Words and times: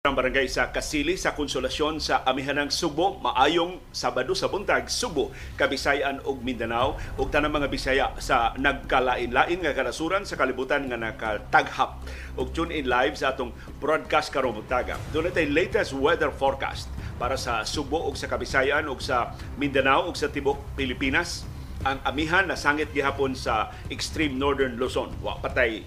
ang 0.00 0.16
barangay 0.16 0.48
sa 0.48 0.72
Kasili 0.72 1.20
sa 1.20 1.36
Konsolasyon 1.36 2.00
sa 2.00 2.24
Amihanang 2.24 2.72
Subo 2.72 3.20
maayong 3.20 3.84
Sabado 3.92 4.32
sa 4.32 4.48
buntag 4.48 4.88
Subo 4.88 5.28
Kabisayan 5.60 6.24
ug 6.24 6.40
Mindanao 6.40 6.96
ug 7.20 7.28
tanang 7.28 7.52
mga 7.52 7.68
Bisaya 7.68 8.08
sa 8.16 8.56
nagkalain-lain 8.56 9.60
nga 9.60 9.76
kanasuran 9.76 10.24
sa 10.24 10.40
kalibutan 10.40 10.88
nga 10.88 10.96
nakataghap 10.96 12.00
ug 12.32 12.48
tune 12.48 12.72
in 12.72 12.88
live 12.88 13.12
sa 13.12 13.36
atong 13.36 13.52
broadcast 13.76 14.32
karong 14.32 14.56
buntaga. 14.56 14.96
Doon 15.12 15.36
tay 15.36 15.52
latest 15.52 15.92
weather 15.92 16.32
forecast 16.32 16.88
para 17.20 17.36
sa 17.36 17.60
Subo 17.68 18.00
ug 18.08 18.16
sa 18.16 18.24
Kabisayan 18.24 18.88
ug 18.88 19.04
sa 19.04 19.36
Mindanao 19.60 20.08
ug 20.08 20.16
sa 20.16 20.32
tibok 20.32 20.64
Pilipinas. 20.80 21.44
Ang 21.84 22.00
amihan 22.08 22.48
na 22.48 22.56
sangit 22.56 22.88
gihapon 22.96 23.36
sa 23.36 23.68
extreme 23.92 24.40
northern 24.40 24.80
Luzon. 24.80 25.12
Wa 25.20 25.36
patay 25.44 25.84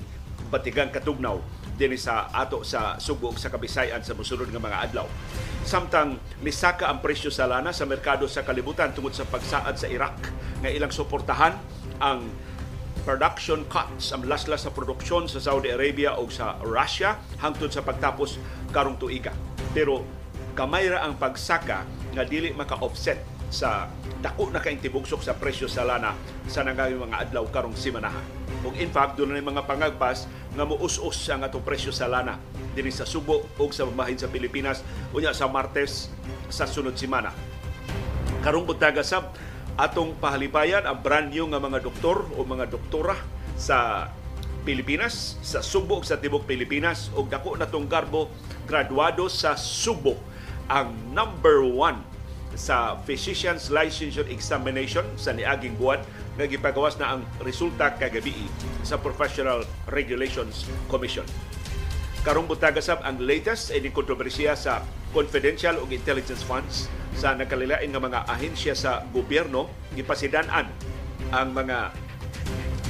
batigang 0.54 0.93
katugnaw 0.93 1.41
dinhi 1.74 1.98
sa 1.98 2.30
ato 2.30 2.62
sa 2.62 3.02
Subo 3.02 3.34
sa 3.36 3.50
Kabisayan 3.50 4.05
sa 4.05 4.14
mosunod 4.14 4.50
nga 4.50 4.62
mga 4.62 4.80
adlaw. 4.90 5.08
Samtang 5.66 6.22
misaka 6.45 6.91
ang 6.91 7.02
presyo 7.02 7.34
sa 7.34 7.50
lana 7.50 7.73
sa 7.73 7.90
merkado 7.90 8.30
sa 8.30 8.45
kalibutan 8.45 8.94
tungod 8.94 9.16
sa 9.16 9.26
pagsaad 9.26 9.76
sa 9.76 9.88
Iraq 9.90 10.17
nga 10.62 10.70
ilang 10.70 10.94
suportahan 10.94 11.58
ang 11.98 12.30
production 13.04 13.67
cuts 13.67 14.16
ang 14.16 14.23
laslas 14.23 14.64
sa 14.64 14.72
produksyon 14.72 15.28
sa 15.28 15.41
Saudi 15.44 15.73
Arabia 15.73 16.16
o 16.16 16.30
sa 16.31 16.55
Russia 16.64 17.20
hangtod 17.41 17.73
sa 17.73 17.84
pagtapos 17.84 18.40
karong 18.72 18.95
tuiga. 18.95 19.36
Pero 19.76 20.05
kamay 20.55 20.88
ra 20.88 21.03
ang 21.03 21.17
pagsaka 21.17 21.84
nga 22.14 22.23
dili 22.23 22.53
maka-offset 22.53 23.33
sa 23.53 23.85
dako 24.25 24.49
na 24.49 24.57
kaing 24.57 24.81
tibugsok 24.81 25.21
sa 25.21 25.38
presyo 25.38 25.70
sa 25.70 25.85
lana 25.85 26.17
sa 26.49 26.66
nangaging 26.66 27.05
mga 27.05 27.30
adlaw 27.30 27.45
karong 27.53 27.77
simanahan. 27.77 28.25
Ug 28.66 28.73
in 28.81 28.89
fact, 28.89 29.21
doon 29.21 29.38
na 29.38 29.44
mga 29.44 29.70
pangagpas 29.70 30.25
nga 30.57 30.66
muus-us 30.66 31.30
ang 31.30 31.45
atong 31.45 31.61
presyo 31.61 31.94
sa 31.94 32.09
lana 32.09 32.41
dinhi 32.73 32.89
sa 32.89 33.05
Subo 33.05 33.45
ug 33.61 33.70
sa 33.70 33.85
bahin 33.85 34.17
sa 34.17 34.25
Pilipinas 34.25 34.81
unya 35.13 35.30
sa 35.30 35.45
Martes 35.45 36.09
sa 36.49 36.66
sunod 36.66 36.97
semana. 36.97 37.30
Karong 38.41 38.66
buntaga 38.66 39.05
sab 39.05 39.38
atong 39.78 40.17
pahalipayan 40.17 40.89
ang 40.89 40.97
brand 41.02 41.30
new 41.30 41.45
nga 41.53 41.61
mga 41.61 41.85
doktor 41.85 42.25
o 42.33 42.41
mga 42.41 42.73
doktora 42.73 43.13
sa 43.53 44.09
Pilipinas, 44.63 45.38
sa 45.44 45.59
Subo 45.59 46.02
sa 46.02 46.17
tibok 46.17 46.47
Pilipinas 46.47 47.11
ug 47.13 47.28
dako 47.28 47.59
na 47.59 47.67
tong 47.67 47.85
garbo 47.85 48.31
graduado 48.63 49.28
sa 49.28 49.59
Subo 49.59 50.16
ang 50.72 50.95
number 51.11 51.67
one 51.67 52.12
sa 52.54 52.98
Physician's 53.06 53.73
Licensure 53.73 54.30
Examination 54.30 55.06
sa 55.18 55.34
niaging 55.34 55.78
buwan 55.78 56.02
nga 56.38 56.46
gipagawas 56.50 56.98
na 56.98 57.18
ang 57.18 57.22
resulta 57.42 57.94
kagabi 57.98 58.34
sa 58.82 58.98
Professional 58.98 59.66
Regulations 59.90 60.66
Commission. 60.90 61.26
Karong 62.24 62.48
buntaga 62.48 62.80
sab 62.80 63.04
ang 63.04 63.20
latest 63.20 63.76
ay 63.76 63.84
kontrobersiya 63.92 64.56
sa 64.56 64.81
confidential 65.12 65.76
ug 65.78 65.92
intelligence 65.92 66.42
funds 66.42 66.88
sa 67.14 67.36
nakalilain 67.38 67.92
nga 67.92 68.02
mga 68.02 68.20
ahensya 68.26 68.74
sa 68.74 69.06
gobyerno 69.14 69.70
gipasidan-an 69.94 70.66
ang 71.30 71.50
mga 71.54 71.94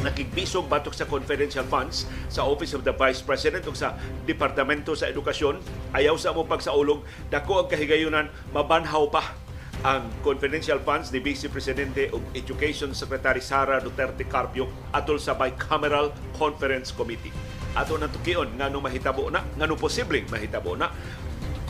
nakigbisog 0.04 0.68
batok 0.68 0.94
sa 0.94 1.08
confidential 1.08 1.64
funds 1.66 2.06
sa 2.28 2.44
Office 2.44 2.76
of 2.76 2.84
the 2.84 2.92
Vice 2.94 3.24
President 3.24 3.64
ug 3.66 3.76
sa 3.76 3.96
Departamento 4.28 4.94
sa 4.94 5.10
Edukasyon 5.10 5.60
ayaw 5.96 6.16
sa 6.20 6.36
mo 6.36 6.44
pagsaulog 6.44 7.02
dako 7.32 7.64
ang 7.64 7.68
kahigayunan 7.72 8.28
mabanhaw 8.52 9.08
pa 9.10 9.43
ang 9.84 10.08
confidential 10.24 10.80
funds 10.80 11.12
ni 11.12 11.20
Vice 11.20 11.52
Presidente 11.52 12.08
ug 12.16 12.24
Education 12.32 12.96
Secretary 12.96 13.44
Sara 13.44 13.84
Duterte 13.84 14.24
Carpio 14.24 14.72
atol 14.96 15.20
sa 15.20 15.36
Bicameral 15.36 16.16
Conference 16.40 16.96
Committee. 16.96 17.36
Ato 17.76 18.00
na 18.00 18.08
tukion 18.08 18.48
ngano 18.56 18.80
mahitabo 18.80 19.28
na, 19.28 19.44
ngano 19.60 19.76
posibleng 19.76 20.24
mahitabo 20.32 20.80
na? 20.80 20.88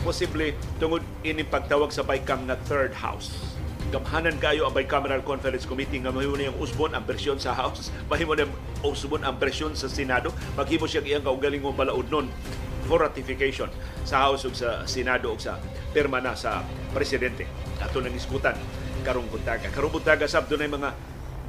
Posible 0.06 0.54
tungod 0.78 1.02
ini 1.26 1.42
pagtawag 1.42 1.90
sa 1.90 2.06
Bicam 2.06 2.46
nga 2.46 2.54
third 2.70 2.94
house. 2.94 3.34
Gamhanan 3.90 4.38
kayo 4.38 4.70
ang 4.70 4.74
Bicameral 4.78 5.26
Conference 5.26 5.66
Committee 5.66 5.98
nga 5.98 6.14
mahimo 6.14 6.38
niyang 6.38 6.54
usbon 6.62 6.94
ang 6.94 7.02
bersyon 7.02 7.42
sa 7.42 7.50
House, 7.50 7.90
mahimo 8.10 8.38
niyang 8.38 8.54
usbon 8.86 9.26
ang 9.26 9.34
bersyon 9.42 9.74
sa 9.74 9.90
Senado, 9.90 10.30
maghimo 10.54 10.86
siya 10.86 11.02
iyang 11.02 11.26
kaugalingong 11.26 11.74
balaod 11.74 12.06
nun 12.14 12.30
for 12.84 13.02
ratification 13.02 13.68
sa 14.04 14.28
House 14.28 14.44
ug 14.48 14.54
sa 14.54 14.84
Senado 14.84 15.32
ug 15.32 15.40
sa 15.40 15.58
pirma 15.90 16.20
na 16.20 16.36
sa 16.36 16.62
presidente. 16.92 17.48
Ato 17.80 18.00
nang 18.00 18.14
iskutan 18.14 18.56
karong 19.04 19.28
buntaga. 19.28 19.68
Karong 19.68 19.92
buntaga 19.92 20.24
sab 20.24 20.48
dunay 20.48 20.68
mga 20.68 20.92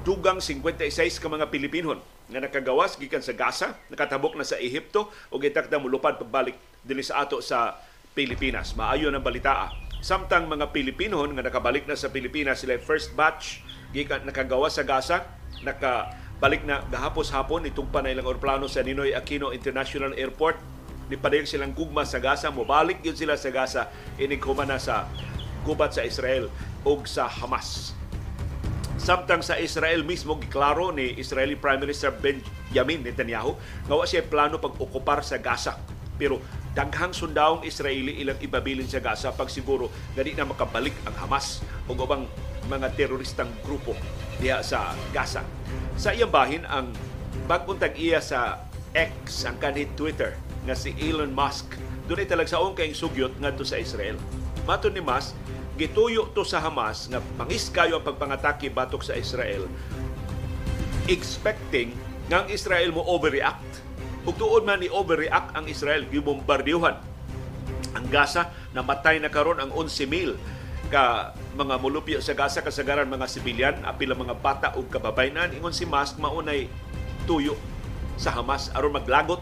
dugang 0.03 0.43
56 0.43 0.91
ka 1.21 1.27
mga 1.31 1.47
Pilipinon 1.49 1.99
nga 2.25 2.41
nakagawas 2.41 2.97
gikan 2.97 3.21
sa 3.21 3.37
Gaza, 3.37 3.77
nakatabok 3.89 4.33
na 4.35 4.45
sa 4.45 4.57
Ehipto 4.57 5.13
ug 5.31 5.39
gitakda 5.39 5.79
mulupad 5.79 6.17
pabalik 6.19 6.57
dinhi 6.83 7.05
sa 7.05 7.23
ato 7.23 7.39
sa 7.39 7.79
Pilipinas. 8.15 8.75
Maayo 8.75 9.11
ng 9.11 9.23
balitaa 9.23 9.85
Samtang 10.05 10.45
mga 10.45 10.69
Pilipino 10.69 11.25
nga 11.25 11.41
nakabalik 11.41 11.89
na 11.89 11.97
sa 11.97 12.13
Pilipinas 12.13 12.61
sila 12.61 12.77
first 12.77 13.17
batch 13.17 13.65
gikan 13.89 14.21
nakagawa 14.21 14.69
sa 14.69 14.85
Gaza, 14.85 15.25
nakabalik 15.65 16.61
na 16.61 16.85
gahapos-hapon 16.93 17.65
itugpa 17.65 18.05
na 18.05 18.13
ilang 18.13 18.29
aeroplano 18.29 18.69
sa 18.69 18.85
Ninoy 18.85 19.17
Aquino 19.17 19.49
International 19.49 20.13
Airport 20.13 20.61
ni 21.05 21.17
silang 21.45 21.73
gugma 21.73 22.01
sa 22.01 22.17
Gaza 22.17 22.49
mobalik 22.49 23.01
yun 23.05 23.13
sila 23.13 23.37
sa 23.37 23.53
Gaza 23.53 23.89
inig 24.17 24.41
na 24.65 24.81
sa 24.81 25.05
gubat 25.65 25.93
sa 25.93 26.05
Israel 26.05 26.49
ug 26.85 27.05
sa 27.09 27.25
Hamas. 27.29 27.93
Samtang 28.95 29.45
sa 29.45 29.59
Israel 29.61 30.01
mismo 30.01 30.33
giklaro 30.39 30.89
ni 30.89 31.13
Israeli 31.19 31.53
Prime 31.53 31.77
Minister 31.77 32.09
Benjamin 32.09 33.05
Netanyahu 33.05 33.53
nga 33.85 34.05
siya 34.07 34.25
plano 34.25 34.57
pag-okupar 34.57 35.21
sa 35.21 35.37
Gaza 35.37 35.77
pero 36.15 36.39
daghang 36.71 37.11
sundawong 37.11 37.63
Israeli 37.67 38.19
ilang 38.23 38.39
ibabilin 38.39 38.87
sa 38.87 39.03
Gaza 39.03 39.35
pag 39.35 39.51
siguro 39.51 39.91
gani 40.15 40.33
na 40.33 40.47
makabalik 40.47 40.95
ang 41.05 41.15
Hamas 41.21 41.61
o 41.85 41.93
ubang 41.93 42.25
mga 42.65 42.97
teroristang 42.97 43.51
grupo 43.61 43.93
diha 44.41 44.63
sa 44.65 44.95
Gaza. 45.13 45.45
Sa 45.95 46.11
iyang 46.11 46.31
bahin 46.31 46.63
ang 46.65 46.91
pagpuntag 47.45 47.93
iya 47.99 48.23
sa 48.23 48.63
X 48.95 49.43
ang 49.43 49.59
kanhi 49.59 49.91
Twitter 49.93 50.39
nga 50.65 50.75
si 50.75 50.91
Elon 50.97 51.31
Musk. 51.31 51.77
Doon 52.09 52.25
ay 52.25 52.29
talagsaon 52.29 52.73
kayong 52.73 52.97
sugyot 52.97 53.33
ngadto 53.37 53.63
sa 53.65 53.77
Israel. 53.77 54.17
Mato 54.65 54.89
ni 54.89 55.01
Musk, 55.01 55.37
gituyo 55.77 56.33
to 56.33 56.41
sa 56.41 56.59
Hamas 56.59 57.07
nga 57.07 57.21
mangis 57.37 57.69
kayo 57.69 58.01
ang 58.01 58.05
pagpangatake 58.05 58.73
batok 58.73 59.05
sa 59.05 59.13
Israel 59.13 59.69
expecting 61.05 61.93
nga 62.25 62.45
ang 62.45 62.47
Israel 62.49 62.89
mo 62.89 63.05
overreact. 63.05 63.85
Ug 64.25 64.33
tuod 64.33 64.65
man 64.65 64.81
ni 64.81 64.89
overreact 64.89 65.53
ang 65.53 65.69
Israel 65.69 66.09
gibombardiyohan 66.09 66.97
ang 67.93 68.05
Gaza. 68.09 68.49
Namatay 68.73 69.21
na 69.21 69.29
karon 69.29 69.61
ang 69.61 69.69
11,000 69.71 70.35
ka 70.89 71.33
mga 71.57 71.81
mulupyo 71.81 72.17
sa 72.21 72.33
Gaza 72.37 72.61
kasagaran 72.61 73.09
mga 73.09 73.29
sibilyan 73.29 73.75
apil 73.85 74.13
mga 74.13 74.37
bata 74.37 74.67
ug 74.77 74.85
kababayenan 74.89 75.53
ingon 75.53 75.73
si 75.73 75.85
Musk 75.85 76.17
maunay 76.17 76.65
tuyo 77.29 77.53
sa 78.17 78.33
Hamas. 78.33 78.73
Aron 78.73 78.97
maglagot 78.97 79.41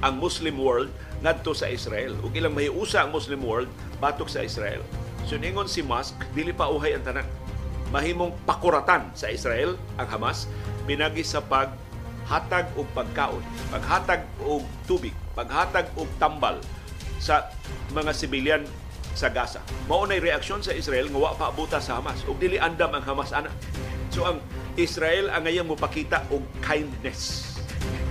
ang 0.00 0.16
Muslim 0.16 0.56
world 0.56 0.88
ngadto 1.20 1.52
sa 1.52 1.68
Israel. 1.68 2.16
Ug 2.24 2.32
ilang 2.32 2.56
mahiusa 2.56 3.04
ang 3.04 3.12
Muslim 3.12 3.40
world 3.44 3.68
batok 4.00 4.28
sa 4.28 4.44
Israel. 4.44 4.80
So 5.28 5.36
ningon 5.36 5.68
si 5.68 5.84
Musk 5.84 6.16
dili 6.32 6.50
pa 6.56 6.72
uhay 6.72 6.96
ang 6.96 7.04
tanan. 7.04 7.28
Mahimong 7.92 8.32
pakuratan 8.46 9.12
sa 9.12 9.28
Israel 9.28 9.76
ang 10.00 10.08
Hamas 10.08 10.48
pinagi 10.88 11.26
sa 11.26 11.44
pag 11.44 11.74
hatag 12.30 12.70
og 12.78 12.86
pagkaon, 12.94 13.42
paghatag 13.74 14.22
og 14.46 14.62
tubig, 14.86 15.10
paghatag 15.34 15.90
og 15.98 16.06
tambal 16.22 16.62
sa 17.18 17.50
mga 17.90 18.14
sibilyan 18.14 18.62
sa 19.18 19.26
Gaza. 19.26 19.58
Mao 19.90 20.06
nay 20.06 20.22
reaksyon 20.22 20.62
sa 20.62 20.70
Israel 20.70 21.10
nga 21.10 21.18
wa 21.18 21.34
pa 21.34 21.50
abuta 21.50 21.82
sa 21.82 21.98
Hamas. 21.98 22.22
Ug 22.30 22.38
dili 22.38 22.56
andam 22.56 22.94
ang 22.94 23.02
Hamas 23.02 23.34
ana. 23.34 23.50
So 24.14 24.22
ang 24.22 24.38
Israel 24.78 25.34
ang 25.34 25.44
ngayang 25.44 25.66
mopakita 25.66 26.22
og 26.30 26.46
kindness 26.62 27.49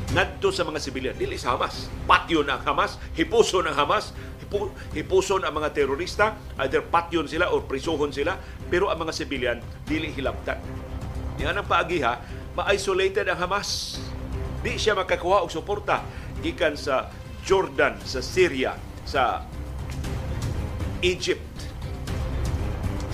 ngadto 0.09 0.50
sa 0.50 0.66
mga 0.66 0.80
sibilyan 0.81 1.16
dili 1.18 1.38
sa 1.38 1.53
Hamas. 1.53 1.86
Patyon 2.09 2.50
ang 2.50 2.62
Hamas, 2.66 2.97
hipuson 3.14 3.70
ang 3.70 3.78
Hamas, 3.78 4.12
hipu, 4.42 4.74
hipuson 4.97 5.46
ang 5.46 5.53
mga 5.53 5.70
terorista, 5.74 6.34
either 6.66 6.82
patyon 6.82 7.29
sila 7.29 7.53
o 7.53 7.61
prisuhon 7.61 8.09
sila, 8.09 8.38
pero 8.73 8.90
ang 8.90 8.97
mga 8.97 9.14
sibilyan 9.14 9.58
dili 9.85 10.09
hilabtan. 10.09 10.58
Yan 11.38 11.61
ang 11.61 11.67
paagiha, 11.70 12.17
ma-isolated 12.58 13.29
ang 13.29 13.38
Hamas 13.38 14.02
di 14.59 14.76
siya 14.76 14.91
makakuha 14.91 15.40
og 15.46 15.52
suporta 15.53 16.03
gikan 16.44 16.76
sa 16.76 17.08
Jordan, 17.47 17.96
sa 18.03 18.20
Syria, 18.20 18.76
sa 19.08 19.47
Egypt, 21.00 21.55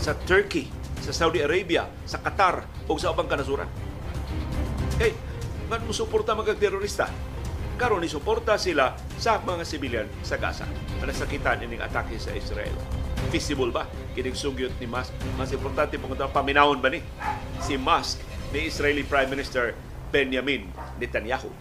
sa 0.01 0.17
Turkey, 0.25 0.65
sa 1.05 1.13
Saudi 1.13 1.45
Arabia, 1.45 1.85
sa 2.09 2.17
Qatar 2.17 2.65
ug 2.89 2.97
sa 2.97 3.13
ubang 3.13 3.29
kanasuran. 3.29 3.69
Kay 4.97 5.13
man 5.65 5.81
mo 5.85 5.93
suporta 5.93 6.37
mga 6.37 6.57
terorista. 6.57 7.09
Karon 7.75 7.99
ni 7.99 8.07
suporta 8.07 8.55
sila 8.55 8.95
sa 9.19 9.41
mga 9.43 9.63
sibilyan 9.67 10.07
sa 10.23 10.39
Gaza. 10.39 10.63
Ano 11.03 11.11
sakitan 11.11 11.59
ining 11.59 11.83
atake 11.83 12.15
sa 12.15 12.31
Israel. 12.31 12.71
Feasible 13.33 13.73
ba 13.73 13.89
kining 14.15 14.37
sugyot 14.37 14.71
ni 14.79 14.87
Musk? 14.87 15.11
Mas 15.35 15.51
importante 15.51 15.99
pang 15.99 16.13
paminawon 16.15 16.79
ba 16.79 16.87
ni 16.87 17.03
si 17.59 17.75
Musk 17.75 18.23
ni 18.55 18.71
Israeli 18.71 19.03
Prime 19.03 19.27
Minister 19.27 19.75
Benjamin 20.13 20.71
Netanyahu. 21.01 21.51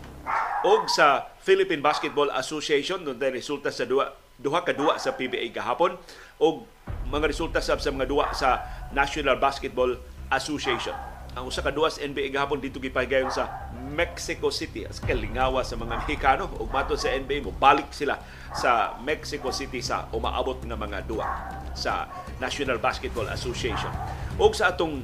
Og 0.65 0.87
sa 0.89 1.35
Philippine 1.43 1.85
Basketball 1.85 2.33
Association, 2.33 3.03
nung 3.03 3.19
resulta 3.19 3.69
sa 3.69 3.85
duwa 3.85 4.15
duha 4.35 4.67
ka 4.67 4.75
duwa 4.75 4.99
sa 4.99 5.15
PBA 5.15 5.55
gahapon 5.55 5.95
og 6.43 6.67
mga 7.07 7.31
resulta 7.31 7.59
sab 7.63 7.79
sa 7.79 7.95
mga 7.95 8.07
duwa 8.11 8.35
sa 8.35 8.63
National 8.91 9.39
Basketball 9.39 9.95
Association. 10.31 11.14
Ang 11.35 11.51
usa 11.51 11.67
ka 11.67 11.75
duwa 11.75 11.91
sa 11.91 11.99
NBA 12.07 12.31
gahapon 12.31 12.63
dito 12.63 12.79
gipahigayon 12.79 13.27
sa 13.27 13.67
Mexico 13.75 14.55
City. 14.55 14.87
As 14.87 15.03
kalingawa 15.03 15.67
sa 15.67 15.75
mga 15.75 16.07
Mexicano 16.07 16.47
ug 16.63 16.71
mato 16.71 16.95
sa 16.95 17.11
NBA 17.11 17.43
mo 17.43 17.51
balik 17.51 17.91
sila 17.91 18.23
sa 18.55 18.95
Mexico 19.03 19.51
City 19.51 19.83
sa 19.83 20.07
umaabot 20.15 20.63
nga 20.63 20.79
mga 20.79 21.03
duwa 21.11 21.27
sa 21.75 22.07
National 22.39 22.79
Basketball 22.79 23.27
Association. 23.35 23.91
Og 24.39 24.55
sa 24.55 24.71
atong 24.71 25.03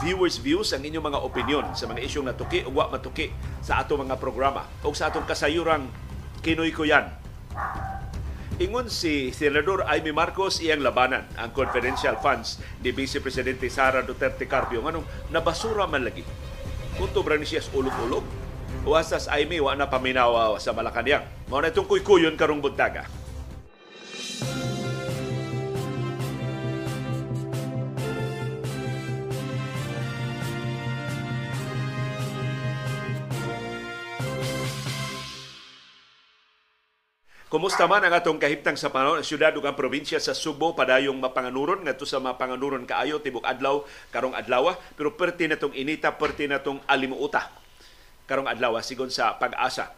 viewers 0.00 0.40
views 0.40 0.72
ang 0.72 0.80
inyong 0.80 1.12
mga 1.12 1.20
opinion 1.20 1.64
sa 1.76 1.84
mga 1.84 2.00
isyong 2.08 2.26
natuki 2.32 2.64
o 2.64 2.72
wa 2.72 2.88
matuki 2.88 3.28
sa 3.60 3.84
atong 3.84 4.08
mga 4.08 4.16
programa 4.16 4.64
o 4.80 4.90
sa 4.96 5.12
atong 5.12 5.28
kasayurang 5.28 5.88
Kinoy 6.46 6.70
ko 6.70 6.86
yan. 6.86 7.10
Ingon 8.56 8.88
si 8.88 9.36
Senador 9.36 9.84
Amy 9.84 10.16
Marcos 10.16 10.64
iyang 10.64 10.80
labanan 10.80 11.28
ang 11.36 11.52
confidential 11.52 12.16
funds 12.24 12.56
ni 12.80 12.88
Vice 12.88 13.20
Presidente 13.20 13.68
Sara 13.68 14.00
Duterte 14.00 14.48
Carpio 14.48 14.80
nganong 14.80 15.04
nabasura 15.28 15.84
man 15.84 16.08
lagi. 16.08 16.24
Kunto 16.96 17.20
bra 17.20 17.36
ni 17.36 17.44
siya 17.44 17.60
ulog-ulog. 17.76 18.24
Wasas 18.88 19.28
Amy 19.28 19.60
wa 19.60 19.76
na 19.76 19.92
paminawa 19.92 20.56
sa 20.56 20.72
Malacañang. 20.72 21.28
Mao 21.52 21.60
na 21.60 21.68
itong 21.68 21.84
kuykuyon 21.84 22.32
karong 22.32 22.64
buntaga. 22.64 23.04
Kumusta 37.56 37.88
man 37.88 38.04
ang 38.04 38.12
atong 38.12 38.36
kahimtang 38.36 38.76
sa 38.76 38.92
panahon 38.92 39.24
sa 39.24 39.32
syudad 39.32 39.48
ug 39.56 39.64
ang 39.64 39.72
probinsya 39.72 40.20
sa 40.20 40.36
Subo 40.36 40.76
padayong 40.76 41.16
mapanganuron 41.16 41.88
ngadto 41.88 42.04
sa 42.04 42.20
mapanganuron 42.20 42.84
kaayo 42.84 43.24
tibok 43.24 43.48
adlaw 43.48 43.80
karong 44.12 44.36
adlaw 44.36 44.76
pero 44.92 45.16
perti 45.16 45.48
natong 45.48 45.72
inita 45.72 46.12
perti 46.20 46.44
natong 46.52 46.84
alimuuta 46.84 47.48
karong 48.28 48.44
adlaw 48.44 48.76
sigon 48.84 49.08
sa 49.08 49.40
pag-asa. 49.40 49.88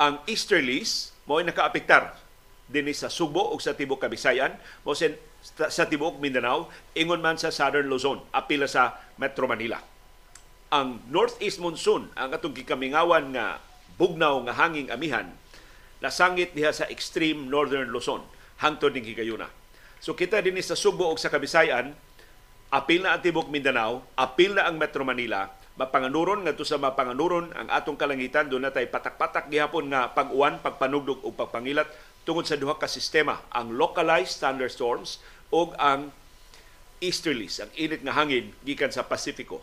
Ang 0.00 0.24
easterlies 0.24 1.12
mao 1.28 1.36
nakaapektar 1.36 2.16
dinhi 2.64 2.96
sa 2.96 3.12
Subo 3.12 3.52
ug 3.52 3.60
sa 3.60 3.76
tibok 3.76 4.00
Kabisayan 4.00 4.56
mo 4.80 4.96
sen 4.96 5.20
sa 5.68 5.84
tibok 5.84 6.16
Mindanao 6.16 6.72
ingon 6.96 7.20
man 7.20 7.36
sa 7.36 7.52
Southern 7.52 7.92
Luzon 7.92 8.24
apila 8.32 8.64
sa 8.64 8.96
Metro 9.20 9.44
Manila. 9.44 9.84
Ang 10.72 11.04
northeast 11.12 11.60
monsoon 11.60 12.08
ang 12.16 12.32
atong 12.32 12.56
gikamingawan 12.56 13.36
nga 13.36 13.60
bugnaw 14.00 14.40
nga 14.48 14.64
hanging 14.64 14.88
amihan 14.88 15.28
nasangit 16.00 16.52
diha 16.52 16.72
sa 16.72 16.88
extreme 16.88 17.48
northern 17.48 17.88
Luzon 17.88 18.24
hangtod 18.60 18.92
ning 18.92 19.04
higayuna. 19.04 19.48
So 20.00 20.12
kita 20.12 20.40
dinhi 20.44 20.60
sa 20.60 20.76
Subo 20.76 21.08
ug 21.08 21.18
sa 21.20 21.32
Kabisayan, 21.32 21.96
apil 22.68 23.04
na 23.04 23.16
ang 23.16 23.22
tibok 23.24 23.48
Mindanao, 23.48 24.04
apil 24.16 24.56
na 24.56 24.68
ang 24.68 24.76
Metro 24.76 25.04
Manila, 25.04 25.48
mapanganuron 25.76 26.44
ngadto 26.44 26.64
sa 26.64 26.80
mapanganuron 26.80 27.52
ang 27.52 27.68
atong 27.68 28.00
kalangitan 28.00 28.48
do 28.48 28.56
natay 28.56 28.88
patak-patak 28.88 29.48
gihapon 29.52 29.92
nga 29.92 30.12
pag-uwan, 30.12 30.60
pagpanugdog 30.60 31.20
ug 31.24 31.36
pagpangilat 31.36 31.88
tungod 32.24 32.48
sa 32.48 32.56
duha 32.56 32.76
ka 32.76 32.88
sistema, 32.88 33.44
ang 33.52 33.76
localized 33.76 34.40
thunderstorms 34.40 35.20
ug 35.52 35.76
ang 35.78 36.10
easterlies, 36.98 37.60
ang 37.60 37.70
init 37.76 38.00
nga 38.00 38.16
hangin 38.16 38.56
gikan 38.64 38.88
sa 38.88 39.04
Pasifiko 39.04 39.60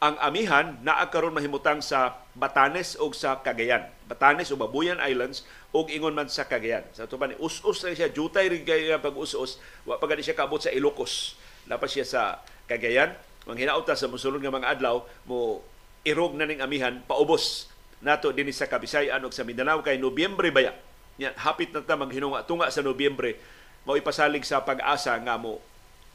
ang 0.00 0.16
amihan 0.24 0.80
naa 0.80 1.12
karon 1.12 1.36
mahimutang 1.36 1.84
sa 1.84 2.24
Batanes 2.32 2.96
o 2.96 3.12
sa 3.12 3.44
Cagayan. 3.44 3.84
Batanes 4.08 4.48
o 4.48 4.56
Babuyan 4.56 4.96
Islands 4.96 5.44
o 5.70 5.86
ingon 5.86 6.14
man 6.14 6.26
sa 6.26 6.46
Cagayan. 6.46 6.82
Sa 6.90 7.06
to 7.06 7.14
ni 7.26 7.38
us-us 7.38 7.78
lang 7.86 7.94
siya, 7.94 8.10
jutay 8.10 8.50
rin 8.50 8.66
kaya 8.66 8.98
pag 8.98 9.14
us-us, 9.14 9.62
wa 9.86 9.98
siya 9.98 10.34
kaabot 10.34 10.58
sa 10.58 10.74
Ilocos. 10.74 11.38
Lapas 11.70 11.94
siya 11.94 12.06
sa 12.06 12.22
Cagayan. 12.66 13.14
Ang 13.46 13.58
hinauta 13.58 13.94
sa 13.94 14.10
musulod 14.10 14.42
nga 14.42 14.52
mga 14.52 14.78
adlaw 14.78 15.02
mo 15.26 15.62
irog 16.06 16.36
na 16.36 16.46
ning 16.46 16.60
amihan 16.60 17.02
paubos 17.04 17.70
nato 18.00 18.32
dinhi 18.32 18.52
sa 18.52 18.68
Kabisayan 18.68 19.20
ug 19.24 19.32
sa 19.32 19.44
Mindanao 19.44 19.84
kay 19.84 20.00
Nobyembre 20.00 20.48
baya. 20.48 20.72
Yan, 21.20 21.36
hapit 21.36 21.72
na 21.72 21.84
ta 21.84 21.96
maghinunga 21.96 22.44
tunga 22.48 22.72
sa 22.72 22.80
Nobyembre 22.80 23.36
mao 23.84 23.96
ipasalig 23.96 24.44
sa 24.44 24.60
pag-asa 24.60 25.16
nga 25.20 25.36
mo 25.40 25.60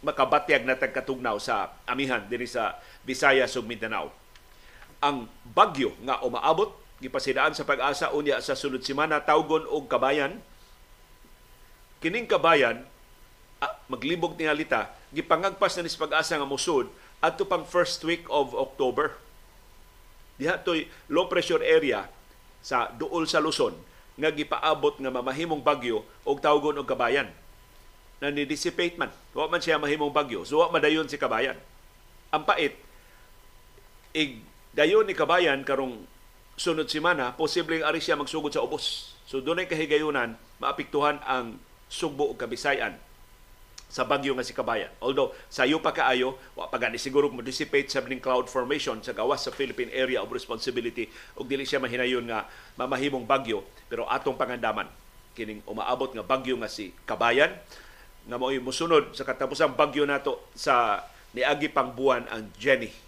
makabatyag 0.06 0.66
na 0.66 0.78
tagkatugnaw 0.78 1.38
sa 1.42 1.74
amihan 1.90 2.22
dinhi 2.26 2.46
sa 2.46 2.78
Visayas 3.06 3.58
ug 3.58 3.66
Mindanao. 3.66 4.14
Ang 5.02 5.30
bagyo 5.46 5.94
nga 6.06 6.22
umaabot 6.22 6.74
gipasidaan 7.04 7.52
sa 7.52 7.68
pag-asa 7.68 8.16
unya 8.16 8.40
sa 8.40 8.56
sunod 8.56 8.84
semana 8.84 9.20
tawgon 9.24 9.68
og 9.68 9.88
kabayan. 9.92 10.40
Kining 12.00 12.28
kabayan 12.30 12.84
ah, 13.60 13.74
maglibog 13.92 14.36
tingalita 14.40 14.92
gipangagpas 15.12 15.76
na 15.76 15.88
ni 15.88 15.92
pag-asa 15.92 16.36
nga 16.40 16.48
musud 16.48 16.92
adto 17.24 17.48
pang 17.48 17.64
first 17.64 18.04
week 18.04 18.28
of 18.32 18.56
October. 18.56 19.16
Diha 20.36 20.60
toy 20.60 20.92
low 21.08 21.32
pressure 21.32 21.64
area 21.64 22.08
sa 22.60 22.92
duol 22.92 23.26
sa 23.26 23.40
Luzon 23.40 23.76
nga 24.16 24.32
gipaabot 24.32 25.00
nga 25.00 25.12
mamahimong 25.12 25.64
bagyo 25.64 26.04
og 26.24 26.40
tawgon 26.40 26.80
og 26.80 26.88
kabayan 26.88 27.32
na 28.24 28.32
ni-dissipate 28.32 28.96
man. 28.96 29.12
Wa 29.36 29.52
man 29.52 29.60
siya 29.60 29.80
mahimong 29.80 30.16
bagyo. 30.16 30.48
So, 30.48 30.64
wa 30.64 30.72
madayon 30.72 31.12
si 31.12 31.20
kabayan. 31.20 31.60
Ang 32.32 32.44
pait, 32.48 32.80
ig 34.16 34.40
dayon 34.72 35.08
ni 35.08 35.16
kabayan 35.16 35.64
karong 35.68 36.04
sunod 36.56 36.88
semana 36.88 37.36
posibleng 37.36 37.84
ari 37.84 38.00
siya 38.00 38.16
magsugod 38.16 38.52
sa 38.52 38.64
ubos. 38.64 39.16
So 39.28 39.44
dunay 39.44 39.68
kahigayunan 39.68 40.40
maapektuhan 40.60 41.20
ang 41.28 41.60
Sugbo 41.86 42.34
ug 42.34 42.40
Kabisayan 42.40 42.98
sa 43.86 44.04
bagyo 44.04 44.34
nga 44.36 44.44
si 44.44 44.52
Kabayan. 44.52 44.92
Although 45.00 45.32
sayo 45.48 45.80
pa 45.80 45.96
kaayo, 45.96 46.36
wa 46.58 46.68
pa 46.68 46.82
gani 46.82 47.00
siguro 47.00 47.30
mo 47.32 47.40
dissipate 47.40 47.88
sa 47.88 48.04
ning 48.04 48.20
cloud 48.20 48.50
formation 48.50 49.00
sa 49.00 49.14
gawas 49.16 49.46
sa 49.46 49.54
Philippine 49.54 49.94
Area 49.94 50.20
of 50.20 50.28
Responsibility 50.34 51.08
ug 51.38 51.48
dili 51.48 51.64
siya 51.64 51.80
mahinayon 51.80 52.26
nga 52.28 52.50
mamahimong 52.76 53.24
bagyo. 53.24 53.64
Pero 53.88 54.10
atong 54.10 54.36
pangandaman 54.36 54.90
kining 55.38 55.62
umaabot 55.70 56.12
nga 56.12 56.26
bagyo 56.26 56.58
nga 56.60 56.72
si 56.72 56.92
Kabayan 57.06 57.54
nga 58.26 58.36
mo'y 58.42 58.58
musunod 58.58 59.14
sa 59.14 59.22
katapusang 59.22 59.78
bagyo 59.78 60.04
nato 60.04 60.42
sa 60.58 61.06
niagi 61.38 61.70
pang 61.70 61.94
buwan 61.94 62.26
ang 62.32 62.50
Jenny 62.58 63.05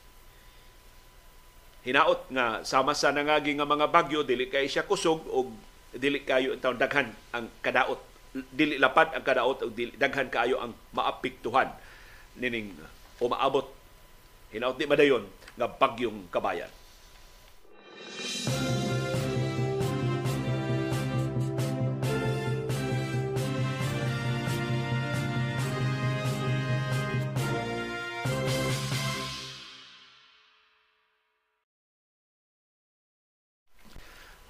hinaot 1.88 2.28
nga 2.36 2.68
sama 2.68 2.92
sa 2.92 3.16
nangagi 3.16 3.56
nga 3.56 3.64
mga 3.64 3.88
bagyo 3.88 4.20
dili 4.28 4.52
kay 4.52 4.68
siya 4.68 4.84
kusog 4.84 5.24
o 5.32 5.48
dili 5.96 6.20
kayo 6.28 6.60
taon 6.60 6.76
daghan 6.76 7.08
ang 7.32 7.48
kadaot 7.64 8.04
dili 8.52 8.76
lapad 8.76 9.16
ang 9.16 9.24
kadaot 9.24 9.64
o 9.64 9.72
dili 9.72 9.96
daghan 9.96 10.28
kaayo 10.28 10.60
ang 10.60 10.76
maapektuhan 10.92 11.72
nining 12.36 12.76
umaabot 13.24 13.72
hinaot 14.52 14.76
di 14.76 14.84
madayon 14.84 15.24
nga 15.56 15.68
bagyong 15.72 16.28
kabayan. 16.28 16.70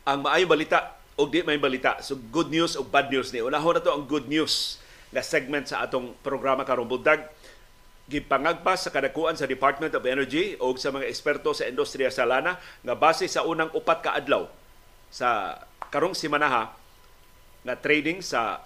Ang 0.08 0.24
maayong 0.24 0.48
balita 0.48 0.96
o 1.20 1.28
di 1.28 1.44
may 1.44 1.60
balita. 1.60 2.00
So 2.00 2.16
good 2.16 2.48
news 2.48 2.80
o 2.80 2.88
bad 2.88 3.12
news 3.12 3.36
ni. 3.36 3.44
Unahon 3.44 3.76
na 3.76 3.84
to 3.84 3.92
ang 3.92 4.08
good 4.08 4.32
news 4.32 4.80
na 5.12 5.20
segment 5.20 5.68
sa 5.68 5.84
atong 5.84 6.16
programa 6.24 6.64
karong 6.64 6.88
bundag. 6.88 7.28
Gipangagpas 8.08 8.88
sa 8.88 8.94
kadakuan 8.96 9.36
sa 9.36 9.44
Department 9.44 9.92
of 9.92 10.08
Energy 10.08 10.56
o 10.64 10.72
sa 10.80 10.96
mga 10.96 11.12
eksperto 11.12 11.52
sa 11.52 11.68
industriya 11.68 12.08
sa 12.08 12.24
lana 12.24 12.56
nga 12.56 12.96
base 12.96 13.28
sa 13.28 13.44
unang 13.44 13.68
upat 13.76 14.00
ka 14.00 14.16
adlaw 14.16 14.48
sa 15.12 15.60
karong 15.92 16.16
simanaha 16.16 16.72
nga 17.68 17.76
trading 17.76 18.24
sa 18.24 18.64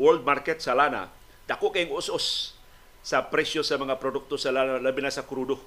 world 0.00 0.24
market 0.24 0.64
sa 0.64 0.72
lana 0.72 1.12
dako 1.44 1.68
kayong 1.68 1.92
us-us 2.00 2.56
sa 3.04 3.28
presyo 3.28 3.60
sa 3.60 3.76
mga 3.76 4.00
produkto 4.00 4.40
sa 4.40 4.56
lana 4.56 4.80
labi 4.80 5.04
na 5.04 5.12
sa 5.12 5.28
krudo 5.28 5.60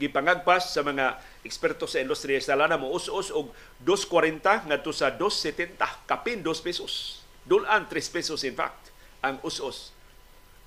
gipangagpas 0.00 0.72
sa 0.72 0.80
mga 0.80 1.20
eksperto 1.44 1.84
sa 1.84 2.00
industriya 2.00 2.40
sa 2.40 2.56
lana 2.56 2.80
mo 2.80 2.90
us-us 2.96 3.28
og 3.34 3.52
2.40 3.84 4.70
ngadto 4.72 4.92
sa 4.94 5.12
2.70 5.12 5.76
kapin 6.08 6.40
2 6.40 6.48
pesos. 6.64 7.22
Dulan 7.44 7.90
3 7.90 7.98
pesos 8.14 8.40
in 8.46 8.56
fact 8.56 8.94
ang 9.22 9.38
us-us. 9.44 9.92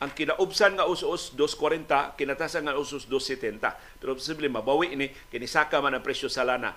Ang 0.03 0.12
kinaubsan 0.12 0.75
nga 0.75 0.86
us-us 0.86 1.32
2.40, 1.34 2.20
kinatasan 2.20 2.67
nga 2.67 2.75
us-us 2.75 3.08
2.70. 3.08 3.63
Pero 4.00 4.15
posible 4.15 4.51
mabawi 4.51 4.91
ini 4.91 5.08
kinisaka 5.32 5.79
man 5.79 5.96
ang 5.96 6.03
presyo 6.03 6.27
sa 6.27 6.44
lana 6.44 6.75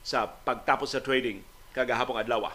sa 0.00 0.28
pagtapos 0.28 0.92
sa 0.92 1.00
trading 1.00 1.40
kagahapong 1.72 2.20
adlaw. 2.20 2.52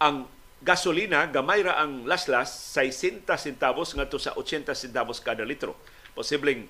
Ang 0.00 0.28
gasolina 0.64 1.28
gamay 1.28 1.64
ra 1.64 1.76
ang 1.80 2.08
laslas 2.08 2.48
60 2.76 3.28
centavos 3.36 3.92
ngadto 3.92 4.16
sa 4.16 4.36
80 4.36 4.72
centavos 4.72 5.20
kada 5.20 5.44
litro. 5.44 5.76
Posibleng 6.16 6.68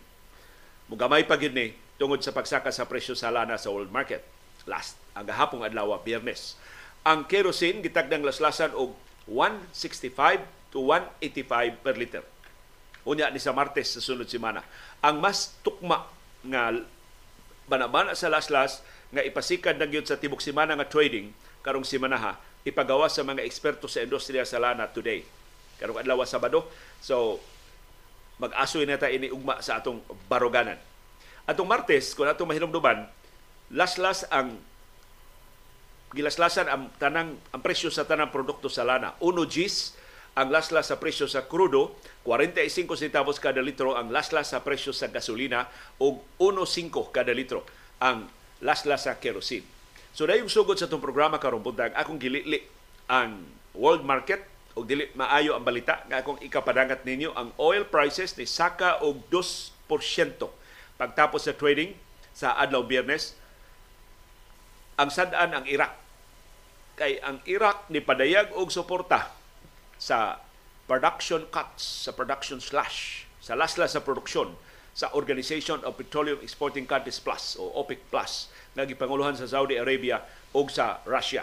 Mugamay 0.89 1.25
pa 1.25 1.41
gid 1.41 1.57
ni 1.57 1.73
tungod 1.97 2.21
sa 2.21 2.35
pagsaka 2.35 2.69
sa 2.69 2.85
presyo 2.85 3.17
sa 3.17 3.33
lana 3.33 3.57
sa 3.57 3.73
world 3.73 3.89
market. 3.89 4.21
Last, 4.65 4.97
ang 5.13 5.29
gahapong 5.29 5.65
adlaw, 5.65 6.01
Biyernes. 6.01 6.57
Ang 7.05 7.29
kerosene 7.29 7.85
gitagdang 7.85 8.25
laslasan 8.25 8.73
og 8.73 8.97
165 9.29 10.45
to 10.73 10.81
185 10.89 11.85
per 11.85 11.95
liter. 12.01 12.25
Unya 13.05 13.29
ni 13.29 13.37
sa 13.37 13.53
Martes 13.53 13.93
sa 13.93 14.01
sunod 14.01 14.29
semana. 14.29 14.65
Ang 15.05 15.21
mas 15.21 15.53
tukma 15.61 16.09
nga 16.41 16.73
banabana 17.69 18.17
sa 18.17 18.33
laslas 18.33 18.81
nga 19.13 19.21
ipasikan 19.21 19.77
na 19.77 19.89
sa 20.05 20.17
tibok 20.17 20.41
semana 20.41 20.77
nga 20.77 20.89
trading 20.89 21.33
karong 21.65 21.85
semana 21.85 22.17
ha 22.21 22.33
ipagawa 22.65 23.13
sa 23.13 23.21
mga 23.21 23.45
eksperto 23.45 23.85
sa 23.89 24.01
industriya 24.01 24.49
sa 24.49 24.57
lana 24.57 24.89
today. 24.89 25.25
Karong 25.77 26.01
adlaw 26.01 26.25
Sabado. 26.25 26.65
So 27.05 27.41
mag-asoy 28.39 28.87
na 28.87 28.99
ta 28.99 29.11
ini 29.11 29.31
ugma 29.31 29.63
sa 29.63 29.79
atong 29.79 30.03
baroganan. 30.27 30.79
Atong 31.45 31.69
Martes, 31.69 32.17
kung 32.17 32.27
atong 32.27 32.49
mahinumduman, 32.49 33.07
laslas 33.71 34.25
ang 34.33 34.57
gilaslasan 36.15 36.71
ang 36.71 36.83
tanang 36.97 37.35
ang 37.51 37.61
presyo 37.61 37.91
sa 37.91 38.07
tanang 38.07 38.31
produkto 38.31 38.71
sa 38.71 38.87
lana. 38.87 39.19
Uno 39.19 39.45
G's 39.45 39.99
ang 40.35 40.51
laslas 40.51 40.91
sa 40.91 40.99
presyo 40.99 41.31
sa 41.31 41.47
krudo, 41.47 41.95
45 42.27 42.91
centavos 42.99 43.39
kada 43.39 43.63
litro 43.63 43.95
ang 43.95 44.11
laslas 44.11 44.51
sa 44.51 44.63
presyo 44.67 44.91
sa 44.91 45.07
gasolina 45.11 45.71
ug 46.03 46.23
1.5 46.43 46.91
kada 47.15 47.31
litro 47.31 47.63
ang 48.03 48.27
laslas 48.63 49.07
sa 49.07 49.19
kerosene. 49.19 49.67
So 50.15 50.27
dayong 50.27 50.51
sugod 50.51 50.79
sa 50.79 50.87
itong 50.87 51.03
programa 51.03 51.43
karon 51.43 51.63
buntag 51.63 51.95
akong 51.99 52.19
gilili 52.19 52.63
ang 53.11 53.43
world 53.75 54.07
market 54.07 54.54
ug 54.75 54.85
dili 54.87 55.07
maayo 55.15 55.55
ang 55.55 55.63
balita 55.63 56.03
nga 56.11 56.23
akong 56.23 56.43
ikapadangat 56.43 57.07
ninyo 57.07 57.31
ang 57.35 57.55
oil 57.63 57.87
prices 57.87 58.35
ni 58.35 58.47
saka 58.47 59.03
og 59.07 59.27
2% 59.31 59.87
pagtapos 60.99 61.47
sa 61.47 61.55
trading 61.55 61.95
sa 62.35 62.59
adlaw 62.59 62.83
Biyernes 62.83 63.39
ang 64.99 65.11
sadan 65.11 65.55
ang 65.55 65.65
Iraq 65.67 65.95
kay 66.95 67.19
ang 67.23 67.43
Iraq 67.47 67.91
ni 67.91 67.99
padayag 67.99 68.55
og 68.55 68.71
suporta 68.71 69.35
sa 69.99 70.39
production 70.85 71.49
cuts, 71.49 72.07
sa 72.07 72.13
production 72.13 72.61
slash, 72.61 73.27
sa 73.41 73.59
laslas 73.59 73.97
sa 73.97 74.05
produksyon 74.05 74.55
sa 74.95 75.11
Organization 75.19 75.83
of 75.83 75.99
Petroleum 75.99 76.39
Exporting 76.39 76.87
Countries 76.87 77.19
Plus 77.19 77.59
o 77.59 77.67
OPEC 77.83 77.99
Plus 78.15 78.47
nga 78.79 78.87
gipanguluhan 78.87 79.35
sa 79.35 79.51
Saudi 79.51 79.75
Arabia 79.75 80.23
o 80.55 80.63
sa 80.71 81.03
Russia. 81.03 81.43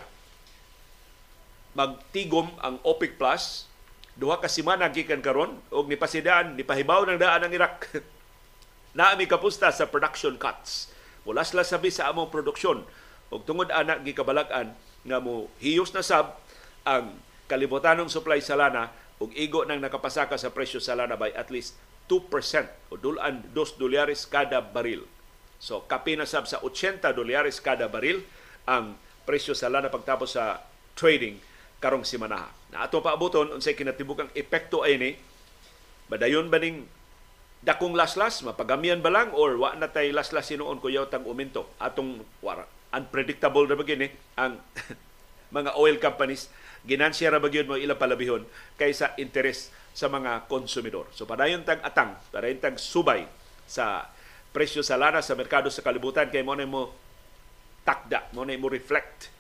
Magtigom 1.72 2.52
ang 2.60 2.84
OPEC 2.84 3.16
Plus 3.16 3.72
duha 4.20 4.38
ka 4.44 4.52
semana 4.52 4.92
gikan 4.92 5.24
karon 5.24 5.56
og 5.72 5.88
nipasidaan 5.88 6.60
nipahibaw 6.60 7.08
ng 7.08 7.20
daan 7.20 7.48
ang 7.48 7.54
Iraq. 7.56 7.88
Naami 8.98 9.24
kapusta 9.24 9.72
sa 9.72 9.88
production 9.88 10.36
cuts. 10.36 10.92
Mulaslas 11.24 11.72
sabi 11.72 11.88
sa 11.88 12.12
among 12.12 12.28
produksyon 12.28 12.84
og 13.32 13.48
tungod 13.48 13.72
ana 13.72 14.04
gikabalag-an 14.04 14.76
nga 15.08 15.18
mo 15.24 15.48
hiyos 15.64 15.96
na 15.96 16.04
sab 16.04 16.36
ang 16.84 17.16
kalibutanong 17.48 18.12
supply 18.12 18.44
sa 18.44 18.60
lana 18.60 18.92
ug 19.24 19.32
igo 19.32 19.64
nang 19.64 19.80
nakapasaka 19.80 20.36
sa 20.36 20.52
presyo 20.52 20.84
sa 20.84 20.98
lana 20.98 21.16
by 21.16 21.32
at 21.32 21.48
least 21.48 21.80
2% 22.12 22.28
o 22.92 23.00
dulan 23.00 23.48
2 23.56 23.80
dolyares 23.80 24.28
kada 24.28 24.60
baril. 24.60 25.08
So 25.56 25.88
kapi 25.88 26.20
na 26.20 26.28
sab 26.28 26.52
sa 26.52 26.60
80 26.60 27.16
dolyares 27.16 27.64
kada 27.64 27.88
baril 27.88 28.28
ang 28.68 29.00
presyo 29.24 29.56
sa 29.56 29.72
lana 29.72 29.88
pagtapos 29.88 30.36
sa 30.36 30.68
trading 31.00 31.40
karong 31.82 32.06
semana. 32.06 32.48
Na 32.70 32.86
ato 32.86 33.02
paaboton 33.02 33.52
unsay 33.52 33.74
kinatibukang 33.74 34.30
epekto 34.38 34.86
ay 34.86 35.02
ni 35.02 35.12
badayon 36.08 36.48
ba 36.48 36.62
ning 36.62 36.86
dakong 37.66 37.98
laslas 37.98 38.46
mapagamian 38.46 39.02
ba 39.02 39.10
lang 39.10 39.34
or 39.34 39.58
wa 39.58 39.74
na 39.74 39.90
tay 39.90 40.14
laslas 40.14 40.50
sinuon 40.50 40.78
kuyaw 40.78 41.10
tang 41.10 41.26
uminto 41.26 41.74
atong 41.82 42.22
wara 42.42 42.66
unpredictable 42.94 43.66
ra 43.66 43.78
bagini 43.78 44.10
ang 44.38 44.62
mga 45.58 45.76
oil 45.78 45.98
companies 46.02 46.48
ginansya 46.86 47.30
ra 47.34 47.40
bagyod 47.42 47.70
mo 47.70 47.78
ila 47.78 47.98
palabihon 47.98 48.46
kaysa 48.78 49.14
interes 49.22 49.70
sa 49.92 50.08
mga 50.08 50.48
konsumidor. 50.48 51.12
So 51.12 51.28
padayon 51.28 51.68
tag 51.68 51.84
atang, 51.84 52.16
padayon 52.32 52.64
tag 52.64 52.80
subay 52.80 53.28
sa 53.68 54.08
presyo 54.52 54.84
sa 54.84 55.00
lana 55.00 55.20
sa 55.24 55.36
merkado 55.36 55.68
sa 55.68 55.84
kalibutan 55.84 56.32
kay 56.32 56.44
mo 56.44 56.56
mo 56.66 56.92
takda, 57.84 58.28
mo 58.32 58.48
mo 58.48 58.68
reflect 58.72 59.32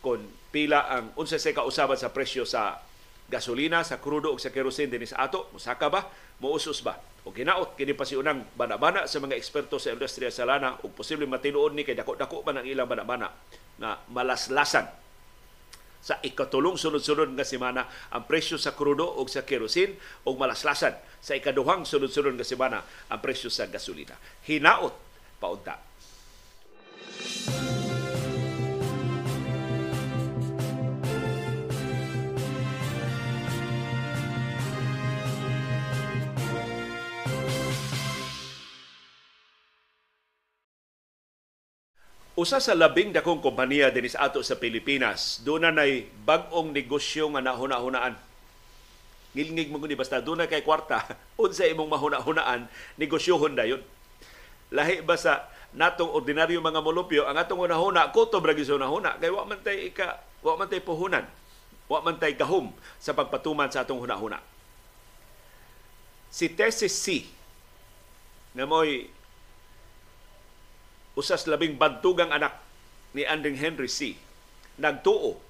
kung 0.00 0.22
pila 0.48 0.88
ang 0.88 1.12
unsa 1.20 1.36
sa 1.36 1.52
kausaban 1.52 2.00
sa 2.00 2.12
presyo 2.12 2.48
sa 2.48 2.80
gasolina, 3.28 3.84
sa 3.84 4.00
krudo 4.00 4.32
ug 4.32 4.40
sa 4.40 4.48
kerosene 4.48 4.88
dinhi 4.88 5.04
sa 5.04 5.28
ato, 5.28 5.52
musaka 5.52 5.92
ba, 5.92 6.08
muusos 6.40 6.80
ba? 6.80 6.96
O 7.28 7.32
ginaot 7.34 7.76
kini 7.76 7.92
pasiunang 7.92 8.48
bana-bana 8.56 9.04
sa 9.04 9.20
mga 9.20 9.36
eksperto 9.36 9.76
sa 9.76 9.92
industriya 9.92 10.32
sa 10.32 10.48
lana 10.48 10.80
ug 10.80 10.96
posible 10.96 11.28
matinuod 11.28 11.76
ni 11.76 11.84
kay 11.84 11.92
dako-dako 11.92 12.40
man 12.40 12.64
ang 12.64 12.66
ilang 12.66 12.88
bana-bana 12.88 13.28
na 13.76 14.00
malaslasan 14.08 14.88
sa 15.98 16.16
ikatulong 16.24 16.80
sunod-sunod 16.80 17.36
nga 17.36 17.44
semana 17.44 17.84
ang 18.14 18.24
presyo 18.24 18.56
sa 18.56 18.72
krudo 18.72 19.04
o 19.04 19.20
sa 19.28 19.44
kerosene 19.44 20.00
o 20.24 20.32
malaslasan 20.32 20.96
sa 21.20 21.36
ikaduhang 21.36 21.84
sunod-sunod 21.84 22.32
nga 22.38 22.46
semana 22.48 22.80
ang 23.12 23.20
presyo 23.20 23.52
sa 23.52 23.68
gasolina. 23.68 24.16
Hinaot 24.48 24.94
paunta. 25.36 25.76
Usa 42.38 42.62
sa 42.62 42.70
labing 42.70 43.10
dakong 43.10 43.42
kompanya 43.42 43.90
dinis 43.90 44.14
ato 44.14 44.38
sa 44.46 44.54
Pilipinas, 44.54 45.42
doon 45.42 45.66
na 45.66 45.74
nay 45.74 46.06
bag-ong 46.22 46.70
negosyo 46.70 47.26
nga 47.34 47.42
nahuna-hunaan. 47.42 48.14
Ngilngig 49.34 49.74
mo 49.74 49.82
ni 49.82 49.98
basta 49.98 50.22
doon 50.22 50.38
na 50.38 50.46
kay 50.46 50.62
kwarta, 50.62 51.02
unsa 51.42 51.66
imong 51.66 51.90
mahuna-hunaan, 51.90 52.70
negosyohon 52.94 53.58
dayon. 53.58 53.82
Lahi 54.70 55.02
ba 55.02 55.18
sa 55.18 55.50
natong 55.74 56.14
ordinaryo 56.14 56.62
mga 56.62 56.78
molupyo, 56.78 57.26
ang 57.26 57.42
atong 57.42 57.58
hunahuna, 57.58 58.14
kutob 58.14 58.46
ra 58.46 58.54
gyud 58.54 58.70
hunahuna, 58.70 59.18
kay 59.18 59.34
wa 59.34 59.42
man 59.42 59.58
tay 59.58 59.90
ika, 59.90 60.22
wa 60.38 60.54
man 60.54 60.70
tay 60.70 60.78
puhunan, 60.78 61.26
wa 61.90 61.98
man 62.06 62.22
tay 62.22 62.38
gahom 62.38 62.70
sa 63.02 63.18
pagpatuman 63.18 63.66
sa 63.66 63.82
atong 63.82 63.98
hunahuna. 63.98 64.38
Si 66.30 66.46
Tesis 66.54 66.94
C, 66.94 67.26
na 68.54 68.62
mo'y 68.62 69.17
usas 71.18 71.50
labing 71.50 71.74
bantugang 71.74 72.30
anak 72.30 72.62
ni 73.10 73.26
Andring 73.26 73.58
Henry 73.58 73.90
C. 73.90 74.14
nagtuo 74.78 75.42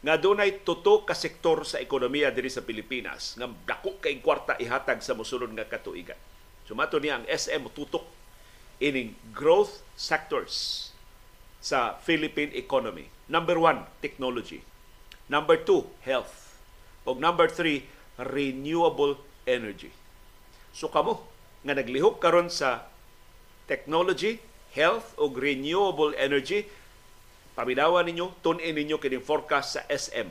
nga 0.00 0.16
dunay 0.16 0.64
tuto 0.64 1.04
ka 1.04 1.12
sektor 1.12 1.68
sa 1.68 1.76
ekonomiya 1.76 2.32
diri 2.32 2.48
sa 2.48 2.64
Pilipinas 2.64 3.36
nga 3.36 3.44
dako 3.44 4.00
kay 4.00 4.16
kwarta 4.24 4.56
ihatag 4.56 5.04
sa 5.04 5.12
mosunod 5.12 5.52
nga 5.52 5.68
katuigan. 5.68 6.16
Sumato 6.64 6.96
niya 6.96 7.20
ang 7.20 7.26
SM 7.28 7.68
tutok 7.76 8.08
ining 8.80 9.12
growth 9.36 9.84
sectors 9.98 10.88
sa 11.60 11.98
Philippine 12.00 12.54
economy. 12.54 13.10
Number 13.26 13.58
one, 13.58 13.84
technology. 13.98 14.62
Number 15.26 15.58
two, 15.58 15.90
health. 16.06 16.62
O 17.02 17.18
number 17.18 17.50
three, 17.50 17.90
renewable 18.16 19.18
energy. 19.44 19.90
So 20.70 20.86
kamo 20.86 21.26
nga 21.66 21.74
naglihok 21.74 22.22
karon 22.22 22.46
sa 22.46 22.86
technology, 23.66 24.38
health 24.76 25.16
o 25.16 25.32
renewable 25.32 26.12
energy, 26.20 26.68
paminawan 27.56 28.04
ninyo, 28.04 28.36
tune-in 28.44 28.76
ninyo 28.76 29.00
kining 29.00 29.24
forecast 29.24 29.80
sa 29.80 29.82
SM 29.88 30.28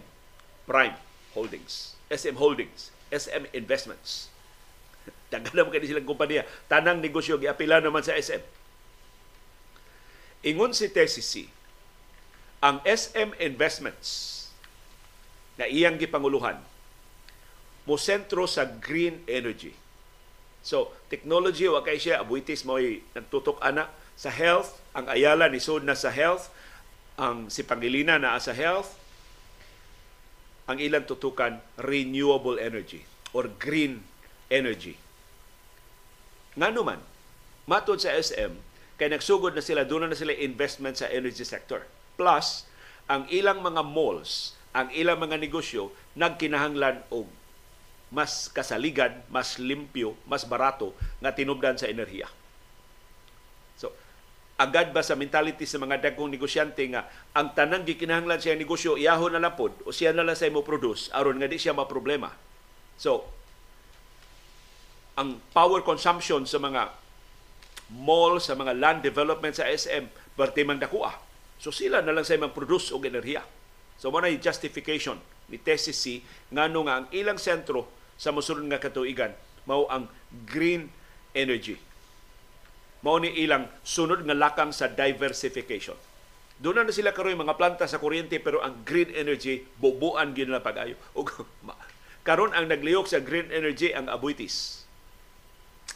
Prime 0.69 0.93
Holdings, 1.33 1.97
SM 2.13 2.37
Holdings, 2.37 2.93
SM 3.09 3.49
Investments. 3.57 4.29
Daghan 5.33 5.57
naman 5.57 5.73
kini 5.73 5.89
silang 5.89 6.05
kumpanya. 6.05 6.45
Tanang 6.69 7.01
negosyo, 7.01 7.41
giapila 7.41 7.81
naman 7.81 8.05
sa 8.05 8.13
SM. 8.13 8.39
Ingon 10.45 10.77
si 10.77 10.93
TCC, 10.93 11.49
ang 12.61 12.77
SM 12.85 13.33
Investments 13.41 14.31
na 15.57 15.65
iyang 15.65 15.97
gipanguluhan 15.97 16.61
mo 17.85 17.95
sentro 17.97 18.45
sa 18.45 18.65
green 18.65 19.25
energy. 19.25 19.73
So, 20.65 20.93
technology, 21.13 21.69
wa 21.69 21.85
kay 21.85 22.01
siya, 22.01 22.25
abuitis 22.25 22.65
mo 22.65 22.81
nagtutok 23.13 23.61
ana, 23.61 23.85
sa 24.15 24.31
health, 24.31 24.79
ang 24.95 25.11
Ayala 25.11 25.51
ni 25.51 25.59
Sud 25.59 25.83
na 25.83 25.93
sa 25.93 26.07
health, 26.07 26.47
ang 27.19 27.51
si 27.51 27.67
Pangilina 27.67 28.15
na 28.15 28.39
sa 28.39 28.55
health, 28.55 28.95
ang 30.65 30.79
ilang 30.79 31.03
tutukan 31.03 31.59
renewable 31.77 32.57
energy 32.57 33.03
or 33.35 33.51
green 33.59 34.07
energy. 34.47 34.95
Nga 36.55 36.71
naman, 36.71 37.03
matod 37.67 37.99
sa 37.99 38.15
SM, 38.15 38.55
kay 38.95 39.11
nagsugod 39.11 39.51
na 39.51 39.61
sila, 39.61 39.83
doon 39.83 40.07
na 40.07 40.17
sila 40.17 40.31
investment 40.31 40.95
sa 40.95 41.11
energy 41.11 41.43
sector. 41.43 41.83
Plus, 42.15 42.63
ang 43.11 43.27
ilang 43.27 43.59
mga 43.59 43.83
malls, 43.83 44.55
ang 44.71 44.87
ilang 44.95 45.19
mga 45.19 45.35
negosyo, 45.37 45.91
nagkinahanglan 46.15 47.03
og 47.11 47.27
mas 48.15 48.47
kasaligan, 48.47 49.11
mas 49.27 49.59
limpyo, 49.59 50.15
mas 50.23 50.47
barato 50.47 50.95
nga 51.19 51.35
tinubdan 51.35 51.75
sa 51.75 51.91
enerhiya 51.91 52.31
agad 54.55 54.95
ba 54.95 55.03
sa 55.03 55.19
mentality 55.19 55.67
sa 55.67 55.75
mga 55.75 55.99
dagkong 55.99 56.31
negosyante 56.31 56.87
nga 56.87 57.11
ang 57.35 57.51
tanang 57.51 57.83
gikinahanglan 57.83 58.39
siya 58.39 58.55
negosyo 58.55 58.95
iyahon 58.95 59.35
na 59.35 59.43
lang 59.43 59.59
pod 59.59 59.75
o 59.83 59.91
siya 59.91 60.15
na 60.15 60.23
lang 60.23 60.39
sa 60.39 60.47
mo 60.47 60.63
produce 60.63 61.11
aron 61.11 61.35
nga 61.35 61.51
di 61.51 61.59
siya 61.59 61.75
maproblema. 61.75 62.31
So 62.95 63.27
ang 65.19 65.43
power 65.51 65.83
consumption 65.83 66.47
sa 66.47 66.59
mga 66.59 66.91
mall, 67.91 68.39
sa 68.39 68.55
mga 68.55 68.73
land 68.75 68.99
development 69.03 69.55
sa 69.59 69.67
SM, 69.67 70.07
berte 70.35 70.63
man 70.63 70.79
dakuha. 70.79 71.11
So 71.59 71.71
sila 71.75 71.99
na 71.99 72.15
lang 72.15 72.23
sa 72.23 72.39
imong 72.39 72.55
produce 72.55 72.95
og 72.95 73.03
enerhiya. 73.03 73.43
So 73.99 74.11
mo 74.11 74.23
na 74.23 74.31
justification 74.31 75.19
ni 75.51 75.59
TCC 75.59 76.23
ngano 76.55 76.87
nga 76.87 77.03
ang 77.03 77.07
ilang 77.11 77.39
sentro 77.39 77.91
sa 78.15 78.31
mosunod 78.31 78.65
nga 78.71 78.79
katuigan 78.79 79.35
mao 79.67 79.85
ang 79.91 80.07
green 80.47 80.89
energy 81.35 81.75
mao 83.05 83.21
ni 83.21 83.29
ilang 83.37 83.69
sunod 83.85 84.25
nga 84.25 84.33
lakang 84.33 84.73
sa 84.73 84.89
diversification. 84.89 85.93
Doon 86.57 86.89
na 86.89 86.89
sila 86.89 87.13
karoy 87.13 87.37
mga 87.37 87.53
planta 87.53 87.85
sa 87.85 88.01
kuryente 88.01 88.41
pero 88.41 88.65
ang 88.65 88.81
green 88.81 89.13
energy 89.13 89.61
bubuan 89.77 90.33
gyud 90.33 90.49
na 90.49 90.57
pag-ayo. 90.57 90.97
Karon 92.27 92.57
ang 92.57 92.65
naglihok 92.65 93.05
sa 93.05 93.21
green 93.21 93.53
energy 93.53 93.93
ang 93.93 94.09
Abuitis. 94.09 94.89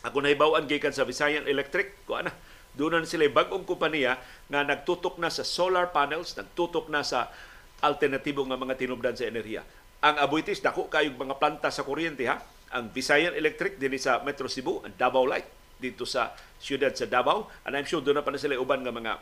Ako 0.06 0.22
nahibaw-an 0.22 0.70
gikan 0.70 0.94
sa 0.94 1.02
Visayan 1.02 1.50
Electric, 1.50 2.06
ko 2.06 2.22
ana. 2.22 2.30
Doon 2.78 3.02
na 3.02 3.10
sila 3.10 3.26
bag-ong 3.26 3.66
kompanya 3.66 4.22
nga 4.46 4.62
nagtutok 4.62 5.18
na 5.18 5.34
sa 5.34 5.42
solar 5.42 5.90
panels, 5.90 6.38
nagtutok 6.38 6.94
na 6.94 7.02
sa 7.02 7.34
alternatibo 7.82 8.46
nga 8.46 8.60
mga 8.60 8.78
tinubdan 8.78 9.18
sa 9.18 9.26
enerhiya. 9.26 9.66
Ang 10.06 10.22
Abuitis 10.22 10.62
dako 10.62 10.86
kayog 10.86 11.18
mga 11.18 11.42
planta 11.42 11.74
sa 11.74 11.82
kuryente 11.82 12.30
ha. 12.30 12.38
Ang 12.70 12.94
Visayan 12.94 13.34
Electric 13.34 13.82
dinhi 13.82 13.98
sa 13.98 14.22
Metro 14.22 14.46
Cebu, 14.46 14.86
ang 14.86 14.94
Davao 14.94 15.26
Light 15.26 15.59
dito 15.80 16.04
sa 16.04 16.36
siyudad 16.60 16.92
sa 16.92 17.08
Davao. 17.08 17.48
And 17.64 17.74
I'm 17.74 17.88
sure 17.88 18.04
doon 18.04 18.20
na 18.20 18.24
pa 18.24 18.36
na 18.36 18.38
sila 18.38 18.60
uban 18.60 18.84
nga 18.84 18.92
mga 18.92 19.14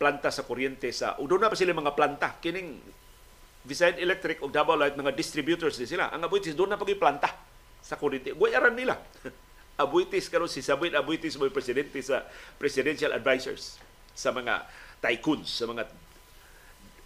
planta 0.00 0.32
sa 0.32 0.42
kuryente 0.42 0.90
sa 0.90 1.20
o 1.20 1.28
doon 1.28 1.46
na 1.46 1.52
pa 1.52 1.54
sila 1.54 1.76
mga 1.76 1.94
planta 1.94 2.40
kining 2.42 2.80
Visayan 3.62 3.94
Electric 4.02 4.42
o 4.42 4.50
Davao 4.50 4.74
Light 4.74 4.98
mga 4.98 5.14
distributors 5.14 5.78
din 5.78 5.86
sila. 5.86 6.10
Ang 6.10 6.26
Abuitis 6.26 6.58
doon 6.58 6.74
na 6.74 6.80
pag 6.80 6.90
planta 6.98 7.30
sa 7.78 7.94
kuryente. 7.94 8.34
Guyaran 8.34 8.74
nila. 8.74 8.98
Abuitis 9.82 10.26
karon 10.26 10.50
si 10.50 10.64
Sabit 10.64 10.96
Abuitis 10.98 11.38
mo 11.38 11.46
presidente 11.52 12.02
sa 12.02 12.26
presidential 12.58 13.14
advisors 13.14 13.78
sa 14.12 14.34
mga 14.34 14.66
tycoons, 14.98 15.48
sa 15.48 15.64
mga 15.70 15.88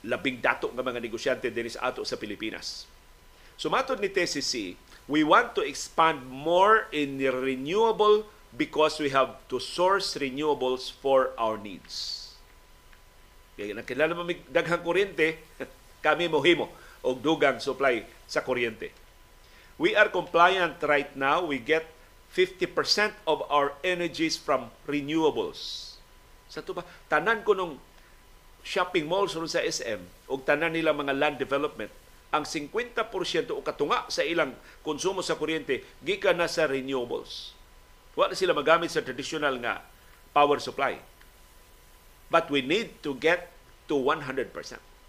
labing 0.07 0.39
dato 0.39 0.71
nga 0.71 0.85
mga 0.87 1.03
negosyante 1.03 1.51
din 1.51 1.69
sa 1.69 1.91
ato 1.91 2.07
sa 2.07 2.17
Pilipinas. 2.17 2.87
Sumatod 3.57 3.99
ni 3.99 4.13
TCC, 4.13 4.77
we 5.09 5.25
want 5.25 5.57
to 5.57 5.65
expand 5.65 6.21
more 6.29 6.87
in 6.93 7.17
renewable 7.21 8.29
because 8.57 8.97
we 8.99 9.13
have 9.13 9.37
to 9.53 9.61
source 9.61 10.17
renewables 10.17 10.89
for 10.89 11.37
our 11.37 11.61
needs. 11.61 12.27
Kaya 13.57 13.73
nakilala 13.73 14.13
mo 14.13 14.25
daghang 14.53 14.85
kuryente, 14.85 15.41
kami 16.05 16.29
mohimo 16.29 16.69
og 17.05 17.21
dugang 17.21 17.61
supply 17.61 18.05
sa 18.29 18.41
kuryente. 18.45 18.93
We 19.77 19.93
are 19.93 20.09
compliant 20.09 20.81
right 20.85 21.13
now. 21.17 21.45
We 21.45 21.61
get 21.61 21.85
50% 22.33 23.17
of 23.29 23.45
our 23.49 23.77
energies 23.85 24.37
from 24.37 24.73
renewables. 24.85 25.97
Sa 26.53 26.61
to? 26.65 26.77
Tanan 27.09 27.45
ko 27.45 27.57
nung 27.57 27.81
shopping 28.61 29.09
malls 29.09 29.37
sa 29.49 29.61
SM 29.65 30.01
o 30.29 30.37
tanan 30.41 30.77
nila 30.77 30.93
mga 30.93 31.17
land 31.17 31.37
development, 31.41 31.93
ang 32.29 32.45
50% 32.45 33.57
o 33.57 33.65
katunga 33.65 34.05
sa 34.13 34.21
ilang 34.21 34.53
konsumo 34.85 35.25
sa 35.25 35.39
kuryente 35.41 35.81
gikan 36.05 36.37
na 36.37 36.49
sa 36.49 36.69
renewables. 36.69 37.56
Wala 38.17 38.33
sila 38.33 38.57
magamit 38.57 38.89
sa 38.89 39.05
traditional 39.05 39.61
nga 39.61 39.85
power 40.33 40.57
supply. 40.57 40.97
But 42.33 42.49
we 42.49 42.65
need 42.65 43.05
to 43.05 43.15
get 43.15 43.53
to 43.87 43.95
100%. 43.95 44.51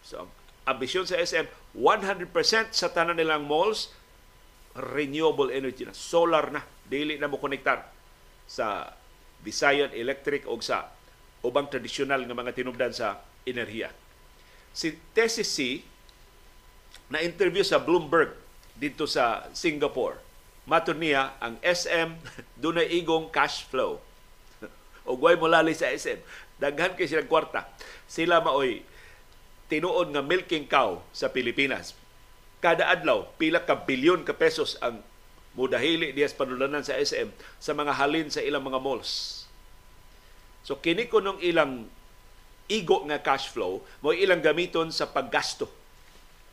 So, 0.06 0.28
ambisyon 0.68 1.08
sa 1.08 1.18
SM, 1.18 1.48
100% 1.74 2.76
sa 2.76 2.88
tanan 2.92 3.18
nilang 3.18 3.48
malls, 3.48 3.90
renewable 4.76 5.50
energy 5.50 5.88
na. 5.88 5.96
Solar 5.96 6.52
na. 6.52 6.62
Dili 6.86 7.18
na 7.18 7.32
mo 7.32 7.40
konektar 7.42 7.88
sa 8.46 8.92
Visayan 9.42 9.96
Electric 9.96 10.46
o 10.46 10.60
sa 10.60 10.92
ubang 11.42 11.72
tradisyonal 11.72 12.22
nga 12.28 12.38
mga 12.38 12.54
tinubdan 12.54 12.92
sa 12.92 13.24
enerhiya. 13.48 13.90
Si 14.76 14.94
TCC 15.16 15.82
na 17.10 17.24
interview 17.24 17.64
sa 17.64 17.80
Bloomberg 17.80 18.36
dito 18.78 19.10
sa 19.10 19.48
Singapore 19.56 20.28
Matud 20.68 21.00
niya, 21.00 21.40
ang 21.40 21.56
SM 21.64 22.20
doon 22.58 22.82
igong 22.84 23.30
cash 23.30 23.66
flow. 23.68 24.02
o 25.08 25.18
guay 25.18 25.38
mo 25.38 25.46
lali 25.46 25.78
sa 25.78 25.90
SM. 25.90 26.20
Daghan 26.58 26.98
kay 26.98 27.06
sila 27.06 27.26
kwarta. 27.26 27.70
Sila 28.10 28.42
maoy 28.42 28.82
tinuod 29.68 30.16
nga 30.16 30.24
milking 30.24 30.66
cow 30.66 31.04
sa 31.12 31.30
Pilipinas. 31.30 31.94
Kada 32.64 32.90
adlaw, 32.90 33.30
pila 33.38 33.62
ka 33.62 33.86
bilyon 33.86 34.26
ka 34.26 34.34
pesos 34.34 34.80
ang 34.82 35.04
mudahili 35.54 36.14
diya 36.14 36.30
sa 36.30 36.40
panulanan 36.40 36.86
sa 36.86 36.98
SM 36.98 37.34
sa 37.58 37.74
mga 37.74 37.98
halin 37.98 38.30
sa 38.30 38.42
ilang 38.46 38.66
mga 38.66 38.82
malls. 38.82 39.46
So 40.62 40.78
kini 40.78 41.10
ko 41.10 41.22
nung 41.22 41.42
ilang 41.42 41.90
igo 42.68 43.04
nga 43.08 43.24
cash 43.24 43.48
flow 43.50 43.82
mo 44.04 44.12
ilang 44.12 44.44
gamiton 44.44 44.92
sa 44.92 45.08
paggasto 45.08 45.72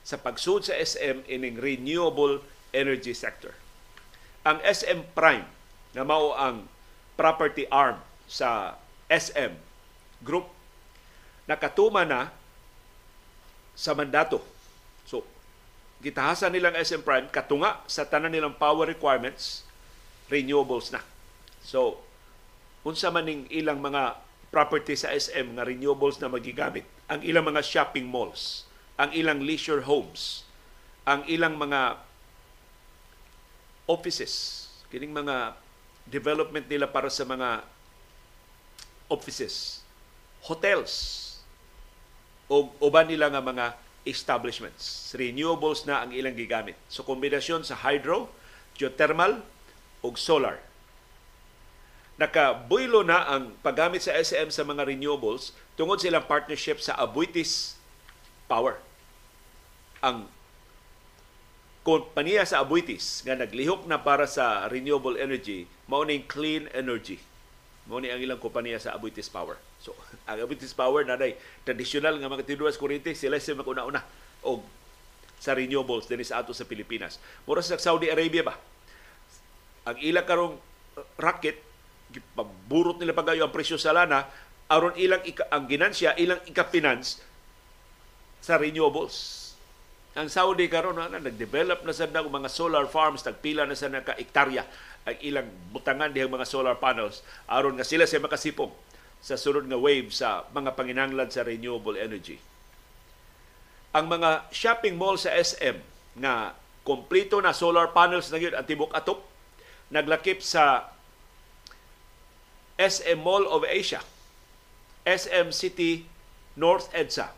sa 0.06 0.16
pagsud 0.16 0.62
sa 0.62 0.78
SM 0.78 1.26
ining 1.26 1.58
renewable 1.58 2.38
energy 2.70 3.10
sector 3.10 3.50
ang 4.46 4.62
SM 4.62 5.10
Prime 5.12 5.44
na 5.94 6.02
mao 6.02 6.34
ang 6.34 6.66
property 7.14 7.70
arm 7.70 8.02
sa 8.26 8.74
SM 9.08 9.54
Group 10.24 10.50
nakatuma 11.44 12.02
na 12.02 12.32
sa 13.76 13.92
mandato. 13.92 14.40
So, 15.04 15.26
gitahasan 16.00 16.54
nilang 16.54 16.78
SM 16.78 17.04
Prime 17.04 17.28
katunga 17.28 17.84
sa 17.84 18.08
tanan 18.08 18.32
nilang 18.32 18.56
power 18.56 18.88
requirements 18.88 19.66
renewables 20.32 20.88
na. 20.88 21.04
So, 21.60 22.00
unsa 22.84 23.12
man 23.12 23.28
ning 23.28 23.44
ilang 23.52 23.80
mga 23.80 24.20
property 24.48 24.94
sa 24.94 25.10
SM 25.10 25.58
nga 25.58 25.66
renewables 25.66 26.22
na 26.22 26.30
magigamit, 26.30 26.86
ang 27.10 27.20
ilang 27.20 27.44
mga 27.44 27.60
shopping 27.60 28.06
malls, 28.06 28.64
ang 28.94 29.10
ilang 29.12 29.42
leisure 29.42 29.84
homes, 29.84 30.46
ang 31.04 31.26
ilang 31.26 31.58
mga 31.58 31.98
offices, 33.84 34.68
kining 34.88 35.12
mga 35.12 35.58
development 36.08 36.68
nila 36.68 36.88
para 36.88 37.08
sa 37.08 37.24
mga 37.24 37.64
offices, 39.08 39.84
hotels, 40.44 41.22
o 42.48 42.68
uban 42.80 43.08
nila 43.08 43.32
nga 43.32 43.40
mga 43.40 43.66
establishments. 44.04 45.12
Renewables 45.16 45.88
na 45.88 46.04
ang 46.04 46.12
ilang 46.12 46.36
gigamit. 46.36 46.76
So 46.92 47.00
kombinasyon 47.02 47.64
sa 47.64 47.76
hydro, 47.80 48.28
geothermal, 48.76 49.40
o 50.04 50.12
solar. 50.20 50.60
Nakabuylo 52.20 53.02
na 53.02 53.24
ang 53.26 53.56
paggamit 53.64 54.04
sa 54.04 54.12
SM 54.14 54.52
sa 54.52 54.62
mga 54.62 54.86
renewables 54.86 55.56
tungod 55.74 55.98
sa 55.98 56.12
ilang 56.12 56.28
partnership 56.28 56.78
sa 56.78 56.94
Abuitis 57.00 57.80
Power. 58.46 58.78
Ang 60.04 60.28
kompanya 61.84 62.48
sa 62.48 62.64
Abuitis 62.64 63.20
nga 63.28 63.36
naglihok 63.36 63.84
na 63.84 64.00
para 64.00 64.24
sa 64.24 64.64
renewable 64.72 65.20
energy 65.20 65.68
mao 65.84 66.02
clean 66.24 66.72
energy. 66.72 67.20
Mao 67.84 68.00
ni 68.00 68.08
ang 68.08 68.16
ilang 68.16 68.40
kompanya 68.40 68.80
sa 68.80 68.96
Abuitis 68.96 69.28
Power. 69.28 69.60
So, 69.84 69.92
ang 70.28 70.40
Abuitis 70.40 70.72
Power 70.72 71.04
na 71.04 71.20
day 71.20 71.36
traditional 71.62 72.16
nga 72.16 72.32
mga 72.32 72.48
tinuwas 72.48 72.80
kuryente 72.80 73.12
sila 73.12 73.36
sa 73.36 73.52
una-una 73.52 74.00
og 74.40 74.64
sa 75.36 75.52
renewables 75.52 76.08
dinhi 76.08 76.24
sa 76.24 76.40
ato 76.40 76.56
sa 76.56 76.64
Pilipinas. 76.64 77.20
Mura 77.44 77.60
sa 77.60 77.76
Saudi 77.76 78.08
Arabia 78.08 78.40
ba? 78.40 78.56
Ang 79.84 80.00
ila 80.00 80.24
karong 80.24 80.56
rocket 81.20 81.60
paburot 82.32 82.96
nila 82.96 83.12
pagayo 83.12 83.44
ang 83.44 83.52
presyo 83.52 83.76
sa 83.76 83.92
lana 83.92 84.24
aron 84.72 84.96
ilang 84.96 85.20
ika, 85.28 85.44
ang 85.52 85.68
ginansya 85.68 86.16
ilang 86.16 86.40
ika-finance 86.48 87.20
sa 88.40 88.56
renewables 88.56 89.43
ang 90.14 90.30
Saudi 90.30 90.70
karon 90.70 90.94
na 90.94 91.10
nag-develop 91.10 91.82
na 91.82 91.90
sa 91.90 92.06
mga 92.06 92.46
solar 92.46 92.86
farms, 92.86 93.26
nagpila 93.26 93.66
na 93.66 93.74
sa 93.74 93.90
ka 93.90 94.14
ektarya 94.14 94.62
ang 95.04 95.16
ilang 95.20 95.48
butangan 95.74 96.14
dihang 96.14 96.32
mga 96.32 96.48
solar 96.48 96.78
panels 96.80 97.20
aron 97.44 97.76
nga 97.76 97.84
sila 97.84 98.08
sa 98.08 98.22
makasipong 98.22 98.72
sa 99.20 99.36
sunod 99.36 99.68
nga 99.68 99.76
wave 99.76 100.12
sa 100.14 100.48
mga 100.54 100.72
panginanglan 100.76 101.28
sa 101.28 101.44
renewable 101.44 101.96
energy. 101.98 102.40
Ang 103.92 104.06
mga 104.10 104.48
shopping 104.54 104.96
mall 104.96 105.20
sa 105.20 105.32
SM 105.34 105.80
nga 106.20 106.56
kompleto 106.84 107.40
na 107.40 107.56
solar 107.56 107.90
panels 107.90 108.28
na 108.28 108.38
gyud 108.38 108.54
ang 108.54 108.66
tibok 108.68 108.92
atok 108.92 109.18
naglakip 109.90 110.44
sa 110.44 110.92
SM 112.74 113.22
Mall 113.22 113.46
of 113.46 113.62
Asia, 113.64 114.02
SM 115.06 115.54
City 115.54 116.04
North 116.58 116.90
EDSA, 116.90 117.30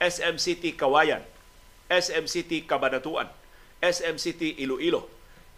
SM 0.00 0.36
City 0.36 0.76
Kawayan, 0.76 1.24
SM 1.88 2.24
City 2.30 2.64
Cabanatuan, 2.64 3.28
SM 3.80 4.16
City 4.16 4.56
Iloilo, 4.64 5.08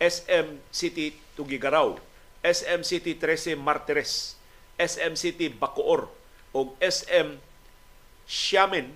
SM 0.02 0.60
City 0.68 1.14
Tugigaraw, 1.38 1.96
SM 2.42 2.80
City 2.82 3.14
13 3.14 3.58
Martires, 3.58 4.34
SM 4.76 5.14
City 5.14 5.48
Bacoor, 5.48 6.10
o 6.56 6.74
SM 6.80 7.38
Xiamen 8.26 8.90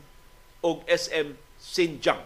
og 0.65 0.83
SM 0.89 1.39
Xinjiang. 1.61 2.21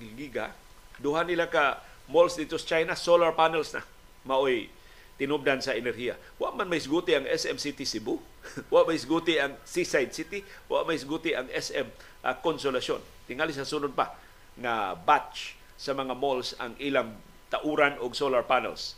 Giga, 0.00 0.56
duha 0.96 1.20
nila 1.26 1.52
ka 1.52 1.84
malls 2.08 2.40
dito 2.40 2.56
sa 2.56 2.78
China, 2.78 2.96
solar 2.96 3.36
panels 3.36 3.76
na. 3.76 3.84
Maoy 4.24 4.72
tinubdan 5.20 5.60
sa 5.60 5.76
enerhiya. 5.76 6.16
Wa 6.40 6.56
man 6.56 6.72
may 6.72 6.80
isguti 6.80 7.12
ang 7.12 7.28
SM 7.28 7.60
City 7.60 7.84
Cebu. 7.84 8.16
wa 8.72 8.88
may 8.88 8.96
isguti 8.96 9.36
ang 9.36 9.60
Seaside 9.68 10.16
City. 10.16 10.40
Wa 10.64 10.88
may 10.88 10.96
isguti 10.96 11.36
ang 11.36 11.52
SM 11.52 11.84
uh, 12.24 12.34
Consolacion. 12.40 13.04
Tingali 13.28 13.52
sa 13.52 13.68
sunod 13.68 13.92
pa 13.92 14.16
nga 14.60 14.94
batch 14.94 15.56
sa 15.80 15.96
mga 15.96 16.12
malls 16.12 16.52
ang 16.60 16.76
ilang 16.76 17.16
tauran 17.48 17.96
og 17.98 18.12
solar 18.14 18.44
panels. 18.44 18.94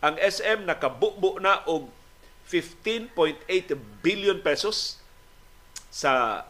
Ang 0.00 0.16
SM 0.16 0.64
nakabubo 0.64 1.38
na 1.40 1.62
og 1.68 1.92
15.8 2.48 3.46
billion 4.00 4.38
pesos 4.40 5.00
sa 5.92 6.44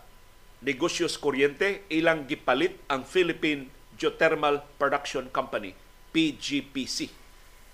negosyos 0.65 1.21
kuryente 1.21 1.85
ilang 1.93 2.25
gipalit 2.25 2.77
ang 2.89 3.05
Philippine 3.05 3.69
Geothermal 3.97 4.65
Production 4.77 5.29
Company 5.33 5.73
PGPC 6.13 7.13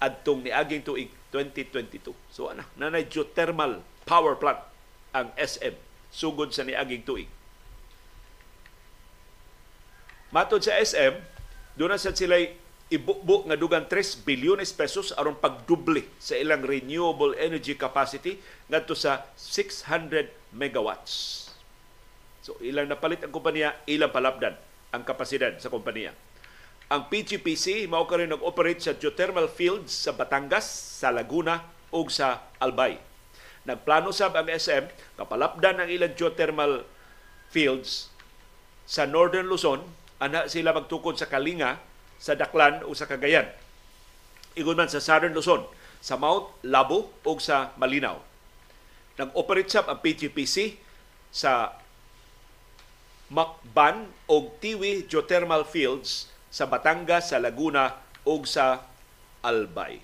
adtong 0.02 0.42
niaging 0.42 0.82
tuig 0.82 1.10
2022. 1.30 2.10
So 2.34 2.50
ana, 2.50 2.66
nanay 2.74 3.06
geothermal 3.06 3.86
power 4.02 4.34
plant 4.34 4.58
ang 5.14 5.30
SM 5.38 5.78
sugod 6.10 6.50
sa 6.50 6.66
niaging 6.66 7.06
tuig. 7.06 7.30
Matod 10.32 10.64
sa 10.64 10.80
SM, 10.80 11.12
doon 11.76 11.92
sa 12.00 12.16
sila 12.16 12.40
ibukbo 12.88 13.44
nga 13.44 13.56
dugang 13.56 13.84
3 13.84 14.24
bilyones 14.24 14.72
pesos 14.72 15.12
aron 15.20 15.36
pagduble 15.36 16.08
sa 16.16 16.40
ilang 16.40 16.64
renewable 16.64 17.36
energy 17.36 17.76
capacity 17.76 18.40
ngadto 18.72 18.96
sa 18.96 19.28
600 19.36 20.56
megawatts. 20.56 21.48
So 22.40 22.56
ilang 22.64 22.88
napalit 22.88 23.20
ang 23.20 23.28
kompanya, 23.28 23.76
ilang 23.84 24.08
palapdan 24.08 24.56
ang 24.88 25.04
kapasidad 25.04 25.52
sa 25.60 25.68
kompanya. 25.68 26.16
Ang 26.88 27.12
PGPC 27.12 27.84
mao 27.84 28.08
ka 28.08 28.16
rin 28.16 28.32
nag-operate 28.32 28.80
sa 28.80 28.96
geothermal 28.96 29.52
fields 29.52 29.92
sa 29.92 30.16
Batangas, 30.16 30.64
sa 31.00 31.12
Laguna 31.12 31.60
ug 31.92 32.08
sa 32.08 32.48
Albay. 32.56 32.96
Nagplano 33.68 34.16
sab 34.16 34.32
ang 34.32 34.48
SM 34.48 34.88
kapalapdan 35.20 35.76
ang 35.76 35.88
ilang 35.92 36.16
geothermal 36.16 36.88
fields 37.52 38.08
sa 38.88 39.04
Northern 39.04 39.44
Luzon 39.44 40.01
ana 40.22 40.46
sila 40.46 40.70
magtukod 40.70 41.18
sa 41.18 41.26
Kalinga, 41.26 41.82
sa 42.22 42.38
Daklan 42.38 42.86
o 42.86 42.94
sa 42.94 43.10
Cagayan. 43.10 43.50
Igon 44.54 44.78
man 44.78 44.86
sa 44.86 45.02
Southern 45.02 45.34
Luzon, 45.34 45.66
sa 45.98 46.14
Mount 46.14 46.54
Labo 46.62 47.10
o 47.26 47.32
sa 47.42 47.74
Malinaw. 47.74 48.22
Nag-operate 49.18 49.74
sab 49.74 49.90
ang 49.90 49.98
PGPC 49.98 50.78
sa 51.34 51.74
Macban 53.32 54.06
o 54.30 54.54
Tiwi 54.62 55.10
Geothermal 55.10 55.66
Fields 55.66 56.30
sa 56.52 56.70
Batangas, 56.70 57.34
sa 57.34 57.42
Laguna 57.42 57.98
ug 58.22 58.46
sa 58.46 58.86
Albay. 59.42 59.98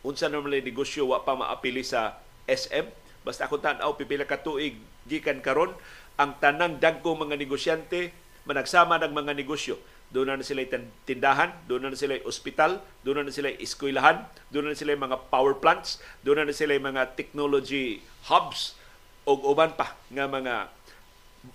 Unsa 0.00 0.32
naman 0.32 0.50
ang 0.56 0.64
negosyo 0.64 1.12
wa 1.12 1.22
pa 1.22 1.36
maapili 1.36 1.84
sa 1.84 2.18
SM? 2.48 2.88
Basta 3.20 3.46
ako 3.46 3.60
tan-aw 3.60 3.94
pipila 4.00 4.24
ka 4.24 4.40
tuig 4.40 4.80
gikan 5.04 5.44
karon 5.44 5.76
ang 6.16 6.40
tanang 6.40 6.80
dagkong 6.80 7.28
mga 7.28 7.36
negosyante 7.36 8.16
managsama 8.44 9.00
ng 9.00 9.12
mga 9.12 9.32
negosyo. 9.36 9.76
Doon 10.10 10.34
na 10.34 10.42
sila 10.42 10.66
tindahan, 11.06 11.54
doon 11.70 11.86
na 11.86 11.94
sila 11.94 12.18
ospital, 12.26 12.82
doon 13.06 13.22
na 13.22 13.30
sila 13.30 13.54
eskwelahan, 13.54 14.26
doon 14.50 14.74
na 14.74 14.78
sila 14.78 14.98
mga 14.98 15.30
power 15.30 15.54
plants, 15.62 16.02
doon 16.26 16.42
na 16.42 16.50
sila 16.50 16.74
mga 16.74 17.14
technology 17.14 18.02
hubs 18.26 18.74
o 19.22 19.38
uban 19.54 19.70
pa 19.78 19.94
nga 20.10 20.26
mga 20.26 20.54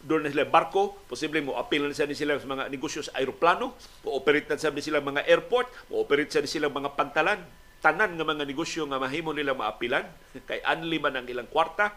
doon 0.02 0.26
na 0.26 0.34
sila 0.34 0.50
barko, 0.50 0.98
posible 1.06 1.46
mo 1.46 1.62
apil 1.62 1.86
na 1.86 1.94
sa 1.94 2.10
sila 2.10 2.42
mga 2.42 2.74
negosyo 2.74 3.06
sa 3.06 3.22
aeroplano, 3.22 3.78
mo-operate 4.02 4.50
na 4.50 4.58
sa 4.58 4.74
sila 4.74 4.98
mga 4.98 5.30
airport, 5.30 5.70
mo-operate 5.94 6.34
sa 6.34 6.42
sila 6.42 6.74
mga 6.74 6.98
pantalan, 6.98 7.38
tanan 7.86 8.18
nga 8.18 8.26
mga 8.26 8.50
negosyo 8.50 8.90
nga 8.90 8.98
mahimo 8.98 9.30
nila 9.30 9.54
maapilan, 9.54 10.10
kay 10.50 10.58
anli 10.66 10.98
man 10.98 11.22
ang 11.22 11.30
ilang 11.30 11.46
kwarta, 11.46 11.94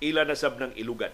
ila 0.00 0.24
na 0.24 0.32
sab 0.32 0.56
ng 0.56 0.72
ilugan. 0.80 1.12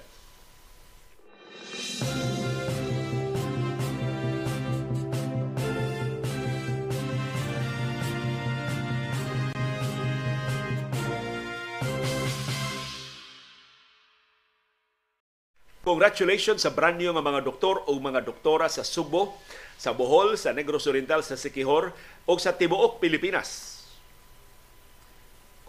Congratulations 15.83 16.63
sa 16.63 16.71
brand 16.71 16.95
new 16.95 17.11
nga 17.11 17.27
mga 17.27 17.43
doktor 17.43 17.83
o 17.91 17.99
mga 17.99 18.23
doktora 18.23 18.71
sa 18.71 18.87
Subo, 18.87 19.35
sa 19.75 19.91
Bohol, 19.91 20.39
sa 20.39 20.55
Negros 20.55 20.87
Oriental, 20.87 21.27
sa 21.27 21.35
Sikihor 21.35 21.91
o 22.23 22.33
sa 22.39 22.55
Tibuok, 22.55 23.03
Pilipinas. 23.03 23.83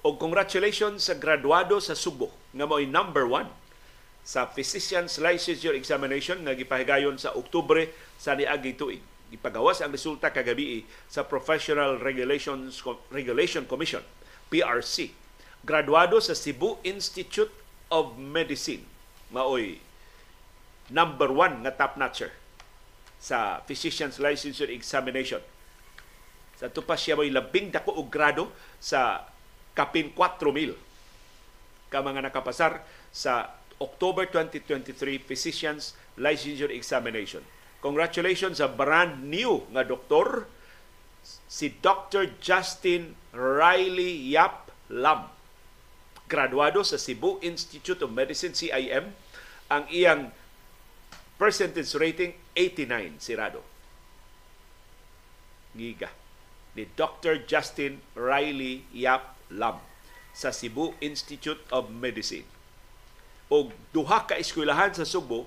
O 0.05 0.13
congratulations 0.13 1.09
sa 1.09 1.17
graduado 1.17 1.81
sa 1.81 1.97
Subo 1.97 2.29
nga 2.53 2.69
mo'y 2.69 2.85
number 2.85 3.25
one 3.25 3.49
sa 4.21 4.45
Physician's 4.45 5.17
Licensure 5.17 5.73
Examination 5.73 6.45
nga 6.45 6.53
gipahigayon 6.53 7.17
sa 7.17 7.33
Oktubre 7.33 7.89
sa 8.21 8.37
niagi 8.37 8.77
tuig. 8.77 9.01
Ipagawas 9.33 9.81
ang 9.81 9.89
resulta 9.89 10.29
kagabi 10.29 10.85
sa 11.09 11.25
Professional 11.25 11.97
Regulations 11.97 12.85
Regulation 13.09 13.65
Commission, 13.65 14.05
PRC. 14.53 15.09
Graduado 15.65 16.21
sa 16.21 16.37
Cebu 16.37 16.77
Institute 16.85 17.49
of 17.89 18.13
Medicine. 18.21 18.85
Maoy 19.33 19.81
number 20.93 21.33
one 21.33 21.65
nga 21.65 21.73
top 21.73 21.97
notcher 21.97 22.29
sa 23.17 23.65
Physician's 23.65 24.21
Licensure 24.21 24.69
Examination. 24.69 25.41
Sa 26.61 26.69
tupas 26.69 27.01
siya 27.01 27.17
may 27.17 27.33
labing 27.33 27.73
dako 27.73 27.97
og 27.97 28.13
grado 28.13 28.53
sa 28.77 29.25
kapin 29.73 30.13
4,000 30.13 30.77
ka 31.89 31.99
mga 32.05 32.29
nakapasar 32.29 32.85
sa 33.09 33.57
October 33.81 34.29
2023 34.29 35.17
Physician's 35.25 35.97
Licensure 36.15 36.71
Examination. 36.71 37.41
Congratulations 37.81 38.61
sa 38.61 38.69
brand 38.69 39.25
new 39.25 39.65
nga 39.73 39.83
doktor 39.83 40.45
si 41.25 41.73
Dr. 41.81 42.37
Justin 42.39 43.17
Riley 43.33 44.29
Yap 44.31 44.69
Lam. 44.93 45.27
Graduado 46.29 46.85
sa 46.85 46.95
Cebu 47.01 47.41
Institute 47.43 47.99
of 48.05 48.13
Medicine 48.13 48.55
CIM 48.55 49.11
ang 49.67 49.83
iyang 49.89 50.31
Percentage 51.43 51.91
rating 51.99 52.31
89 52.55 53.19
si 53.19 53.35
Rado. 53.35 53.59
Giga 55.75 56.07
ni 56.71 56.87
Dr. 56.95 57.43
Justin 57.43 57.99
Riley 58.15 58.87
Yap 58.95 59.35
Lam 59.51 59.83
sa 60.31 60.55
Cebu 60.55 60.95
Institute 61.03 61.59
of 61.67 61.91
Medicine. 61.91 62.47
O 63.51 63.75
duha 63.91 64.23
ka 64.23 64.39
eskwelahan 64.39 64.95
sa 64.95 65.03
Subo 65.03 65.43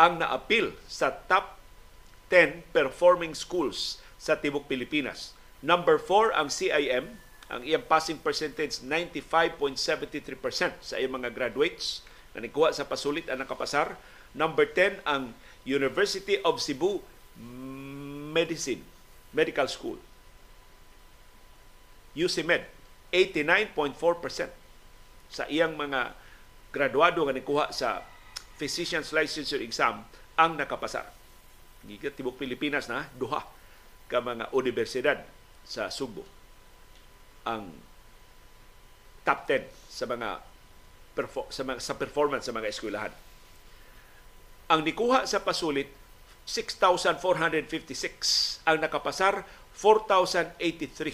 ang 0.00 0.24
naapil 0.24 0.80
sa 0.88 1.12
top 1.12 1.60
10 2.32 2.64
performing 2.72 3.36
schools 3.36 4.00
sa 4.16 4.40
Tibok 4.40 4.64
Pilipinas. 4.64 5.36
Number 5.60 6.00
4 6.00 6.40
ang 6.40 6.48
CIM, 6.48 7.20
ang 7.52 7.60
iyang 7.60 7.84
passing 7.84 8.16
percentage 8.16 8.80
95.73% 8.80 9.76
sa 10.80 10.96
iyang 10.96 11.20
mga 11.20 11.36
graduates 11.36 12.00
na 12.32 12.40
nikuha 12.40 12.72
sa 12.72 12.88
pasulit 12.88 13.28
ang 13.28 13.44
nakapasar 13.44 14.00
Number 14.34 14.66
10 14.66 15.06
ang 15.06 15.32
University 15.64 16.42
of 16.42 16.58
Cebu 16.58 17.00
Medicine 18.34 18.82
Medical 19.30 19.70
School. 19.70 19.98
UCMed 22.14 22.66
89.4% 23.10 24.50
sa 25.30 25.46
iyang 25.50 25.74
mga 25.78 26.14
graduado 26.74 27.22
nga 27.26 27.34
nikuha 27.34 27.70
sa 27.70 28.02
physician's 28.58 29.14
licensure 29.14 29.62
exam 29.62 30.02
ang 30.34 30.58
nakapasar. 30.58 31.06
Gikat 31.86 32.18
tibok 32.18 32.38
Pilipinas 32.38 32.90
na 32.90 33.06
duha 33.14 33.42
ka 34.10 34.18
mga 34.18 34.50
universidad 34.54 35.22
sa 35.62 35.90
Subo 35.90 36.26
ang 37.44 37.70
top 39.24 39.46
10 39.48 39.68
sa 39.88 40.04
mga 40.10 40.28
sa, 41.54 41.62
mga, 41.62 41.78
sa 41.78 41.94
performance 41.94 42.50
sa 42.50 42.54
mga 42.56 42.68
eskwelahan. 42.74 43.14
Ang 44.70 44.84
nikuha 44.84 45.26
sa 45.28 45.44
pasulit, 45.44 45.88
6,456. 46.48 48.64
Ang 48.64 48.80
nakapasar, 48.80 49.44
4,083. 49.76 51.12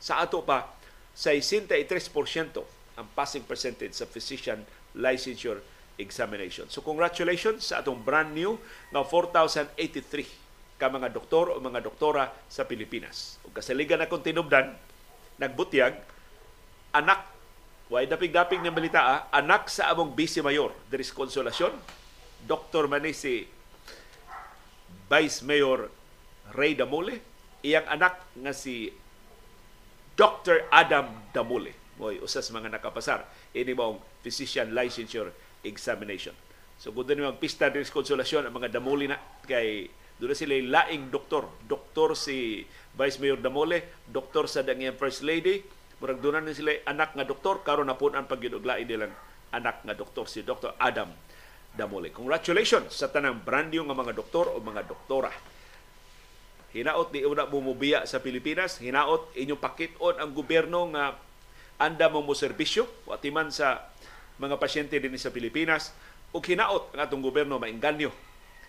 Sa 0.00 0.22
ato 0.22 0.40
pa, 0.44 0.72
63% 1.12 2.64
ang 2.98 3.06
passing 3.14 3.42
percentage 3.42 3.94
sa 3.98 4.06
physician 4.06 4.62
licensure 4.94 5.60
examination. 5.98 6.70
So 6.70 6.80
congratulations 6.80 7.74
sa 7.74 7.82
atong 7.82 8.06
brand 8.06 8.30
new 8.30 8.54
na 8.94 9.02
4,083 9.02 10.78
ka 10.78 10.86
mga 10.86 11.10
doktor 11.10 11.50
o 11.50 11.58
mga 11.58 11.82
doktora 11.82 12.30
sa 12.46 12.62
Pilipinas. 12.62 13.42
Ug 13.42 13.50
kasaligan 13.50 13.98
akong 13.98 14.22
tinubdan, 14.22 14.78
nagbutyag, 15.42 15.98
anak 16.94 17.26
Way 17.88 18.04
dapig-dapig 18.04 18.60
ng 18.60 18.76
balita, 18.76 19.00
ah. 19.00 19.20
anak 19.32 19.72
sa 19.72 19.88
among 19.88 20.12
vice 20.12 20.44
mayor, 20.44 20.76
there 20.92 21.00
is 21.00 21.08
konsolasyon. 21.08 21.72
Dr. 22.48 22.88
Manisi 22.88 23.44
Vice 25.08 25.44
Mayor 25.44 25.92
Ray 26.56 26.72
Damole, 26.72 27.20
iyang 27.60 27.84
anak 27.92 28.24
nga 28.40 28.56
si 28.56 28.88
Dr. 30.16 30.64
Adam 30.72 31.28
Damole. 31.36 31.76
Moy 32.00 32.22
usas 32.24 32.48
mga 32.48 32.72
nakapasar 32.72 33.26
ini 33.52 33.76
maong 33.76 34.00
physician 34.24 34.72
licensure 34.72 35.34
examination. 35.60 36.32
So 36.78 36.94
kung 36.94 37.10
doon 37.10 37.28
yung 37.28 37.42
pista 37.42 37.68
de 37.68 37.84
konsolasyon 37.84 38.48
ang 38.48 38.54
mga 38.56 38.80
Damole 38.80 39.12
na 39.12 39.20
kay 39.44 39.92
doon 40.16 40.34
sila 40.34 40.56
laing 40.56 41.12
doktor. 41.12 41.46
Doktor 41.68 42.16
si 42.16 42.64
Vice 42.96 43.18
Mayor 43.22 43.38
Damole, 43.38 44.02
doktor 44.08 44.50
sa 44.50 44.64
dangyan 44.64 44.98
First 44.98 45.22
Lady, 45.22 45.62
murag 46.00 46.18
doon 46.18 46.42
na 46.42 46.54
sila 46.54 46.74
anak 46.88 47.12
nga 47.14 47.28
doktor 47.28 47.62
karon 47.62 47.86
na 47.86 47.98
po 47.98 48.10
ang 48.10 48.26
pagginuglain 48.26 48.88
nilang 48.88 49.14
anak 49.52 49.84
nga 49.84 49.94
doktor 49.94 50.26
si 50.26 50.42
Dr. 50.42 50.74
Adam 50.80 51.12
Damole. 51.78 52.10
Congratulations 52.10 52.90
sa 52.90 53.06
tanang 53.06 53.38
brand 53.46 53.70
new 53.70 53.86
nga 53.86 53.94
mga 53.94 54.18
doktor 54.18 54.50
o 54.50 54.58
mga 54.58 54.82
doktora. 54.82 55.30
Hinaot 56.74 57.14
di 57.14 57.22
una 57.22 57.46
bumubiya 57.46 58.02
sa 58.02 58.18
Pilipinas, 58.18 58.82
hinaot 58.82 59.30
inyong 59.38 59.62
pakiton 59.62 60.18
ang 60.18 60.34
gobyerno 60.34 60.90
nga 60.90 61.14
anda 61.78 62.10
mo 62.10 62.26
mo 62.26 62.34
serbisyo, 62.34 62.90
wati 63.06 63.30
man 63.30 63.54
sa 63.54 63.94
mga 64.42 64.58
pasyente 64.58 64.98
din 64.98 65.14
sa 65.14 65.30
Pilipinas, 65.30 65.94
ug 66.34 66.42
hinaot 66.42 66.90
ang 66.92 67.06
atong 67.06 67.22
gobyerno 67.22 67.62
mainganyo 67.62 68.10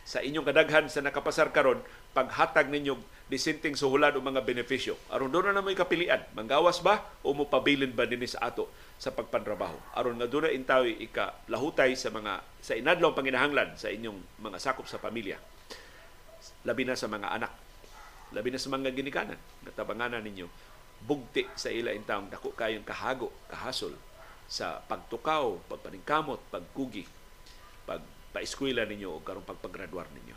sa 0.06 0.22
inyong 0.22 0.46
kadaghan 0.46 0.86
sa 0.88 1.02
nakapasar 1.02 1.50
karon 1.50 1.82
paghatag 2.14 2.70
ninyo 2.70 2.98
disenteng 3.26 3.74
suhulan 3.74 4.14
o 4.18 4.22
mga 4.22 4.46
benepisyo. 4.46 4.98
Aron 5.10 5.34
doon 5.34 5.50
na 5.50 5.66
may 5.66 5.78
kapilian, 5.78 6.22
manggawas 6.38 6.82
ba 6.86 7.10
o 7.26 7.34
mopabilin 7.34 7.94
ba 7.94 8.06
dinhi 8.06 8.30
sa 8.30 8.54
ato 8.54 8.70
sa 9.00 9.16
pagpantrabaho. 9.16 9.96
Aron 9.96 10.20
nga 10.20 10.28
na 10.28 10.52
intawi 10.52 11.00
ika 11.00 11.48
lahutay 11.48 11.96
sa 11.96 12.12
mga 12.12 12.44
sa 12.60 12.76
inadlong 12.76 13.16
panginahanglan 13.16 13.80
sa 13.80 13.88
inyong 13.88 14.44
mga 14.44 14.60
sakop 14.60 14.86
sa 14.92 15.00
pamilya. 15.00 15.40
Labi 16.68 16.84
na 16.84 17.00
sa 17.00 17.08
mga 17.08 17.32
anak. 17.32 17.54
Labi 18.36 18.52
na 18.52 18.60
sa 18.60 18.68
mga 18.68 18.92
ginikanan. 18.92 19.40
Natabanganan 19.64 20.20
ninyo 20.20 20.70
bugti 21.00 21.48
sa 21.56 21.72
ila 21.72 21.96
intawong 21.96 22.28
dako 22.28 22.52
kayong 22.52 22.84
kahago, 22.84 23.32
kahasol 23.48 23.96
sa 24.50 24.82
pagtukaw, 24.84 25.62
pagpaningkamot, 25.70 26.42
pagkugi, 26.52 27.06
pagpaeskwela 27.88 28.84
ninyo 28.84 29.08
o 29.08 29.24
karong 29.24 29.46
pagpagraduar 29.46 30.10
ninyo. 30.12 30.36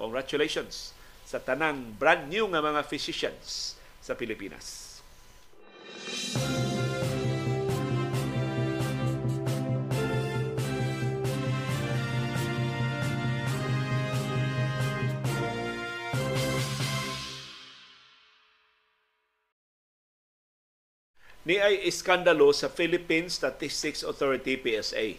Congratulations 0.00 0.96
sa 1.28 1.38
tanang 1.38 1.94
brand 1.94 2.26
new 2.26 2.48
nga 2.48 2.64
mga 2.64 2.82
physicians 2.88 3.76
sa 4.00 4.16
Pilipinas. 4.16 4.98
Ni 21.48 21.56
ay 21.56 21.88
iskandalo 21.88 22.52
sa 22.52 22.68
Philippine 22.68 23.32
Statistics 23.32 24.04
Authority 24.04 24.60
PSA. 24.60 25.16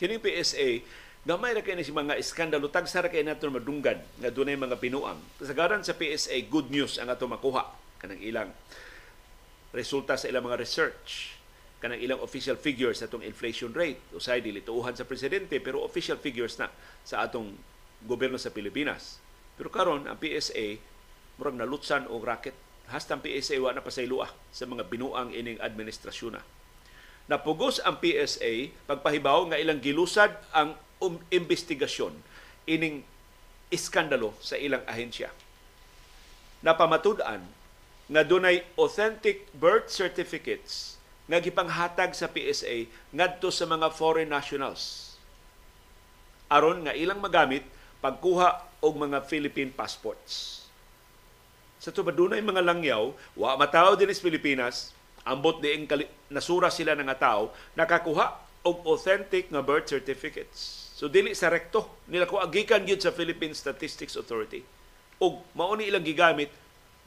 Kini 0.00 0.16
PSA 0.16 0.80
gamay 1.28 1.52
ra 1.52 1.60
kay 1.60 1.76
ni 1.76 1.84
si 1.84 1.92
mga 1.92 2.16
iskandalo 2.16 2.72
tagsa 2.72 3.04
ra 3.04 3.12
kay 3.12 3.20
nato 3.20 3.44
madunggan 3.52 4.00
nga 4.00 4.32
dunay 4.32 4.56
mga 4.56 4.80
pinuang. 4.80 5.20
Kasagaran 5.36 5.84
sa 5.84 5.92
PSA 5.92 6.40
good 6.48 6.72
news 6.72 6.96
ang 6.96 7.12
ato 7.12 7.28
makuha 7.28 7.68
kanang 8.00 8.16
ilang 8.24 8.48
resulta 9.76 10.16
sa 10.16 10.24
ilang 10.32 10.48
mga 10.48 10.56
research 10.56 11.36
kanang 11.84 12.00
ilang 12.00 12.24
official 12.24 12.56
figures 12.56 13.04
sa 13.04 13.06
atong 13.06 13.20
inflation 13.20 13.68
rate 13.76 14.00
usay 14.16 14.40
dili 14.40 14.64
tuuhan 14.64 14.96
sa 14.96 15.04
presidente 15.04 15.60
pero 15.60 15.84
official 15.84 16.16
figures 16.16 16.56
na 16.56 16.72
sa 17.04 17.28
atong 17.28 17.52
gobyerno 18.08 18.40
sa 18.40 18.48
Pilipinas. 18.48 19.20
Pero 19.60 19.68
karon 19.68 20.08
ang 20.08 20.16
PSA 20.16 20.80
murag 21.36 21.60
nalutsan 21.60 22.08
og 22.08 22.24
racket 22.24 22.56
hastang 22.88 23.20
PSA 23.20 23.60
wa 23.60 23.72
na 23.72 23.84
pasayloa 23.84 24.28
sa 24.52 24.64
mga 24.64 24.88
binuang 24.88 25.32
ining 25.32 25.60
administrasyon 25.60 26.40
na. 26.40 26.42
Napugos 27.28 27.76
ang 27.84 28.00
PSA 28.00 28.72
pagpahibaw 28.88 29.52
nga 29.52 29.60
ilang 29.60 29.80
gilusad 29.84 30.32
ang 30.56 30.72
um, 31.04 31.20
investigasyon 31.28 32.16
ining 32.64 33.04
iskandalo 33.68 34.32
sa 34.40 34.56
ilang 34.56 34.80
ahensya. 34.88 35.28
Napamatud-an 36.64 37.44
nga 38.08 38.22
dunay 38.24 38.64
authentic 38.80 39.44
birth 39.52 39.92
certificates 39.92 40.96
nga 41.28 41.36
gipanghatag 41.44 42.16
sa 42.16 42.32
PSA 42.32 42.88
ngadto 43.12 43.52
sa 43.52 43.68
mga 43.68 43.92
foreign 43.92 44.32
nationals 44.32 45.08
aron 46.48 46.88
nga 46.88 46.96
ilang 46.96 47.20
magamit 47.20 47.62
pagkuha 48.00 48.64
og 48.80 48.94
mga 48.96 49.28
Philippine 49.28 49.68
passports 49.68 50.57
sa 51.88 51.96
tubadunay 51.96 52.44
mga 52.44 52.60
langyaw, 52.60 53.16
wa 53.32 53.56
mataw 53.56 53.96
din 53.96 54.12
sa 54.12 54.20
Pilipinas, 54.20 54.92
ambot 55.24 55.56
diing 55.64 55.88
nasura 56.28 56.68
sila 56.68 56.92
ng 56.92 57.08
tao, 57.16 57.48
nakakuha 57.72 58.36
og 58.60 58.84
authentic 58.84 59.48
nga 59.48 59.64
birth 59.64 59.88
certificates. 59.88 60.92
So 60.92 61.08
dili 61.08 61.32
sa 61.32 61.48
rekto 61.48 62.04
nila 62.12 62.28
ko 62.28 62.44
agikan 62.44 62.84
gyud 62.84 63.00
sa 63.00 63.08
Philippine 63.08 63.56
Statistics 63.56 64.20
Authority. 64.20 64.60
Og 65.16 65.40
mao 65.56 65.72
ni 65.72 65.88
ilang 65.88 66.04
gigamit 66.04 66.52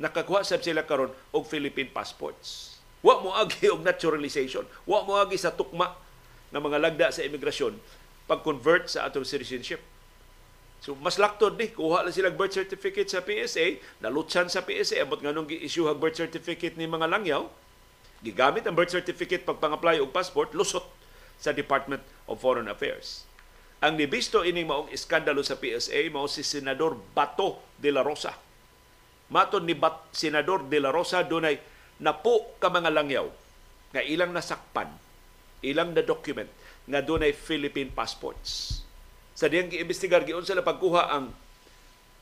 nakakuha 0.02 0.42
sab 0.42 0.66
sila 0.66 0.82
karon 0.82 1.14
og 1.30 1.46
Philippine 1.46 1.94
passports. 1.94 2.82
Wa 3.06 3.22
mo 3.22 3.38
agi 3.38 3.70
og 3.70 3.86
naturalization, 3.86 4.66
wa 4.90 5.06
mo 5.06 5.14
agi 5.22 5.38
sa 5.38 5.54
tukma 5.54 5.94
nga 6.50 6.58
mga 6.58 6.82
lagda 6.82 7.08
sa 7.14 7.22
imigrasyon 7.22 7.78
pag-convert 8.26 8.90
sa 8.90 9.06
atong 9.06 9.30
citizenship. 9.30 9.86
So 10.82 10.98
mas 10.98 11.22
laktod 11.22 11.62
ni 11.62 11.70
kuha 11.70 12.02
lang 12.02 12.10
silang 12.10 12.34
birth 12.34 12.58
certificate 12.58 13.06
sa 13.06 13.22
PSA, 13.22 13.78
nalutsan 14.02 14.50
sa 14.50 14.66
PSA 14.66 15.06
amot 15.06 15.22
nganong 15.22 15.46
gi-issue 15.46 15.86
ang 15.86 16.02
birth 16.02 16.18
certificate 16.18 16.74
ni 16.74 16.90
mga 16.90 17.06
langyaw. 17.06 17.46
Gigamit 18.26 18.66
ang 18.66 18.74
birth 18.74 18.90
certificate 18.90 19.46
pagpang-apply 19.46 20.02
og 20.02 20.10
passport 20.10 20.58
lusot 20.58 20.82
sa 21.38 21.54
Department 21.54 22.02
of 22.26 22.42
Foreign 22.42 22.66
Affairs. 22.66 23.30
Ang 23.82 23.98
nibisto 23.98 24.42
ining 24.42 24.66
maong 24.66 24.90
iskandalo 24.90 25.46
sa 25.46 25.62
PSA 25.62 26.10
mao 26.10 26.26
si 26.26 26.42
Senador 26.42 26.98
Bato 26.98 27.62
de 27.78 27.94
la 27.94 28.02
Rosa. 28.02 28.34
Maton 29.30 29.70
ni 29.70 29.78
Bat 29.78 30.10
Senador 30.18 30.66
de 30.66 30.82
la 30.82 30.90
Rosa 30.90 31.22
dunay 31.22 31.62
napo 32.02 32.58
ka 32.58 32.74
mga 32.74 32.90
langyaw 32.90 33.30
nga 33.94 34.02
ilang 34.02 34.34
nasakpan, 34.34 34.90
ilang 35.62 35.94
na 35.94 36.02
document 36.02 36.50
nga 36.90 37.06
dunay 37.06 37.38
Philippine 37.38 37.94
passports 37.94 38.81
sa 39.36 39.48
diyang 39.48 39.72
giimbestigar 39.72 40.24
giun 40.28 40.44
sila 40.44 40.64
pagkuha 40.64 41.12
ang 41.12 41.32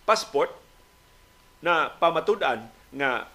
passport 0.05 0.53
na 1.59 1.91
pamatudan 1.99 2.65
nga 2.95 3.27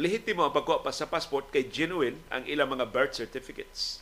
lehitimo 0.00 0.44
ang 0.44 0.54
pagkuha 0.54 0.80
pa 0.80 0.92
sa 0.92 1.06
passport 1.06 1.48
kay 1.52 1.68
genuine 1.68 2.16
ang 2.32 2.44
ilang 2.48 2.72
mga 2.72 2.88
birth 2.88 3.14
certificates. 3.16 4.00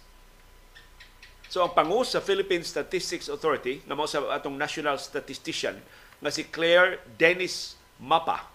So 1.49 1.65
ang 1.65 1.73
pangu 1.73 2.05
sa 2.05 2.21
Philippine 2.21 2.63
Statistics 2.63 3.27
Authority 3.27 3.81
nga 3.83 3.97
mao 3.97 4.07
sa 4.07 4.21
atong 4.37 4.55
national 4.55 5.01
statistician 5.01 5.81
nga 6.21 6.31
si 6.31 6.47
Claire 6.47 7.03
Dennis 7.19 7.75
Mapa. 7.99 8.47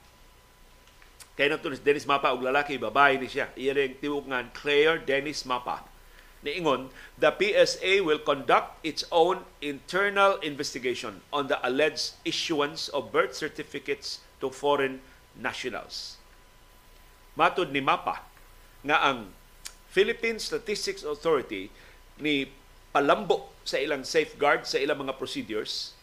Kay 1.33 1.49
na 1.49 1.57
Dennis 1.57 2.05
Mapa 2.05 2.29
og 2.29 2.45
lalaki 2.45 2.77
babae 2.77 3.17
ni 3.17 3.25
siya. 3.25 3.49
Iya 3.57 3.73
ring 3.73 3.97
tiwog 3.97 4.29
nga 4.29 4.45
Claire 4.53 5.01
Dennis 5.01 5.41
Mapa 5.49 5.92
niingon, 6.43 6.91
the 7.17 7.31
PSA 7.31 8.03
will 8.03 8.19
conduct 8.19 8.79
its 8.83 9.03
own 9.11 9.47
internal 9.63 10.37
investigation 10.43 11.23
on 11.31 11.47
the 11.47 11.57
alleged 11.65 12.19
issuance 12.23 12.91
of 12.91 13.11
birth 13.11 13.35
certificates 13.35 14.19
to 14.43 14.51
foreign 14.51 14.99
nationals. 15.33 16.19
Matod 17.33 17.71
ni 17.73 17.81
MAPA 17.81 18.21
nga 18.83 18.97
ang 19.01 19.33
Philippine 19.89 20.37
Statistics 20.37 21.01
Authority 21.01 21.71
ni 22.19 22.51
palambo 22.93 23.49
sa 23.65 23.81
ilang 23.81 24.05
safeguard 24.05 24.69
sa 24.69 24.77
ilang 24.77 25.01
mga 25.01 25.17
procedures 25.17 25.97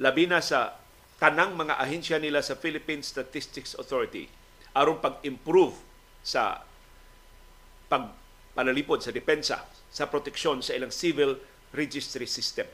labi 0.00 0.24
na 0.24 0.40
sa 0.40 0.80
tanang 1.20 1.58
mga 1.58 1.76
ahensya 1.76 2.16
nila 2.16 2.40
sa 2.40 2.56
Philippine 2.56 3.04
Statistics 3.04 3.76
Authority 3.76 4.30
aron 4.72 5.02
pag-improve 5.02 5.76
sa 6.22 6.62
pag 7.90 8.14
panalipod 8.54 9.02
sa 9.02 9.14
depensa 9.14 9.66
sa 9.90 10.06
proteksyon 10.06 10.62
sa 10.62 10.74
ilang 10.74 10.94
civil 10.94 11.38
registry 11.74 12.26
system. 12.26 12.66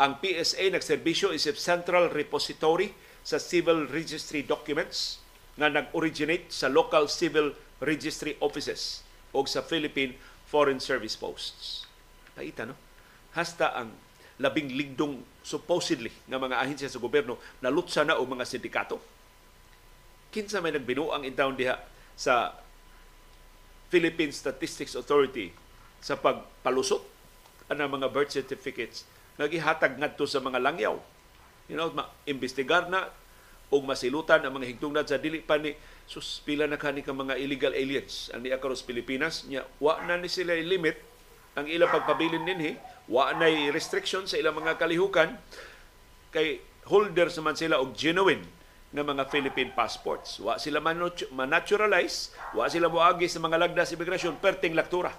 Ang 0.00 0.16
PSA 0.18 0.72
nagserbisyo 0.72 1.34
isip 1.36 1.60
central 1.60 2.08
repository 2.08 2.96
sa 3.20 3.36
civil 3.36 3.84
registry 3.90 4.40
documents 4.40 5.20
nga 5.60 5.68
nag-originate 5.68 6.48
sa 6.48 6.72
local 6.72 7.04
civil 7.04 7.52
registry 7.84 8.36
offices 8.40 9.04
o 9.36 9.44
sa 9.44 9.60
Philippine 9.60 10.16
Foreign 10.48 10.80
Service 10.80 11.14
Posts. 11.20 11.84
Paita, 12.32 12.64
no? 12.64 12.74
Hasta 13.36 13.76
ang 13.76 13.92
labing 14.40 14.72
ligdong 14.72 15.20
supposedly 15.44 16.08
nga 16.24 16.40
mga 16.40 16.56
ahensya 16.56 16.88
sa 16.88 16.98
gobyerno 16.98 17.36
nalutsa 17.60 18.02
na 18.02 18.16
o 18.16 18.24
mga 18.24 18.48
sindikato. 18.48 18.96
Kinsa 20.32 20.64
may 20.64 20.72
nagbinuang 20.72 21.28
in 21.28 21.36
diha 21.36 21.76
sa 22.16 22.56
Philippine 23.90 24.30
Statistics 24.30 24.94
Authority 24.94 25.50
sa 26.00 26.16
pagpalusot 26.16 27.02
ang 27.70 27.90
mga 27.90 28.10
birth 28.10 28.34
certificates. 28.34 29.06
Nga 29.38 29.46
gihatag 29.50 29.94
ngadto 29.98 30.26
sa 30.26 30.42
mga 30.42 30.58
langyaw. 30.58 30.96
You 31.70 31.78
know, 31.78 31.90
ma-imbestigar 31.94 32.90
na 32.90 33.10
o 33.70 33.78
masilutan 33.86 34.42
ang 34.42 34.58
mga 34.58 34.66
higtungdan 34.74 35.06
sa 35.06 35.22
dili 35.22 35.38
pa 35.38 35.54
ni 35.54 35.78
sus 36.10 36.42
pila 36.42 36.66
na 36.66 36.74
kani 36.74 37.06
ka 37.06 37.14
mga 37.14 37.38
illegal 37.38 37.70
aliens. 37.70 38.34
Ang 38.34 38.42
niya 38.42 38.58
karon 38.58 38.74
sa 38.74 38.82
Pilipinas 38.82 39.46
nya 39.46 39.62
wa 39.78 40.02
na 40.02 40.18
ni 40.18 40.26
sila 40.26 40.58
limit 40.58 40.98
ang 41.54 41.70
ilang 41.70 41.86
pagpabilin 41.86 42.42
dinhi 42.42 42.74
wa 43.06 43.30
na 43.38 43.46
restriction 43.70 44.26
sa 44.26 44.34
ilang 44.34 44.58
mga 44.58 44.74
kalihukan. 44.74 45.38
Kay 46.34 46.58
holder 46.90 47.30
man 47.38 47.54
sila 47.54 47.78
og 47.78 47.94
genuine 47.94 48.42
nga 48.90 49.02
mga 49.06 49.24
Philippine 49.30 49.70
passports. 49.70 50.42
Wa 50.42 50.58
sila 50.58 50.82
man-naturalize, 50.82 52.34
wa 52.58 52.66
sila 52.66 52.90
moagi 52.90 53.30
sa 53.30 53.38
mga 53.38 53.56
lagda 53.58 53.86
sa 53.86 53.94
immigration, 53.94 54.34
perting 54.42 54.74
laktura. 54.74 55.14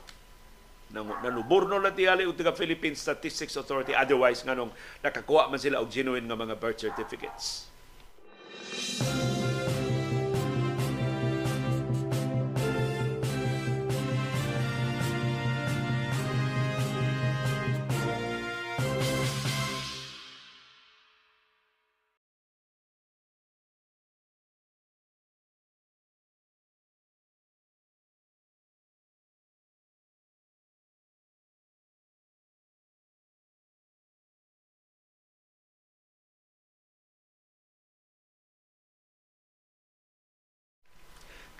Nanuburno 0.92 1.80
lang 1.80 1.96
tiyali 1.96 2.28
o 2.28 2.36
taga 2.36 2.52
Philippine 2.52 3.00
Statistics 3.00 3.56
Authority. 3.56 3.96
Otherwise, 3.96 4.44
nganong 4.44 4.76
nakakuha 5.00 5.48
man 5.48 5.56
sila 5.56 5.80
og 5.80 5.88
genuine 5.88 6.28
nga 6.28 6.36
mga 6.36 6.60
birth 6.60 6.84
certificates. 6.84 7.72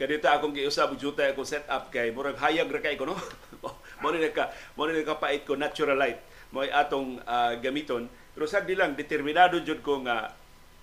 Kadito 0.02 0.26
akong 0.26 0.58
giusab 0.58 0.98
juta 0.98 1.22
akong 1.30 1.46
set 1.46 1.70
up 1.70 1.94
kay 1.94 2.10
murag 2.10 2.34
hayag 2.42 2.66
ra 2.66 2.82
kay 2.82 2.98
ko 2.98 3.06
no. 3.06 3.14
mo 4.02 4.10
ni 4.10 4.34
ka 4.34 4.50
mo 4.74 4.90
ni 4.90 5.06
ka 5.06 5.22
pait 5.22 5.46
ko 5.46 5.54
natural 5.54 5.94
light 5.94 6.18
mo 6.50 6.66
atong 6.66 7.22
uh, 7.22 7.54
gamiton 7.62 8.10
pero 8.34 8.50
sagdi 8.50 8.74
lang 8.74 8.98
determinado 8.98 9.62
jud 9.62 9.86
ko 9.86 10.02
nga 10.02 10.34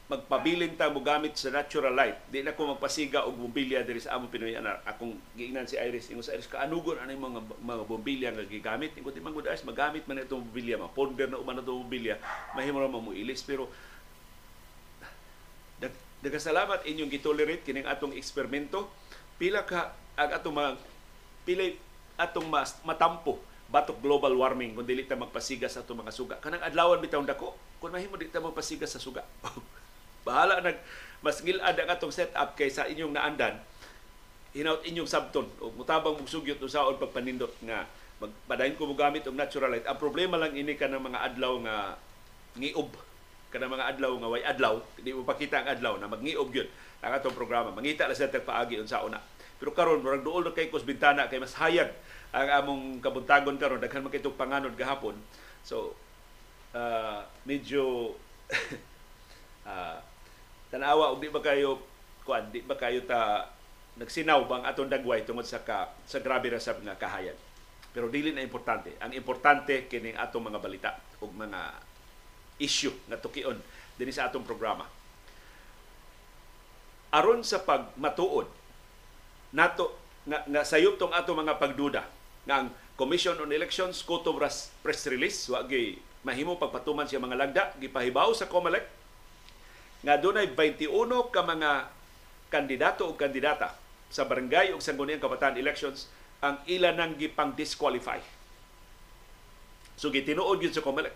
magpabilin 0.06 0.78
ta 0.78 0.88
mo 0.88 1.04
gamit 1.04 1.36
sa 1.36 1.52
natural 1.52 1.92
light. 1.92 2.16
Di 2.32 2.40
na 2.40 2.56
ko 2.56 2.64
magpasiga 2.72 3.28
og 3.28 3.36
bombilya 3.36 3.84
diri 3.84 4.00
sa 4.00 4.16
among 4.16 4.32
Pinoy 4.32 4.56
ana. 4.56 4.80
Akong 4.88 5.12
giingnan 5.36 5.68
si 5.68 5.76
Iris, 5.76 6.08
ingon 6.08 6.24
sa 6.24 6.32
Iris 6.32 6.48
kaanugon 6.48 6.96
ani 6.96 7.12
mga 7.12 7.44
mga 7.60 7.82
bombilya 7.84 8.28
nga 8.32 8.46
gigamit. 8.48 8.96
Ingon 8.96 9.12
di 9.12 9.20
man 9.20 9.36
gud 9.36 9.44
magamit 9.44 10.08
man 10.08 10.24
itong 10.24 10.48
bombilya, 10.48 10.80
ma 10.80 10.88
ponder 10.88 11.28
na 11.28 11.36
uman 11.36 11.60
itong 11.60 11.84
bombilya, 11.84 12.16
mahimo 12.56 12.80
ra 12.80 12.88
mo 12.88 13.12
pero 13.44 13.68
Dagasalamat 16.18 16.82
inyong 16.82 17.14
gitolerate 17.14 17.62
kining 17.62 17.86
atong 17.86 18.10
eksperimento 18.10 18.90
pila 19.38 19.62
ka 19.62 19.94
ag 20.18 20.34
atong 20.34 20.54
mga 20.58 20.70
pila 21.46 21.64
atong 22.18 22.50
mas, 22.50 22.74
matampo 22.82 23.38
batok 23.70 24.02
global 24.02 24.34
warming 24.34 24.74
kung 24.74 24.88
dili 24.88 25.04
ta 25.06 25.14
magpasiga 25.14 25.70
sa 25.70 25.84
atong 25.84 26.02
mga 26.02 26.12
suga. 26.12 26.34
Kanang 26.42 26.64
adlawan 26.64 26.98
bitaw 26.98 27.22
dako, 27.22 27.54
kung 27.78 27.94
mahimo 27.94 28.18
di 28.18 28.26
ta 28.32 28.42
magpasiga 28.42 28.88
sa 28.88 28.98
suga. 28.98 29.22
Bahala 30.26 30.58
nag 30.64 30.76
mas 31.22 31.38
gilad 31.44 31.76
ang 31.76 31.90
atong 31.90 32.12
setup 32.12 32.58
kaysa 32.58 32.90
inyong 32.90 33.14
naandan 33.14 33.58
hinaut 34.56 34.82
inyong 34.86 35.06
sabton 35.06 35.46
o 35.60 35.70
mutabang 35.74 36.16
mugsugyot 36.16 36.58
usaon 36.62 36.96
pagpanindot 36.96 37.52
nga 37.62 37.84
magpadayon 38.18 38.74
ko 38.74 38.90
gamit 38.96 39.28
og 39.28 39.38
natural 39.38 39.70
light. 39.70 39.86
Ang 39.86 40.00
problema 40.00 40.40
lang 40.40 40.56
ini 40.56 40.74
ka 40.74 40.90
ng 40.90 40.98
mga 40.98 41.18
adlaw 41.32 41.54
nga 41.62 41.76
ngiob 42.58 42.90
kana 43.48 43.70
mga 43.70 43.96
adlaw 43.96 44.12
nga 44.20 44.28
way 44.28 44.42
adlaw, 44.44 44.76
di 45.00 45.16
mo 45.16 45.24
pakita 45.24 45.64
ang 45.64 45.68
adlaw 45.72 45.94
na 45.96 46.10
magngiob 46.10 46.52
gyud 46.52 46.68
ang 47.02 47.12
atong 47.14 47.36
programa. 47.36 47.70
Mangita 47.70 48.10
la 48.10 48.16
sa 48.16 48.26
paagi 48.26 48.78
unsa 48.82 49.02
una. 49.06 49.22
Pero 49.58 49.74
karon 49.74 50.02
murag 50.02 50.22
duol 50.22 50.46
na 50.46 50.54
kay 50.54 50.70
kus 50.70 50.86
bintana 50.86 51.26
kay 51.26 51.42
mas 51.42 51.54
hayag 51.58 51.90
ang 52.30 52.48
among 52.62 52.82
kabuntagon 53.02 53.58
karon 53.58 53.82
daghan 53.82 54.02
man 54.06 54.14
kitong 54.14 54.38
panganod 54.38 54.74
gahapon. 54.78 55.18
So 55.66 55.94
uh, 56.74 57.26
medyo 57.46 58.14
uh, 59.66 59.98
tanawa 60.70 61.10
og 61.14 61.18
di 61.22 61.30
ba 61.30 61.42
kayo 61.42 61.82
kuan 62.22 62.50
di 62.54 62.62
ba 62.62 62.78
kayo 62.78 63.02
ta 63.06 63.50
nagsinaw 63.98 64.46
bang 64.46 64.62
atong 64.62 64.90
dagway 64.90 65.26
tungod 65.26 65.42
sa 65.42 65.58
ka, 65.66 65.90
sa 66.06 66.22
grabe 66.22 66.54
ra 66.54 66.62
sab 66.62 66.78
nga 66.86 66.94
kahayan. 66.94 67.34
Pero 67.90 68.06
dili 68.06 68.30
na 68.30 68.46
importante. 68.46 68.94
Ang 69.02 69.10
importante 69.18 69.90
kining 69.90 70.14
atong 70.14 70.46
mga 70.46 70.62
balita 70.62 70.90
ug 71.18 71.34
mga 71.34 71.82
issue 72.62 72.94
nga 73.10 73.18
tukion 73.18 73.58
dinhi 73.98 74.14
sa 74.14 74.30
atong 74.30 74.46
programa 74.46 74.97
aron 77.14 77.40
sa 77.40 77.62
pagmatuod 77.64 78.48
nato 79.54 79.96
nga, 80.28 80.44
nga 80.44 80.62
sayop 80.64 81.00
tong 81.00 81.14
ato 81.16 81.32
mga 81.32 81.56
pagduda 81.56 82.02
nga 82.44 82.64
ang 82.64 82.68
Commission 82.98 83.38
on 83.38 83.54
Elections 83.54 84.02
kutob 84.02 84.42
press 84.82 85.02
release 85.08 85.48
wa 85.48 85.62
gi 85.64 85.96
mahimo 86.26 86.58
pagpatuman 86.58 87.06
siya 87.06 87.22
mga 87.22 87.38
lagda 87.38 87.62
gipahibaw 87.78 88.34
sa 88.34 88.50
COMELEC 88.50 88.84
nga 90.04 90.14
dunay 90.18 90.50
21 90.52 90.88
ka 91.32 91.42
mga 91.46 91.70
kandidato 92.52 93.06
o 93.08 93.16
kandidata 93.16 93.76
sa 94.08 94.24
barangay 94.24 94.72
ug 94.72 94.80
sangguniang 94.80 95.20
kabataan 95.20 95.60
elections 95.60 96.08
ang 96.40 96.60
ila 96.70 96.94
nang 96.94 97.18
gipang 97.18 97.52
disqualify. 97.52 98.22
So 99.98 100.08
gitinuod 100.14 100.62
gyud 100.62 100.74
sa 100.74 100.84
COMELEC. 100.84 101.14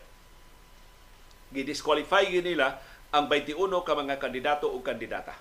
Gidisqualify 1.53 2.27
gyud 2.33 2.43
nila 2.49 2.83
ang 3.15 3.29
21 3.31 3.71
ka 3.87 3.93
mga 3.95 4.17
kandidato 4.19 4.67
o 4.67 4.83
kandidata. 4.83 5.37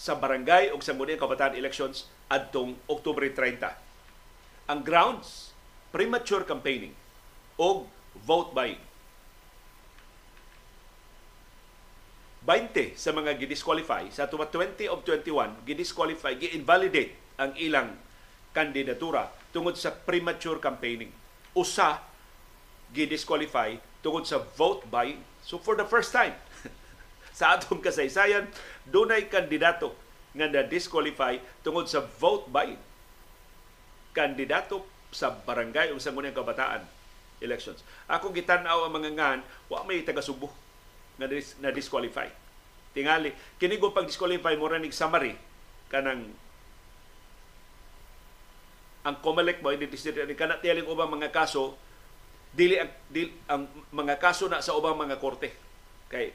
Sa 0.00 0.16
barangay 0.16 0.72
o 0.72 0.80
sa 0.80 0.96
Munang 0.96 1.20
Kabataan 1.20 1.60
Elections 1.60 2.08
adtong 2.32 2.72
Oktubre 2.88 3.28
30. 3.28 3.68
Ang 4.72 4.80
grounds, 4.80 5.52
premature 5.92 6.48
campaigning 6.48 6.96
o 7.60 7.84
vote 8.24 8.56
buying. 8.56 8.80
20 12.40 12.96
sa 12.96 13.12
mga 13.12 13.36
gidisqualify 13.36 14.08
sa 14.08 14.24
tuwa 14.24 14.48
20 14.48 14.88
of 14.88 15.04
21 15.04 15.60
gidisqualify 15.68 16.32
gi-invalidate 16.40 17.12
ang 17.36 17.52
ilang 17.60 17.92
kandidatura 18.56 19.28
tungod 19.52 19.76
sa 19.76 19.92
premature 19.92 20.56
campaigning. 20.56 21.12
Usa 21.52 22.00
gidisqualify 22.96 23.76
tungod 24.00 24.24
sa 24.24 24.40
vote 24.56 24.88
buying. 24.88 25.20
So 25.44 25.60
for 25.60 25.76
the 25.76 25.84
first 25.84 26.16
time 26.16 26.32
sa 27.36 27.60
atong 27.60 27.84
kasaysayan, 27.84 28.48
dunay 28.90 29.30
kandidato 29.30 29.94
nga 30.34 30.46
na-disqualify 30.46 31.38
tungod 31.62 31.86
sa 31.86 32.02
vote 32.02 32.50
by 32.50 32.74
kandidato 34.14 34.86
sa 35.10 35.30
barangay 35.30 35.90
o 35.90 35.98
sa 35.98 36.14
ngunang 36.14 36.34
kabataan 36.34 36.82
elections. 37.42 37.82
Ako 38.06 38.30
gitanaw 38.30 38.86
ang 38.86 38.94
mga 38.94 39.10
ngan, 39.16 39.40
wa 39.72 39.82
may 39.88 40.04
taga 40.04 40.22
Subo 40.22 40.52
na, 41.16 41.26
dis- 41.26 41.56
na 41.58 41.72
disqualify. 41.74 42.28
Tingali, 42.90 43.32
kini 43.56 43.78
pag 43.78 44.06
disqualify 44.06 44.54
mo 44.58 44.66
ranig 44.66 44.94
summary 44.94 45.34
kanang 45.90 46.30
ang 49.00 49.16
COMELEC 49.18 49.64
mo 49.64 49.72
identity 49.72 50.12
ni 50.28 50.36
kana 50.38 50.60
tiyaling 50.60 50.86
ubang 50.86 51.10
mga 51.10 51.32
kaso 51.32 51.74
dili 52.52 52.76
ang, 52.76 52.92
dili, 53.08 53.32
ang 53.48 53.66
mga 53.90 54.20
kaso 54.20 54.46
na 54.46 54.60
sa 54.60 54.76
ubang 54.76 54.98
mga 54.98 55.16
korte 55.18 55.50
kay 56.12 56.34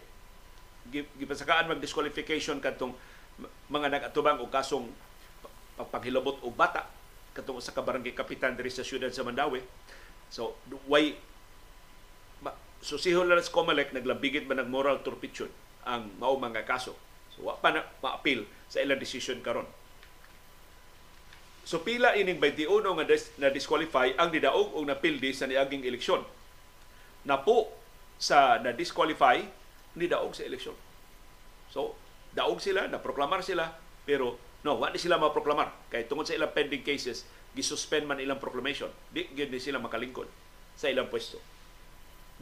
gipasakaan 0.94 1.70
mag 1.72 1.82
disqualification 1.82 2.62
kadtong 2.62 2.94
mga 3.70 3.88
nagatubang 3.92 4.40
og 4.40 4.50
kasong 4.54 4.88
paghilabot 5.92 6.40
og 6.46 6.54
bata 6.56 6.88
katong 7.36 7.60
sa 7.60 7.76
kabarangay 7.76 8.16
kapitan 8.16 8.56
diri 8.56 8.72
sa 8.72 8.86
siyudad 8.86 9.12
sa 9.12 9.28
Mandawi. 9.28 9.60
So 10.32 10.56
way 10.88 11.20
so 12.80 12.96
si 12.96 13.12
Hularas 13.12 13.52
Comelec 13.52 13.92
naglabigit 13.92 14.48
man 14.48 14.64
ng 14.64 14.70
moral 14.72 15.04
turpitude 15.04 15.52
ang 15.84 16.16
mao 16.22 16.40
mga 16.40 16.64
kaso. 16.64 16.96
So 17.36 17.52
wa 17.52 17.60
pa 17.60 17.76
na 17.76 17.84
ma-appeal 18.00 18.48
sa 18.72 18.80
ilang 18.80 19.02
decision 19.02 19.44
karon. 19.44 19.68
So 21.66 21.82
pila 21.82 22.14
ining 22.14 22.38
21 22.38 22.86
nga 22.86 23.06
dis, 23.10 23.34
na 23.42 23.50
disqualify 23.50 24.14
ang 24.16 24.30
nidaog 24.30 24.78
og 24.78 24.86
napildi 24.86 25.34
sa 25.34 25.50
niaging 25.50 25.84
eleksyon. 25.84 26.22
Napo 27.26 27.74
sa 28.22 28.62
na 28.62 28.72
disqualify 28.72 29.44
ni 29.96 30.06
daog 30.12 30.36
sa 30.36 30.44
eleksyon. 30.44 30.76
So, 31.72 31.96
daog 32.36 32.60
sila, 32.60 32.88
na-proklamar 32.92 33.42
sila, 33.42 33.72
pero 34.04 34.38
no, 34.62 34.78
wala 34.78 34.96
sila 35.00 35.20
ma-proklamar. 35.20 35.92
Kay 35.92 36.06
tungod 36.06 36.28
sa 36.28 36.36
ilang 36.36 36.52
pending 36.52 36.84
cases, 36.84 37.24
gisuspend 37.56 38.06
man 38.06 38.20
ilang 38.20 38.38
proclamation. 38.38 38.92
Di 39.10 39.32
gyud 39.32 39.50
ni 39.50 39.64
sila 39.64 39.80
makalingkod 39.80 40.28
sa 40.76 40.92
ilang 40.92 41.08
pwesto. 41.08 41.40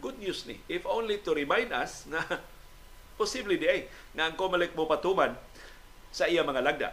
Good 0.01 0.17
news 0.17 0.49
ni. 0.49 0.57
If 0.65 0.89
only 0.89 1.21
to 1.21 1.37
remind 1.37 1.69
us 1.69 2.09
na 2.09 2.25
posible 3.21 3.61
di 3.61 3.69
ay 3.69 3.85
nga 4.17 4.25
ang 4.25 4.35
COMELEC 4.35 4.73
mo 4.73 4.89
patuman 4.89 5.37
sa 6.09 6.25
iya 6.25 6.41
mga 6.41 6.65
lagda. 6.65 6.89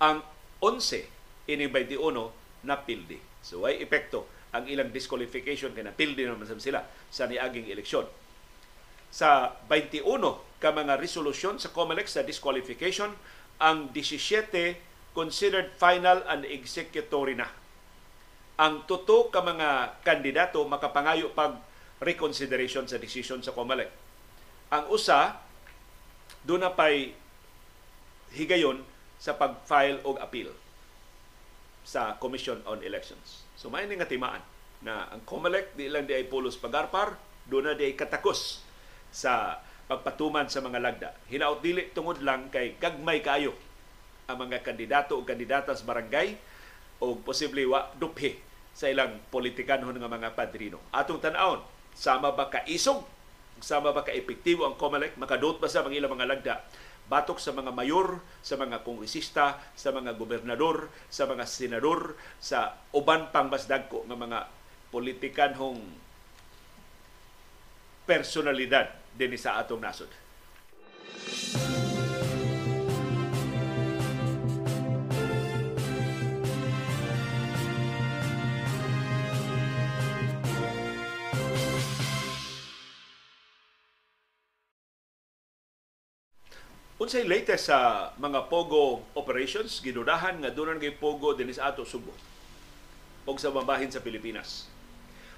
Ang 0.00 0.24
11 0.64 1.52
ining 1.52 1.70
21 1.70 2.64
napildi. 2.64 3.20
So 3.44 3.68
ay 3.68 3.84
epekto 3.84 4.24
ang 4.52 4.64
ilang 4.68 4.88
disqualification 4.88 5.76
kay 5.76 5.84
napildi 5.84 6.24
naman 6.24 6.48
sila 6.56 6.88
sa 7.12 7.28
niaging 7.28 7.68
eleksyon. 7.68 8.08
Sa 9.12 9.60
21 9.68 10.08
ka 10.56 10.72
mga 10.72 10.96
resolusyon 10.96 11.60
sa 11.60 11.68
COMELEC 11.68 12.08
sa 12.08 12.24
disqualification, 12.24 13.12
ang 13.60 13.92
17 13.92 14.48
considered 15.12 15.68
final 15.76 16.24
and 16.24 16.48
executory 16.48 17.36
na. 17.36 17.44
Ang 18.56 18.88
tuto 18.88 19.28
ka 19.28 19.44
mga 19.44 20.00
kandidato 20.00 20.64
makapangayo 20.64 21.36
pag 21.36 21.60
reconsideration 22.00 22.88
sa 22.88 22.96
decision 22.96 23.44
sa 23.44 23.52
COMELEC. 23.52 23.92
Ang 24.72 24.88
usa, 24.88 25.44
doon 26.48 26.64
na 26.64 26.72
pa'y 26.72 27.12
higayon 28.32 28.80
sa 29.20 29.36
pag-file 29.36 30.00
og 30.08 30.16
appeal 30.24 30.48
sa 31.84 32.16
Commission 32.16 32.64
on 32.64 32.80
Elections. 32.80 33.44
So 33.60 33.68
may 33.68 33.84
nga 33.84 34.08
timaan 34.08 34.40
na 34.80 35.12
ang 35.12 35.20
COMELEC 35.28 35.76
di 35.76 35.92
lang 35.92 36.08
di 36.08 36.16
ay 36.16 36.24
pulos 36.26 36.56
pagarpar, 36.56 37.20
doon 37.44 37.70
na 37.70 37.74
di 37.76 37.92
ay 37.92 37.94
katakos 37.94 38.71
sa 39.12 39.60
pagpatuman 39.86 40.48
sa 40.48 40.64
mga 40.64 40.80
lagda. 40.80 41.10
Hinaot 41.28 41.60
dili 41.60 41.92
tungod 41.92 42.24
lang 42.24 42.48
kay 42.48 42.80
gagmay 42.80 43.20
kayo 43.20 43.52
ang 44.24 44.40
mga 44.48 44.64
kandidato 44.64 45.20
o 45.20 45.26
kandidata 45.28 45.76
sa 45.76 45.84
barangay 45.84 46.40
o 47.04 47.20
posible 47.20 47.68
wa 47.68 47.92
duphe 48.00 48.40
sa 48.72 48.88
ilang 48.88 49.20
politikanhon 49.28 49.92
nga 49.92 50.08
mga 50.08 50.32
padrino. 50.32 50.80
Atong 50.88 51.20
tan-awon, 51.20 51.60
sama 51.92 52.32
ba 52.32 52.48
ka 52.48 52.64
isog? 52.64 53.04
Sama 53.60 53.92
ba 53.92 54.00
ka 54.00 54.16
epektibo 54.16 54.64
ang 54.64 54.80
COMELEC? 54.80 55.20
Makadot 55.20 55.60
ba 55.60 55.68
sa 55.68 55.84
mga 55.84 56.00
ilang 56.00 56.16
mga 56.16 56.30
lagda? 56.30 56.54
Batok 57.06 57.36
sa 57.36 57.52
mga 57.52 57.74
mayor, 57.74 58.24
sa 58.40 58.56
mga 58.56 58.80
kongresista, 58.80 59.60
sa 59.76 59.92
mga 59.92 60.16
gobernador, 60.16 60.88
sa 61.12 61.28
mga 61.28 61.44
senador, 61.44 62.16
sa 62.40 62.80
uban 62.96 63.28
pang 63.28 63.52
mas 63.52 63.68
dagko 63.68 64.08
nga 64.08 64.16
mga 64.16 64.48
politikanhong 64.88 65.82
personalidad 68.08 69.01
din 69.16 69.36
sa 69.36 69.60
atong 69.60 69.80
nasod. 69.80 70.10
Unsay 87.02 87.26
latest 87.26 87.66
sa 87.66 88.14
mga 88.14 88.46
pogo 88.46 89.02
operations 89.18 89.82
gidudahan 89.82 90.38
nga 90.38 90.54
doon 90.54 90.78
nga 90.78 90.94
pogo 90.94 91.34
dinis 91.34 91.58
ato 91.58 91.82
Subo 91.82 92.14
og 93.26 93.42
sa 93.42 93.50
mabahin 93.50 93.90
sa 93.90 93.98
Pilipinas. 93.98 94.70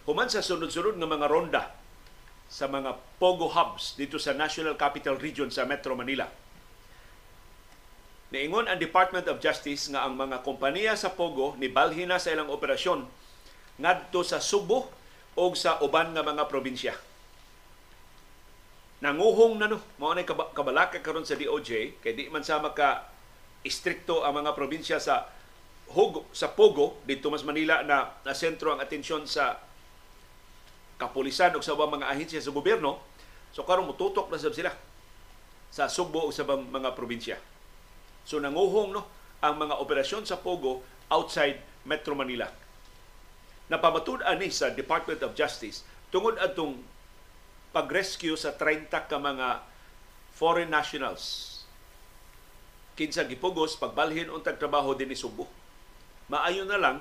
Human 0.04 0.28
sa 0.28 0.44
sunod-sunod 0.44 1.00
nga 1.00 1.08
mga 1.08 1.24
ronda 1.24 1.72
sa 2.54 2.70
mga 2.70 2.94
pogo 3.18 3.50
hubs 3.50 3.98
dito 3.98 4.14
sa 4.14 4.30
National 4.30 4.78
Capital 4.78 5.18
Region 5.18 5.50
sa 5.50 5.66
Metro 5.66 5.98
Manila. 5.98 6.30
Niingon 8.30 8.70
ang 8.70 8.78
Department 8.78 9.26
of 9.26 9.42
Justice 9.42 9.90
nga 9.90 10.06
ang 10.06 10.14
mga 10.14 10.46
kompanya 10.46 10.94
sa 10.94 11.10
pogo 11.10 11.58
ni 11.58 11.66
balhin 11.66 12.14
na 12.14 12.22
sa 12.22 12.30
ilang 12.30 12.46
operasyon 12.46 13.10
ngadto 13.82 14.22
sa 14.22 14.38
Subo 14.38 14.86
o 15.34 15.50
sa 15.58 15.82
uban 15.82 16.14
nga 16.14 16.22
mga 16.22 16.46
probinsya. 16.46 16.94
Nanguhong 19.02 19.58
na 19.58 19.66
no, 19.66 19.82
mao 19.98 20.14
na 20.14 20.22
kabalaka 20.26 21.02
karon 21.02 21.26
sa 21.26 21.34
DOJ 21.34 21.98
kay 21.98 22.14
di 22.14 22.30
man 22.30 22.46
sa 22.46 22.62
maka 22.62 23.10
istrikto 23.66 24.22
ang 24.22 24.38
mga 24.38 24.54
probinsya 24.54 25.02
sa 25.02 25.26
Hugo, 25.90 26.30
sa 26.30 26.54
Pogo 26.54 27.02
dito 27.02 27.28
mas 27.34 27.42
Manila 27.42 27.82
na, 27.82 28.14
na 28.22 28.32
sentro 28.32 28.70
ang 28.70 28.80
atensyon 28.80 29.26
sa 29.26 29.58
kapulisan 30.96 31.54
o 31.56 31.64
sa 31.64 31.74
mga 31.74 32.10
ahensya 32.10 32.40
sa 32.42 32.54
gobyerno, 32.54 33.02
so 33.50 33.66
karon 33.66 33.88
mututok 33.88 34.30
na 34.30 34.38
sila 34.38 34.72
sa 35.74 35.90
Sugbo 35.90 36.22
o 36.22 36.30
sa 36.30 36.46
mga 36.46 36.94
probinsya. 36.94 37.38
So 38.22 38.38
nanguhong 38.38 38.94
no 38.94 39.02
ang 39.44 39.60
mga 39.60 39.76
operasyon 39.82 40.24
sa 40.24 40.40
Pogo 40.40 40.80
outside 41.12 41.60
Metro 41.84 42.16
Manila. 42.16 42.48
Napamatud 43.68 44.24
ani 44.24 44.48
sa 44.48 44.72
Department 44.72 45.20
of 45.20 45.36
Justice 45.36 45.84
tungod 46.08 46.40
atong 46.40 46.80
pag-rescue 47.74 48.38
sa 48.38 48.54
30 48.56 48.88
ka 48.88 49.18
mga 49.18 49.66
foreign 50.32 50.70
nationals 50.70 51.54
kinsa 52.94 53.26
gipugos 53.26 53.74
pagbalhin 53.74 54.30
untag 54.30 54.54
trabaho 54.54 54.94
din 54.94 55.10
ni 55.10 55.18
Subo. 55.18 55.50
Maayo 56.30 56.62
na 56.64 56.78
lang 56.78 56.96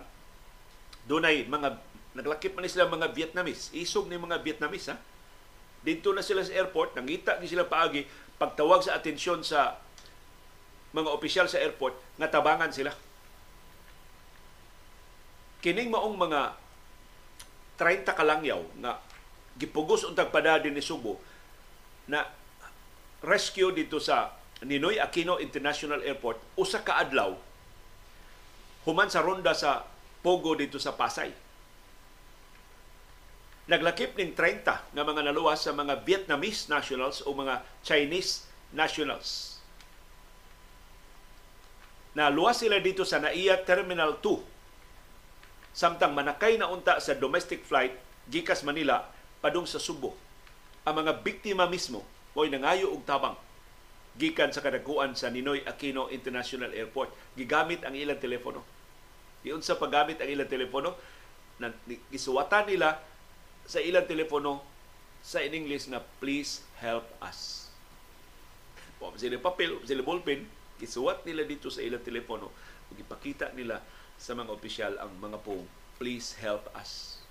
dunay 1.06 1.46
mga 1.46 1.78
Naglakip 2.14 2.54
man 2.54 2.70
sila 2.70 2.90
mga 2.90 3.10
Vietnamese. 3.14 3.74
Isog 3.74 4.06
ni 4.06 4.18
mga 4.18 4.42
Vietnamese 4.46 4.94
ha. 4.94 4.98
Dito 5.84 6.16
na 6.16 6.24
sila 6.24 6.46
sa 6.46 6.56
airport, 6.56 6.96
nangita 6.96 7.36
ni 7.42 7.50
sila 7.50 7.68
paagi 7.68 8.08
pagtawag 8.40 8.86
sa 8.86 8.96
atensyon 8.96 9.44
sa 9.44 9.82
mga 10.94 11.10
opisyal 11.10 11.50
sa 11.50 11.60
airport 11.60 11.98
nga 12.22 12.30
tabangan 12.30 12.72
sila. 12.72 12.94
Kining 15.60 15.90
maong 15.92 16.16
mga 16.16 16.42
30 17.82 18.14
kalangyaw 18.14 18.62
nga 18.80 19.02
gipugos 19.58 20.06
untag 20.06 20.30
padadi 20.30 20.70
ni 20.70 20.82
Subo 20.82 21.18
na 22.06 22.26
rescue 23.26 23.74
dito 23.74 23.98
sa 23.98 24.34
Ninoy 24.64 25.02
Aquino 25.02 25.42
International 25.42 26.00
Airport 26.06 26.40
usa 26.56 26.86
ka 26.86 27.02
adlaw 27.02 27.36
human 28.88 29.10
sa 29.10 29.24
ronda 29.24 29.52
sa 29.56 29.88
Pogo 30.24 30.56
dito 30.56 30.80
sa 30.80 30.96
Pasay 30.96 31.32
naglakip 33.64 34.20
ning 34.20 34.36
30 34.36 34.66
nga 34.66 35.04
mga 35.04 35.22
naluwas 35.24 35.64
sa 35.64 35.72
mga 35.72 36.04
Vietnamese 36.04 36.68
nationals 36.68 37.24
o 37.24 37.32
mga 37.32 37.64
Chinese 37.80 38.44
nationals. 38.76 39.60
Naluwas 42.14 42.60
sila 42.60 42.78
dito 42.84 43.08
sa 43.08 43.24
NAIA 43.24 43.64
Terminal 43.64 44.20
2 44.20 45.74
samtang 45.74 46.14
manakay 46.14 46.60
na 46.60 46.70
unta 46.70 47.02
sa 47.02 47.18
domestic 47.18 47.66
flight 47.66 47.98
gikas 48.30 48.62
Manila 48.62 49.10
padung 49.42 49.66
sa 49.66 49.82
Subo. 49.82 50.14
Ang 50.86 51.02
mga 51.02 51.24
biktima 51.24 51.66
mismo 51.66 52.06
mo'y 52.36 52.52
nangayo 52.52 52.92
og 52.92 53.06
tabang 53.08 53.38
gikan 54.18 54.54
sa 54.54 54.62
kadaguan 54.62 55.18
sa 55.18 55.34
Ninoy 55.34 55.66
Aquino 55.66 56.10
International 56.14 56.70
Airport. 56.70 57.10
Gigamit 57.34 57.82
ang 57.82 57.98
ilang 57.98 58.22
telepono. 58.22 58.62
Iyon 59.42 59.66
sa 59.66 59.78
paggamit 59.78 60.22
ang 60.22 60.30
ilang 60.30 60.50
telepono, 60.50 60.94
isuwatan 62.14 62.70
nila 62.70 63.02
sa 63.64 63.80
ilang 63.80 64.08
telepono 64.08 64.64
sa 65.24 65.40
in 65.40 65.56
English 65.56 65.88
na 65.88 66.04
please 66.20 66.64
help 66.84 67.08
us. 67.24 67.72
Wa 69.00 69.16
sila 69.16 69.40
papel, 69.40 69.80
sila 69.88 70.04
ballpen, 70.04 70.44
isuwat 70.84 71.24
nila 71.24 71.48
dito 71.48 71.72
sa 71.72 71.80
ilang 71.80 72.04
telepono 72.04 72.52
ug 72.92 72.96
ipakita 73.00 73.56
nila 73.56 73.80
sa 74.20 74.36
mga 74.36 74.52
opisyal 74.52 74.94
ang 75.00 75.16
mga 75.20 75.40
pong 75.42 75.64
please 75.96 76.36
help 76.44 76.68
us. 76.76 77.24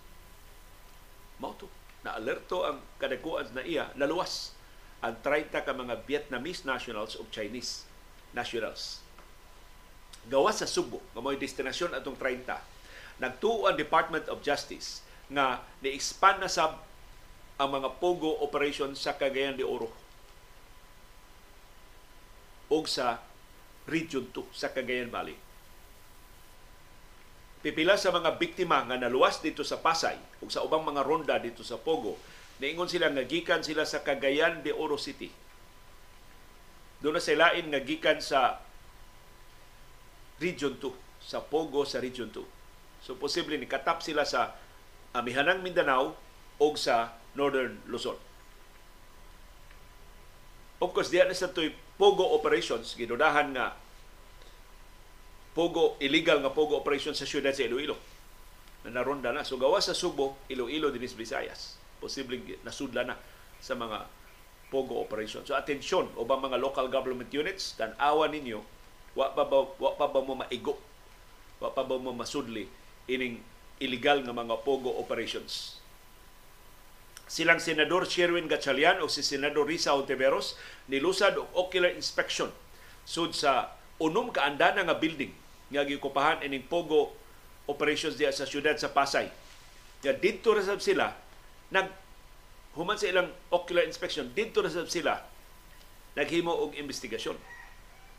Mao 1.36 1.52
to. 1.56 1.68
Na 2.02 2.18
alerto 2.18 2.66
ang 2.66 2.82
kadakuan 2.98 3.46
na 3.54 3.62
iya 3.62 3.92
naluwas 3.94 4.56
ang 5.02 5.18
30 5.20 5.66
ka 5.66 5.74
mga 5.74 6.02
Vietnamese 6.06 6.62
nationals 6.62 7.18
o 7.18 7.26
Chinese 7.28 7.84
nationals. 8.30 9.02
Gawas 10.30 10.62
sa 10.62 10.70
Subo, 10.70 11.02
nga 11.12 11.18
may 11.18 11.34
destinasyon 11.34 11.98
atong 11.98 12.14
30, 12.14 12.46
nagtuo 13.18 13.66
ang 13.66 13.74
Department 13.74 14.30
of 14.30 14.38
Justice 14.46 15.02
nga 15.32 15.64
ni-expand 15.80 16.44
na 16.44 16.50
sab 16.52 16.78
ang 17.56 17.68
mga 17.72 17.98
pogo 17.98 18.40
operation 18.44 18.92
sa 18.92 19.16
Cagayan 19.16 19.56
de 19.56 19.64
Oro 19.64 19.88
o 22.72 22.78
sa 22.88 23.20
Region 23.84 24.24
2 24.32 24.48
sa 24.54 24.72
Cagayan 24.72 25.12
Valley. 25.12 25.36
Pipila 27.62 27.94
sa 27.94 28.10
mga 28.10 28.40
biktima 28.40 28.82
nga 28.88 28.98
naluwas 28.98 29.38
dito 29.44 29.62
sa 29.62 29.78
Pasay 29.78 30.18
o 30.42 30.48
sa 30.48 30.64
ubang 30.64 30.82
mga 30.82 31.04
ronda 31.04 31.36
dito 31.38 31.62
sa 31.62 31.78
Pogo, 31.78 32.18
niingon 32.58 32.90
sila 32.90 33.12
nga 33.12 33.22
gikan 33.22 33.62
sila 33.62 33.84
sa 33.86 34.02
Cagayan 34.02 34.64
de 34.64 34.72
Oro 34.74 34.96
City. 34.96 35.30
Doon 37.04 37.18
na 37.18 37.22
sila 37.22 37.54
nga 37.54 37.80
gikan 37.82 38.18
sa 38.18 38.58
Region 40.42 40.74
2, 40.80 40.90
sa 41.22 41.38
Pogo 41.38 41.86
sa 41.86 42.02
Region 42.02 42.32
2. 42.34 43.06
So 43.06 43.14
posible 43.14 43.54
ni 43.58 43.70
katap 43.70 44.02
sila 44.02 44.26
sa 44.26 44.58
amihanang 45.12 45.60
Mindanao 45.60 46.16
o 46.60 46.66
sa 46.76 47.16
Northern 47.36 47.80
Luzon. 47.88 48.16
Of 50.82 50.90
course, 50.90 51.14
diyan 51.14 51.30
sa 51.32 51.52
to'y 51.52 51.72
Pogo 51.94 52.34
operations, 52.34 52.98
ginudahan 52.98 53.54
nga 53.54 53.78
Pogo, 55.52 56.00
illegal 56.02 56.40
nga 56.42 56.50
Pogo 56.50 56.74
operation 56.80 57.14
sa 57.14 57.28
syudad 57.28 57.52
sa 57.52 57.68
Iloilo. 57.68 57.94
Na 58.82 58.98
naronda 58.98 59.30
na. 59.30 59.46
So 59.46 59.60
gawa 59.60 59.78
sa 59.78 59.94
Subo, 59.94 60.40
Iloilo, 60.50 60.90
Dinis, 60.90 61.14
Visayas. 61.14 61.78
Posibleng 62.02 62.42
nasudla 62.66 63.06
na 63.06 63.14
sa 63.62 63.78
mga 63.78 64.08
Pogo 64.72 64.98
operation. 64.98 65.44
So 65.44 65.52
atensyon 65.52 66.08
ubang 66.16 66.40
mga 66.40 66.56
local 66.56 66.88
government 66.88 67.28
units 67.30 67.76
tan-awa 67.76 68.26
ninyo 68.32 68.64
wa 69.12 69.28
pa 69.36 69.44
ba, 69.44 69.68
wa 69.68 69.92
pa 69.92 70.08
ba 70.08 70.24
mo 70.24 70.40
maigo 70.40 70.80
wa 71.60 71.68
pa 71.68 71.84
ba 71.84 72.00
mo 72.00 72.16
masudli 72.16 72.64
ining 73.04 73.44
illegal 73.82 74.22
nga 74.22 74.30
mga 74.30 74.62
Pogo 74.62 74.94
operations. 74.94 75.82
Silang 77.26 77.58
Senador 77.58 78.06
Sherwin 78.06 78.46
Gatchalian 78.46 79.02
o 79.02 79.10
si 79.10 79.26
Senador 79.26 79.66
Risa 79.66 79.96
Ontiveros 79.98 80.54
nilusad 80.86 81.34
og 81.34 81.50
ocular 81.56 81.90
inspection 81.96 82.52
sud 83.02 83.34
sa 83.34 83.74
unom 83.98 84.30
ka 84.30 84.46
andana 84.46 84.86
nga 84.86 84.94
building 84.94 85.34
nga 85.72 85.82
gikupahan 85.82 86.44
ining 86.46 86.62
Pogo 86.68 87.16
operations 87.66 88.14
diya 88.14 88.30
sa 88.30 88.46
syudad 88.46 88.76
sa 88.78 88.92
Pasay. 88.92 89.26
Nga 90.04 90.12
didto 90.22 90.54
ra 90.54 90.62
sila 90.62 91.16
nag 91.72 91.88
human 92.76 93.00
sa 93.00 93.08
ilang 93.08 93.32
ocular 93.50 93.82
inspection 93.88 94.30
didto 94.30 94.60
ra 94.62 94.70
sab 94.70 94.86
sila 94.92 95.24
naghimo 96.12 96.52
og 96.52 96.76
investigasyon. 96.76 97.36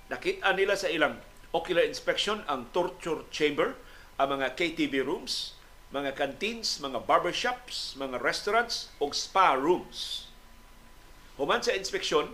Nakita 0.10 0.50
nila 0.58 0.74
sa 0.74 0.90
ilang 0.90 1.22
ocular 1.54 1.86
inspection 1.86 2.42
ang 2.50 2.74
torture 2.74 3.30
chamber, 3.30 3.78
ang 4.18 4.40
mga 4.40 4.54
KTV 4.54 5.02
rooms, 5.02 5.58
mga 5.94 6.14
canteens, 6.18 6.82
mga 6.82 7.06
barbershops, 7.06 7.94
mga 7.98 8.22
restaurants 8.22 8.90
o 8.98 9.10
spa 9.14 9.54
rooms. 9.58 10.30
Human 11.38 11.62
sa 11.62 11.74
inspeksyon, 11.74 12.30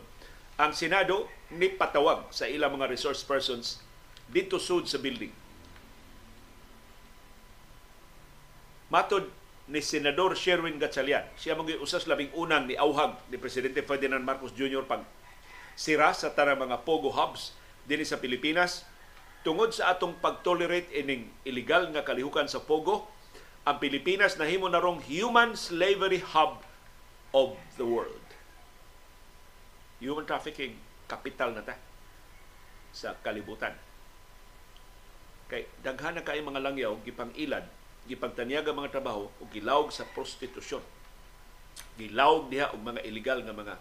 ang 0.60 0.76
Senado 0.76 1.32
ni 1.52 1.72
patawag 1.72 2.28
sa 2.36 2.48
ilang 2.48 2.76
mga 2.76 2.92
resource 2.92 3.24
persons 3.24 3.80
dito 4.28 4.60
sud 4.60 4.86
sa 4.86 5.00
building. 5.00 5.32
Matod 8.92 9.32
ni 9.70 9.80
Senador 9.86 10.34
Sherwin 10.34 10.82
Gatchalian, 10.82 11.30
siya 11.38 11.54
mga 11.54 11.78
usas 11.78 12.10
labing 12.10 12.34
unang 12.34 12.66
ni 12.66 12.74
auhag 12.74 13.22
ni 13.30 13.38
Presidente 13.38 13.86
Ferdinand 13.86 14.26
Marcos 14.26 14.52
Jr. 14.58 14.82
pag 14.84 15.06
sira 15.78 16.12
sa 16.12 16.34
tanang 16.34 16.60
mga 16.60 16.84
pogo 16.84 17.14
hubs 17.14 17.54
dinhi 17.86 18.04
sa 18.04 18.18
Pilipinas 18.18 18.84
tungod 19.42 19.72
sa 19.72 19.96
atong 19.96 20.20
pagtolerate 20.20 20.92
ining 20.92 21.32
illegal 21.48 21.88
nga 21.96 22.04
kalihukan 22.04 22.52
sa 22.52 22.60
pogo 22.60 23.08
ang 23.64 23.78
Pilipinas 23.80 24.36
nahimo 24.36 24.68
na 24.68 24.82
rong 24.82 25.04
human 25.06 25.54
slavery 25.54 26.20
hub 26.20 26.64
of 27.36 27.56
the 27.78 27.86
world. 27.86 28.28
Human 30.00 30.26
trafficking 30.26 30.80
capital 31.06 31.54
na 31.54 31.64
ta 31.64 31.76
sa 32.90 33.14
kalibutan. 33.22 33.76
Kay 35.50 35.66
daghan 35.86 36.18
na 36.18 36.26
kay 36.26 36.42
mga 36.42 36.62
langyaw 36.62 36.98
gipang 37.06 37.34
ilad, 37.38 37.66
gipagtanyaga 38.10 38.74
mga 38.74 38.94
trabaho 38.94 39.30
ug 39.38 39.48
gilawg 39.54 39.94
sa 39.94 40.08
prostitusyon. 40.18 40.82
Gilawg 42.00 42.50
diha 42.50 42.74
og 42.74 42.82
mga 42.82 43.06
illegal 43.06 43.40
nga 43.46 43.54
mga 43.54 43.76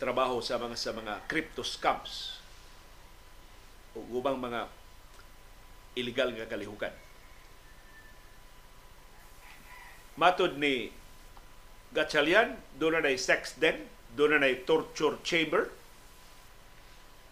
trabaho 0.00 0.40
sa 0.40 0.56
mga 0.56 0.76
sa 0.80 0.96
mga 0.96 1.28
crypto 1.28 1.60
scams 1.60 2.40
ug 3.92 4.06
ubang 4.16 4.40
mga 4.40 4.79
illegal 5.98 6.30
nga 6.34 6.46
kalihukan. 6.46 6.92
Matod 10.20 10.60
ni 10.60 10.92
Gatchalian, 11.90 12.54
doon 12.78 13.02
na 13.02 13.10
sex 13.18 13.58
den, 13.58 13.88
doon 14.14 14.38
na 14.38 14.50
torture 14.62 15.18
chamber. 15.26 15.72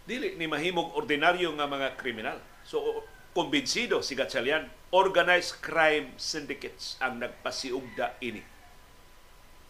Dili 0.08 0.34
ni 0.34 0.48
mahimog 0.48 0.96
ordinaryo 0.96 1.52
nga 1.54 1.68
mga 1.68 1.94
kriminal. 2.00 2.40
So, 2.64 3.04
kumbinsido 3.36 4.00
si 4.02 4.16
Gatchalian, 4.16 4.66
organized 4.90 5.60
crime 5.60 6.16
syndicates 6.16 6.96
ang 6.98 7.20
nagpasiugda 7.20 8.18
ini. 8.24 8.40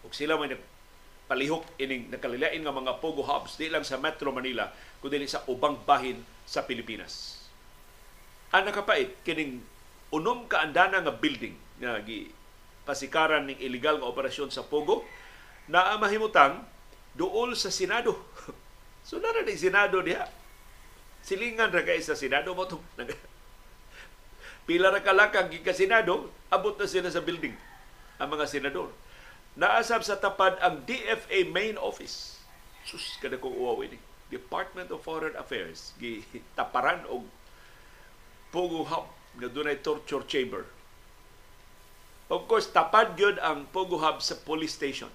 Ug 0.07 0.15
sila 0.15 0.39
may 0.39 0.55
palihok 1.29 1.77
ining 1.77 2.09
nakalilain 2.09 2.63
nga 2.63 2.73
mga 2.73 3.03
pogo 3.03 3.21
hubs 3.27 3.61
di 3.61 3.69
lang 3.69 3.85
sa 3.85 4.01
Metro 4.01 4.33
Manila 4.33 4.73
kundi 5.03 5.29
sa 5.29 5.45
ubang 5.51 5.77
bahin 5.85 6.23
sa 6.49 6.65
Pilipinas. 6.65 7.38
Ang 8.55 8.63
nakapait 8.65 9.13
kining 9.25 9.61
unom 10.09 10.49
ka 10.49 10.65
andana 10.65 11.05
nga 11.05 11.13
building 11.13 11.53
nga 11.85 12.01
gi 12.01 12.33
pasikaran 12.89 13.45
ng 13.53 13.61
illegal 13.61 14.01
nga 14.01 14.09
operasyon 14.09 14.49
sa 14.49 14.65
Pogo 14.65 15.05
na 15.69 15.93
mahimutang 16.01 16.65
duol 17.13 17.53
sa 17.53 17.69
Senado. 17.69 18.17
so 19.09 19.21
na 19.21 19.45
ni 19.45 19.53
Senado 19.53 20.01
diha. 20.01 20.25
Silingan 21.21 21.69
ra 21.69 21.85
kay 21.85 22.01
sa 22.01 22.17
Senado 22.17 22.57
mo 22.57 22.65
tong 22.65 22.81
pila 24.69 24.89
ra 24.89 25.05
kalakang 25.05 25.53
gikan 25.53 25.77
Senado 25.77 26.33
abot 26.49 26.73
na 26.81 26.89
sila 26.89 27.13
sa 27.13 27.21
building 27.21 27.53
ang 28.19 28.29
mga 28.33 28.51
senador. 28.51 28.91
Naasab 29.59 30.03
sa 30.03 30.19
tapad 30.19 30.59
ang 30.59 30.83
DFA 30.87 31.47
main 31.51 31.79
office. 31.79 32.39
Sus 32.87 33.19
kada 33.23 33.39
kong 33.39 33.55
uwaw 33.55 33.83
ini. 33.87 33.99
Department 34.29 34.93
of 34.93 35.01
Foreign 35.01 35.35
Affairs 35.37 35.97
gi 36.01 36.21
taparan 36.53 37.07
og 37.09 37.25
Pogo 38.49 38.85
Hub 38.89 39.07
nga 39.39 39.49
dunay 39.49 39.79
torture 39.85 40.25
chamber 40.25 40.65
Of 42.29 42.45
course, 42.45 42.69
tapad 42.69 43.17
yun 43.17 43.41
ang 43.41 43.65
Pogo 43.73 43.97
Hub 43.97 44.21
sa 44.21 44.37
police 44.37 44.77
station. 44.77 45.09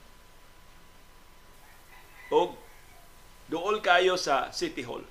O 2.33 2.57
dool 3.45 3.85
kayo 3.85 4.17
sa 4.17 4.49
City 4.49 4.81
Hall. 4.81 5.05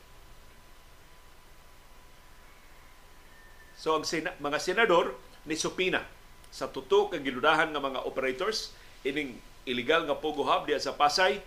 So 3.79 3.95
ang 3.95 4.03
sina- 4.03 4.35
mga 4.43 4.59
senador 4.59 5.15
ni 5.47 5.55
Supina 5.55 6.03
sa 6.51 6.67
tuto 6.67 7.07
kag 7.07 7.23
giludahan 7.23 7.71
nga 7.71 7.83
mga 7.83 8.03
operators 8.03 8.75
ining 9.07 9.39
illegal 9.63 10.03
nga 10.03 10.19
Pogo 10.19 10.43
Hub 10.43 10.67
diya 10.67 10.83
sa 10.83 10.99
Pasay 10.99 11.39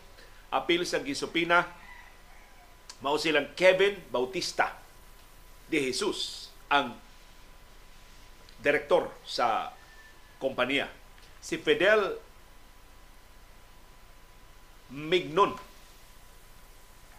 apil 0.51 0.87
sa 0.87 1.03
gisupina 1.03 1.67
mao 3.03 3.19
silang 3.19 3.51
Kevin 3.59 3.99
Bautista 4.07 4.71
de 5.67 5.83
Jesus 5.83 6.44
ang 6.75 6.91
direktor 8.59 9.07
sa 9.23 9.71
kompanya. 10.35 10.91
Si 11.39 11.55
Fidel 11.55 12.19
Mignon 14.91 15.55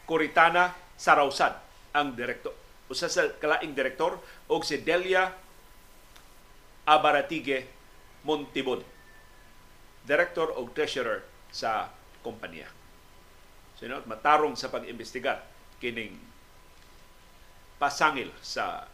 Coritana 0.05 0.77
Sarausad 0.97 1.57
ang 1.97 2.13
direktor. 2.13 2.53
Usa 2.87 3.11
sa 3.11 3.27
kalaing 3.37 3.75
direktor 3.75 4.21
o 4.47 4.55
si 4.63 4.79
Delia 4.81 5.27
Abaratige 6.87 7.67
Montibon, 8.23 8.79
director 10.07 10.55
o 10.55 10.71
treasurer 10.71 11.27
sa 11.51 11.91
kompanya. 12.23 12.71
Know, 13.83 14.01
matarong 14.09 14.57
sa 14.57 14.73
pag-imbestigar 14.73 15.45
kining 15.83 16.17
pasangil 17.77 18.33
sa 18.41 18.89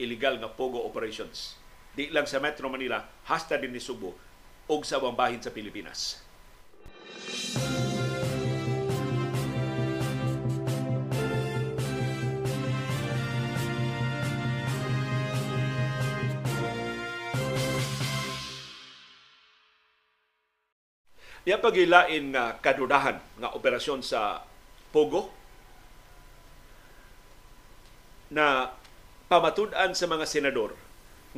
illegal 0.00 0.40
nga 0.40 0.48
pogo 0.48 0.80
operations 0.80 1.60
di 1.90 2.06
lang 2.14 2.26
sa 2.26 2.38
Metro 2.38 2.70
Manila, 2.70 3.02
hasta 3.26 3.58
din 3.58 3.74
ni 3.74 3.82
Subo 3.82 4.14
o 4.70 4.74
sa 4.86 5.02
bahin 5.02 5.42
sa 5.42 5.50
Pilipinas. 5.50 6.22
Niya 21.40 21.58
pagilain 21.58 22.30
nga 22.30 22.54
kadudahan 22.62 23.18
nga 23.40 23.50
operasyon 23.56 24.04
sa 24.06 24.44
Pogo 24.94 25.32
na 28.30 28.70
pamatud-an 29.30 29.94
sa 29.94 30.10
mga 30.10 30.26
senador 30.26 30.74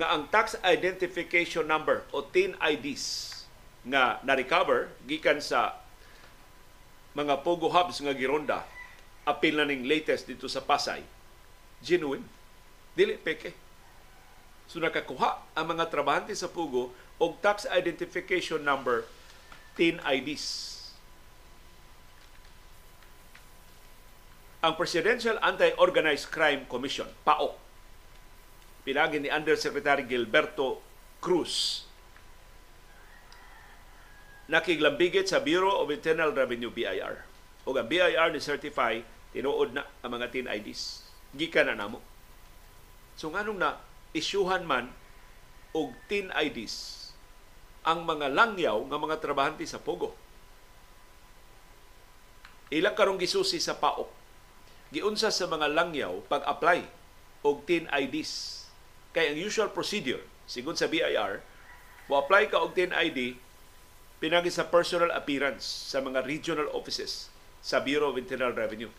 nga 0.00 0.16
ang 0.16 0.24
tax 0.32 0.56
identification 0.64 1.68
number 1.68 2.08
o 2.08 2.24
TIN 2.24 2.56
IDs 2.56 3.28
nga 3.84 4.16
na-recover 4.24 4.88
gikan 5.04 5.44
sa 5.44 5.76
mga 7.12 7.44
pogo 7.44 7.68
hubs 7.68 8.00
nga 8.00 8.16
gironda 8.16 8.64
apil 9.28 9.60
na 9.60 9.68
ning 9.68 9.84
latest 9.84 10.24
dito 10.24 10.48
sa 10.48 10.64
Pasay 10.64 11.04
genuine. 11.84 12.24
Dili 12.96 13.20
peke. 13.20 13.52
So 14.64 14.80
nakakuha 14.80 15.52
ang 15.52 15.66
mga 15.76 15.92
trabahante 15.92 16.32
sa 16.32 16.48
pugo 16.48 16.96
og 17.20 17.44
tax 17.44 17.68
identification 17.68 18.64
number 18.64 19.04
TIN 19.76 20.00
IDs 20.00 20.72
ang 24.62 24.78
Presidential 24.80 25.36
Anti-Organized 25.42 26.32
Crime 26.32 26.64
Commission 26.70 27.10
PAOK 27.28 27.61
pinagi 28.82 29.22
ni 29.22 29.30
Undersecretary 29.30 30.06
Gilberto 30.06 30.82
Cruz 31.22 31.86
nakiglambigit 34.52 35.24
sa 35.24 35.40
Bureau 35.40 35.80
of 35.80 35.88
Internal 35.88 36.34
Revenue 36.36 36.68
BIR. 36.68 37.24
O 37.64 37.72
ang 37.72 37.88
BIR 37.88 38.34
ni 38.34 38.40
certify 38.42 39.00
tinuod 39.32 39.72
na 39.72 39.88
ang 40.04 40.12
mga 40.12 40.28
TIN 40.28 40.50
IDs. 40.50 41.06
Gikan 41.32 41.72
na 41.72 41.78
namo. 41.78 42.04
So 43.16 43.32
nganong 43.32 43.56
na 43.56 43.80
isyuhan 44.12 44.68
man 44.68 44.92
og 45.72 45.96
TIN 46.10 46.28
IDs 46.36 47.08
ang 47.82 48.04
mga 48.04 48.28
langyaw 48.28 48.76
nga 48.76 48.98
mga 49.00 49.16
trabahante 49.24 49.64
sa 49.64 49.80
Pogo. 49.80 50.12
Ilang 52.68 52.96
karong 52.96 53.20
gisusi 53.20 53.56
sa 53.56 53.76
PAOK. 53.76 54.08
Giunsa 54.92 55.32
sa 55.32 55.48
mga 55.48 55.72
langyaw 55.72 56.20
pag-apply 56.28 56.84
og 57.40 57.64
TIN 57.64 57.88
IDs. 57.88 58.51
Kay 59.12 59.32
ang 59.32 59.38
usual 59.38 59.68
procedure, 59.76 60.24
sigon 60.48 60.76
sa 60.76 60.88
BIR, 60.88 61.44
mo 62.08 62.16
apply 62.16 62.48
ka 62.48 62.60
og 62.60 62.72
TIN 62.72 62.96
ID 62.96 63.36
pinagi 64.22 64.48
sa 64.48 64.68
personal 64.68 65.12
appearance 65.12 65.64
sa 65.64 66.00
mga 66.00 66.24
regional 66.24 66.70
offices 66.72 67.28
sa 67.60 67.82
Bureau 67.82 68.10
of 68.10 68.18
Internal 68.18 68.56
Revenue. 68.56 68.90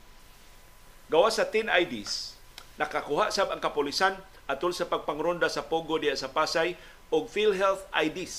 Gawa 1.09 1.33
sa 1.33 1.49
TIN 1.49 1.67
IDs, 1.67 2.37
nakakuha 2.79 3.33
sab 3.33 3.51
ang 3.51 3.59
kapulisan 3.59 4.15
atol 4.47 4.75
sa 4.75 4.87
pagpangronda 4.87 5.47
sa 5.47 5.63
Pogo 5.63 5.95
diya 5.99 6.15
sa 6.15 6.31
Pasay 6.31 6.75
og 7.09 7.31
PhilHealth 7.31 7.87
IDs. 7.91 8.35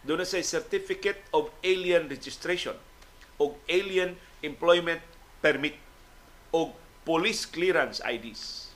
Doon 0.00 0.24
say 0.24 0.40
Certificate 0.40 1.20
of 1.36 1.52
Alien 1.60 2.08
Registration 2.08 2.72
og 3.36 3.56
Alien 3.68 4.16
Employment 4.40 5.04
Permit 5.44 5.76
og 6.56 6.72
Police 7.04 7.44
Clearance 7.44 8.00
IDs. 8.00 8.69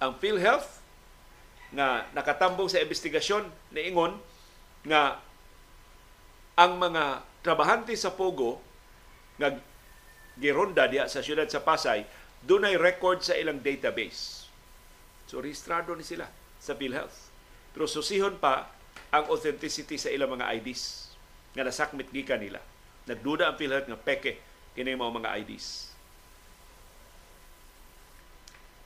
Ang 0.00 0.16
PhilHealth 0.16 0.80
nga 1.76 2.08
nakatambong 2.16 2.72
sa 2.72 2.80
investigasyon 2.80 3.46
ni 3.76 3.92
Ingon 3.92 4.16
nga 4.88 5.20
ang 6.56 6.80
mga 6.80 7.22
trabahante 7.44 7.92
sa 7.94 8.10
Pogo 8.10 8.58
nga 9.36 9.54
gironda 10.40 10.88
diya 10.88 11.04
sa 11.06 11.20
siyudad 11.20 11.46
sa 11.46 11.60
Pasay 11.60 12.08
dunay 12.40 12.80
record 12.80 13.20
sa 13.20 13.36
ilang 13.36 13.60
database. 13.60 14.48
So 15.28 15.44
rehistrado 15.44 15.92
ni 15.92 16.02
sila 16.02 16.26
sa 16.56 16.72
PhilHealth. 16.72 17.28
Pero 17.76 17.84
susihon 17.84 18.40
pa 18.40 18.72
ang 19.12 19.28
authenticity 19.28 20.00
sa 20.00 20.08
ilang 20.08 20.32
mga 20.32 20.48
IDs 20.58 21.12
nga 21.52 21.62
nasakmit 21.62 22.08
gikan 22.08 22.40
nila. 22.40 22.58
Nagduda 23.04 23.52
ang 23.52 23.56
PhilHealth 23.60 23.88
nga 23.92 24.00
peke 24.00 24.40
kini 24.72 24.96
mga 24.96 25.12
mga 25.12 25.30
IDs. 25.44 25.89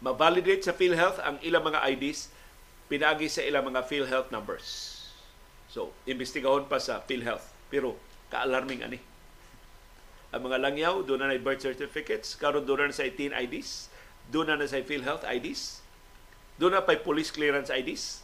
Ma-validate 0.05 0.69
sa 0.69 0.77
PhilHealth 0.77 1.17
ang 1.25 1.41
ilang 1.41 1.65
mga 1.65 1.81
IDs 1.97 2.29
pinagi 2.93 3.33
sa 3.33 3.41
ilang 3.41 3.65
mga 3.65 3.89
PhilHealth 3.89 4.29
numbers. 4.29 5.01
So, 5.73 5.97
imbestigahon 6.05 6.69
pa 6.69 6.77
sa 6.77 7.01
PhilHealth. 7.01 7.49
Pero, 7.73 7.97
ka-alarming 8.29 8.85
ani. 8.85 9.01
Ang 10.29 10.45
mga 10.45 10.61
langyaw, 10.61 11.01
doon 11.09 11.25
na 11.25 11.41
birth 11.41 11.65
certificates, 11.65 12.37
karon 12.37 12.69
doon 12.69 12.93
na 12.93 12.95
sa 12.95 13.09
18 13.09 13.33
IDs, 13.49 13.89
doon 14.29 14.53
na 14.53 14.69
sa 14.69 14.85
PhilHealth 14.85 15.25
IDs, 15.25 15.81
doon 16.61 16.77
na 16.77 16.85
pa 16.85 16.95
police 17.01 17.33
clearance 17.33 17.73
IDs. 17.73 18.21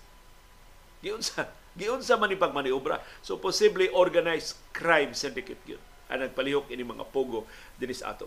Giyon 1.01 1.25
sa 1.25 1.49
giun 1.81 2.05
sa 2.05 2.21
man 2.21 2.35
pagmaniobra. 2.37 3.01
So 3.25 3.41
posible 3.41 3.89
organized 3.97 4.61
crime 4.77 5.17
syndicate 5.17 5.65
gyud 5.65 5.81
ang 6.11 6.27
nagpalihok 6.27 6.67
ini 6.75 6.83
mga 6.83 7.07
pogo 7.15 7.47
dinis 7.79 8.03
ato. 8.03 8.27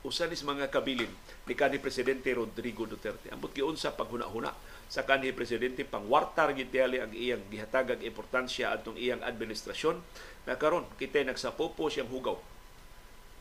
Usa 0.00 0.24
nis 0.24 0.40
mga 0.40 0.72
kabilin 0.72 1.12
ni 1.44 1.52
kanhi 1.52 1.76
presidente 1.76 2.32
Rodrigo 2.32 2.88
Duterte. 2.88 3.28
Ambot 3.28 3.52
giun 3.52 3.76
sa 3.76 3.92
paghuna-huna 3.92 4.56
sa 4.88 5.04
kanhi 5.04 5.36
presidente 5.36 5.84
pangwartar 5.84 6.56
gitiyali 6.56 7.04
ang 7.04 7.12
iyang 7.12 7.44
gihatagag 7.52 8.00
importansya 8.00 8.72
atong 8.72 8.96
iyang 8.96 9.20
administrasyon 9.20 10.00
na 10.48 10.56
karon 10.56 10.88
kita 10.96 11.20
nagsapopo 11.20 11.92
siyang 11.92 12.08
hugaw. 12.08 12.40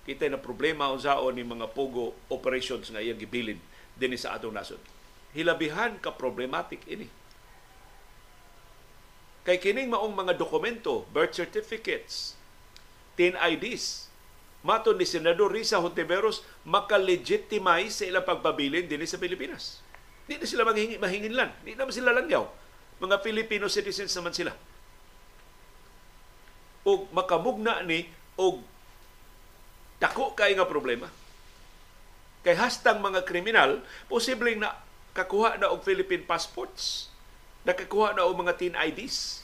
Kita 0.03 0.27
na 0.27 0.41
problema 0.41 0.91
unsaon 0.91 1.39
ni 1.39 1.47
mga 1.47 1.71
pogo 1.71 2.11
operations 2.27 2.91
nga 2.91 2.99
iyang 2.99 3.21
gibilin 3.21 3.61
dinhi 3.95 4.19
sa 4.19 4.35
atong 4.35 4.51
nasod. 4.51 4.81
Hilabihan 5.31 5.95
ka 6.03 6.11
problematic 6.11 6.83
ini 6.91 7.07
Kay 9.49 9.57
kining 9.57 9.89
maong 9.89 10.13
mga 10.13 10.35
dokumento, 10.35 11.07
birth 11.15 11.33
certificates, 11.33 12.35
TIN 13.15 13.39
IDs, 13.39 14.08
mato 14.65 14.91
ni 14.91 15.07
Senador 15.07 15.55
Risa 15.55 15.79
Hontiveros 15.79 16.43
maka-legitimize 16.67 18.03
sa 18.03 18.05
ilang 18.07 18.27
pagpabilin 18.27 18.85
din 18.87 19.03
sa 19.07 19.19
Pilipinas. 19.19 19.79
Di 20.29 20.37
na 20.37 20.45
sila 20.45 20.67
mahingi, 20.67 21.01
mahinginlan. 21.01 21.49
Di 21.65 21.73
naman 21.73 21.95
sila 21.95 22.13
langyaw. 22.13 22.45
Mga 22.99 23.17
Filipino 23.23 23.65
citizens 23.71 24.13
naman 24.13 24.35
sila. 24.35 24.53
O 26.85 27.07
makamugna 27.15 27.81
ni 27.81 28.05
o 28.37 28.61
dako 29.99 30.35
kay 30.35 30.53
nga 30.55 30.67
problema. 30.67 31.07
Kay 32.45 32.55
hastang 32.55 33.03
mga 33.03 33.27
kriminal, 33.27 33.83
posibleng 34.07 34.63
na 34.63 34.75
kakuha 35.11 35.59
na 35.59 35.73
og 35.73 35.83
Philippine 35.83 36.23
passports 36.23 37.11
nakakuha 37.67 38.15
na 38.15 38.23
o 38.27 38.31
mga 38.31 38.55
teen 38.55 38.75
IDs. 38.75 39.43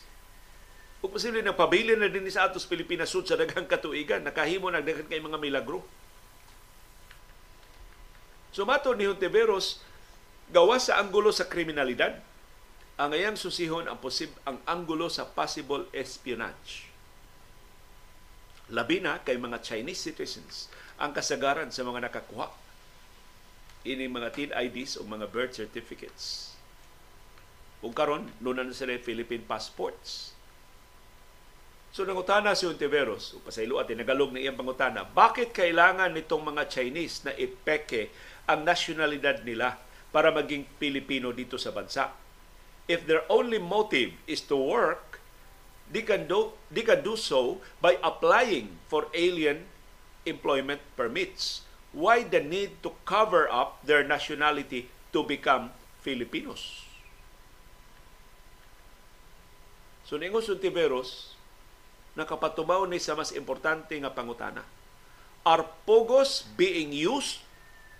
O 1.05 1.09
posible 1.13 1.45
na 1.45 1.53
pabilin 1.53 2.01
na 2.01 2.09
din 2.09 2.25
sa 2.33 2.49
atos 2.49 2.65
Pilipinas 2.65 3.13
sud 3.13 3.29
sa 3.29 3.37
daghang 3.37 3.69
katuigan, 3.69 4.25
nakahimo 4.25 4.73
na 4.73 4.81
daghan 4.81 5.05
kay 5.05 5.21
mga 5.21 5.37
milagro. 5.37 5.85
Sumato 8.49 8.89
ni 8.97 9.05
Hontiveros, 9.05 9.85
gawa 10.49 10.81
sa 10.81 10.97
anggulo 10.97 11.29
sa 11.29 11.45
kriminalidad, 11.45 12.17
ang 12.97 13.13
ayang 13.13 13.37
susihon 13.37 13.85
ang 13.85 14.01
posib 14.01 14.33
ang 14.49 14.57
anggulo 14.65 15.05
sa 15.05 15.29
possible 15.29 15.85
espionage. 15.93 16.89
Labi 18.73 18.97
na 18.97 19.21
kay 19.21 19.37
mga 19.37 19.61
Chinese 19.61 20.01
citizens 20.01 20.73
ang 20.97 21.13
kasagaran 21.13 21.69
sa 21.69 21.85
mga 21.85 22.09
nakakuha 22.09 22.49
ini 23.85 24.09
mga 24.09 24.33
teen 24.33 24.49
IDs 24.49 24.97
o 24.97 25.05
mga 25.05 25.29
birth 25.29 25.53
certificates 25.53 26.55
Ug 27.85 27.93
karon 27.93 28.31
nunan 28.41 28.73
sila 28.73 28.97
Philippine 28.97 29.45
passports. 29.45 30.34
So 31.95 32.03
nangutana 32.03 32.59
si 32.59 32.67
Untiveros, 32.67 33.39
o 33.39 33.79
at 33.79 33.87
nagalog 33.87 34.35
na 34.35 34.43
iyang 34.43 34.59
pangutana, 34.59 35.07
bakit 35.07 35.55
kailangan 35.55 36.11
nitong 36.11 36.43
mga 36.43 36.67
Chinese 36.67 37.23
na 37.23 37.31
ipeke 37.31 38.11
ang 38.51 38.67
nasyonalidad 38.67 39.47
nila 39.47 39.79
para 40.11 40.27
maging 40.27 40.67
Pilipino 40.75 41.31
dito 41.31 41.55
sa 41.55 41.71
bansa? 41.71 42.11
If 42.91 43.07
their 43.07 43.23
only 43.31 43.63
motive 43.63 44.11
is 44.27 44.43
to 44.51 44.59
work, 44.59 45.23
they 45.87 46.03
can 46.03 46.27
do, 46.27 46.51
they 46.67 46.83
can 46.83 46.99
do 46.99 47.15
so 47.15 47.63
by 47.79 47.95
applying 48.03 48.75
for 48.91 49.07
alien 49.15 49.63
employment 50.27 50.83
permits. 50.99 51.63
Why 51.95 52.27
the 52.27 52.43
need 52.43 52.83
to 52.83 52.91
cover 53.07 53.47
up 53.47 53.79
their 53.87 54.03
nationality 54.03 54.91
to 55.15 55.23
become 55.23 55.71
Filipinos? 56.03 56.83
So 60.03 60.19
ningon 60.19 60.43
Suntiveros, 60.43 61.34
nakapatubaw 62.15 62.87
ni 62.87 62.97
sa 62.97 63.13
mas 63.13 63.35
importante 63.35 63.95
nga 63.99 64.11
pangutana. 64.11 64.63
Are 65.45 65.67
pogos 65.85 66.47
being 66.57 66.95
used 66.95 67.43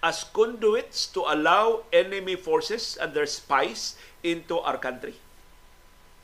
as 0.01 0.26
conduits 0.26 1.05
to 1.11 1.22
allow 1.28 1.86
enemy 1.93 2.34
forces 2.34 2.97
and 2.97 3.13
their 3.13 3.30
spies 3.30 3.99
into 4.26 4.57
our 4.63 4.80
country? 4.82 5.20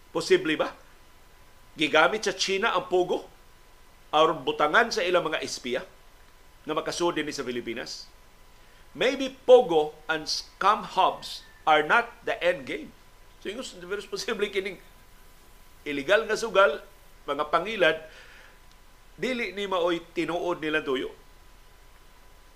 Posible 0.10 0.58
ba? 0.58 0.74
Gigamit 1.78 2.26
sa 2.26 2.36
China 2.36 2.74
ang 2.76 2.90
pogo 2.90 3.28
aron 4.12 4.44
butangan 4.44 4.92
sa 4.92 5.06
ilang 5.06 5.24
mga 5.24 5.40
espiya 5.40 5.84
na 6.68 6.76
makasud 6.76 7.16
ni 7.16 7.32
sa 7.32 7.48
Pilipinas? 7.48 8.10
Maybe 8.92 9.32
pogo 9.48 9.96
and 10.12 10.28
scam 10.28 10.84
hubs 10.84 11.48
are 11.64 11.86
not 11.86 12.12
the 12.28 12.36
end 12.44 12.68
game. 12.68 12.92
So, 13.40 13.48
yung 13.48 13.64
posible 13.64 14.52
kining 14.52 14.78
illegal 15.88 16.28
nga 16.28 16.36
sugal, 16.36 16.84
mga 17.28 17.44
pangilad, 17.54 17.98
dili 19.18 19.54
ni 19.54 19.70
maoy 19.70 20.02
tinuod 20.14 20.62
nila 20.62 20.82
tuyo. 20.82 21.14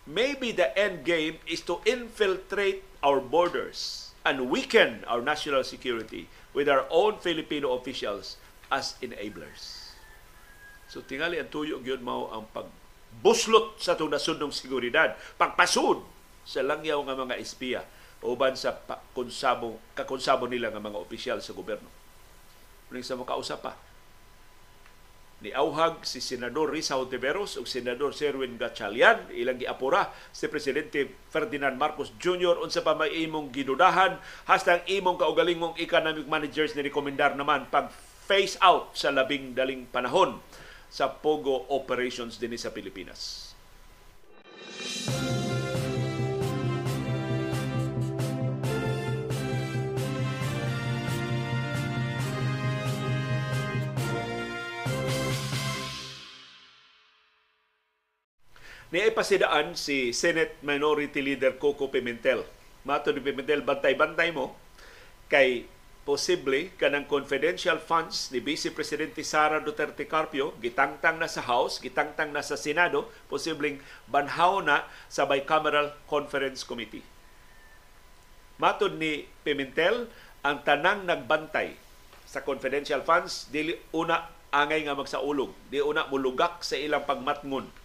Maybe 0.05 0.53
the 0.53 0.70
end 0.78 1.01
game 1.01 1.41
is 1.49 1.66
to 1.66 1.82
infiltrate 1.86 2.86
our 3.01 3.18
borders 3.18 4.13
and 4.22 4.53
weaken 4.53 5.01
our 5.09 5.22
national 5.22 5.66
security 5.66 6.30
with 6.53 6.70
our 6.70 6.86
own 6.93 7.18
Filipino 7.18 7.74
officials 7.74 8.38
as 8.70 8.97
enablers. 9.01 9.93
So 10.89 11.01
tingali 11.01 11.41
ang 11.41 11.49
tuyo 11.49 11.82
gyud 11.82 12.05
mao 12.05 12.30
ang 12.30 12.45
pagbuslot 12.53 13.82
sa 13.82 13.97
itong 13.97 14.13
nasudnong 14.13 14.53
seguridad, 14.53 15.18
pagpasud 15.41 16.05
sa 16.45 16.61
langyaw 16.61 17.01
nga 17.05 17.18
mga 17.18 17.36
espiya 17.41 17.82
uban 18.26 18.57
sa 18.57 18.74
konsabo, 19.13 19.78
kakonsabo 19.93 20.49
nila 20.49 20.74
nga 20.74 20.82
mga 20.82 20.97
opisyal 20.97 21.39
sa 21.39 21.53
gobyerno. 21.53 21.88
Ring 22.89 23.05
sa 23.05 23.13
makausap 23.13 23.61
pa. 23.61 23.78
Ni 25.46 25.54
Auhag 25.54 26.02
si 26.10 26.26
Senador 26.26 26.74
Risa 26.74 26.98
Hontiveros 26.98 27.54
ug 27.62 27.70
Senador 27.70 28.18
Serwin 28.18 28.58
Gatchalian 28.58 29.30
ilang 29.30 29.62
giapura 29.62 30.10
si 30.34 30.50
Presidente 30.50 31.06
Ferdinand 31.30 31.78
Marcos 31.78 32.10
Jr. 32.18 32.58
unsa 32.66 32.82
pa 32.82 32.98
may 32.98 33.14
imong 33.14 33.54
gidudahan 33.54 34.18
hasta 34.50 34.82
imong 34.89 35.22
kaugalingong 35.22 35.78
economic 35.78 36.26
managers 36.26 36.74
ni 36.74 36.89
rekomendar 36.89 37.38
naman 37.38 37.70
pag 37.70 37.93
face 38.26 38.58
out 38.58 38.98
sa 38.98 39.14
labing 39.14 39.54
daling 39.54 39.86
panahon 39.86 40.41
sa 40.89 41.14
Pogo 41.14 41.70
operations 41.70 42.41
dinhi 42.41 42.58
sa 42.58 42.74
Pilipinas. 42.74 43.54
Ni 45.06 45.35
pasidaan 59.12 59.76
si 59.76 60.16
Senate 60.16 60.56
Minority 60.64 61.20
Leader 61.20 61.60
Coco 61.60 61.91
Pimentel. 61.91 62.48
Mato 62.88 63.12
ni 63.12 63.20
Pimentel, 63.20 63.60
bantay-bantay 63.60 64.32
mo 64.32 64.56
kay 65.28 65.68
posible 66.06 66.70
kanang 66.78 67.10
confidential 67.10 67.82
funds 67.82 68.30
ni 68.30 68.38
Vice 68.38 68.70
Presidente 68.70 69.26
Sara 69.26 69.58
Duterte 69.58 70.06
Carpio 70.06 70.54
gitangtang 70.62 71.18
na 71.18 71.28
sa 71.28 71.43
House, 71.43 71.82
gitangtang 71.82 72.30
na 72.30 72.46
sa 72.46 72.56
Senado, 72.56 73.10
posibleng 73.28 73.82
banhaw 74.08 74.62
na 74.62 74.86
sa 75.12 75.26
Bicameral 75.26 75.98
Conference 76.06 76.62
Committee. 76.64 77.04
Matod 78.62 78.96
ni 78.96 79.28
Pimentel, 79.43 80.08
ang 80.46 80.64
tanang 80.64 81.04
nagbantay 81.04 81.76
sa 82.24 82.46
confidential 82.46 83.04
funds 83.04 83.52
dili 83.52 83.76
una 83.91 84.30
angay 84.54 84.88
nga 84.88 84.96
magsaulog, 84.96 85.52
di 85.68 85.82
una 85.84 86.08
mulugak 86.08 86.64
sa 86.64 86.80
ilang 86.80 87.04
pagmatngon. 87.04 87.84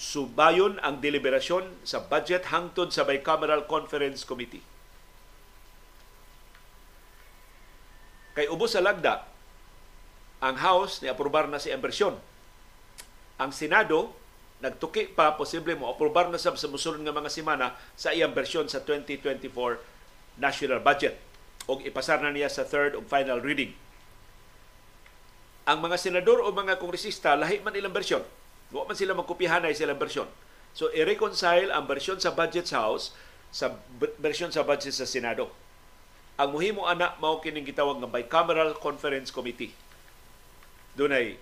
Subayon 0.00 0.80
ang 0.80 1.04
deliberasyon 1.04 1.84
sa 1.84 2.00
budget 2.00 2.48
hangtod 2.48 2.88
sa 2.88 3.04
Bicameral 3.04 3.68
Conference 3.68 4.24
Committee 4.24 4.64
Kay 8.40 8.46
ubos 8.46 8.72
sa 8.72 8.80
lagda, 8.80 9.26
ang 10.40 10.56
House 10.56 11.02
ni 11.02 11.10
aprobar 11.10 11.50
na 11.50 11.60
si 11.60 11.68
inversyon. 11.68 12.16
Ang 13.36 13.50
Senado 13.52 14.16
nagtuki 14.64 15.12
pa 15.12 15.36
posible 15.36 15.76
mo 15.76 15.92
aprobar 15.92 16.32
na 16.32 16.40
sab 16.40 16.56
sa 16.56 16.68
musulod 16.68 17.00
nga 17.04 17.12
mga 17.12 17.28
semana 17.28 17.76
sa 17.96 18.12
iyang 18.12 18.32
bersyon 18.32 18.68
sa 18.68 18.80
2024 18.84 19.52
national 20.40 20.80
budget 20.80 21.20
o 21.68 21.80
ipasar 21.80 22.24
na 22.24 22.32
niya 22.32 22.48
sa 22.48 22.64
third 22.64 22.96
ug 22.96 23.04
final 23.04 23.40
reading. 23.40 23.76
Ang 25.68 25.84
mga 25.84 25.96
senador 26.00 26.40
o 26.40 26.48
mga 26.48 26.80
kongresista 26.80 27.36
lahi 27.36 27.60
man 27.60 27.76
ilang 27.76 27.92
bersyon. 27.92 28.24
Wa 28.70 28.86
man 28.86 28.94
sila 28.94 29.18
magkopihanay 29.18 29.74
sa 29.74 29.86
ilang 29.86 29.98
bersyon. 29.98 30.30
So 30.74 30.90
i-reconcile 30.94 31.74
ang 31.74 31.90
bersyon 31.90 32.22
sa 32.22 32.30
budget 32.30 32.70
House 32.70 33.14
sa 33.50 33.74
bersyon 34.22 34.54
sa 34.54 34.62
budget 34.62 34.94
sa 34.94 35.06
Senado 35.06 35.50
ang 36.40 36.56
muhimo 36.56 36.88
ana 36.88 37.12
mao 37.20 37.36
kining 37.44 37.68
gitawag 37.68 38.00
nga 38.00 38.08
bicameral 38.08 38.72
conference 38.80 39.28
committee. 39.28 39.76
Dunay 40.96 41.36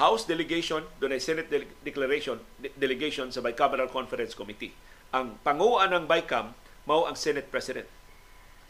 House 0.00 0.24
delegation, 0.24 0.88
dunay 0.96 1.20
Senate 1.20 1.52
de- 1.52 1.68
declaration 1.84 2.40
de- 2.56 2.72
delegation 2.80 3.28
sa 3.28 3.44
bicameral 3.44 3.92
conference 3.92 4.32
committee. 4.32 4.72
Ang 5.12 5.36
panguan 5.44 5.92
ng 5.92 6.08
BICAM 6.08 6.56
mao 6.88 7.04
ang 7.04 7.12
Senate 7.12 7.52
President. 7.52 7.84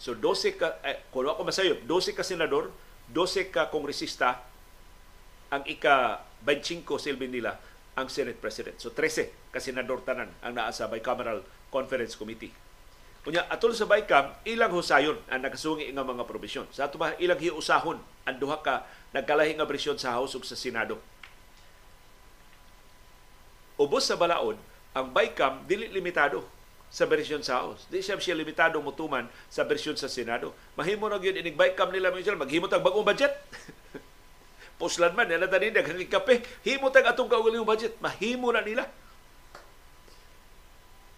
So 0.02 0.18
12 0.18 0.58
ka 0.58 0.82
eh, 0.82 1.06
kung 1.14 1.30
ako 1.30 1.46
masayop, 1.46 1.86
12 1.86 2.18
ka 2.18 2.26
senador, 2.26 2.74
12 3.14 3.54
ka 3.54 3.70
kongresista 3.70 4.42
ang 5.52 5.62
ika 5.68 6.24
25 6.48 6.88
silbi 6.96 7.28
nila 7.28 7.60
ang 7.92 8.08
Senate 8.08 8.40
President. 8.40 8.80
So 8.80 8.88
13 8.90 9.52
ka 9.52 9.60
senador 9.60 10.00
tanan 10.00 10.32
ang 10.40 10.56
naa 10.56 10.72
sa 10.72 10.88
bicameral 10.88 11.44
conference 11.68 12.16
committee. 12.16 12.50
Kunya 13.22 13.46
atol 13.46 13.70
sa 13.70 13.86
BICAM, 13.86 14.34
ilang 14.50 14.74
husayon 14.74 15.14
ang 15.30 15.46
nakasungi 15.46 15.94
nga 15.94 16.02
mga 16.02 16.26
probisyon. 16.26 16.66
Sa 16.74 16.90
ato 16.90 16.98
ba 16.98 17.14
ilang 17.22 17.38
hiusahon 17.38 18.02
ang 18.26 18.36
duha 18.40 18.58
ka 18.58 18.82
nagkalahi 19.14 19.54
nga 19.54 19.68
bersyon 19.68 19.94
sa 19.94 20.18
House 20.18 20.34
ug 20.34 20.42
sa 20.42 20.58
Senado. 20.58 20.98
Ubos 23.78 24.10
sa 24.10 24.18
balaod, 24.18 24.58
ang 24.90 25.14
BICAM 25.14 25.70
dili 25.70 25.86
limitado 25.94 26.42
sa 26.90 27.06
bersyon 27.06 27.46
sa 27.46 27.62
House. 27.62 27.86
Di 27.86 28.02
siya 28.02 28.18
siya 28.18 28.34
limitado 28.34 28.82
mutuman 28.82 29.30
sa 29.46 29.62
bersyon 29.62 29.94
sa 29.94 30.10
Senado. 30.10 30.50
Mahimo 30.74 31.06
na 31.06 31.22
gyud 31.22 31.38
inig 31.38 31.54
BICAM 31.54 31.94
nila 31.94 32.10
minsan 32.10 32.34
maghimo 32.34 32.66
tag 32.66 32.82
bagong 32.82 33.06
budget. 33.06 33.32
Puslan 34.82 35.14
man 35.14 35.30
nila 35.30 35.46
tani 35.46 35.70
daghang 35.70 36.02
kape, 36.10 36.42
himo 36.66 36.90
tag 36.90 37.06
atong 37.06 37.30
kaugalingong 37.30 37.70
budget, 37.70 37.94
mahimo 38.02 38.50
na 38.50 38.66
nila 38.66 38.82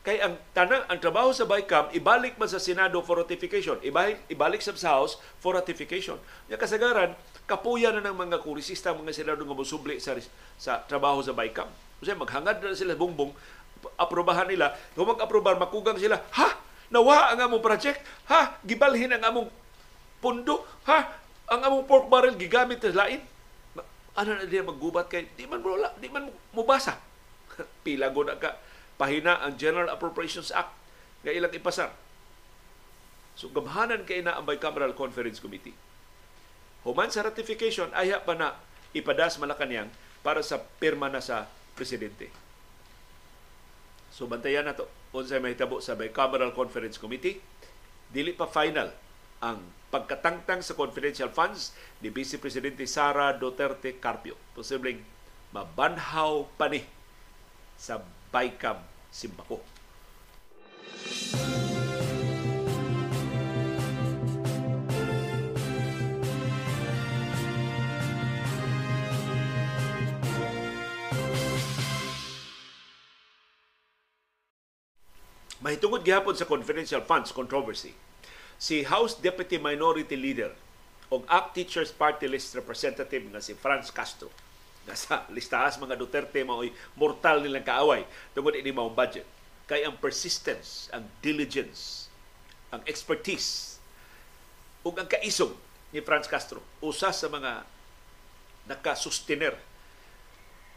Kay 0.05 0.21
ang 0.21 0.37
tanang 0.53 0.85
ang 0.85 1.01
trabaho 1.01 1.33
sa 1.33 1.49
BICAM 1.49 1.89
ibalik 1.97 2.37
man 2.37 2.45
sa 2.45 2.61
Senado 2.61 3.01
for 3.01 3.17
ratification, 3.25 3.81
ibalik 3.81 4.21
ibalik 4.29 4.61
sa 4.61 4.77
House 4.93 5.17
for 5.41 5.57
ratification. 5.57 6.21
Nya 6.53 6.61
kasagaran 6.61 7.17
kapuya 7.49 7.89
na 7.89 8.05
ng 8.05 8.12
mga 8.12 8.45
kurisista 8.45 8.93
mga 8.93 9.17
senado 9.17 9.41
nga 9.41 9.57
mosubli 9.57 9.97
sa 9.97 10.12
sa 10.61 10.85
trabaho 10.85 11.25
sa 11.25 11.33
BICAM. 11.33 11.73
Kasi 12.05 12.12
maghangad 12.21 12.61
na 12.61 12.77
sila 12.77 12.93
bumbong 12.93 13.33
aprobahan 13.97 14.45
nila. 14.45 14.77
Kung 14.93 15.09
mag-aprobar 15.09 15.57
makugang 15.57 15.97
sila, 15.97 16.21
ha? 16.37 16.53
Nawa 16.93 17.33
ang 17.33 17.49
among 17.49 17.65
project? 17.65 18.05
Ha? 18.29 18.61
Gibalhin 18.61 19.17
ang 19.17 19.25
among 19.25 19.49
pundo? 20.21 20.69
Ha? 20.85 21.17
Ang 21.49 21.61
among 21.65 21.89
pork 21.89 22.12
barrel 22.12 22.37
gigamit 22.37 22.85
sa 22.85 22.93
lain? 22.93 23.25
Ano 24.15 24.39
na 24.39 24.47
diya 24.47 24.62
maggubat 24.62 25.11
kay 25.11 25.27
di 25.35 25.45
man 25.51 25.59
mo 25.59 25.75
di 25.99 26.09
man 26.09 26.31
mo 26.55 26.62
basa. 26.62 27.03
Pila 27.85 28.15
gud 28.15 28.31
ka 28.39 28.59
pahina 28.95 29.43
ang 29.43 29.59
General 29.59 29.91
Appropriations 29.91 30.55
Act 30.55 30.71
nga 31.27 31.35
ilang 31.35 31.51
ipasar. 31.51 31.91
So 33.35 33.51
gamhanan 33.51 34.07
kay 34.07 34.23
na 34.23 34.39
ang 34.39 34.47
Bicameral 34.47 34.95
Conference 34.95 35.43
Committee. 35.43 35.75
Human 36.87 37.11
sa 37.11 37.27
ratification, 37.27 37.91
ayha 37.97 38.23
pa 38.23 38.39
na 38.39 38.55
ipadas 38.95 39.41
Malacanang 39.41 39.91
para 40.23 40.45
sa 40.45 40.62
pirma 40.79 41.11
na 41.11 41.19
sa 41.19 41.51
presidente. 41.75 42.31
So 44.15 44.31
bantayan 44.31 44.62
na 44.62 44.79
to 44.79 44.87
unsay 45.11 45.43
mahitabo 45.43 45.83
sa 45.83 45.99
Bicameral 45.99 46.55
Conference 46.55 47.03
Committee. 47.03 47.43
Dili 48.15 48.31
pa 48.31 48.47
final 48.47 48.95
ang 49.45 49.61
pagkatangtang 49.93 50.65
sa 50.65 50.73
confidential 50.73 51.29
funds 51.29 51.77
ni 52.01 52.09
Vice 52.09 52.41
Presidente 52.41 52.89
Sara 52.89 53.37
Duterte 53.37 54.01
Carpio. 54.01 54.41
Posibleng 54.57 55.05
mabanhaw 55.53 56.49
pa 56.57 56.73
ni 56.73 56.81
sa 57.77 58.01
Baykam, 58.33 58.81
Simbako. 59.13 59.61
Mahitungod 75.65 76.05
gihapon 76.05 76.37
sa 76.37 76.45
confidential 76.45 77.01
funds 77.01 77.33
controversy. 77.33 77.97
Si 78.57 78.87
House 78.87 79.19
Deputy 79.19 79.61
Minority 79.61 80.17
Leader 80.17 80.53
o 81.13 81.21
ACT 81.27 81.51
Teachers 81.55 81.91
Party 81.93 82.27
List 82.31 82.57
Representative 82.57 83.25
nga 83.31 83.43
si 83.43 83.53
Franz 83.55 83.93
Castro 83.93 84.33
nasa 84.89 85.25
listahas 85.33 85.81
mga 85.81 85.97
Duterte 85.97 86.45
mao'y 86.45 86.69
mortal 87.01 87.41
nilang 87.41 87.65
kaaway 87.65 88.05
tungod 88.37 88.53
ini 88.53 88.69
mao 88.69 88.93
budget 88.93 89.25
kay 89.65 89.81
ang 89.81 89.97
persistence, 89.97 90.93
ang 90.93 91.09
diligence, 91.25 92.13
ang 92.69 92.85
expertise 92.85 93.81
ug 94.85 94.93
ang 95.01 95.09
kaisog 95.09 95.57
ni 95.89 96.05
Franz 96.05 96.29
Castro 96.29 96.61
usa 96.85 97.17
sa 97.17 97.33
mga 97.33 97.65
nakasustener 98.69 99.57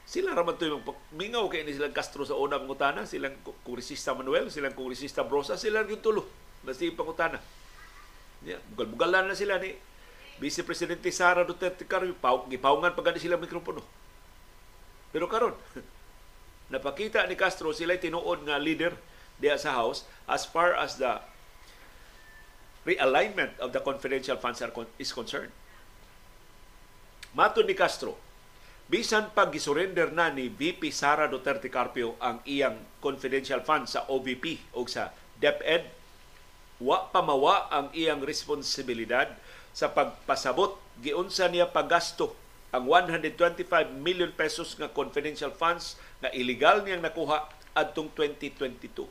sila 0.08 0.32
raman 0.32 0.56
to 0.56 0.72
yung 0.72 0.88
mingaw 1.20 1.52
kay 1.52 1.68
ni 1.68 1.76
silang 1.76 1.92
Castro 1.92 2.24
sa 2.24 2.40
unang 2.40 2.64
pangutana, 2.64 3.04
silang 3.04 3.36
kongresista 3.44 4.16
Manuel, 4.16 4.48
silang 4.48 4.72
kongresista 4.72 5.28
Brosa, 5.28 5.60
sila 5.60 5.84
yung 5.84 6.00
tulo. 6.00 6.24
Basta 6.64 6.88
yung 6.88 6.96
pangutana. 6.96 7.44
Yeah, 8.46 8.62
bugal-bugalan 8.74 9.30
na 9.30 9.36
sila 9.38 9.58
ni 9.58 9.74
Vice 10.38 10.62
Presidente 10.62 11.10
Sara 11.10 11.42
Duterte 11.42 11.90
karon 11.90 12.14
gipawngan 12.52 12.94
pa 12.94 13.02
sila 13.18 13.42
mikropono. 13.42 13.82
Pero 15.10 15.26
karon 15.26 15.58
napakita 16.74 17.26
ni 17.26 17.34
Castro 17.34 17.74
sila 17.74 17.98
tinuod 17.98 18.46
nga 18.46 18.62
leader 18.62 18.94
diya 19.42 19.58
sa 19.58 19.74
House 19.74 20.06
as 20.30 20.46
far 20.46 20.78
as 20.78 21.02
the 21.02 21.18
realignment 22.86 23.58
of 23.60 23.74
the 23.74 23.82
confidential 23.82 24.38
funds 24.38 24.62
are, 24.62 24.72
is 25.02 25.10
concerned. 25.12 25.52
Mato 27.36 27.66
ni 27.66 27.76
Castro, 27.76 28.16
bisan 28.88 29.34
pag 29.36 29.52
gisurrender 29.52 30.14
na 30.16 30.32
ni 30.32 30.48
VP 30.48 30.94
Sara 30.94 31.28
Duterte 31.28 31.68
Carpio 31.68 32.16
ang 32.24 32.40
iyang 32.48 32.80
confidential 33.04 33.60
funds 33.66 33.98
sa 33.98 34.08
OVP 34.08 34.72
o 34.78 34.88
sa 34.88 35.12
DepEd, 35.36 35.97
wa 36.78 37.10
pamawa 37.10 37.70
ang 37.74 37.88
iyang 37.94 38.22
responsibilidad 38.22 39.34
sa 39.74 39.90
pagpasabot 39.90 40.78
giunsa 41.02 41.50
niya 41.50 41.70
paggasto 41.70 42.34
ang 42.74 42.86
125 42.86 43.64
million 43.98 44.30
pesos 44.34 44.76
nga 44.76 44.92
confidential 44.92 45.54
funds 45.54 45.96
na 46.20 46.30
illegal 46.36 46.84
niyang 46.84 47.02
nakuha 47.02 47.48
adtong 47.78 48.12
2022. 48.14 49.08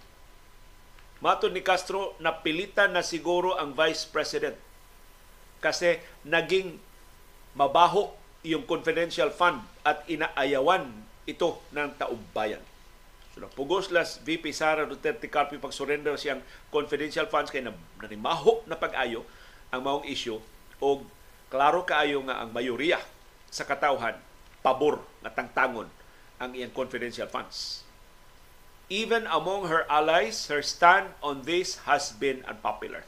Mato 1.24 1.48
ni 1.48 1.64
Castro, 1.64 2.12
napilitan 2.20 2.92
na 2.92 3.00
siguro 3.00 3.56
ang 3.56 3.72
Vice 3.72 4.04
President 4.04 4.58
kasi 5.64 5.96
naging 6.28 6.76
mabaho 7.56 8.12
yung 8.44 8.68
confidential 8.68 9.32
fund 9.32 9.64
at 9.80 10.04
inaayawan 10.06 10.86
ito 11.24 11.58
ng 11.72 11.90
taumbayan. 11.96 12.62
So 13.36 13.44
napugos 13.44 13.92
las 13.92 14.24
VP 14.24 14.48
Sara 14.56 14.88
Duterte 14.88 15.28
Carpio 15.28 15.60
pag 15.60 15.76
surrender 15.76 16.16
siyang 16.16 16.40
confidential 16.72 17.28
funds 17.28 17.52
kay 17.52 17.60
na, 17.60 17.76
nanimaho 18.00 18.64
na 18.64 18.80
pag-ayo 18.80 19.28
ang 19.68 19.84
maong 19.84 20.08
issue 20.08 20.40
o 20.80 21.04
klaro 21.52 21.84
kaayo 21.84 22.24
nga 22.24 22.40
ang 22.40 22.48
mayoriya 22.48 22.96
sa 23.52 23.68
katawhan 23.68 24.16
pabor 24.64 25.04
nga 25.20 25.36
tangtangon 25.36 25.84
ang 26.40 26.56
iyang 26.56 26.72
confidential 26.72 27.28
funds. 27.28 27.84
Even 28.88 29.28
among 29.28 29.68
her 29.68 29.84
allies, 29.92 30.48
her 30.48 30.64
stand 30.64 31.12
on 31.20 31.44
this 31.44 31.84
has 31.84 32.16
been 32.16 32.40
unpopular. 32.48 33.04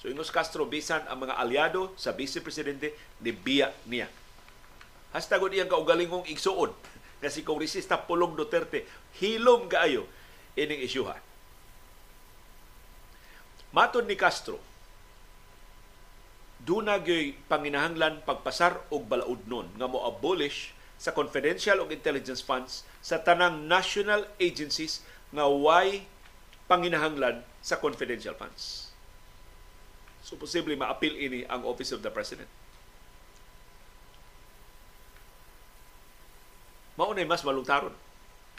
So 0.00 0.08
Ingos 0.08 0.32
Castro, 0.32 0.64
bisan 0.64 1.04
ang 1.04 1.28
mga 1.28 1.36
aliado 1.36 1.92
sa 2.00 2.16
Vice 2.16 2.40
Presidente, 2.40 2.96
nibiya 3.20 3.76
niya. 3.84 4.08
Hashtag 5.12 5.44
iyang 5.52 5.68
kaugalingong 5.68 6.24
igsuon 6.32 6.72
nga 7.20 7.28
si 7.28 7.44
Kongresista 7.44 8.00
Pulong 8.00 8.32
Duterte, 8.32 8.88
hilom 9.20 9.68
kaayo 9.68 10.08
ining 10.56 10.80
isyuha. 10.84 11.16
Matod 13.70 14.08
ni 14.10 14.18
Castro, 14.18 14.58
duna 16.60 16.98
gyoy 16.98 17.38
panginahanglan 17.46 18.20
pagpasar 18.26 18.82
og 18.90 19.06
balaudnon 19.06 19.70
nga 19.78 19.86
mo 19.86 20.04
abolish 20.04 20.74
sa 21.00 21.16
confidential 21.16 21.80
ug 21.80 21.88
intelligence 21.94 22.44
funds 22.44 22.84
sa 23.00 23.16
tanang 23.22 23.64
national 23.64 24.28
agencies 24.36 25.00
nga 25.32 25.48
why 25.48 26.04
panginahanglan 26.68 27.40
sa 27.64 27.80
confidential 27.80 28.36
funds. 28.36 28.92
So 30.20 30.36
posible 30.36 30.76
ma-appeal 30.76 31.16
ini 31.16 31.40
ang 31.48 31.64
Office 31.64 31.96
of 31.96 32.04
the 32.04 32.12
President. 32.12 32.59
Mao 37.00 37.16
na 37.16 37.24
mas 37.24 37.40
malungtaron. 37.48 37.96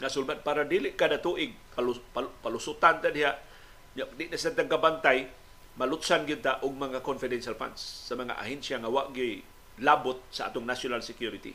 Na 0.02 0.10
sulbad 0.10 0.42
para 0.42 0.66
dili 0.66 0.98
kada 0.98 1.22
tuig 1.22 1.54
palus, 1.78 2.02
pal, 2.10 2.26
palusutan 2.42 2.98
ta 2.98 3.14
diha 3.14 3.38
di 3.94 4.26
na 4.26 4.34
sa 4.34 4.50
tagabantay 4.50 5.30
malutsan 5.78 6.26
gyud 6.26 6.42
ta 6.42 6.58
og 6.66 6.74
mga 6.74 7.06
confidential 7.06 7.54
funds 7.54 7.78
sa 7.78 8.18
mga 8.18 8.34
ahensya 8.34 8.82
nga 8.82 8.90
wa 8.90 9.06
labot 9.78 10.18
sa 10.34 10.50
atong 10.50 10.66
national 10.66 11.06
security. 11.06 11.54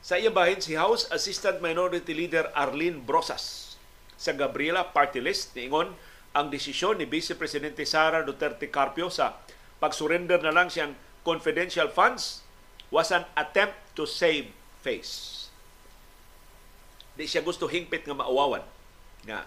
Sa 0.00 0.16
iyang 0.16 0.32
bahin, 0.32 0.64
si 0.64 0.80
House 0.80 1.04
Assistant 1.12 1.60
Minority 1.60 2.16
Leader 2.16 2.48
Arlene 2.56 2.96
Brosas 2.96 3.76
sa 4.16 4.32
Gabriela 4.32 4.96
Party 4.96 5.20
List 5.20 5.52
niingon 5.54 5.92
ang 6.32 6.46
desisyon 6.48 6.96
ni 6.96 7.04
Vice 7.04 7.36
Presidente 7.36 7.84
Sara 7.84 8.24
Duterte 8.24 8.72
Carpio 8.72 9.12
sa 9.12 9.36
pag-surrender 9.76 10.40
na 10.40 10.56
lang 10.56 10.72
siyang 10.72 10.96
confidential 11.20 11.92
funds 11.92 12.42
was 12.88 13.12
an 13.12 13.28
attempt 13.36 13.76
to 13.92 14.08
save 14.08 14.57
face. 14.80 15.46
Di 17.18 17.26
siya 17.26 17.42
gusto 17.42 17.66
hingpit 17.66 18.06
nga 18.06 18.14
maawawan 18.14 18.62
nga 19.26 19.42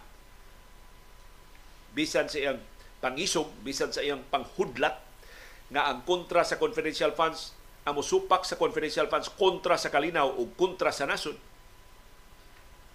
bisan 1.96 2.28
sa 2.28 2.38
iyang 2.40 2.60
pangisog, 3.00 3.48
bisan 3.64 3.92
sa 3.96 4.04
iyang 4.04 4.24
panghudlat 4.28 5.00
nga 5.72 5.88
ang 5.88 6.04
kontra 6.04 6.44
sa 6.44 6.60
confidential 6.60 7.16
funds 7.16 7.56
ang 7.82 7.98
musupak 7.98 8.46
sa 8.46 8.60
confidential 8.60 9.10
funds 9.10 9.32
kontra 9.34 9.74
sa 9.80 9.90
kalinaw 9.90 10.30
o 10.30 10.46
kontra 10.54 10.94
sa 10.94 11.10
nasod. 11.10 11.34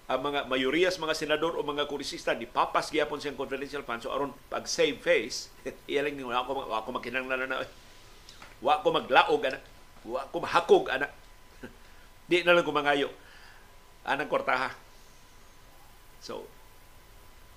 Ang 0.06 0.20
mga 0.22 0.46
mayorias 0.46 1.02
mga 1.02 1.18
senador 1.18 1.58
o 1.58 1.66
mga 1.66 1.90
kurisista 1.90 2.30
ni 2.36 2.46
papas 2.46 2.94
gyapon 2.94 3.18
siyang 3.18 3.34
confidential 3.34 3.82
funds 3.82 4.06
so 4.06 4.14
aron 4.14 4.30
pag 4.46 4.62
save 4.70 5.02
face 5.02 5.50
iyaling 5.90 6.22
wa 6.22 6.38
ako 6.38 6.70
ako 6.70 6.88
makinanglan 6.94 7.48
na 7.48 7.66
wa 8.62 8.78
ko 8.84 8.88
maglaog 8.94 9.42
ana. 9.42 9.58
Wa 10.06 10.30
ko 10.30 10.38
mahakog 10.38 10.86
ana 10.92 11.10
di 12.26 12.42
na 12.42 12.54
lang 12.54 12.66
ko 12.66 12.74
mangayo 12.74 13.10
anang 14.06 14.30
kortaha 14.30 14.74
so 16.22 16.46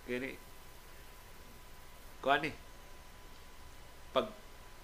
kini 0.06 0.38
kuani 2.22 2.54
pag 4.14 4.30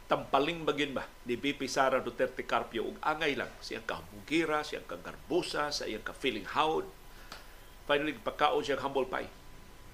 tampaling 0.05 0.61
bagin 0.61 0.93
ba 0.93 1.05
ni 1.25 1.33
BP 1.33 1.65
Sara 1.65 1.97
Duterte 1.97 2.45
Carpio 2.45 2.93
ug 2.93 2.97
angay 3.01 3.33
lang 3.33 3.49
siyang 3.57 3.85
kabugira, 3.89 4.61
siyang 4.61 4.85
kagarbusa, 4.85 5.73
sa 5.73 5.89
iyang 5.89 6.05
ka-feeling 6.05 6.45
hound. 6.53 6.85
Finally, 7.89 8.13
pagkaon 8.21 8.61
siyang 8.61 8.85
humble 8.85 9.09
pie. 9.09 9.29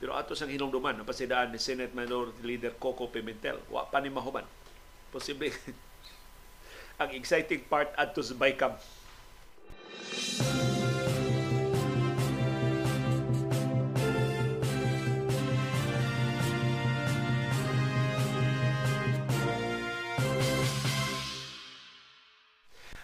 Pero 0.04 0.18
ato 0.18 0.36
sang 0.36 0.52
hinungduman, 0.52 1.00
ang 1.00 1.08
pasidaan 1.08 1.56
ni 1.56 1.60
Senate 1.62 1.96
Minority 1.96 2.44
Leader 2.44 2.74
Coco 2.76 3.08
Pimentel, 3.08 3.62
wa 3.72 3.88
pa 3.88 4.04
ni 4.04 4.12
mahuman. 4.12 4.44
Posible 5.16 5.54
ang 7.02 7.14
exciting 7.16 7.64
part 7.72 7.96
adto 7.96 8.20
sa 8.20 8.36
Baykam. 8.36 8.76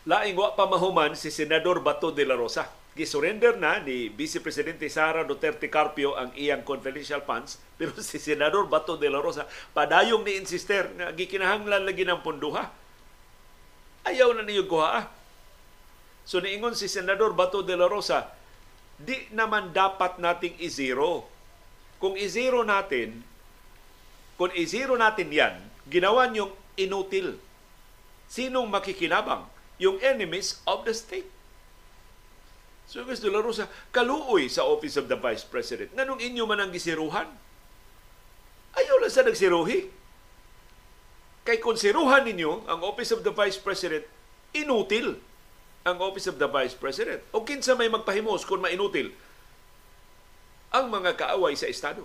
Laing 0.08 0.39
wa 0.39 0.55
pa 0.55 0.64
mahuman 0.64 1.20
si 1.20 1.28
Senador 1.28 1.84
Bato 1.84 2.16
de 2.16 2.24
la 2.24 2.39
Rosa. 2.39 2.72
Gisurrender 2.95 3.60
na 3.60 3.84
ni 3.84 4.08
Vice 4.08 4.39
Presidente 4.39 4.88
Sara 4.88 5.28
Duterte 5.28 5.68
Carpio 5.68 6.16
ang 6.16 6.32
iyang 6.32 6.64
confidential 6.64 7.20
funds 7.28 7.60
pero 7.78 7.91
si 7.99 8.16
Senador 8.16 8.72
Bato 8.72 8.95
de 8.95 9.12
la 9.12 9.20
Rosa 9.20 9.43
padayong 9.76 10.24
ni 10.24 10.39
insister 10.39 10.88
nga 10.95 11.12
gikinahanglan 11.12 11.84
lagi 11.84 12.08
ng 12.08 12.24
punduha. 12.24 12.72
Ayaw 14.08 14.32
na 14.32 14.47
niyo 14.47 14.64
kuha. 14.64 15.12
So 16.24 16.39
niingon 16.39 16.80
si 16.80 16.88
Senador 16.88 17.36
Bato 17.36 17.60
de 17.60 17.76
la 17.76 17.91
Rosa, 17.91 18.32
di 18.95 19.28
naman 19.36 19.76
dapat 19.76 20.24
nating 20.24 20.55
i-zero. 20.64 21.28
Kung 21.99 22.16
i-zero 22.16 22.64
natin, 22.64 23.28
kung 24.39 24.55
i-zero 24.55 24.95
natin 24.95 25.36
yan, 25.36 25.55
ginawa 25.84 26.32
niyong 26.32 26.55
inutil. 26.80 27.36
Sinong 28.32 28.72
makikinabang? 28.72 29.57
Yung 29.78 30.02
enemies 30.02 30.62
of 30.66 30.86
the 30.86 30.94
state. 30.94 31.30
So 32.88 33.04
gusto 33.04 33.28
laro 33.28 33.52
sa 33.52 33.68
kaluoy 33.92 34.48
sa 34.48 34.64
Office 34.64 34.96
of 34.96 35.12
the 35.12 35.20
Vice 35.20 35.44
President. 35.44 35.92
Nganong 35.94 36.24
inyo 36.24 36.44
man 36.48 36.64
ang 36.64 36.72
gisiruhan? 36.72 37.28
Ayaw 38.78 38.96
lang 39.04 39.12
sa 39.12 39.28
nagsiruhi. 39.28 39.92
Kay 41.44 41.58
kung 41.64 41.80
ninyo 41.80 42.68
ang 42.68 42.80
Office 42.84 43.12
of 43.16 43.24
the 43.24 43.32
Vice 43.32 43.60
President, 43.60 44.04
inutil 44.56 45.20
ang 45.88 46.00
Office 46.04 46.28
of 46.28 46.40
the 46.40 46.48
Vice 46.48 46.76
President. 46.76 47.24
O 47.32 47.44
kinsa 47.48 47.76
may 47.76 47.88
magpahimos 47.88 48.44
kung 48.44 48.60
mainutil 48.60 49.12
ang 50.72 50.92
mga 50.92 51.16
kaaway 51.16 51.56
sa 51.56 51.72
Estado. 51.72 52.04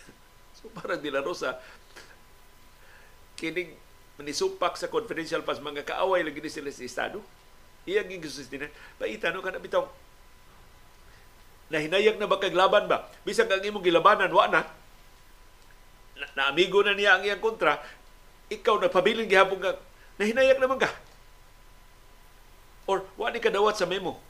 so 0.56 0.72
parang 0.72 1.00
dilaro 1.00 1.36
sa 1.36 1.60
kining 3.36 3.76
manisupak 4.18 4.78
sa 4.78 4.90
confidential 4.90 5.42
pass 5.42 5.58
mga 5.58 5.86
kaaway 5.86 6.22
lagi 6.22 6.38
ni 6.38 6.50
sila 6.50 6.70
sa 6.70 6.86
Estado. 6.86 7.18
Iyang 7.84 8.08
gisustina. 8.22 8.70
Paita 8.96 9.34
no 9.34 9.44
kana 9.44 9.60
bitaw 9.60 9.84
nahinayag 11.72 12.20
na 12.20 12.30
ba 12.30 12.38
kaglaban 12.38 12.86
ba? 12.86 13.08
Bisag 13.26 13.50
ang 13.50 13.64
imong 13.64 13.82
gilabanan 13.82 14.30
wa 14.30 14.46
na. 14.46 14.62
na, 16.14 16.26
na 16.38 16.54
na 16.54 16.92
niya 16.94 17.18
ang 17.18 17.26
iyang 17.26 17.42
kontra, 17.42 17.82
ikaw 18.46 18.78
nagpabiling 18.78 19.26
gihapon 19.26 19.58
ka, 19.58 19.74
nahinayag 20.20 20.62
naman 20.62 20.78
ka. 20.78 20.90
Or 22.86 23.02
wa 23.18 23.32
ni 23.32 23.40
kadawat 23.40 23.74
sa 23.74 23.88
memo. 23.88 24.20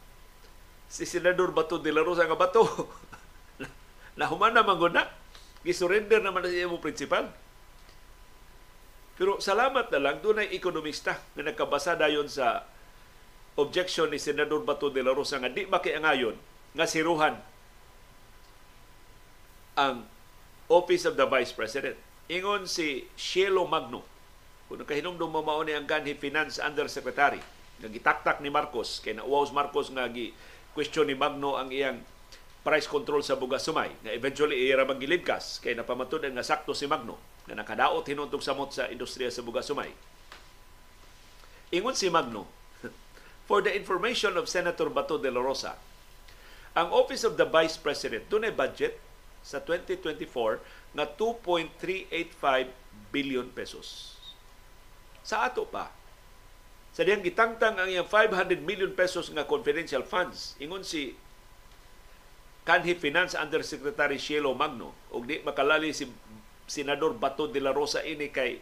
Si 0.88 1.04
Senador 1.04 1.50
Bato 1.50 1.76
de 1.76 1.90
la 1.90 2.06
Rosa 2.06 2.24
nga 2.24 2.38
Bato. 2.38 2.64
Nahuman 4.20 4.54
naman 4.54 4.78
na. 4.94 5.10
Gisurrender 5.66 6.22
naman 6.22 6.46
na 6.46 6.52
siya 6.52 6.70
mo 6.70 6.78
principal 6.78 7.28
pero 9.14 9.38
salamat 9.38 9.94
na 9.94 10.00
lang, 10.02 10.16
doon 10.18 10.42
ay 10.42 10.54
ekonomista 10.54 11.22
na 11.38 11.46
nagkabasa 11.46 11.94
dayon 11.94 12.26
sa 12.26 12.66
objection 13.54 14.10
ni 14.10 14.18
Senador 14.18 14.66
Bato 14.66 14.90
de 14.90 14.98
la 14.98 15.14
Rosa 15.14 15.38
nga 15.38 15.46
di 15.46 15.62
makiangayon 15.70 16.34
nga 16.74 16.86
siruhan 16.90 17.38
ang 19.78 20.06
Office 20.66 21.06
of 21.06 21.14
the 21.14 21.26
Vice 21.30 21.54
President. 21.54 21.94
Ingon 22.26 22.66
si 22.66 23.06
Shielo 23.14 23.68
Magno, 23.68 24.02
kung 24.66 24.80
nakahinumdum 24.82 25.30
mo 25.30 25.44
mao 25.44 25.60
ni 25.62 25.76
ang 25.76 25.86
kanhi 25.86 26.16
Finance 26.18 26.58
Undersecretary, 26.58 27.38
nga 27.78 27.88
gitaktak 27.90 28.42
ni 28.42 28.50
Marcos, 28.50 28.98
kay 28.98 29.14
nauwaws 29.14 29.54
Marcos 29.54 29.92
nga 29.92 30.08
gi 30.10 30.34
question 30.74 31.06
ni 31.06 31.14
Magno 31.14 31.54
ang 31.54 31.70
iyang 31.70 32.02
price 32.64 32.88
control 32.88 33.20
sa 33.20 33.36
bugas 33.36 33.62
sumay 33.62 33.92
na 34.02 34.10
eventually 34.16 34.56
iya 34.56 34.80
ra 34.80 34.88
magilibkas 34.88 35.60
kay 35.60 35.76
napamatud 35.76 36.24
nga 36.24 36.42
sakto 36.42 36.72
si 36.72 36.88
Magno 36.88 37.20
na 37.48 37.60
nakadaot 37.60 38.04
hinuntog 38.08 38.40
samot 38.40 38.72
sa 38.72 38.88
industriya 38.88 39.28
sa 39.28 39.44
bugas 39.44 39.68
sumay. 39.68 39.92
Ingon 41.74 41.96
si 41.96 42.08
Magno, 42.08 42.48
for 43.48 43.60
the 43.60 43.72
information 43.72 44.38
of 44.38 44.48
Senator 44.48 44.88
Bato 44.88 45.20
de 45.20 45.28
la 45.28 45.42
Rosa, 45.42 45.76
ang 46.74 46.90
Office 46.90 47.22
of 47.22 47.38
the 47.38 47.46
Vice 47.46 47.78
President 47.78 48.26
dunay 48.26 48.50
budget 48.50 48.98
sa 49.44 49.60
2024 49.60 50.96
nga 50.96 51.04
2.385 51.06 52.72
billion 53.12 53.46
pesos. 53.52 54.16
Sa 55.22 55.46
ato 55.46 55.68
pa, 55.68 55.92
sa 56.94 57.02
diyang 57.02 57.26
gitangtang 57.26 57.74
ang 57.74 57.90
iyang 57.90 58.06
500 58.06 58.62
million 58.62 58.94
pesos 58.94 59.26
nga 59.34 59.44
confidential 59.44 60.06
funds, 60.06 60.54
ingon 60.62 60.86
si 60.86 61.18
kanhi 62.64 62.96
Finance 62.96 63.36
Undersecretary 63.36 64.16
Cielo 64.16 64.56
Magno 64.56 64.96
ug 65.12 65.28
di 65.28 65.42
makalali 65.44 65.92
si 65.92 66.08
Senador 66.66 67.14
Bato 67.16 67.46
de 67.48 67.60
la 67.60 67.72
Rosa 67.72 68.04
ini 68.04 68.28
kay 68.32 68.60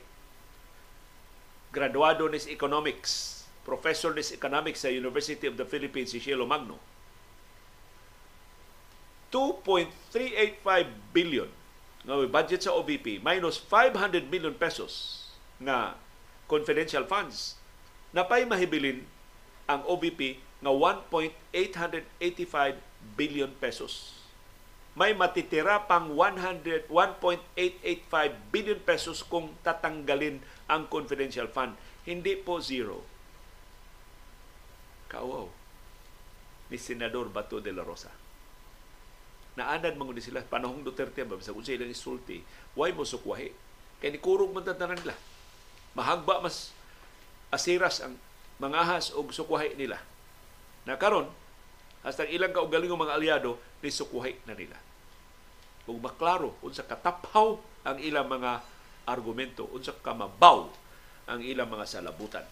graduado 1.73 2.29
nis 2.29 2.47
economics, 2.51 3.45
professor 3.65 4.13
nis 4.13 4.35
economics 4.35 4.85
sa 4.85 4.93
University 4.93 5.49
of 5.49 5.57
the 5.57 5.65
Philippines 5.65 6.13
si 6.13 6.21
Cielo 6.21 6.45
Magno. 6.45 6.77
2.385 9.33 11.17
billion 11.17 11.49
nga 12.05 12.21
budget 12.29 12.61
sa 12.67 12.77
OVP 12.77 13.25
minus 13.25 13.57
500 13.57 14.29
million 14.29 14.53
pesos 14.53 15.25
nga 15.57 15.97
confidential 16.51 17.09
funds 17.09 17.57
napay 18.13 18.45
mahibilin 18.45 19.09
ang 19.65 19.81
OVP 19.89 20.37
nga 20.61 20.71
1.885 20.71 22.77
billion 23.17 23.49
pesos. 23.59 24.22
May 24.93 25.17
matitira 25.17 25.89
pang 25.89 26.13
100 26.13 26.93
1.885 26.93 28.53
billion 28.53 28.81
pesos 28.85 29.25
kung 29.25 29.57
tatanggalin 29.65 30.45
ang 30.69 30.85
confidential 30.93 31.49
fund. 31.49 31.73
Hindi 32.05 32.37
po 32.37 32.61
zero. 32.61 33.01
Kauaw 35.09 35.49
ni 36.69 36.77
Senador 36.81 37.29
Bato 37.29 37.61
de 37.61 37.73
la 37.73 37.85
Rosa. 37.85 38.09
Naanad 39.53 39.97
mga 40.01 40.25
sila, 40.25 40.41
panahong 40.41 40.81
Duterte 40.81 41.29
ba, 41.29 41.37
sa 41.45 41.53
kung 41.53 41.61
sila 41.61 41.85
isulti, 41.85 42.41
why 42.73 42.89
mo 42.97 43.05
sukwahi? 43.05 43.53
Kaya 44.01 44.17
ni 44.17 44.21
kurog 44.21 44.57
man 44.57 44.65
nila. 44.65 45.13
Mahagba 45.93 46.41
mas 46.41 46.73
asiras 47.53 48.01
ang 48.01 48.17
mga 48.57 48.77
ahas 48.81 49.13
o 49.13 49.21
sukwahi 49.29 49.77
nila. 49.77 50.01
Na 50.89 50.97
karon 50.97 51.29
hasta 52.03 52.27
ilang 52.27 52.51
kaugaling 52.51 52.91
mga 52.91 53.15
aliado 53.15 53.59
ni 53.79 53.91
sukwahi 53.91 54.43
na 54.47 54.59
nila. 54.59 54.79
Kung 55.87 56.03
maklaro 56.03 56.59
unsa 56.63 56.83
kataphaw 56.83 57.59
ang 57.87 57.99
ilang 58.03 58.27
mga 58.31 58.63
argumento, 59.07 59.67
unsa 59.71 59.95
kamabaw 59.95 60.71
ang 61.31 61.41
ilang 61.43 61.71
mga 61.71 61.87
salabutan. 61.87 62.47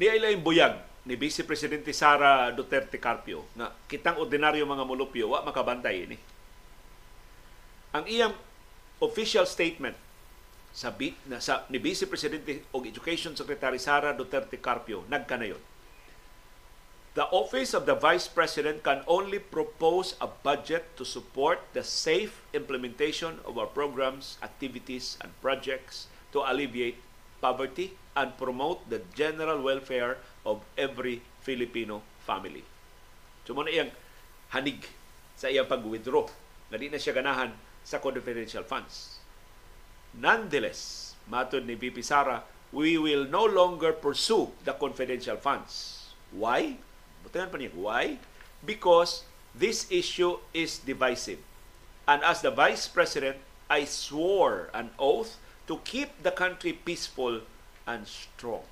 Ni 0.00 0.08
Ailain 0.08 0.40
Buyag 0.40 0.89
ni 1.08 1.16
Vice 1.16 1.44
Presidente 1.48 1.92
Sara 1.96 2.52
Duterte 2.52 3.00
Carpio 3.00 3.48
nga 3.56 3.72
kitang 3.88 4.20
ordinaryo 4.20 4.68
mga 4.68 4.84
mulupyo 4.84 5.32
wa 5.32 5.40
makabantay 5.40 6.04
ini. 6.04 6.18
Ang 7.96 8.04
iyang 8.06 8.34
official 9.00 9.48
statement 9.48 9.96
sa, 10.70 10.92
na, 11.26 11.40
sa 11.40 11.64
ni 11.72 11.80
Vice 11.80 12.04
Presidente 12.04 12.68
o 12.70 12.84
Education 12.84 13.32
Secretary 13.32 13.80
Sara 13.80 14.12
Duterte 14.12 14.60
Carpio 14.60 15.02
nagkanayon. 15.08 15.58
The 17.18 17.26
Office 17.34 17.74
of 17.74 17.90
the 17.90 17.98
Vice 17.98 18.30
President 18.30 18.86
can 18.86 19.02
only 19.10 19.42
propose 19.42 20.14
a 20.22 20.30
budget 20.30 20.94
to 20.94 21.02
support 21.02 21.58
the 21.74 21.82
safe 21.82 22.38
implementation 22.54 23.42
of 23.42 23.58
our 23.58 23.66
programs, 23.66 24.38
activities, 24.46 25.18
and 25.18 25.34
projects 25.42 26.06
to 26.30 26.46
alleviate 26.46 27.02
poverty, 27.42 27.96
and 28.14 28.36
promote 28.38 28.86
the 28.92 29.02
general 29.16 29.58
welfare 29.58 30.18
of 30.44 30.64
every 30.76 31.22
Filipino 31.44 32.00
family. 32.24 32.64
So 33.44 33.56
muna 33.56 33.72
iyang 33.72 33.92
hanig 34.52 34.86
sa 35.36 35.48
iyang 35.48 35.68
pag-withdraw 35.68 36.28
na 36.70 36.76
di 36.78 36.86
na 36.88 37.00
siya 37.00 37.16
ganahan 37.16 37.50
sa 37.82 37.98
confidential 37.98 38.62
funds. 38.62 39.18
Nonetheless, 40.14 41.12
matod 41.30 41.66
ni 41.66 41.74
VP 41.74 42.02
Sara, 42.02 42.42
we 42.70 42.98
will 42.98 43.26
no 43.26 43.42
longer 43.42 43.90
pursue 43.90 44.50
the 44.62 44.74
confidential 44.74 45.38
funds. 45.38 46.06
Why? 46.30 46.78
Butingan 47.26 47.50
pa 47.50 47.58
niya, 47.58 47.74
why? 47.74 48.04
Because 48.62 49.26
this 49.54 49.90
issue 49.90 50.38
is 50.54 50.78
divisive. 50.78 51.42
And 52.06 52.22
as 52.22 52.42
the 52.42 52.50
Vice 52.50 52.86
President, 52.86 53.38
I 53.70 53.86
swore 53.86 54.70
an 54.74 54.90
oath 54.98 55.38
to 55.70 55.78
keep 55.86 56.10
the 56.22 56.34
country 56.34 56.74
peaceful 56.74 57.46
and 57.86 58.06
strong. 58.06 58.66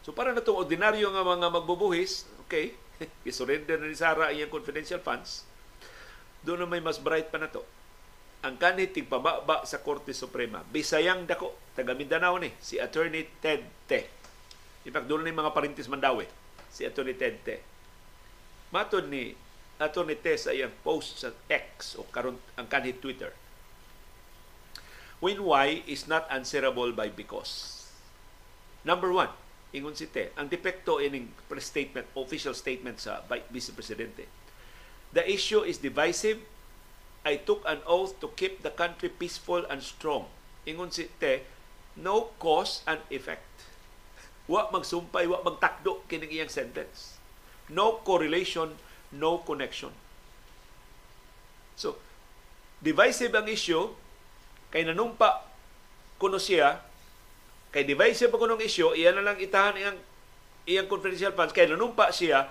So 0.00 0.16
para 0.16 0.32
na 0.32 0.40
ordinaryo 0.40 1.12
nga 1.12 1.24
mga 1.24 1.48
magbubuhis, 1.52 2.24
okay, 2.46 2.76
isurrender 3.28 3.80
na 3.80 3.88
ni 3.88 3.96
Sara 3.96 4.32
ang 4.32 4.52
confidential 4.52 5.00
funds, 5.00 5.44
doon 6.40 6.64
na 6.64 6.68
may 6.68 6.80
mas 6.80 6.96
bright 6.96 7.28
pa 7.28 7.36
na 7.36 7.52
to. 7.52 7.60
Ang 8.40 8.56
kanit 8.56 8.96
pababa 9.04 9.68
sa 9.68 9.84
Korte 9.84 10.16
Suprema, 10.16 10.64
bisayang 10.72 11.28
dako, 11.28 11.52
taga 11.76 11.92
Mindanao 11.92 12.40
ni, 12.40 12.48
si 12.56 12.80
Attorney 12.80 13.28
Ted 13.44 13.60
Te. 13.84 14.08
In 14.88 14.92
fact, 14.96 15.04
doon 15.12 15.28
na 15.28 15.36
mga 15.36 15.52
parintis 15.52 15.92
mandawi, 15.92 16.24
si 16.72 16.88
Attorney 16.88 17.12
Ted 17.20 17.36
Te. 17.44 17.60
Matod 18.72 19.12
ni 19.12 19.36
Attorney 19.76 20.16
Te 20.16 20.40
sa 20.40 20.56
iyang 20.56 20.72
post 20.80 21.20
sa 21.20 21.28
X 21.52 22.00
o 22.00 22.08
karon 22.08 22.40
ang 22.56 22.64
kanhit 22.64 23.04
Twitter 23.04 23.36
when 25.20 25.44
why 25.44 25.84
is 25.84 26.08
not 26.08 26.24
answerable 26.32 26.90
by 26.96 27.12
because. 27.12 27.84
Number 28.82 29.12
one, 29.12 29.28
ingon 29.70 29.94
si 29.94 30.10
Te, 30.10 30.34
ang 30.34 30.50
depekto 30.50 30.98
ining 30.98 31.30
statement, 31.62 32.06
official 32.18 32.54
statement 32.54 32.98
sa 32.98 33.22
Vice 33.30 33.70
Presidente. 33.70 34.26
The 35.14 35.26
issue 35.26 35.62
is 35.62 35.78
divisive. 35.78 36.42
I 37.22 37.42
took 37.42 37.62
an 37.68 37.84
oath 37.84 38.16
to 38.24 38.32
keep 38.34 38.64
the 38.64 38.72
country 38.72 39.12
peaceful 39.12 39.66
and 39.68 39.84
strong. 39.84 40.26
Ingon 40.66 40.90
si 40.90 41.06
Te, 41.22 41.46
no 41.98 42.34
cause 42.42 42.82
and 42.86 43.02
effect. 43.10 43.46
Wa 44.50 44.70
magsumpay, 44.74 45.30
wa 45.30 45.42
magtakdo 45.46 46.02
kining 46.10 46.34
iyang 46.34 46.50
sentence. 46.50 47.20
No 47.70 48.02
correlation, 48.02 48.74
no 49.14 49.38
connection. 49.46 49.94
So, 51.78 51.96
divisive 52.82 53.30
ang 53.38 53.46
issue, 53.46 53.94
kay 54.74 54.82
nanumpa 54.86 55.46
kuno 56.18 56.38
siya 56.38 56.89
kay 57.70 57.86
divisive 57.86 58.30
pa 58.30 58.38
kunong 58.38 58.62
isyo 58.62 58.92
iyan 58.98 59.18
na 59.18 59.26
lang 59.30 59.38
itahan 59.38 59.78
iyang 59.78 59.98
iyang 60.66 60.90
confidential 60.90 61.34
funds. 61.34 61.54
Kay 61.54 61.70
nanumpa 61.70 62.10
siya 62.10 62.50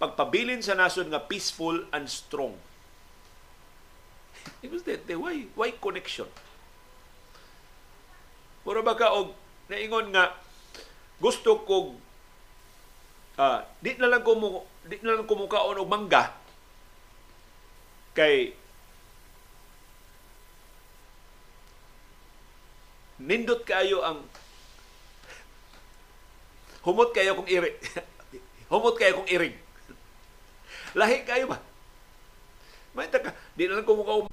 pagpabilin 0.00 0.64
sa 0.64 0.74
nasod 0.74 1.08
nga 1.08 1.22
peaceful 1.22 1.84
and 1.92 2.08
strong. 2.08 2.56
It 4.64 4.72
was 4.72 4.84
that 4.88 5.04
why 5.08 5.48
why 5.56 5.72
connection? 5.76 6.28
Mura 8.64 8.80
ba 8.80 8.96
ka 8.96 9.12
og 9.12 9.36
naingon 9.68 10.12
nga 10.12 10.32
gusto 11.20 11.60
ko 11.68 11.96
uh, 13.36 13.60
di 13.80 13.96
na 14.00 14.08
lang 14.08 14.24
ko 14.24 14.32
mo 14.36 14.48
di 14.84 15.00
na 15.04 15.20
lang 15.20 15.28
ko 15.28 15.36
mukaon 15.36 15.80
og 15.80 15.88
mangga 15.88 16.32
kay 18.16 18.56
nindot 23.20 23.64
kayo 23.64 24.04
ang 24.04 24.24
humot 26.84 27.10
kayo 27.16 27.34
kung 27.36 27.48
iri. 27.48 27.74
humot 28.72 28.94
kayo 28.96 29.20
kung 29.20 29.28
iring. 29.28 29.56
Lahi 30.98 31.24
kayo 31.24 31.50
ba? 31.50 31.58
May 32.94 33.10
taka, 33.10 33.34
di 33.58 33.66
na 33.66 33.80
lang 33.80 33.88
kumukaw. 33.88 34.30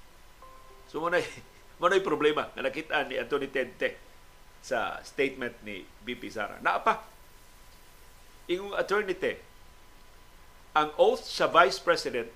So, 0.85 1.01
manay, 1.01 1.25
manay 1.81 2.03
problema 2.03 2.51
na 2.53 2.69
nakita 2.69 3.01
ni 3.09 3.17
Anthony 3.17 3.49
Tente 3.49 3.97
sa 4.61 5.01
statement 5.01 5.57
ni 5.65 5.81
BP 6.05 6.29
Sara. 6.29 6.61
Naapa, 6.61 7.01
ingong 8.45 8.77
attorney 8.77 9.17
te, 9.17 9.41
ang 10.77 10.93
oath 11.01 11.25
sa 11.25 11.49
Vice 11.49 11.81
President, 11.81 12.29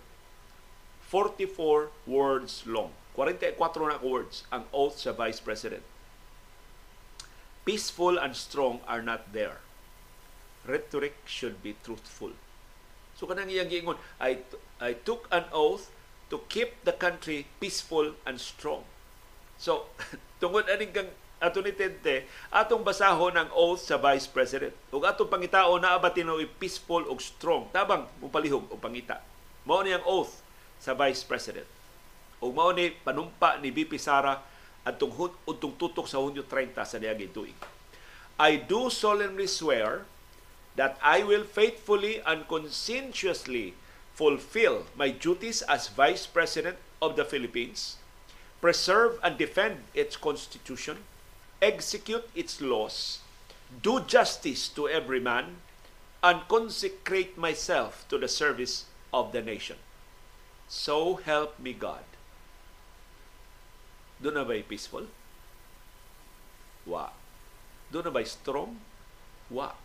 44 1.13 1.93
words 2.09 2.66
long. 2.66 2.89
44 3.13 3.55
na 3.88 4.01
words 4.01 4.43
ang 4.49 4.66
oath 4.74 4.97
sa 4.97 5.13
Vice 5.13 5.39
President 5.39 5.86
peaceful 7.66 8.22
and 8.22 8.38
strong 8.38 8.80
are 8.88 9.01
not 9.01 9.34
there. 9.34 9.64
Rhetoric 10.66 11.16
should 11.30 11.61
be 11.61 11.78
truthful. 11.86 12.34
So 13.16 13.30
kanang 13.30 13.47
iyang 13.47 13.72
giingon, 13.72 13.97
I, 14.20 14.43
I 14.82 14.97
took 14.97 15.30
an 15.32 15.47
oath 15.55 15.88
to 16.28 16.41
keep 16.51 16.84
the 16.84 16.91
country 16.91 17.47
peaceful 17.61 18.18
and 18.26 18.41
strong. 18.41 18.84
So, 19.55 19.88
tungod 20.41 20.68
aning 20.68 20.91
kang 20.91 21.09
ato 21.39 21.61
ni 21.63 21.72
Tente, 21.72 22.28
atong 22.51 22.84
basahon 22.84 23.36
ang 23.36 23.49
oath 23.53 23.88
sa 23.88 23.95
Vice 23.95 24.28
President. 24.28 24.74
Ug 24.91 25.05
atong 25.05 25.32
pangitao 25.32 25.78
na 25.80 25.95
abatino 25.95 26.36
peaceful 26.59 27.07
ug 27.07 27.20
strong. 27.22 27.70
Tabang 27.72 28.09
mupalihog 28.20 28.68
o 28.68 28.76
pangita. 28.76 29.22
Mao 29.63 29.80
ni 29.86 29.95
ang 29.95 30.03
oath 30.03 30.41
sa 30.82 30.91
Vice 30.97 31.24
President. 31.24 31.68
Ug 32.43 32.51
mao 32.51 32.76
ni 32.76 32.91
panumpa 32.91 33.61
ni 33.61 33.72
BP 33.72 33.95
Sara 33.95 34.43
atong 34.86 35.34
utong 35.49 35.74
tutok 35.80 36.05
sa 36.05 36.22
Hunyo 36.22 36.45
30 36.45 36.78
sa 36.86 36.97
niaging 37.01 37.34
tuig. 37.34 37.57
I 38.36 38.59
do 38.59 38.91
solemnly 38.91 39.47
swear 39.47 40.03
that 40.76 40.97
I 41.01 41.23
will 41.23 41.43
faithfully 41.43 42.21
and 42.26 42.47
conscientiously 42.47 43.73
fulfill 44.13 44.86
my 44.95 45.09
duties 45.09 45.61
as 45.63 45.89
Vice 45.89 46.26
President 46.26 46.78
of 47.01 47.15
the 47.15 47.26
Philippines, 47.26 47.97
preserve 48.61 49.19
and 49.23 49.38
defend 49.38 49.84
its 49.93 50.15
constitution, 50.15 51.03
execute 51.61 52.28
its 52.36 52.61
laws, 52.61 53.19
do 53.82 53.99
justice 54.01 54.67
to 54.69 54.88
every 54.88 55.19
man, 55.19 55.57
and 56.23 56.47
consecrate 56.47 57.38
myself 57.38 58.05
to 58.09 58.17
the 58.17 58.28
service 58.28 58.86
of 59.13 59.32
the 59.32 59.41
nation. 59.41 59.78
So 60.67 61.15
help 61.15 61.59
me 61.59 61.73
God. 61.73 62.03
Doon 64.21 64.34
na 64.34 64.43
ba'y 64.47 64.63
peaceful? 64.65 65.05
Wa. 66.88 67.11
Doon 67.91 68.09
na 68.09 68.11
ba'y 68.15 68.26
strong? 68.26 68.80
Wa. 69.51 69.76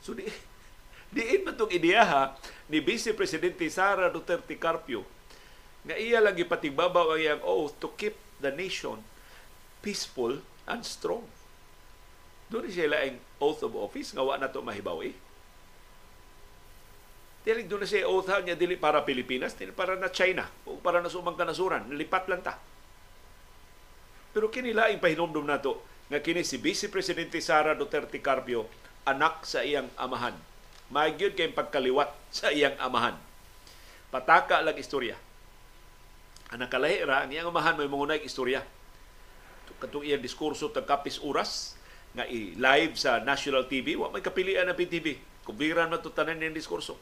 So 0.00 0.16
di, 0.16 0.24
diin 1.14 1.44
man 1.44 1.56
itong 1.56 1.72
ideyaha 1.72 2.36
ni 2.72 2.80
Vice 2.80 3.12
Presidente 3.12 3.66
Sara 3.68 4.08
Duterte 4.08 4.56
Carpio 4.56 5.04
nga 5.80 5.96
iya 5.96 6.20
lang 6.20 6.36
ipatigbabaw 6.36 7.16
ang 7.16 7.20
iyang 7.20 7.42
oath 7.44 7.72
to 7.80 7.88
keep 7.96 8.12
the 8.44 8.52
nation 8.52 9.00
peaceful 9.80 10.44
and 10.68 10.84
strong. 10.84 11.24
Doon 12.52 12.68
siya 12.68 12.92
laing 12.92 13.16
oath 13.40 13.64
of 13.64 13.72
office 13.72 14.12
nga 14.12 14.20
wa 14.20 14.36
na 14.36 14.52
to 14.52 14.60
mahibawi. 14.60 15.16
Dili 17.40 17.64
doon 17.64 17.88
siya 17.88 18.04
oath 18.04 18.28
niya 18.44 18.60
dili 18.60 18.76
para 18.76 19.00
Pilipinas, 19.08 19.56
dili 19.56 19.72
para 19.72 19.96
na 19.96 20.12
China 20.12 20.44
o 20.68 20.76
para 20.76 21.00
na 21.00 21.08
sumang 21.08 21.38
kanasuran, 21.38 21.88
lipat 21.96 22.28
lang 22.28 22.44
ta. 22.44 22.60
Pero 24.36 24.52
kini 24.52 24.76
laing 24.76 25.00
pahinomdom 25.00 25.48
nato 25.48 25.80
nga 26.12 26.20
kini 26.20 26.44
si 26.44 26.60
Vice 26.60 26.92
Presidente 26.92 27.40
Sara 27.40 27.72
Duterte 27.72 28.20
Carpio 28.20 28.68
anak 29.08 29.46
sa 29.48 29.64
iyang 29.64 29.88
amahan. 29.96 30.36
Magyud 30.90 31.38
kay 31.38 31.52
pagkaliwat 31.54 32.10
sa 32.38 32.50
iyang 32.52 32.76
amahan. 32.82 33.16
Pataka 34.10 34.60
lang 34.60 34.76
istorya. 34.76 35.14
Ang 36.50 36.66
nakalahi 36.66 37.06
ra, 37.06 37.22
ang 37.22 37.30
iyang 37.30 37.48
amahan 37.54 37.78
may 37.78 37.86
mga 37.86 38.26
istorya. 38.26 38.66
Katong 39.80 40.04
iyang 40.04 40.20
diskurso 40.20 40.68
tag 40.68 40.84
kapis 40.84 41.22
oras 41.22 41.78
nga 42.12 42.26
i-live 42.26 42.98
sa 42.98 43.22
national 43.22 43.70
TV, 43.70 43.94
wa 43.94 44.10
may 44.10 44.20
kapilian 44.20 44.66
na 44.66 44.74
PTV. 44.74 45.16
Kubiran 45.46 45.88
man 45.88 46.02
tanan 46.02 46.36
niyang 46.42 46.52
diskurso. 46.52 46.98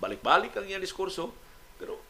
Balik-balik 0.00 0.56
ang 0.56 0.66
iyang 0.66 0.82
diskurso, 0.82 1.30
pero 1.76 2.00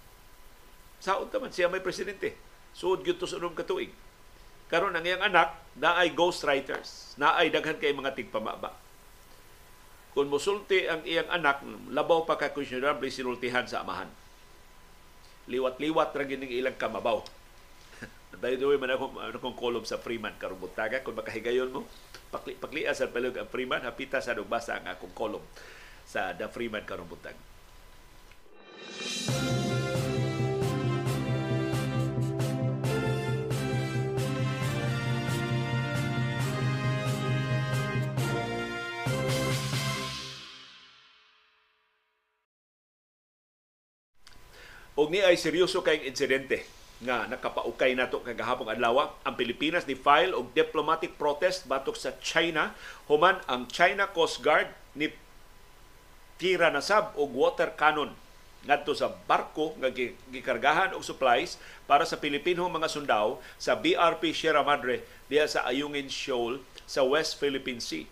saon 1.02 1.28
man 1.28 1.52
siya 1.52 1.68
may 1.68 1.82
presidente. 1.82 2.38
Suod 2.72 3.02
gyud 3.02 3.18
to 3.18 3.26
sa 3.28 3.36
katuig. 3.38 3.92
Karon 4.70 4.94
ang 4.94 5.04
iyang 5.04 5.26
anak 5.26 5.58
na 5.76 6.00
ay 6.00 6.14
ghostwriters, 6.14 7.18
na 7.20 7.36
ay 7.36 7.52
daghan 7.52 7.76
kay 7.76 7.92
mga 7.92 8.14
tigpamaba. 8.16 8.83
Kung 10.14 10.30
musulti 10.30 10.86
ang 10.86 11.02
iyang 11.02 11.26
anak, 11.26 11.66
labaw 11.90 12.22
pa 12.22 12.38
ka 12.38 12.54
questionable 12.54 13.10
sinultihan 13.10 13.66
sa 13.66 13.82
amahan. 13.82 14.06
Liwat-liwat 15.50 16.14
ra 16.14 16.22
gining 16.22 16.54
ilang 16.54 16.78
kamabaw. 16.78 17.18
By 18.40 18.54
the 18.54 18.62
way, 18.62 18.78
man 18.78 18.94
ako, 18.94 19.18
ano 19.18 19.36
kong 19.42 19.58
kolom 19.58 19.82
sa 19.82 19.98
Freeman 19.98 20.38
karong 20.38 20.62
buntaga. 20.62 21.02
Kung 21.02 21.18
makahigayon 21.18 21.74
mo, 21.74 21.82
pakli, 22.30 22.54
paklia 22.54 22.94
sa 22.94 23.10
palug 23.10 23.34
ang 23.34 23.50
Freeman, 23.50 23.82
hapita 23.82 24.22
sa 24.22 24.38
basa 24.46 24.78
ang 24.78 24.86
akong 24.86 25.12
kolom 25.18 25.42
sa 26.06 26.30
The 26.30 26.46
Freeman 26.46 26.86
karong 26.86 27.10
buntaga. 27.10 27.42
Og 44.94 45.10
ni 45.10 45.18
ay 45.18 45.34
seryoso 45.34 45.82
kay 45.82 46.06
insidente 46.06 46.62
nga 47.02 47.26
nakapaukay 47.26 47.98
nato 47.98 48.22
kagahapon 48.22 48.70
adlaw 48.70 49.10
ang 49.26 49.34
Pilipinas 49.34 49.84
ni 49.90 49.98
file 49.98 50.30
og 50.30 50.54
diplomatic 50.54 51.18
protest 51.18 51.66
batok 51.66 51.98
sa 51.98 52.14
China 52.22 52.72
human 53.10 53.42
ang 53.50 53.66
China 53.66 54.06
Coast 54.14 54.40
Guard 54.40 54.70
ni 54.94 55.10
tira 56.38 56.70
na 56.70 56.78
sab 56.78 57.12
og 57.18 57.34
water 57.34 57.74
cannon 57.74 58.14
ngadto 58.64 58.96
sa 58.96 59.12
barko 59.12 59.76
nga 59.82 59.92
gikargahan 60.32 60.96
og 60.96 61.04
supplies 61.04 61.60
para 61.84 62.08
sa 62.08 62.16
Pilipinong 62.16 62.72
mga 62.72 62.88
sundao 62.88 63.42
sa 63.60 63.76
BRP 63.76 64.32
Sierra 64.32 64.64
Madre 64.64 65.04
diha 65.28 65.44
sa 65.44 65.68
Ayungin 65.68 66.08
Shoal 66.08 66.64
sa 66.88 67.04
West 67.04 67.36
Philippine 67.36 67.82
Sea. 67.82 68.08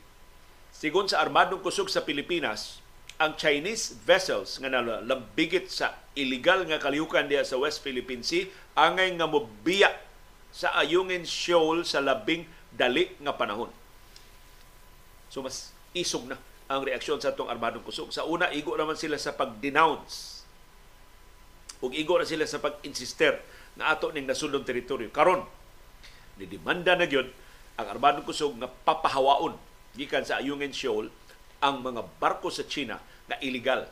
Sigon 0.72 1.08
sa 1.08 1.24
armadong 1.24 1.64
kusog 1.64 1.88
sa 1.88 2.04
Pilipinas, 2.04 2.81
ang 3.22 3.38
Chinese 3.38 3.94
vessels 4.02 4.58
nga 4.58 4.66
nalambigit 4.66 5.70
sa 5.70 5.94
illegal 6.18 6.66
nga 6.66 6.82
kalihukan 6.82 7.30
diya 7.30 7.46
sa 7.46 7.54
West 7.54 7.78
Philippine 7.78 8.26
Sea 8.26 8.50
angay 8.74 9.14
nga 9.14 9.30
mobiya 9.30 9.94
sa 10.50 10.74
Ayungin 10.74 11.22
Shoal 11.22 11.86
sa 11.86 12.02
labing 12.02 12.50
dali 12.74 13.14
nga 13.22 13.38
panahon. 13.38 13.70
So 15.30 15.38
mas 15.38 15.70
isog 15.94 16.26
na 16.26 16.36
ang 16.66 16.82
reaksyon 16.82 17.22
sa 17.22 17.30
atong 17.30 17.46
armadong 17.46 17.86
kusog. 17.86 18.10
Sa 18.10 18.26
una, 18.26 18.50
igo 18.50 18.74
naman 18.74 18.98
sila 18.98 19.20
sa 19.20 19.36
pag-denounce. 19.38 20.42
Ug 21.84 21.94
igo 21.94 22.18
na 22.18 22.26
sila 22.26 22.48
sa 22.48 22.58
pag-insister 22.58 23.38
na 23.78 23.92
ato 23.92 24.10
ning 24.10 24.26
nasundong 24.26 24.66
teritoryo. 24.66 25.12
Karon, 25.14 25.44
ni 26.40 26.48
demanda 26.48 26.96
na 26.96 27.06
gyud 27.06 27.28
ang 27.78 27.86
armadong 27.86 28.26
kusog 28.26 28.56
nga 28.58 28.68
papahawaon 28.68 29.54
gikan 29.94 30.26
sa 30.26 30.40
Ayungin 30.40 30.74
Shoal 30.74 31.12
ang 31.62 31.84
mga 31.84 32.02
barko 32.18 32.50
sa 32.50 32.66
China 32.66 32.98
na 33.30 33.38
illegal 33.42 33.90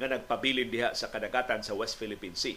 nga 0.00 0.08
nagpabilin 0.08 0.72
diha 0.72 0.96
sa 0.96 1.12
kadagatan 1.12 1.60
sa 1.60 1.76
West 1.76 2.00
Philippine 2.00 2.32
Sea. 2.32 2.56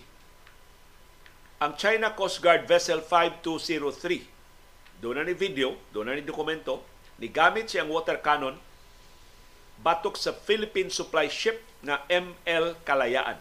Ang 1.59 1.75
China 1.79 2.15
Coast 2.15 2.43
Guard 2.43 2.67
Vessel 2.67 3.03
5203, 3.03 5.03
doon 5.03 5.19
na 5.19 5.27
ni 5.27 5.35
video, 5.35 5.75
doon 5.91 6.11
na 6.11 6.15
ni 6.15 6.23
dokumento, 6.23 6.83
ni 7.19 7.27
gamit 7.27 7.71
siyang 7.71 7.91
water 7.91 8.19
cannon 8.19 8.55
batok 9.83 10.15
sa 10.15 10.31
Philippine 10.31 10.87
supply 10.87 11.27
ship 11.27 11.59
na 11.83 11.99
ML 12.07 12.79
Kalayaan 12.87 13.35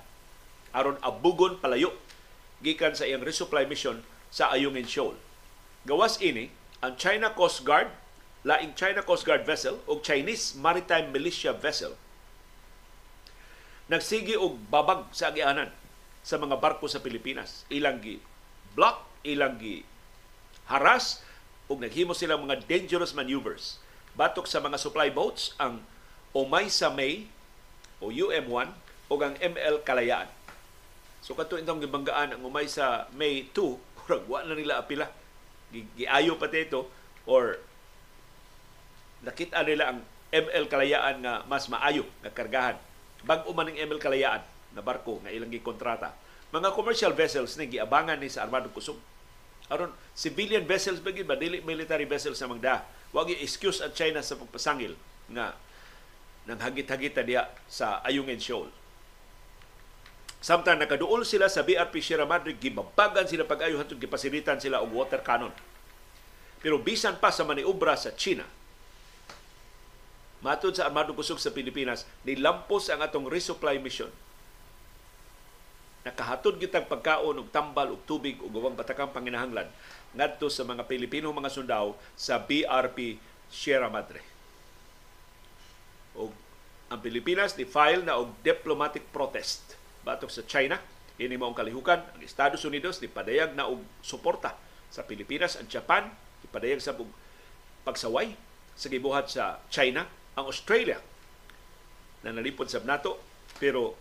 aron 0.72 0.96
abugon 1.04 1.60
palayo 1.60 1.92
gikan 2.64 2.96
sa 2.96 3.04
iyang 3.04 3.22
resupply 3.22 3.68
mission 3.68 4.00
sa 4.32 4.48
Ayungin 4.50 4.88
Shoal. 4.88 5.14
Gawas 5.84 6.18
ini, 6.24 6.48
ang 6.80 6.96
China 6.96 7.36
Coast 7.36 7.68
Guard, 7.68 7.92
laing 8.42 8.72
China 8.74 9.04
Coast 9.04 9.28
Guard 9.28 9.44
vessel 9.44 9.78
o 9.84 10.00
Chinese 10.00 10.56
Maritime 10.56 11.12
Militia 11.12 11.52
vessel 11.52 11.94
nagsigi 13.92 14.40
og 14.40 14.56
babag 14.72 15.04
sa 15.12 15.28
agianan 15.28 15.68
sa 16.24 16.40
mga 16.40 16.56
barko 16.56 16.88
sa 16.88 17.04
Pilipinas. 17.04 17.68
Ilang 17.68 18.00
gi 18.00 18.16
block, 18.72 19.04
ilang 19.28 19.60
gi 19.60 19.84
haras 20.72 21.20
ug 21.68 21.84
naghimo 21.84 22.16
sila 22.16 22.40
mga 22.40 22.64
dangerous 22.64 23.12
maneuvers. 23.12 23.76
Batok 24.16 24.48
sa 24.48 24.64
mga 24.64 24.80
supply 24.80 25.12
boats 25.12 25.52
ang 25.60 25.84
Omaysa 26.32 26.88
May 26.88 27.28
o 28.00 28.08
UM1 28.08 28.72
o 29.12 29.12
ang 29.20 29.36
ML 29.36 29.84
Kalayaan. 29.84 30.32
So 31.20 31.36
kato 31.36 31.60
itong 31.60 31.84
gibanggaan 31.84 32.32
ang 32.32 32.40
Umaysa 32.40 33.12
May 33.12 33.44
2, 33.52 33.76
kurang 34.00 34.24
wa 34.24 34.40
na 34.40 34.56
nila 34.56 34.80
apila. 34.80 35.12
Giayo 35.72 36.40
pa 36.40 36.48
ito 36.48 36.88
or 37.28 37.60
nakita 39.20 39.60
nila 39.68 39.92
ang 39.92 40.00
ML 40.32 40.64
Kalayaan 40.72 41.20
nga 41.20 41.44
mas 41.44 41.68
maayo 41.68 42.08
nga 42.24 42.32
kargahan 42.32 42.80
bag-o 43.22 43.50
man 43.54 43.70
ng 43.70 43.78
ML 43.78 44.02
Kalayaan 44.02 44.42
na 44.74 44.80
barko 44.80 45.20
nga 45.22 45.30
ilang 45.30 45.50
gikontrata. 45.50 46.14
Mga 46.52 46.76
commercial 46.76 47.12
vessels 47.16 47.56
ni 47.56 47.70
giabangan 47.70 48.20
ni 48.20 48.28
sa 48.28 48.44
Armado 48.44 48.68
Kusog. 48.68 49.00
Aron 49.72 49.94
civilian 50.12 50.68
vessels 50.68 51.00
ba 51.00 51.14
ba 51.24 51.36
dili 51.38 51.64
military 51.64 52.04
vessels 52.04 52.36
sa 52.36 52.50
magda. 52.50 52.84
Wa 53.12 53.24
excuse 53.28 53.80
ang 53.80 53.96
China 53.96 54.20
sa 54.20 54.36
pagpasangil 54.36 54.92
nga 55.32 55.56
nang 56.44 56.58
hagit-hagit 56.58 57.14
diha 57.22 57.46
sa 57.70 58.02
Ayungin 58.02 58.42
Shoal. 58.42 58.68
Samtang 60.42 60.82
nakaduol 60.82 61.22
sila 61.22 61.46
sa 61.46 61.62
BRP 61.62 62.02
Sierra 62.02 62.26
Madre, 62.26 62.58
gibabagan 62.58 63.30
sila 63.30 63.46
pag-ayo 63.46 63.78
hantod 63.78 64.02
gipasilitan 64.02 64.58
sila 64.58 64.82
og 64.82 64.90
water 64.90 65.22
cannon. 65.22 65.54
Pero 66.58 66.82
bisan 66.82 67.22
pa 67.22 67.30
sa 67.30 67.46
maniobra 67.46 67.94
sa 67.94 68.10
China, 68.18 68.42
Matod 70.42 70.74
sa 70.74 70.90
Armadong 70.90 71.14
Kusog 71.14 71.38
sa 71.38 71.54
Pilipinas, 71.54 72.02
nilampos 72.26 72.90
ang 72.90 72.98
atong 72.98 73.30
resupply 73.30 73.78
mission. 73.78 74.10
Nakahatod 76.02 76.58
kitang 76.58 76.90
pagkaon 76.90 77.38
og 77.38 77.54
tambal 77.54 77.94
og 77.94 78.02
tubig 78.02 78.42
ug 78.42 78.50
ubang 78.50 78.74
batakang 78.74 79.14
panginahanglan 79.14 79.70
ngadto 80.18 80.50
sa 80.50 80.66
mga 80.66 80.82
Pilipino 80.90 81.30
mga 81.30 81.46
sundao 81.46 81.94
sa 82.18 82.42
BRP 82.42 83.22
Sierra 83.46 83.86
Madre. 83.86 84.18
Og 86.18 86.34
ang 86.90 86.98
Pilipinas 86.98 87.54
ni 87.54 87.62
file 87.62 88.02
na 88.02 88.18
og 88.18 88.34
diplomatic 88.42 89.14
protest 89.14 89.78
batok 90.02 90.26
sa 90.26 90.42
China 90.42 90.82
ini 91.22 91.38
mao 91.38 91.54
kalihukan 91.54 92.02
ang 92.02 92.20
Estados 92.26 92.66
Unidos 92.66 92.98
ni 92.98 93.06
padayag 93.06 93.54
na 93.54 93.70
og 93.70 93.78
suporta 94.02 94.58
sa 94.90 95.06
Pilipinas 95.06 95.54
ang 95.54 95.70
Japan 95.70 96.10
ipadayag 96.42 96.82
sa 96.82 96.98
pagsaway 97.86 98.34
sa 98.74 98.90
gibuhat 98.90 99.30
sa 99.30 99.62
China 99.70 100.02
ang 100.36 100.48
Australia 100.48 100.98
na 102.22 102.32
nalipod 102.32 102.70
sa 102.70 102.80
NATO 102.80 103.20
pero 103.60 103.96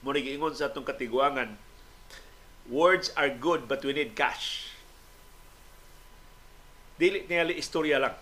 mo 0.00 0.10
giingon 0.16 0.56
sa 0.56 0.72
atong 0.72 0.84
katiguangan 0.84 1.56
words 2.68 3.12
are 3.16 3.32
good 3.32 3.68
but 3.68 3.80
we 3.84 3.92
need 3.92 4.12
cash. 4.16 4.72
Dili 7.00 7.24
niyali 7.24 7.56
istorya 7.56 7.96
lang. 7.96 8.16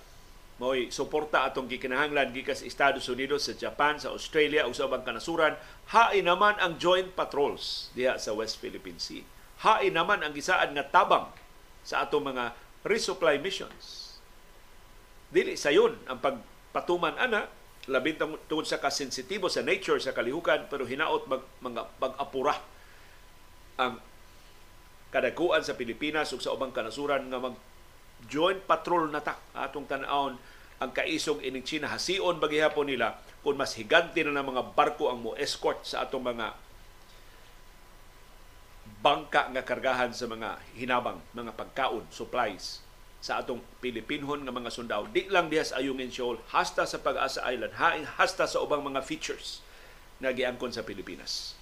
Mo'y 0.59 0.91
suporta 0.91 1.47
atong 1.47 1.71
gikinahanglan 1.71 2.35
gikas 2.35 2.67
Estados 2.67 3.07
Unidos 3.07 3.47
sa 3.47 3.55
Japan 3.55 3.99
sa 4.03 4.11
Australia 4.11 4.67
ug 4.67 4.75
sa 4.75 4.91
ubang 4.91 5.07
kanasuran. 5.07 5.55
Hain 5.95 6.27
naman 6.27 6.59
ang 6.59 6.79
joint 6.83 7.15
patrols 7.15 7.95
diha 7.95 8.19
sa 8.19 8.35
West 8.35 8.59
Philippine 8.59 8.99
Sea. 8.99 9.23
Hain 9.63 9.95
naman 9.95 10.23
ang 10.23 10.35
gisaan 10.35 10.75
nga 10.75 10.87
tabang 10.87 11.31
sa 11.87 12.03
atong 12.07 12.35
mga 12.35 12.59
resupply 12.83 13.39
missions. 13.39 14.19
Dili 15.31 15.55
sayon 15.55 15.95
ang 16.11 16.19
pagpatuman 16.73 17.17
ana 17.17 17.49
labi 17.89 18.15
tungod 18.21 18.69
sa 18.69 18.77
kasensitibo 18.77 19.49
sa 19.49 19.65
nature 19.65 19.97
sa 19.97 20.13
kalihukan 20.13 20.69
pero 20.69 20.85
hinaot 20.85 21.25
mag, 21.25 21.43
mga 21.65 21.89
pag-apura 21.97 22.55
ang 23.81 23.97
kadaguan 25.09 25.65
sa 25.65 25.73
Pilipinas 25.73 26.29
ug 26.37 26.45
sa 26.45 26.53
ubang 26.53 26.69
kanasuran 26.69 27.33
nga 27.33 27.41
mag 27.41 27.57
joint 28.29 28.61
patrol 28.69 29.09
na 29.09 29.25
ta 29.25 29.41
atong 29.57 29.89
tan-awon 29.89 30.37
ang 30.79 30.91
kaisog 30.93 31.41
ining 31.41 31.65
China. 31.65 31.89
Hasion 31.91 32.37
bagihapon 32.37 32.93
nila 32.93 33.17
kung 33.41 33.57
mas 33.57 33.73
higante 33.75 34.21
na 34.21 34.37
ng 34.37 34.47
mga 34.53 34.63
barko 34.77 35.09
ang 35.09 35.25
mo 35.25 35.33
escort 35.41 35.81
sa 35.83 36.05
atong 36.05 36.23
mga 36.23 36.53
bangka 39.01 39.49
nga 39.55 39.63
kargahan 39.65 40.13
sa 40.13 40.27
mga 40.27 40.61
hinabang, 40.77 41.23
mga 41.33 41.55
pagkaon, 41.55 42.05
supplies 42.13 42.83
sa 43.19 43.43
atong 43.43 43.59
Pilipinhon 43.83 44.47
nga 44.47 44.55
mga 44.55 44.71
sundao. 44.71 45.11
Di 45.11 45.27
lang 45.27 45.51
diha 45.51 45.67
sa 45.67 45.83
Ayungin 45.83 46.15
Shoal, 46.15 46.39
hasta 46.55 46.87
sa 46.87 47.03
Pag-asa 47.03 47.43
Island, 47.51 47.75
hasta 48.19 48.47
sa 48.47 48.63
ubang 48.63 48.83
mga 48.83 49.03
features 49.03 49.61
na 50.23 50.31
giangkon 50.35 50.71
sa 50.71 50.87
Pilipinas. 50.87 51.59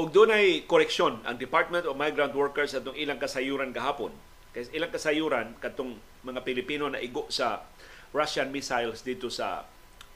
Og 0.00 0.14
dunay 0.14 0.64
koreksyon 0.64 1.20
ang 1.28 1.36
Department 1.36 1.84
of 1.84 1.98
Migrant 1.98 2.32
Workers 2.32 2.72
atong 2.72 2.96
ilang 2.96 3.18
kasayuran 3.20 3.74
gahapon. 3.74 4.14
Kay 4.50 4.66
ilang 4.74 4.90
kasayuran 4.90 5.54
katong 5.62 5.98
mga 6.26 6.40
Pilipino 6.42 6.90
na 6.90 6.98
igo 6.98 7.30
sa 7.30 7.62
Russian 8.10 8.50
missiles 8.50 9.06
dito 9.06 9.30
sa 9.30 9.62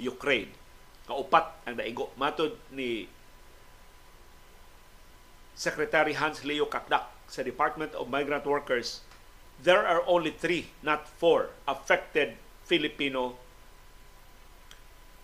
Ukraine. 0.03 0.51
Kaupat 1.07 1.63
ang 1.69 1.79
naigo. 1.79 2.11
Matod 2.19 2.59
ni 2.75 3.07
Secretary 5.55 6.19
Hans 6.19 6.43
Leo 6.43 6.67
Kakdak 6.67 7.07
sa 7.31 7.47
Department 7.47 7.95
of 7.95 8.11
Migrant 8.11 8.43
Workers, 8.43 9.07
there 9.63 9.87
are 9.87 10.03
only 10.11 10.35
three, 10.35 10.75
not 10.83 11.07
four, 11.07 11.55
affected 11.71 12.35
Filipino 12.67 13.39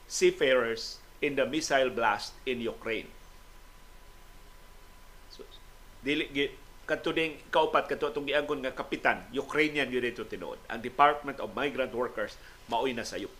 seafarers 0.06 1.02
in 1.18 1.34
the 1.34 1.46
missile 1.46 1.90
blast 1.90 2.38
in 2.46 2.62
Ukraine 2.62 3.10
dili 6.00 6.32
kadto 6.90 7.14
ding 7.14 7.38
kaupat 7.54 7.86
kadto 7.86 8.10
atong 8.10 8.26
gianggon 8.26 8.58
nga 8.66 8.74
kapitan 8.74 9.22
Ukrainian 9.30 9.86
gyud 9.86 10.02
dito 10.02 10.26
tinuod 10.26 10.58
ang 10.66 10.82
Department 10.82 11.38
of 11.38 11.54
Migrant 11.54 11.94
Workers 11.94 12.34
maoy 12.66 12.90
na 12.90 13.06
sayop 13.06 13.30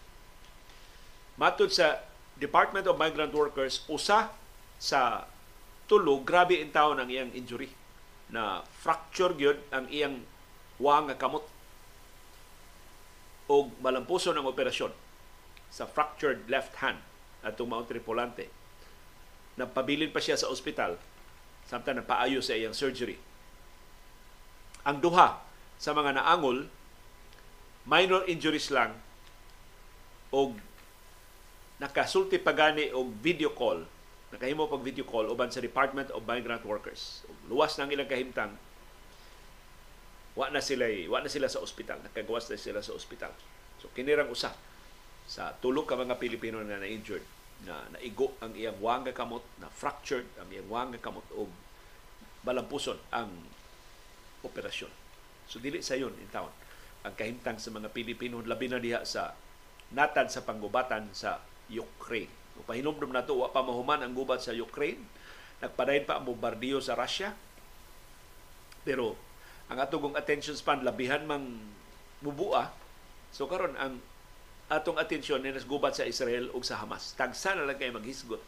matud 1.35 1.75
sa 1.75 1.99
Department 2.39 2.87
of 2.87 2.95
Migrant 2.95 3.35
Workers 3.35 3.83
usa 3.91 4.31
sa 4.79 5.27
tulo 5.91 6.23
grabe 6.23 6.63
in 6.63 6.71
taon 6.71 7.03
ang 7.03 7.11
iyang 7.11 7.35
injury 7.35 7.75
na 8.31 8.63
fracture 8.71 9.35
gyud 9.35 9.59
ang 9.75 9.91
iyang 9.91 10.23
wa 10.79 11.03
nga 11.11 11.19
kamot 11.19 11.43
og 13.51 13.75
malampuson 13.83 14.39
ang 14.39 14.47
operasyon 14.47 14.95
sa 15.75 15.87
fractured 15.91 16.47
left 16.47 16.79
hand 16.79 17.03
atong 17.43 17.71
mga 17.71 17.91
tripulante. 17.91 18.47
Napabilin 19.59 20.15
pa 20.15 20.23
siya 20.23 20.39
sa 20.39 20.47
ospital 20.47 20.99
samtang 21.67 21.99
nagpaayo 21.99 22.39
sa 22.39 22.55
iyang 22.55 22.75
surgery. 22.75 23.19
Ang 24.89 25.05
duha 25.05 25.45
sa 25.77 25.93
mga 25.93 26.17
naangol, 26.17 26.69
minor 27.85 28.25
injuries 28.25 28.73
lang 28.73 28.97
o 30.33 30.57
nakasulti 31.81 32.41
pa 32.41 32.53
gani 32.57 32.89
og 32.93 33.13
video 33.21 33.53
call. 33.53 33.85
Nakahimo 34.31 34.71
pag 34.71 34.85
video 34.85 35.03
call 35.03 35.27
uban 35.27 35.51
sa 35.51 35.59
Department 35.61 36.09
of 36.15 36.25
Migrant 36.25 36.63
Workers. 36.63 37.27
Luwas 37.51 37.77
nang 37.77 37.91
ilang 37.91 38.09
kahimtang 38.09 38.55
wa 40.39 40.47
na 40.49 40.63
sila 40.63 40.87
wa 41.11 41.19
na 41.19 41.29
sila 41.29 41.51
sa 41.51 41.61
ospital. 41.61 41.99
Nakagawas 42.01 42.47
na 42.49 42.57
sila 42.57 42.81
sa 42.81 42.95
ospital. 42.95 43.35
So 43.83 43.91
kinirang 43.93 44.31
usa 44.31 44.55
sa 45.27 45.53
tulo 45.59 45.85
ka 45.85 45.99
mga 45.99 46.17
Pilipino 46.17 46.63
na 46.63 46.81
na-injured 46.81 47.23
na 47.69 47.85
naigo 47.93 48.33
ang 48.41 48.57
iyang 48.57 48.81
wanga 48.81 49.13
kamot, 49.13 49.45
na 49.61 49.69
fractured 49.69 50.25
ang 50.41 50.49
iyang 50.49 50.69
wanga 50.73 50.97
kamot 50.97 51.27
o 51.37 51.45
balampuson 52.41 52.97
ang 53.13 53.29
operasyon. 54.47 54.93
So 55.51 55.59
dili 55.59 55.83
sa 55.83 55.99
yon 55.99 56.15
in 56.17 56.31
town 56.31 56.51
ang 57.01 57.15
kahimtang 57.17 57.57
sa 57.57 57.73
mga 57.73 57.89
Pilipino 57.91 58.45
labi 58.45 58.69
na 58.69 58.77
diha 58.77 59.03
sa 59.09 59.33
natad 59.91 60.29
sa 60.29 60.45
panggubatan 60.45 61.11
sa 61.17 61.41
Ukraine. 61.73 62.31
O 62.61 62.65
pahinomdom 62.67 63.11
na 63.11 63.25
to, 63.25 63.41
wa 63.41 63.49
pa 63.49 63.65
mahuman 63.65 64.05
ang 64.05 64.13
gubat 64.13 64.45
sa 64.45 64.53
Ukraine. 64.53 65.01
Nagpadayon 65.65 66.05
pa 66.05 66.21
ang 66.21 66.29
bombardiyo 66.29 66.79
sa 66.79 66.97
Russia. 66.97 67.33
Pero 68.85 69.17
ang 69.71 69.79
atong 69.81 70.17
attention 70.17 70.57
span 70.57 70.85
labihan 70.85 71.25
mang 71.25 71.63
mubua. 72.21 72.73
So 73.33 73.49
karon 73.49 73.77
ang 73.81 74.03
atong 74.71 75.01
atensyon 75.01 75.43
ni 75.43 75.51
gubat 75.67 75.99
sa 75.99 76.07
Israel 76.07 76.53
ug 76.55 76.63
sa 76.63 76.79
Hamas. 76.79 77.17
Tagsa 77.19 77.59
na 77.59 77.67
lang 77.67 77.79
kay 77.79 77.91
maghisgot. 77.91 78.41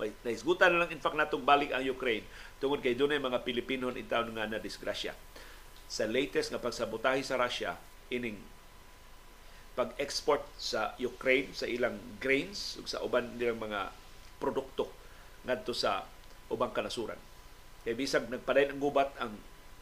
May 0.00 0.16
nahisgutan 0.24 0.72
na 0.72 0.88
lang 0.88 0.90
in 0.96 1.02
fact 1.04 1.12
natong 1.12 1.44
balik 1.44 1.76
ang 1.76 1.84
Ukraine 1.84 2.24
tungod 2.56 2.80
kay 2.80 2.96
dunay 2.96 3.20
mga 3.20 3.44
Pilipino 3.44 3.92
itaw 3.92 4.24
nga 4.32 4.48
na 4.48 4.56
disgrasya. 4.56 5.12
Sa 5.92 6.08
latest 6.08 6.48
nga 6.48 6.62
pagsabotahe 6.62 7.20
sa 7.20 7.36
Russia 7.36 7.76
ining 8.08 8.40
pag-export 9.76 10.42
sa 10.56 10.96
Ukraine 10.96 11.52
sa 11.52 11.68
ilang 11.68 12.00
grains 12.16 12.80
ug 12.80 12.88
sa 12.88 13.04
uban 13.04 13.36
nilang 13.36 13.60
mga 13.60 13.92
produkto 14.40 14.88
ngadto 15.44 15.76
sa 15.76 16.08
ubang 16.48 16.72
kanasuran. 16.72 17.20
Kay 17.84 17.92
bisag 17.92 18.26
nagpadayon 18.32 18.76
ang 18.76 18.80
gubat 18.80 19.12
ang 19.20 19.32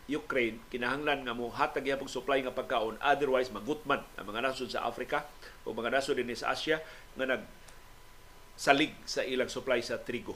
Ukraine 0.09 0.57
kinahanglan 0.73 1.23
nga 1.23 1.36
mo 1.36 1.53
hatag 1.53 1.85
gyapon 1.85 2.09
supply 2.09 2.40
nga 2.40 2.55
pagkaon 2.55 2.97
otherwise 3.05 3.53
magutman 3.53 4.01
ang 4.16 4.24
mga 4.24 4.40
nasod 4.40 4.73
sa 4.73 4.89
Africa 4.89 5.28
o 5.69 5.77
mga 5.77 5.93
nasod 5.93 6.16
din 6.16 6.32
sa 6.32 6.57
Asia 6.57 6.81
nga 7.15 7.28
nag 7.28 7.45
salig 8.59 8.90
sa 9.06 9.22
ilang 9.22 9.47
supply 9.47 9.78
sa 9.78 10.02
trigo. 10.02 10.35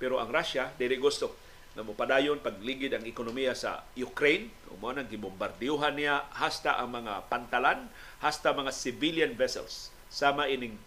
Pero 0.00 0.16
ang 0.16 0.32
Russia 0.32 0.72
dili 0.80 0.96
gusto 0.96 1.36
na 1.76 1.84
mopadayon 1.84 2.40
pagligid 2.40 2.96
ang 2.96 3.04
ekonomiya 3.04 3.52
sa 3.52 3.84
Ukraine 4.00 4.48
o 4.72 4.80
mo 4.80 4.96
nang 4.96 5.04
gibombardiyuhan 5.04 5.92
niya 5.92 6.24
hasta 6.32 6.80
ang 6.80 6.96
mga 6.96 7.28
pantalan 7.28 7.84
hasta 8.24 8.56
mga 8.56 8.72
civilian 8.72 9.32
vessels 9.36 9.92
sama 10.08 10.48
ining 10.48 10.80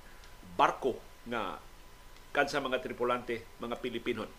barko 0.58 0.98
nga 1.30 1.62
kansa 2.34 2.58
mga 2.58 2.82
tripulante 2.82 3.46
mga 3.62 3.78
Pilipinon 3.78 4.30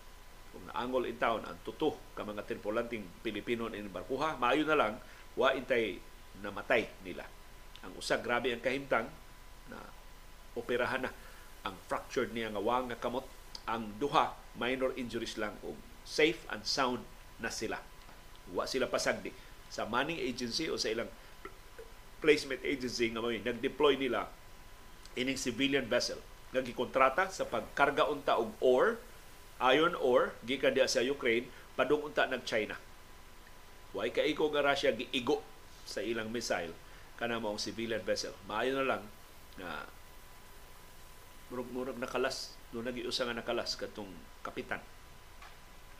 kung 0.50 0.66
naangol 0.66 1.06
in 1.06 1.16
town 1.16 1.46
ang 1.46 1.58
tuto 1.62 1.94
ka 2.14 2.26
mga 2.26 2.42
tripulanting 2.46 3.06
Pilipino 3.22 3.70
in 3.70 3.86
barkuha, 3.86 4.36
maayo 4.36 4.66
na 4.66 4.76
lang 4.78 4.94
wa 5.38 5.54
intay 5.54 6.02
namatay 6.42 6.90
nila. 7.06 7.22
Ang 7.86 7.96
usa 7.96 8.18
grabe 8.18 8.50
ang 8.50 8.62
kahimtang 8.62 9.06
na 9.70 9.78
operahan 10.58 11.06
na 11.06 11.10
ang 11.66 11.76
fractured 11.88 12.32
niya 12.32 12.52
nga 12.52 12.62
wang 12.62 12.88
nga 12.88 12.98
kamot 12.98 13.26
ang 13.68 13.92
duha 14.00 14.34
minor 14.56 14.90
injuries 14.96 15.36
lang 15.36 15.54
og 15.62 15.76
safe 16.02 16.42
and 16.50 16.64
sound 16.64 17.04
na 17.38 17.52
sila. 17.52 17.78
Wa 18.50 18.66
sila 18.66 18.90
pasagdi 18.90 19.30
sa 19.70 19.86
manning 19.86 20.18
agency 20.18 20.66
o 20.66 20.74
sa 20.74 20.90
ilang 20.90 21.08
placement 22.18 22.60
agency 22.66 23.08
nga 23.12 23.22
may 23.22 23.38
nag-deploy 23.40 23.96
nila 23.96 24.28
ining 25.14 25.38
civilian 25.38 25.86
vessel 25.86 26.18
nga 26.50 26.60
gikontrata 26.60 27.30
sa 27.30 27.46
pagkarga 27.46 28.10
unta 28.10 28.34
og 28.36 28.50
ore 28.58 28.98
iron 29.62 29.94
ore 29.94 30.34
gikan 30.42 30.74
diha 30.74 30.90
sa 30.90 31.04
Ukraine 31.04 31.46
padung 31.78 32.02
unta 32.02 32.26
nag 32.26 32.42
China. 32.42 32.74
Way 33.94 34.10
kaiko 34.10 34.50
nga 34.50 34.62
Russia 34.64 34.90
giigo 34.90 35.42
sa 35.86 36.02
ilang 36.02 36.30
missile 36.30 36.74
kana 37.20 37.38
maong 37.38 37.60
civilian 37.60 38.02
vessel. 38.02 38.34
Maayo 38.48 38.80
na 38.80 38.86
lang 38.96 39.02
na 39.60 39.86
murag-murag 41.50 41.98
nakalas. 41.98 42.54
Do 42.70 42.80
nagiusa 42.80 43.26
nga 43.26 43.34
nakalas 43.34 43.74
katong 43.74 44.10
kapitan. 44.46 44.78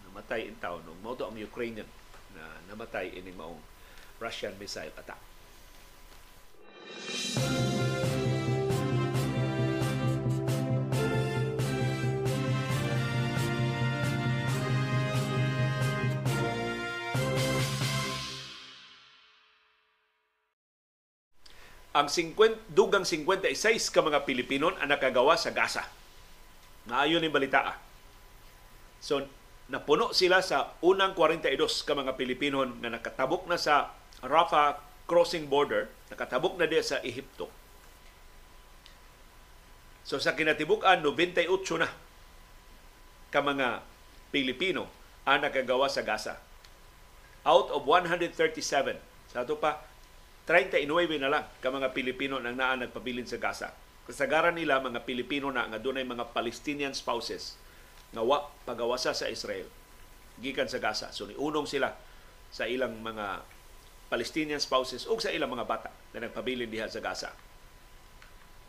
Namatay 0.07 0.47
in 0.47 0.57
town 0.63 0.87
ug 0.87 0.99
mao 1.03 1.19
ang 1.19 1.37
Ukrainian 1.37 1.87
na 2.35 2.43
namatay 2.71 3.11
ining 3.19 3.35
maong 3.35 3.59
Russian 4.23 4.55
missile 4.57 4.95
attack. 4.95 5.19
Ang 21.91 22.07
50, 22.07 22.71
dugang 22.71 23.03
56 23.03 23.51
ka 23.91 24.01
mga 24.01 24.23
Pilipino 24.23 24.71
ang 24.79 24.91
nakagawa 24.91 25.35
sa 25.35 25.51
Gaza. 25.51 25.83
Maayo 26.87 27.19
ni 27.19 27.27
balita. 27.27 27.75
Ah. 27.75 27.77
So, 29.03 29.27
napuno 29.71 30.15
sila 30.15 30.43
sa 30.43 30.75
unang 30.83 31.15
42 31.19 31.57
ka 31.87 31.95
mga 31.95 32.15
Pilipino 32.15 32.63
nga 32.63 32.91
nakatabok 32.91 33.51
na 33.51 33.59
sa 33.59 33.95
Rafah 34.21 34.79
crossing 35.11 35.51
border, 35.51 35.91
nakatabok 36.13 36.55
na 36.55 36.71
diya 36.71 36.87
sa 36.87 37.03
Ehipto. 37.03 37.51
So 40.07 40.19
sa 40.19 40.35
kinatibuk-an 40.35 41.07
98 41.07 41.47
na 41.79 41.91
ka 43.31 43.41
mga 43.43 43.83
Pilipino 44.35 44.91
ang 45.23 45.47
nakagawa 45.47 45.87
sa 45.87 46.03
Gaza. 46.03 46.39
Out 47.47 47.71
of 47.71 47.87
137, 47.87 48.99
sa 49.31 49.47
ito 49.47 49.55
pa, 49.55 49.83
39 50.49 50.87
na 51.21 51.31
lang 51.31 51.45
ka 51.61 51.69
mga 51.69 51.93
Pilipino 51.93 52.41
nang 52.41 52.57
naa 52.57 52.79
nagpabilin 52.79 53.29
sa 53.29 53.39
Gaza. 53.39 53.71
Kasagaran 54.09 54.57
nila 54.57 54.83
mga 54.83 55.05
Pilipino 55.07 55.53
na 55.53 55.69
nga 55.69 55.79
dunay 55.79 56.03
mga 56.03 56.33
Palestinian 56.35 56.97
spouses 56.97 57.55
nga 58.11 58.23
wa 58.25 58.51
pagawasa 58.67 59.15
sa 59.15 59.31
Israel 59.31 59.69
gikan 60.41 60.67
sa 60.67 60.83
Gaza. 60.83 61.13
So 61.15 61.29
niunong 61.29 61.69
sila 61.69 61.95
sa 62.51 62.67
ilang 62.67 62.99
mga 62.99 63.47
Palestinian 64.11 64.59
spouses 64.59 65.07
o 65.07 65.15
sa 65.23 65.31
ilang 65.31 65.55
mga 65.55 65.69
bata 65.69 65.91
na 66.11 66.27
nagpabilin 66.27 66.67
diha 66.67 66.91
sa 66.91 66.99
Gaza. 66.99 67.31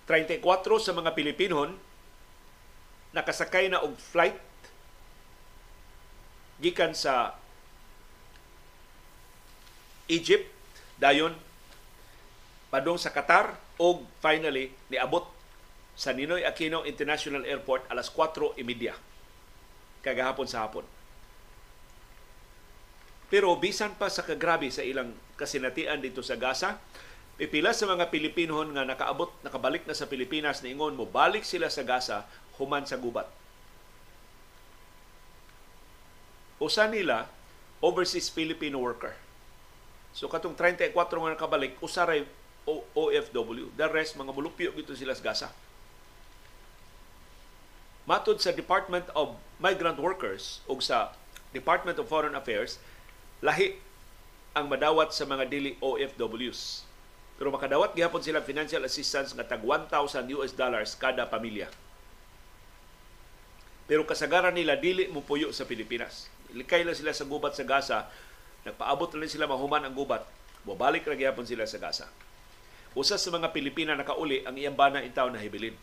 34 0.06 0.44
sa 0.78 0.94
mga 0.94 1.18
Pilipinon 1.18 1.74
nakasakay 3.12 3.68
na 3.68 3.82
og 3.82 3.98
flight 3.98 4.38
gikan 6.62 6.94
sa 6.94 7.34
Egypt 10.06 10.46
dayon 11.02 11.34
padung 12.72 12.96
sa 12.96 13.12
Qatar 13.12 13.60
o 13.76 14.08
finally 14.24 14.72
niabot 14.88 15.28
sa 15.94 16.16
Ninoy 16.16 16.48
Aquino 16.48 16.88
International 16.88 17.44
Airport 17.44 17.86
alas 17.92 18.08
4:30 18.08 18.96
kagahapon 20.02 20.48
sa 20.48 20.66
hapon. 20.66 20.88
Pero 23.32 23.54
bisan 23.56 23.96
pa 23.96 24.12
sa 24.12 24.28
kagrabe 24.28 24.68
sa 24.74 24.84
ilang 24.84 25.16
kasinatian 25.40 26.04
dito 26.04 26.20
sa 26.20 26.36
Gaza, 26.36 26.82
pipila 27.40 27.72
sa 27.72 27.88
mga 27.88 28.12
Pilipino 28.12 28.60
nga 28.60 28.84
nakaabot, 28.84 29.32
nakabalik 29.40 29.88
na 29.88 29.96
sa 29.96 30.12
Pilipinas, 30.12 30.60
niingon 30.60 31.00
mo, 31.00 31.08
balik 31.08 31.48
sila 31.48 31.72
sa 31.72 31.88
Gaza, 31.88 32.28
human 32.60 32.84
sa 32.84 33.00
gubat. 33.00 33.30
Usa 36.60 36.92
nila, 36.92 37.32
overseas 37.80 38.28
Filipino 38.28 38.84
worker. 38.84 39.16
So 40.12 40.28
katong 40.28 40.60
34 40.60 40.92
nga 40.92 41.34
nakabalik, 41.40 41.80
usaray 42.68 42.84
OFW. 42.96 43.74
The 43.78 43.88
rest, 43.90 44.18
mga 44.18 44.34
mulupyo 44.34 44.70
dito 44.76 44.94
sila 44.94 45.16
sa 45.16 45.24
Gaza. 45.24 45.50
Matod 48.06 48.42
sa 48.42 48.52
Department 48.52 49.08
of 49.14 49.38
Migrant 49.62 50.02
Workers 50.02 50.60
o 50.66 50.78
sa 50.82 51.14
Department 51.54 52.02
of 52.02 52.10
Foreign 52.10 52.34
Affairs, 52.34 52.82
lahi 53.40 53.78
ang 54.58 54.68
madawat 54.68 55.16
sa 55.16 55.24
mga 55.24 55.48
dili 55.48 55.78
OFWs. 55.80 56.84
Pero 57.40 57.50
makadawat 57.50 57.96
gihapon 57.98 58.22
sila 58.22 58.44
financial 58.44 58.84
assistance 58.86 59.34
nga 59.34 59.46
tag 59.48 59.64
1,000 59.64 59.90
US 60.38 60.52
dollars 60.54 60.94
kada 60.94 61.26
pamilya. 61.26 61.72
Pero 63.88 64.06
kasagaran 64.06 64.54
nila 64.54 64.78
dili 64.78 65.10
mo 65.10 65.24
puyo 65.24 65.50
sa 65.56 65.66
Pilipinas. 65.66 66.30
Likay 66.52 66.84
lang 66.84 66.96
sila 66.96 67.16
sa 67.16 67.26
gubat 67.26 67.56
sa 67.56 67.64
Gaza, 67.64 68.00
nagpaabot 68.68 69.10
lang 69.16 69.32
sila 69.32 69.48
mahuman 69.48 69.88
ang 69.88 69.96
gubat, 69.96 70.22
bubalik 70.68 71.08
ra 71.08 71.16
gihapon 71.16 71.48
sila 71.48 71.64
sa 71.64 71.80
Gaza. 71.80 72.06
Usa 72.92 73.16
sa 73.16 73.30
mga 73.32 73.56
Pilipina 73.56 73.96
nakauli 73.96 74.44
ang 74.44 74.60
iyang 74.60 74.76
bana 74.76 75.00
intaw 75.00 75.32
na 75.32 75.40
hibilin. 75.40 75.76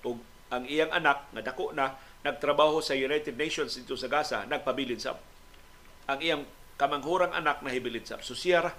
Ug 0.00 0.16
ang 0.50 0.64
iyang 0.64 0.90
anak 0.90 1.28
nga 1.30 1.42
dako 1.44 1.76
na 1.76 1.94
nagtrabaho 2.24 2.80
sa 2.80 2.96
United 2.96 3.36
Nations 3.36 3.76
dito 3.76 3.94
sa 3.94 4.08
Gaza, 4.08 4.44
nagpabilin 4.48 4.98
sa 4.98 5.16
ang 6.08 6.18
iyang 6.18 6.42
kamanghurang 6.80 7.36
anak 7.36 7.60
na 7.60 7.70
hibilin 7.70 8.02
sa 8.02 8.18
so 8.24 8.32
siya 8.32 8.64
ra 8.64 8.72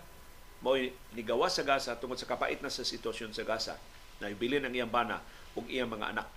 mo 0.62 0.74
nigawa 1.14 1.48
sa 1.48 1.62
Gaza 1.62 1.96
tungod 1.98 2.18
sa 2.18 2.28
kapait 2.28 2.58
na 2.60 2.70
sa 2.70 2.82
sitwasyon 2.82 3.34
sa 3.34 3.46
Gaza 3.46 3.78
na 4.22 4.30
hibilin 4.30 4.66
ang 4.66 4.74
iyang 4.74 4.90
bana 4.90 5.22
ug 5.54 5.66
iyang 5.70 5.90
mga 5.90 6.18
anak. 6.18 6.28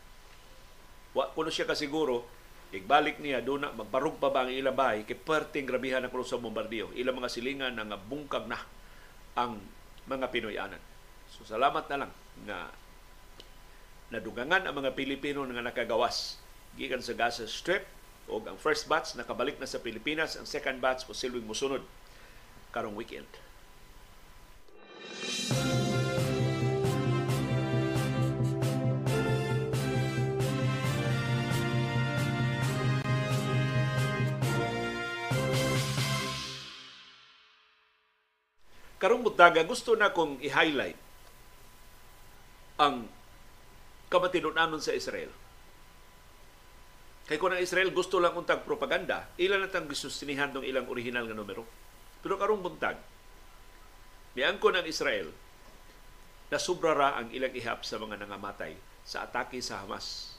Wa 1.16 1.32
kuno 1.32 1.48
siya 1.48 1.64
kasiguro 1.64 2.24
igbalik 2.74 3.22
niya 3.22 3.38
do 3.38 3.54
na 3.54 3.70
magbarug 3.70 4.18
pa 4.18 4.34
ba 4.34 4.44
ang 4.44 4.50
ilang 4.50 4.74
bahay 4.74 5.06
kay 5.06 5.14
perting 5.14 5.64
grabihan 5.64 6.02
na 6.02 6.10
sa 6.10 6.40
bombardiyo. 6.40 6.90
Ilang 6.92 7.22
mga 7.22 7.30
silingan 7.30 7.78
nga 7.78 7.98
bungkag 7.98 8.50
na 8.50 8.58
ang 9.38 9.62
mga 10.08 10.28
Pinoyanan. 10.30 10.82
So 11.32 11.44
salamat 11.44 11.88
na 11.90 12.06
lang 12.06 12.12
nga 12.44 12.70
nadugangan 14.12 14.68
ang 14.68 14.74
mga 14.76 14.94
Pilipino 14.94 15.42
nga 15.48 15.64
nakagawas 15.64 16.38
gikan 16.78 17.02
sa 17.02 17.16
Gaza 17.16 17.46
Strip 17.48 17.86
o 18.28 18.40
ang 18.44 18.56
first 18.56 18.88
batch 18.88 19.16
nakabalik 19.18 19.60
na 19.60 19.68
sa 19.68 19.80
Pilipinas, 19.80 20.36
ang 20.36 20.48
second 20.48 20.80
batch 20.80 21.04
posibleng 21.04 21.44
musunod 21.44 21.84
karong 22.72 22.96
weekend. 22.96 23.28
Karong 39.04 39.20
butaga 39.20 39.60
gusto 39.68 39.92
na 39.92 40.16
kong 40.16 40.40
i-highlight 40.40 40.96
ang 42.80 43.04
kamatinunanon 44.08 44.80
sa 44.80 44.96
Israel 44.96 45.28
Kay 47.24 47.40
kung 47.40 47.56
ang 47.56 47.60
Israel 47.60 47.88
gusto 47.88 48.20
lang 48.20 48.36
untag 48.36 48.68
propaganda, 48.68 49.32
ilan 49.40 49.64
na 49.64 49.72
tang 49.72 49.88
gisustinihan 49.88 50.52
ng 50.52 50.60
ilang 50.60 50.84
original 50.92 51.24
nga 51.24 51.32
numero. 51.32 51.64
Pero 52.20 52.36
karong 52.36 52.60
buntag, 52.60 53.00
miangko 54.36 54.68
ng 54.68 54.84
Israel 54.84 55.32
na 56.52 56.60
subrara 56.60 57.16
ang 57.16 57.32
ilang 57.32 57.56
ihap 57.56 57.80
sa 57.80 57.96
mga 57.96 58.20
nangamatay 58.20 58.76
sa 59.08 59.24
atake 59.24 59.64
sa 59.64 59.80
Hamas. 59.80 60.36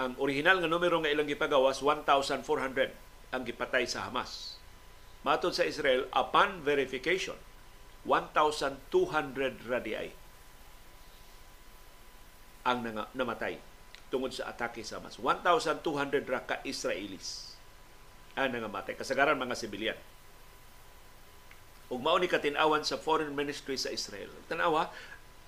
Ang 0.00 0.16
original 0.16 0.56
nga 0.56 0.72
numero 0.72 1.04
nga 1.04 1.12
ilang 1.12 1.28
gipagawas 1.28 1.84
1,400 1.84 3.36
ang 3.36 3.42
gipatay 3.44 3.84
sa 3.84 4.08
Hamas. 4.08 4.56
Matod 5.22 5.54
sa 5.54 5.62
Israel, 5.62 6.10
upon 6.10 6.66
verification, 6.66 7.38
1,200 8.02 8.82
radiay 9.70 10.10
ang 12.66 12.82
namatay 13.14 13.58
tungod 14.10 14.34
sa 14.34 14.50
atake 14.50 14.82
sa 14.82 14.98
Hamas. 14.98 15.18
1,200 15.18 15.82
ra 16.26 16.42
ka 16.42 16.58
Israelis 16.66 17.54
ang 18.34 18.50
nangamatay. 18.50 18.98
Kasagaran 18.98 19.38
mga 19.38 19.56
sibilyan. 19.56 19.98
Ug 21.92 22.00
mao 22.00 22.16
ni 22.18 22.26
katinawan 22.26 22.82
sa 22.82 22.98
Foreign 22.98 23.32
Ministry 23.32 23.76
sa 23.76 23.92
Israel. 23.92 24.30
Tanawa, 24.48 24.90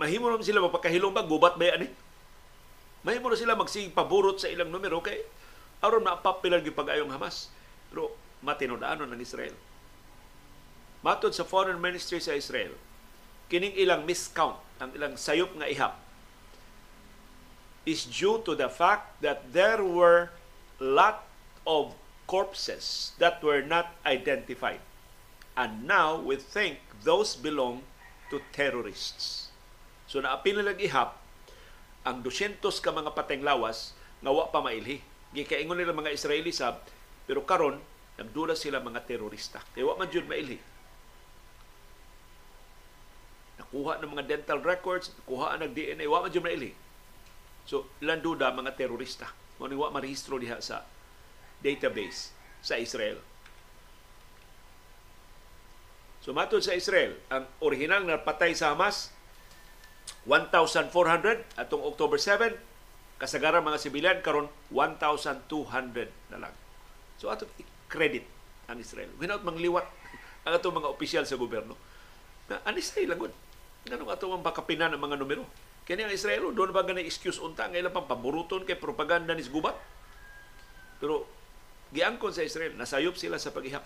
mahimo 0.01 0.29
naman 0.29 0.47
sila 0.47 0.65
magpakahilong 0.65 1.13
ba 1.13 1.27
gubat 1.27 1.57
ba 1.59 1.75
ani? 1.75 1.89
Mahimo 3.05 3.29
na 3.29 3.37
sila 3.37 3.59
magsig 3.59 3.93
paborot 3.93 4.41
sa 4.41 4.49
ilang 4.49 4.73
numero 4.73 5.01
kay 5.05 5.25
aron 5.85 6.05
maapapilan 6.05 6.65
gipag 6.65 6.95
ayong 6.95 7.13
Hamas. 7.13 7.53
Pero 7.93 8.17
matinudaanon 8.45 9.11
ng 9.11 9.21
Israel. 9.25 9.57
Matod 11.01 11.33
sa 11.33 11.45
Foreign 11.45 11.81
Ministry 11.81 12.21
sa 12.21 12.37
Israel, 12.37 12.77
kining 13.49 13.77
ilang 13.77 14.05
miscount, 14.05 14.57
ang 14.81 14.93
ilang 14.93 15.17
sayop 15.17 15.53
nga 15.57 15.69
ihap 15.69 15.95
is 17.85 18.09
due 18.09 18.41
to 18.41 18.57
the 18.57 18.69
fact 18.69 19.21
that 19.21 19.53
there 19.53 19.85
were 19.85 20.33
lot 20.81 21.29
of 21.69 21.93
corpses 22.25 23.13
that 23.21 23.45
were 23.45 23.61
not 23.61 23.93
identified. 24.09 24.81
And 25.55 25.85
now 25.85 26.17
we 26.17 26.41
think 26.41 26.81
those 27.05 27.37
belong 27.37 27.85
to 28.33 28.41
terrorists. 28.57 29.53
So 30.09 30.25
naapil 30.25 30.59
nilang 30.59 30.81
ihap 30.81 31.21
ang 32.05 32.25
200 32.25 32.61
ka 32.61 32.91
mga 32.93 33.13
pateng 33.13 33.45
lawas 33.45 33.93
nga 34.25 34.33
wa 34.33 34.49
pa 34.49 34.65
mailhi. 34.65 35.05
Gikaingon 35.37 35.77
nila 35.77 35.93
mga 35.93 36.17
Israeli 36.17 36.51
sab 36.51 36.81
pero 37.29 37.45
karon 37.45 37.81
nagdula 38.21 38.55
sila 38.55 38.79
mga 38.83 39.05
terorista. 39.07 39.63
Kaya 39.75 39.87
wa 39.87 39.99
man 39.99 40.11
jud 40.11 40.27
mailhi. 40.31 40.59
Nakuha 43.59 44.03
ng 44.03 44.11
mga 44.15 44.25
dental 44.27 44.61
records, 44.63 45.15
nakuha 45.23 45.59
ng 45.63 45.73
DNA, 45.75 46.07
wa 46.07 46.27
man 46.27 46.31
jud 46.31 46.47
mailhi 46.47 46.75
So, 47.65 47.89
ilang 48.05 48.21
duda 48.21 48.53
mga 48.53 48.77
terorista. 48.77 49.33
Mo 49.57 49.65
ni 49.65 49.77
wa 49.77 49.89
marehistro 49.89 50.37
diha 50.37 50.61
sa 50.61 50.85
database 51.65 52.35
sa 52.61 52.77
Israel. 52.77 53.21
So 56.25 56.33
matod 56.33 56.65
sa 56.65 56.73
Israel, 56.73 57.21
ang 57.29 57.45
original 57.61 58.01
na 58.01 58.17
patay 58.17 58.57
sa 58.57 58.73
Hamas 58.73 59.13
1,400 60.25 60.89
atong 61.61 61.85
October 61.85 62.17
7 62.17 62.57
kasagaran 63.21 63.61
mga 63.61 63.77
sibilyan 63.81 64.19
karon 64.25 64.49
1,200 64.73 65.53
na 66.33 66.39
lang. 66.49 66.55
So 67.21 67.29
ato 67.29 67.45
credit 67.95 68.27
ang 68.67 68.83
Israel. 68.83 69.15
Without 69.23 69.47
mangliwat 69.47 69.87
ang 70.43 70.53
ato 70.59 70.75
mga 70.75 70.91
opisyal 70.91 71.23
sa 71.23 71.39
gobyerno. 71.39 71.79
Na 72.51 72.59
anis 72.67 72.91
na 72.99 73.07
ilagod. 73.07 73.31
Ganong 73.87 74.11
ato 74.11 74.27
ang 74.35 74.43
bakapinan 74.43 74.91
ang 74.91 74.99
mga 74.99 75.15
numero. 75.15 75.47
Kani 75.87 76.09
ang 76.09 76.13
Israel, 76.13 76.51
doon 76.51 76.73
ba 76.73 76.83
ganay 76.83 77.05
excuse 77.05 77.39
unta 77.39 77.69
nga 77.69 77.77
ilang 77.77 77.93
pampaburuton 77.93 78.67
kay 78.67 78.75
propaganda 78.75 79.37
ni 79.37 79.45
gubat. 79.47 79.77
Pero 80.99 81.29
giangkon 81.93 82.33
sa 82.33 82.43
Israel, 82.43 82.75
nasayop 82.75 83.15
sila 83.15 83.39
sa 83.39 83.53
paghihap 83.53 83.85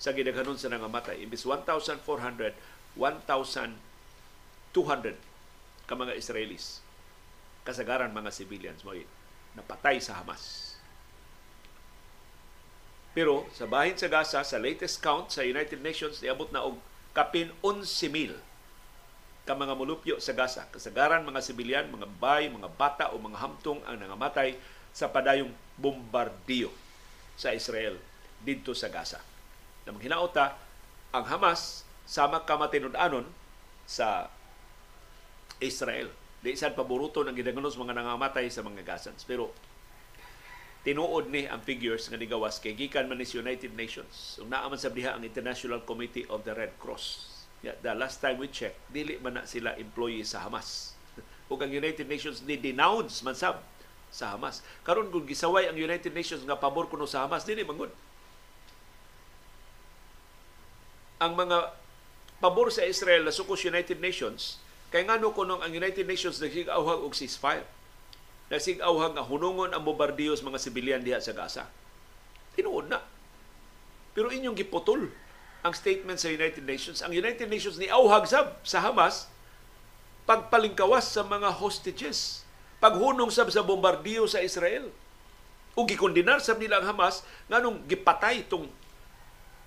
sa 0.00 0.10
gidaghanon 0.16 0.56
sa 0.56 0.72
nangamatay. 0.72 1.20
Imbis 1.20 1.44
1,400, 1.44 2.56
1,200 2.96 3.76
ka 5.88 5.94
mga 5.96 6.16
Israelis. 6.16 6.80
Kasagaran 7.64 8.12
mga 8.16 8.32
civilians 8.32 8.80
mo 8.84 8.96
napatay 9.56 10.00
sa 10.00 10.20
Hamas. 10.20 10.67
Pero 13.16 13.48
sa 13.56 13.64
bahin 13.64 13.96
sa 13.96 14.08
Gaza, 14.08 14.40
sa 14.44 14.58
latest 14.60 15.00
count 15.00 15.32
sa 15.32 15.44
United 15.44 15.80
Nations, 15.80 16.20
niabot 16.20 16.48
na 16.52 16.64
og 16.64 16.78
kapin 17.16 17.50
11,000 17.64 18.36
ka 19.48 19.56
mga 19.56 19.74
mulupyo 19.74 20.20
sa 20.20 20.36
Gaza. 20.36 20.68
Kasagaran 20.68 21.24
mga 21.24 21.40
sibilyan, 21.40 21.88
mga 21.88 22.04
bay, 22.20 22.52
mga 22.52 22.68
bata 22.76 23.04
o 23.10 23.16
mga 23.16 23.40
hamtong 23.40 23.80
ang 23.88 23.96
nangamatay 23.96 24.60
sa 24.92 25.08
padayong 25.08 25.50
bombardiyo 25.80 26.68
sa 27.38 27.56
Israel 27.56 27.96
dito 28.44 28.76
sa 28.76 28.92
Gaza. 28.92 29.24
Namang 29.88 30.04
hinaota, 30.04 30.52
ang 31.16 31.24
Hamas 31.24 31.88
sama 32.04 32.44
ka 32.44 32.60
matinud-anon 32.60 33.24
sa 33.88 34.28
Israel. 35.64 36.12
Di 36.38 36.54
sad 36.54 36.76
paboruto 36.78 37.24
ng 37.24 37.34
gidanganos 37.34 37.74
mga 37.74 37.96
nangamatay 37.96 38.46
sa 38.52 38.62
mga 38.62 38.84
Gazans. 38.84 39.24
Pero 39.24 39.50
tinuod 40.88 41.28
ni 41.28 41.44
ang 41.44 41.60
figures 41.60 42.08
nga 42.08 42.16
nigawas 42.16 42.56
kay 42.56 42.72
gikan 42.72 43.04
man 43.12 43.20
United 43.20 43.76
Nations. 43.76 44.40
Ug 44.40 44.48
naa 44.48 44.64
man 44.72 44.80
sa 44.80 44.88
diha 44.88 45.12
ang 45.12 45.20
International 45.20 45.84
Committee 45.84 46.24
of 46.32 46.48
the 46.48 46.56
Red 46.56 46.72
Cross. 46.80 47.28
Yeah, 47.60 47.76
the 47.84 47.92
last 47.92 48.24
time 48.24 48.40
we 48.40 48.48
checked, 48.48 48.80
dili 48.88 49.20
man 49.20 49.36
na 49.36 49.44
sila 49.44 49.76
employee 49.76 50.24
sa 50.24 50.48
Hamas. 50.48 50.96
ug 51.52 51.60
ang 51.60 51.68
United 51.68 52.08
Nations 52.08 52.40
ni 52.40 52.56
denounce 52.56 53.20
man 53.20 53.36
sab 53.36 53.60
sa 54.08 54.32
Hamas. 54.32 54.64
Karon 54.80 55.12
kung 55.12 55.28
gisaway 55.28 55.68
ang 55.68 55.76
United 55.76 56.16
Nations 56.16 56.40
nga 56.48 56.56
pabor 56.56 56.88
kuno 56.88 57.04
sa 57.04 57.28
Hamas, 57.28 57.44
dili 57.44 57.68
mangod. 57.68 57.92
Ang 61.20 61.36
mga 61.36 61.76
pabor 62.40 62.72
sa 62.72 62.88
Israel 62.88 63.28
na 63.28 63.34
sukos 63.34 63.60
United 63.68 64.00
Nations 64.00 64.56
Kay 64.88 65.04
ngano 65.04 65.36
kuno 65.36 65.60
ang 65.60 65.68
United 65.68 66.08
Nations 66.08 66.40
nagsigawhag 66.40 67.04
og 67.04 67.12
ceasefire. 67.12 67.68
Nagsigawhag 68.48 69.12
nga 69.12 69.24
hunungon 69.24 69.76
ang 69.76 69.84
bombardiyo 69.84 70.32
sa 70.32 70.48
mga 70.48 70.58
sibilyan 70.60 71.02
diha 71.04 71.20
sa 71.20 71.36
Gaza. 71.36 71.68
Tinuod 72.56 72.88
na. 72.88 73.04
Pero 74.16 74.32
inyong 74.32 74.56
giputol 74.56 75.12
ang 75.60 75.74
statement 75.76 76.16
sa 76.16 76.32
United 76.32 76.64
Nations. 76.64 77.04
Ang 77.04 77.12
United 77.12 77.44
Nations 77.44 77.76
ni 77.76 77.92
awhag 77.92 78.24
sab 78.24 78.56
sa 78.64 78.80
Hamas 78.80 79.28
pagpalingkawas 80.24 81.12
sa 81.12 81.22
mga 81.24 81.52
hostages. 81.60 82.48
Paghunong 82.80 83.28
sab 83.28 83.52
sa 83.52 83.60
bombardiyo 83.60 84.24
sa 84.24 84.40
Israel. 84.40 84.88
O 85.76 85.84
gikondinar 85.84 86.40
sab 86.40 86.56
nila 86.56 86.80
ang 86.80 86.96
Hamas 86.96 87.20
nganong 87.52 87.84
gipatay 87.84 88.48
tong 88.48 88.66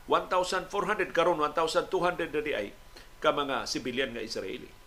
1,400 0.09 1.13
karon 1.13 1.37
1,200 1.37 2.33
na 2.33 2.41
di 2.41 2.51
ay 2.57 2.67
ka 3.21 3.29
mga 3.29 3.69
sibilyan 3.69 4.11
nga 4.11 4.25
Israeli. 4.25 4.80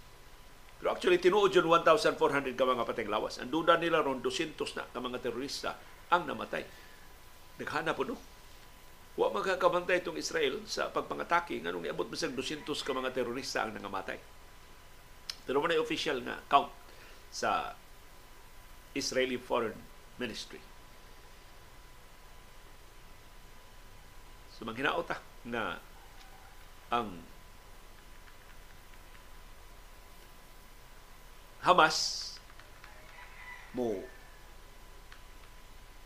Pero 0.85 0.93
actually, 0.93 1.17
tinuod 1.17 1.49
yun 1.49 1.65
1,400 1.65 2.53
ka 2.53 2.69
mga 2.69 2.85
pateng 2.85 3.09
lawas. 3.09 3.41
Ang 3.41 3.49
duda 3.49 3.81
nila 3.81 4.05
ron 4.05 4.21
200 4.21 4.53
na 4.77 4.85
ka 4.85 5.01
mga 5.01 5.17
terorista 5.25 5.81
ang 6.13 6.29
namatay. 6.29 6.61
Naghana 7.57 7.97
po 7.97 8.05
no. 8.05 8.21
Wa 9.17 9.33
magkakabantay 9.33 10.05
itong 10.05 10.21
Israel 10.21 10.61
sa 10.69 10.93
pagpangatake 10.93 11.57
nga 11.65 11.73
nung 11.73 11.89
niabot 11.89 12.05
bisag 12.05 12.37
200 12.37 12.69
ka 12.69 12.93
mga 12.93 13.17
terorista 13.17 13.65
ang 13.65 13.73
nangamatay. 13.73 14.21
Pero 15.49 15.65
man 15.65 15.73
official 15.81 16.21
nga 16.21 16.45
count 16.53 16.69
sa 17.33 17.73
Israeli 18.93 19.41
Foreign 19.41 19.81
Ministry. 20.21 20.61
So 24.53 24.69
manghinaot 24.69 25.09
na 25.49 25.81
ang 26.93 27.25
Hamas 31.65 32.21
mo. 33.73 34.05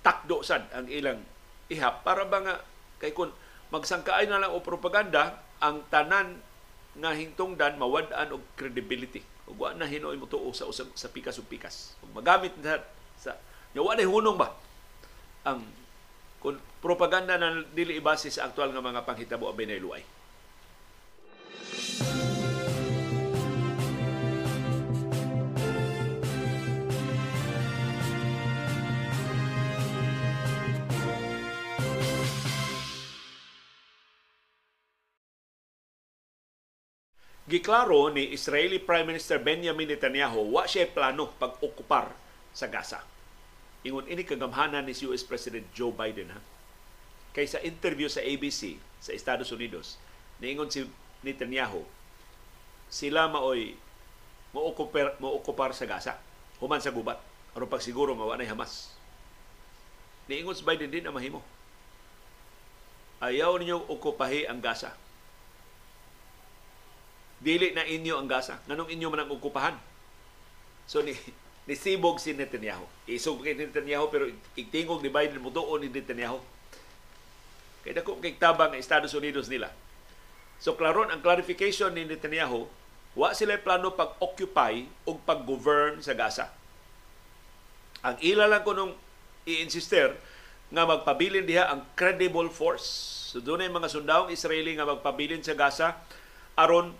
Takdo 0.06 0.40
sad 0.46 0.70
ang 0.70 0.86
ilang 0.86 1.20
ihap. 1.68 2.06
Para 2.06 2.22
ba 2.24 2.38
nga 2.40 2.54
kay 3.02 3.10
kun 3.10 3.34
magsangkaay 3.74 4.30
na 4.30 4.40
lang 4.40 4.54
o 4.54 4.62
propaganda 4.62 5.42
ang 5.58 5.84
tanan 5.92 6.40
nga 6.98 7.12
hingtungdan 7.12 7.76
mawad-an 7.76 8.38
og 8.38 8.42
credibility. 8.54 9.20
Ug 9.50 9.58
wa 9.58 9.74
na 9.74 9.90
hinoy 9.90 10.16
mo 10.16 10.30
tuo 10.30 10.54
sa 10.54 10.70
usab 10.70 10.94
sa 10.94 11.10
pikas 11.10 11.42
ug 11.42 11.50
pikas. 11.50 11.98
Ug 12.06 12.14
magamit 12.14 12.54
na 12.62 12.80
sa 13.18 13.34
nya 13.74 13.82
wa 13.84 13.98
hunong 13.98 14.38
ba? 14.38 14.54
Ang 15.44 15.66
kun 16.38 16.56
propaganda 16.78 17.34
na 17.34 17.66
dili 17.74 17.98
ibase 17.98 18.30
sa 18.30 18.46
aktual 18.46 18.70
nga 18.70 18.78
mga 18.78 19.02
panghitabo 19.02 19.50
abay 19.50 19.66
na 19.66 19.82
luay 19.82 20.06
Giklaro 37.48 38.12
ni 38.12 38.28
Israeli 38.36 38.76
Prime 38.76 39.08
Minister 39.08 39.40
Benjamin 39.40 39.88
Netanyahu 39.88 40.52
wa 40.52 40.68
siya 40.68 40.84
plano 40.84 41.32
pag-okupar 41.40 42.12
sa 42.52 42.68
Gaza. 42.68 43.00
Ingon 43.88 44.04
ini 44.04 44.20
kagamhanan 44.20 44.84
ni 44.84 44.92
US 45.08 45.24
President 45.24 45.64
Joe 45.72 45.88
Biden 45.88 46.28
ha. 46.28 46.44
Kaysa 47.32 47.64
interview 47.64 48.04
sa 48.12 48.20
ABC 48.20 48.76
sa 49.00 49.16
Estados 49.16 49.48
Unidos, 49.48 49.96
niingon 50.44 50.68
si 50.68 50.84
Netanyahu 51.24 51.88
sila 52.92 53.32
maoy 53.32 53.80
mo-okupar 54.52 55.16
mo-okupar 55.16 55.72
sa 55.72 55.88
Gaza 55.88 56.20
human 56.60 56.84
sa 56.84 56.92
gubat 56.92 57.16
aron 57.56 57.64
pagsiguro 57.64 58.12
wa 58.12 58.36
Hamas. 58.36 58.92
Niingon 60.28 60.52
si 60.52 60.68
Biden 60.68 60.92
din 60.92 61.08
ang 61.08 61.16
mahimo. 61.16 61.40
Ayaw 63.24 63.56
ninyo 63.56 63.88
okupahi 63.88 64.44
ang 64.44 64.60
Gaza 64.60 64.92
dili 67.38 67.70
na 67.74 67.86
inyo 67.86 68.18
ang 68.18 68.26
Gaza. 68.26 68.58
Nganong 68.66 68.90
inyo 68.90 69.06
man 69.10 69.26
ang 69.26 69.30
okupahan? 69.30 69.76
So 70.88 71.04
ni 71.04 71.14
nisibog 71.68 72.16
si 72.16 72.32
Netanyahu. 72.32 72.82
Isog 73.04 73.44
kay 73.44 73.54
Netanyahu 73.54 74.06
pero 74.08 74.24
igtingog 74.56 75.04
ni 75.04 75.12
Biden 75.12 75.44
mo 75.44 75.52
tuon 75.52 75.84
ni 75.84 75.92
Netanyahu. 75.92 76.40
Kay 77.84 77.92
dako 77.92 78.18
kay 78.18 78.34
tabang 78.40 78.72
ng 78.74 78.80
Estados 78.80 79.12
Unidos 79.12 79.46
nila. 79.52 79.68
So 80.58 80.74
klaron 80.74 81.12
ang 81.12 81.22
clarification 81.22 81.94
ni 81.94 82.02
Netanyahu, 82.08 82.66
wa 83.14 83.30
sila 83.30 83.60
plano 83.62 83.94
pag-occupy 83.94 84.88
o 85.06 85.14
pag-govern 85.14 86.02
sa 86.02 86.18
Gaza. 86.18 86.50
Ang 88.02 88.18
ila 88.24 88.50
lang 88.50 88.66
ko 88.66 88.74
nung 88.74 88.94
i-insister 89.46 90.18
nga 90.68 90.82
magpabilin 90.84 91.46
diha 91.46 91.70
ang 91.70 91.86
credible 91.94 92.50
force. 92.50 92.86
So 93.30 93.44
doon 93.44 93.64
ay 93.64 93.70
mga 93.70 93.88
sundawong 93.92 94.32
Israeli 94.34 94.74
nga 94.74 94.88
magpabilin 94.88 95.44
sa 95.44 95.54
Gaza 95.54 96.00
aron 96.58 96.96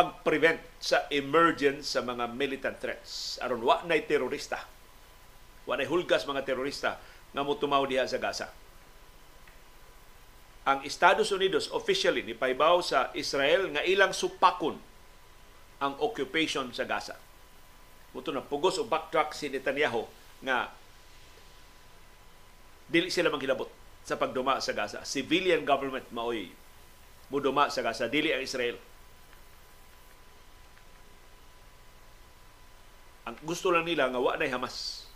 pag-prevent 0.00 0.56
sa 0.80 1.04
emergence 1.12 1.92
sa 1.92 2.00
mga 2.00 2.32
militant 2.32 2.80
threats. 2.80 3.36
Aron 3.44 3.60
wa 3.60 3.84
nay 3.84 4.08
terorista. 4.08 4.64
Wa 5.68 5.76
nay 5.76 5.84
hulgas 5.84 6.24
mga 6.24 6.48
terorista 6.48 6.96
nga 7.36 7.44
motumaw 7.44 7.84
diha 7.84 8.08
sa 8.08 8.16
Gaza. 8.16 8.48
Ang 10.64 10.88
Estados 10.88 11.28
Unidos 11.36 11.68
officially 11.68 12.24
ni 12.24 12.32
paibaw 12.32 12.80
sa 12.80 13.12
Israel 13.12 13.68
nga 13.76 13.84
ilang 13.84 14.16
supakon 14.16 14.80
ang 15.84 15.92
occupation 16.00 16.72
sa 16.72 16.88
Gaza. 16.88 17.20
Muto 18.16 18.32
na 18.32 18.40
pugos 18.40 18.80
o 18.80 18.88
backtrack 18.88 19.36
si 19.36 19.52
Netanyahu 19.52 20.08
nga 20.40 20.72
dili 22.88 23.12
sila 23.12 23.28
manghilabot 23.28 23.68
sa 24.08 24.16
pagduma 24.16 24.64
sa 24.64 24.72
Gaza. 24.72 25.04
Civilian 25.04 25.60
government 25.68 26.08
maoy 26.08 26.48
muduma 27.28 27.68
sa 27.68 27.84
Gaza, 27.84 28.08
dili 28.08 28.32
ang 28.32 28.40
Israel. 28.40 28.80
Ang 33.30 33.38
gusto 33.46 33.70
lang 33.70 33.86
nila 33.86 34.10
nga 34.10 34.18
wa 34.18 34.34
nay 34.34 34.50
Hamas 34.50 35.06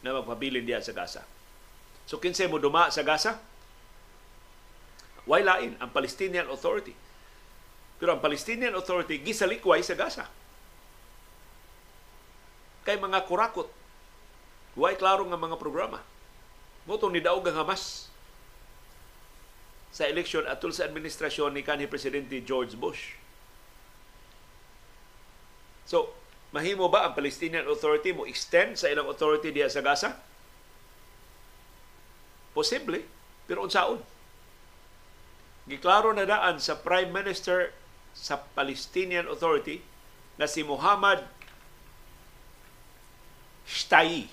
na 0.00 0.16
magpabilin 0.16 0.64
diya 0.64 0.80
sa 0.80 0.96
Gaza. 0.96 1.28
So 2.08 2.16
kinsay 2.16 2.48
mo 2.48 2.56
duma 2.56 2.88
sa 2.88 3.04
Gaza? 3.04 3.36
Why 5.28 5.44
lain 5.44 5.76
ang 5.76 5.92
Palestinian 5.92 6.48
Authority. 6.48 6.96
Pero 8.00 8.16
ang 8.16 8.24
Palestinian 8.24 8.72
Authority 8.72 9.20
gisalikway 9.20 9.84
sa 9.84 9.92
Gaza. 9.92 10.24
Kay 12.88 12.96
mga 12.96 13.28
kurakot. 13.28 13.68
Why 14.72 14.96
klaro 14.96 15.28
nga 15.28 15.36
mga 15.36 15.60
programa. 15.60 16.00
Moto 16.88 17.12
ni 17.12 17.20
daog 17.20 17.44
ang 17.44 17.60
Hamas 17.60 18.08
sa 19.92 20.08
eleksyon 20.08 20.48
atul 20.48 20.72
sa 20.72 20.88
administrasyon 20.88 21.52
ni 21.52 21.60
kanhi 21.60 21.84
presidente 21.84 22.40
George 22.40 22.72
Bush. 22.72 23.20
So, 25.84 26.14
Mahimo 26.50 26.90
ba 26.90 27.06
ang 27.06 27.14
Palestinian 27.14 27.66
Authority 27.70 28.10
mo 28.10 28.26
extend 28.26 28.74
sa 28.74 28.90
ilang 28.90 29.06
authority 29.06 29.54
diya 29.54 29.70
sa 29.70 29.86
Gaza? 29.86 30.18
Posible, 32.50 33.06
pero 33.46 33.62
unsaon? 33.62 34.02
Giklaro 35.70 36.10
na 36.10 36.26
daan 36.26 36.58
sa 36.58 36.82
Prime 36.82 37.14
Minister 37.14 37.70
sa 38.10 38.42
Palestinian 38.42 39.30
Authority 39.30 39.78
na 40.34 40.50
si 40.50 40.66
Muhammad 40.66 41.22
Shtai 43.70 44.26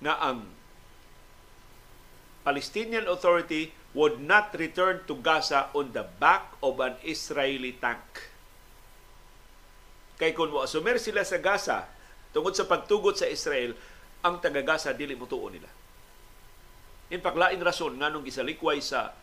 nga 0.00 0.16
ang 0.16 0.48
Palestinian 2.40 3.04
Authority 3.04 3.76
would 3.92 4.16
not 4.16 4.56
return 4.56 5.04
to 5.04 5.20
Gaza 5.20 5.68
on 5.76 5.92
the 5.92 6.08
back 6.16 6.56
of 6.64 6.80
an 6.80 6.96
Israeli 7.04 7.76
tank. 7.76 8.27
Kay 10.18 10.34
kung 10.34 10.50
mo 10.50 10.66
asumer 10.66 10.98
sila 10.98 11.22
sa 11.22 11.38
Gaza 11.38 11.86
tungod 12.34 12.52
sa 12.52 12.66
pagtugot 12.66 13.14
sa 13.14 13.30
Israel, 13.30 13.72
ang 14.26 14.42
taga 14.42 14.60
Gaza 14.66 14.90
dili 14.90 15.14
mo 15.14 15.30
nila. 15.48 15.70
In 17.08 17.22
paglain 17.24 17.62
rason 17.62 17.96
nganong 17.96 18.26
gisalikway 18.26 18.82
sa 18.82 19.14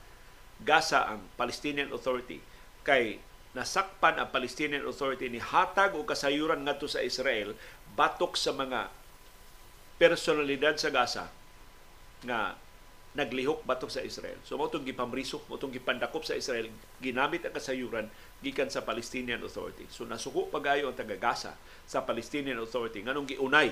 Gaza 0.63 1.05
ang 1.11 1.21
Palestinian 1.35 1.91
Authority 1.91 2.39
kay 2.81 3.19
nasakpan 3.53 4.17
ang 4.17 4.31
Palestinian 4.31 4.87
Authority 4.87 5.27
ni 5.27 5.37
hatag 5.37 5.93
o 5.93 6.07
kasayuran 6.07 6.63
ngadto 6.63 6.87
sa 6.87 7.03
Israel 7.03 7.53
batok 7.93 8.39
sa 8.39 8.55
mga 8.55 8.89
personalidad 9.99 10.75
sa 10.79 10.89
Gaza 10.91 11.25
nga 12.23 12.57
naglihok 13.15 13.63
batok 13.63 13.87
sa 13.87 14.03
Israel. 14.03 14.35
So 14.43 14.59
mo 14.59 14.67
itong 14.67 14.83
gipamrisok, 14.83 15.47
mo 15.47 15.55
itong 15.55 15.71
gipandakop 15.71 16.27
sa 16.27 16.35
Israel, 16.35 16.67
ginamit 16.99 17.47
ang 17.47 17.55
kasayuran 17.55 18.11
gikan 18.43 18.67
sa 18.67 18.83
Palestinian 18.83 19.39
Authority. 19.39 19.87
So 19.87 20.03
nasuko 20.03 20.51
pagayo 20.51 20.91
ang 20.91 20.99
taga 20.99 21.15
Gaza 21.15 21.55
sa 21.87 22.03
Palestinian 22.03 22.59
Authority 22.59 23.01
nganong 23.07 23.31
giunay 23.31 23.71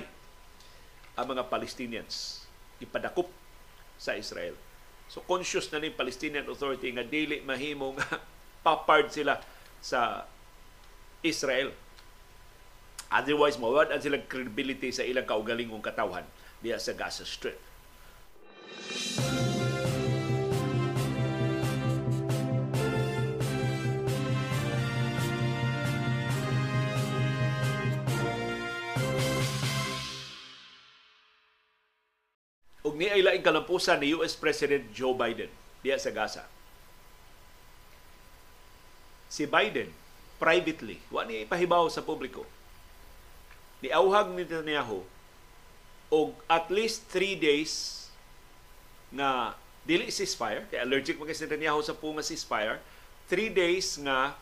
ang 1.14 1.26
mga 1.28 1.46
Palestinians 1.52 2.48
ipadakop 2.80 3.28
sa 4.00 4.16
Israel. 4.16 4.56
So 5.12 5.20
conscious 5.20 5.68
na 5.70 5.78
ni 5.78 5.92
Palestinian 5.92 6.48
Authority 6.48 6.88
nga 6.96 7.04
dili 7.04 7.44
mahimo 7.44 7.92
nga 8.00 8.18
papard 8.66 9.12
sila 9.12 9.36
sa 9.84 10.24
Israel. 11.20 11.68
Otherwise, 13.12 13.60
mawad 13.60 13.92
ang 13.92 14.00
silang 14.00 14.24
credibility 14.24 14.88
sa 14.90 15.04
ilang 15.04 15.28
kaugalingong 15.28 15.84
katawhan 15.84 16.24
diya 16.64 16.80
sa 16.80 16.96
Gaza 16.96 17.28
Strip. 17.28 17.73
Ug 32.94 33.02
ni 33.02 33.10
ay 33.10 33.26
laing 33.26 33.42
kalampusan 33.42 33.98
ni 33.98 34.14
US 34.14 34.38
President 34.38 34.86
Joe 34.94 35.18
Biden 35.18 35.50
diya 35.82 35.98
sa 35.98 36.14
Gaza. 36.14 36.46
Si 39.26 39.50
Biden 39.50 39.90
privately, 40.38 41.02
wa 41.10 41.26
ni 41.26 41.42
ipahibaw 41.42 41.90
sa 41.90 42.06
publiko. 42.06 42.46
Niauhag 43.82 44.30
ni 44.30 44.46
Netanyahu 44.46 45.02
og 46.14 46.38
at 46.46 46.70
least 46.70 47.10
three 47.10 47.34
days 47.34 48.03
nga 49.14 49.54
dili 49.86 50.10
ceasefire, 50.10 50.66
kay 50.68 50.80
allergic 50.82 51.16
man 51.16 51.30
si 51.30 51.44
Netanyahu 51.46 51.80
sa 51.84 51.94
punga 51.94 52.24
ceasefire, 52.24 52.80
three 53.30 53.48
days 53.52 53.96
nga 54.00 54.34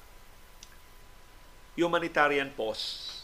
humanitarian 1.76 2.50
pause. 2.52 3.20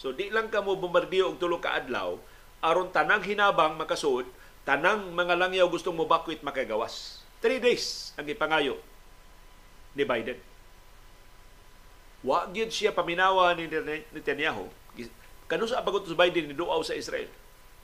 So 0.00 0.16
di 0.16 0.32
lang 0.32 0.48
ka 0.48 0.64
mo 0.64 0.78
bombardiyo 0.78 1.34
og 1.34 1.36
tulo 1.36 1.60
ka 1.60 1.76
adlaw 1.76 2.16
aron 2.64 2.88
tanang 2.92 3.24
hinabang 3.24 3.76
makasuod 3.76 4.28
tanang 4.64 5.12
mga 5.12 5.36
langyaw 5.36 5.66
gustong 5.68 5.96
mo 5.96 6.08
bakwit 6.08 6.40
makagawas. 6.44 7.20
Three 7.40 7.60
days 7.60 8.12
ang 8.16 8.28
ipangayo 8.28 8.80
ni 9.96 10.04
Biden. 10.04 10.38
Wa 12.20 12.48
gyud 12.52 12.68
siya 12.68 12.92
paminawa 12.92 13.56
ni 13.56 13.68
Netanyahu. 14.12 14.68
Kano 15.50 15.64
sa 15.66 15.80
apagot 15.80 16.04
sa 16.06 16.14
Biden 16.14 16.52
ni 16.52 16.54
duaw 16.54 16.78
sa 16.84 16.94
Israel. 16.94 17.28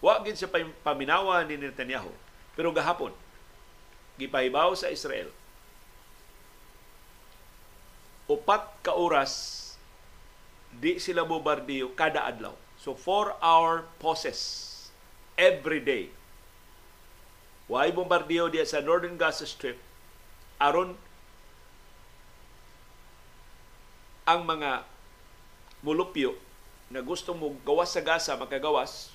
Wa 0.05 0.21
gyud 0.21 0.37
siya 0.37 0.53
paminawa 0.85 1.45
ni 1.49 1.57
Netanyahu. 1.57 2.13
Pero 2.57 2.73
gahapon 2.73 3.13
gipahibaw 4.17 4.73
sa 4.73 4.89
Israel 4.89 5.29
upat 8.27 8.83
ka 8.83 8.97
oras 8.99 9.63
di 10.75 10.99
sila 10.99 11.23
bombardiyo 11.23 11.95
kada 11.95 12.27
adlaw. 12.27 12.53
So, 12.77 12.93
four 12.93 13.39
hour 13.41 13.87
pauses 14.03 14.75
every 15.39 15.81
day. 15.81 16.11
Way 17.67 17.95
bombardiyo 17.95 18.51
diya 18.51 18.67
sa 18.67 18.83
Northern 18.83 19.19
Gaza 19.19 19.47
Strip? 19.47 19.79
Aron 20.59 20.95
ang 24.27 24.43
mga 24.43 24.83
mulupyo 25.83 26.35
na 26.91 27.03
gusto 27.03 27.35
mo 27.35 27.55
gawas 27.63 27.95
sa 27.95 28.03
Gaza 28.03 28.35
makagawas 28.39 29.11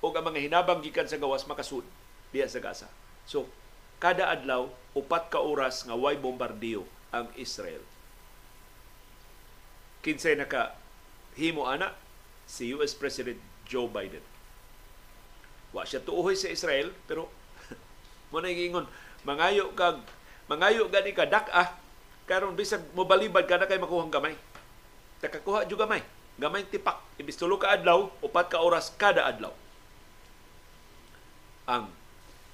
o 0.00 0.08
ang 0.08 0.24
mga 0.24 0.40
hinabang 0.48 0.80
gikan 0.84 1.08
sa 1.08 1.20
gawas 1.20 1.44
makasud 1.44 1.84
diya 2.32 2.48
sa 2.48 2.58
Gaza. 2.64 2.88
So, 3.28 3.46
kada 4.02 4.32
adlaw 4.32 4.72
upat 4.96 5.30
ka 5.30 5.38
oras 5.38 5.84
nga 5.86 5.94
way 5.94 6.18
bombardiyo 6.18 6.88
ang 7.12 7.28
Israel. 7.38 7.84
Kinsay 10.02 10.34
naka 10.34 10.74
himo 11.38 11.68
ana 11.68 11.94
si 12.48 12.74
US 12.74 12.96
President 12.98 13.38
Joe 13.68 13.86
Biden. 13.86 14.24
Wa 15.70 15.86
siya 15.86 16.02
tuoy 16.02 16.34
sa 16.34 16.50
Israel 16.50 16.90
pero 17.06 17.30
mo 18.34 18.42
na 18.42 18.50
ingon 18.50 18.88
mangayo 19.22 19.70
kag 19.78 20.02
mangayo 20.50 20.90
gani 20.90 21.14
ka 21.14 21.24
dak-ah 21.24 21.78
karon 22.26 22.58
bisag 22.58 22.82
mobalibad 22.92 23.46
ka 23.46 23.56
na 23.56 23.70
kay 23.70 23.78
makuhang 23.78 24.10
gamay 24.10 24.34
takakuha 25.22 25.64
jud 25.70 25.78
gamay 25.78 26.02
gamay 26.36 26.66
tipak 26.66 26.98
ibis 27.16 27.38
tulo 27.38 27.56
ka 27.56 27.70
adlaw 27.70 28.10
upat 28.20 28.50
ka 28.50 28.58
oras 28.58 28.90
kada 28.98 29.22
adlaw 29.22 29.54
ang 31.70 31.86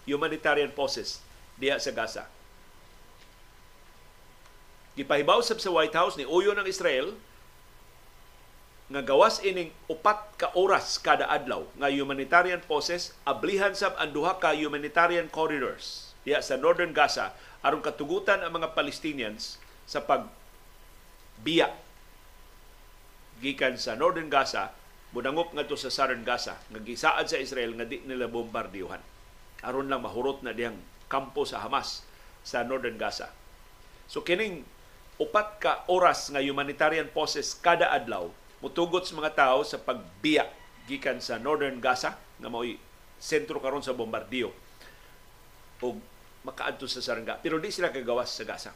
humanitarian 0.09 0.73
pauses 0.73 1.21
diha 1.61 1.77
sa 1.77 1.93
Gaza. 1.93 2.25
Gipahibaw 4.97 5.45
sab 5.45 5.61
sa 5.61 5.71
White 5.71 5.95
House 5.95 6.17
ni 6.17 6.25
uyo 6.25 6.57
ng 6.57 6.67
Israel 6.67 7.15
nga 8.89 9.05
gawas 9.05 9.45
ining 9.45 9.69
upat 9.85 10.41
ka 10.41 10.49
oras 10.57 10.97
kada 10.97 11.29
adlaw 11.29 11.69
nga 11.77 11.93
humanitarian 11.93 12.65
pauses 12.65 13.13
ablihan 13.29 13.77
sab 13.77 13.93
ang 14.01 14.17
duha 14.17 14.41
ka 14.41 14.57
humanitarian 14.57 15.29
corridors 15.29 16.17
diya 16.25 16.41
sa 16.41 16.57
northern 16.57 16.97
Gaza 16.97 17.37
aron 17.61 17.85
katugutan 17.85 18.41
ang 18.41 18.57
mga 18.57 18.73
Palestinians 18.73 19.61
sa 19.85 20.01
pag 20.01 20.27
biya 21.45 21.69
gikan 23.39 23.79
sa 23.79 23.95
northern 23.95 24.33
Gaza. 24.33 24.75
Mudangop 25.09 25.57
ngadto 25.57 25.73
sa 25.73 25.89
southern 25.89 26.21
Gaza 26.21 26.61
nga 26.69 26.81
gisaad 26.85 27.33
sa 27.33 27.41
Israel 27.41 27.73
nga 27.81 27.89
di 27.89 28.05
nila 28.05 28.29
bombardiyuhan 28.29 29.01
aron 29.65 29.91
lang 29.91 30.05
mahurot 30.05 30.43
na 30.47 30.55
diyang 30.55 30.79
kampo 31.11 31.43
sa 31.43 31.63
Hamas 31.65 32.05
sa 32.45 32.63
northern 32.63 32.97
Gaza. 33.01 33.33
So 34.09 34.23
kining 34.23 34.65
upat 35.19 35.59
ka 35.59 35.73
oras 35.91 36.31
nga 36.31 36.41
humanitarian 36.41 37.11
pauses 37.11 37.59
kada 37.59 37.91
adlaw 37.91 38.31
mutugot 38.63 39.07
sa 39.07 39.19
mga 39.19 39.35
tao 39.35 39.67
sa 39.67 39.83
pagbiya 39.83 40.47
gikan 40.87 41.19
sa 41.19 41.37
Northern 41.43 41.83
Gaza 41.83 42.17
nga 42.17 42.49
mao'y 42.49 42.79
sentro 43.19 43.59
karon 43.59 43.83
sa 43.83 43.95
bombardiyo 43.95 44.55
o 45.83 45.87
makaadto 46.47 46.87
sa 46.87 47.03
Saranga 47.03 47.39
pero 47.43 47.59
di 47.59 47.71
sila 47.71 47.91
kagawas 47.91 48.31
sa 48.31 48.47
Gaza. 48.47 48.73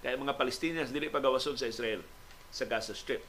Kaya 0.00 0.16
mga 0.16 0.38
Palestinians 0.38 0.94
dili 0.94 1.12
pagawason 1.12 1.60
sa 1.60 1.68
Israel 1.68 2.00
sa 2.48 2.64
Gaza 2.64 2.96
Strip. 2.96 3.20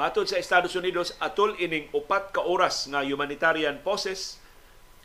Matod 0.00 0.24
sa 0.24 0.40
Estados 0.40 0.72
Unidos, 0.72 1.12
atol 1.20 1.52
ining 1.60 1.92
upat 1.92 2.32
ka 2.32 2.40
oras 2.40 2.88
nga 2.88 3.04
humanitarian 3.04 3.84
pauses, 3.84 4.40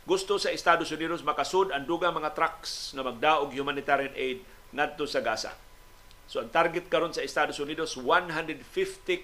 gusto 0.06 0.38
sa 0.38 0.54
Estados 0.54 0.94
Unidos 0.94 1.26
makasud 1.26 1.74
ang 1.74 1.82
dugang 1.82 2.14
mga 2.14 2.30
trucks 2.30 2.94
na 2.94 3.02
magdaog 3.02 3.50
humanitarian 3.50 4.14
aid 4.14 4.38
ngadto 4.70 5.02
sa 5.02 5.18
Gaza. 5.18 5.52
So 6.30 6.38
ang 6.38 6.50
target 6.54 6.86
karon 6.86 7.10
sa 7.10 7.26
Estados 7.26 7.58
Unidos 7.58 7.98
150 7.98 8.62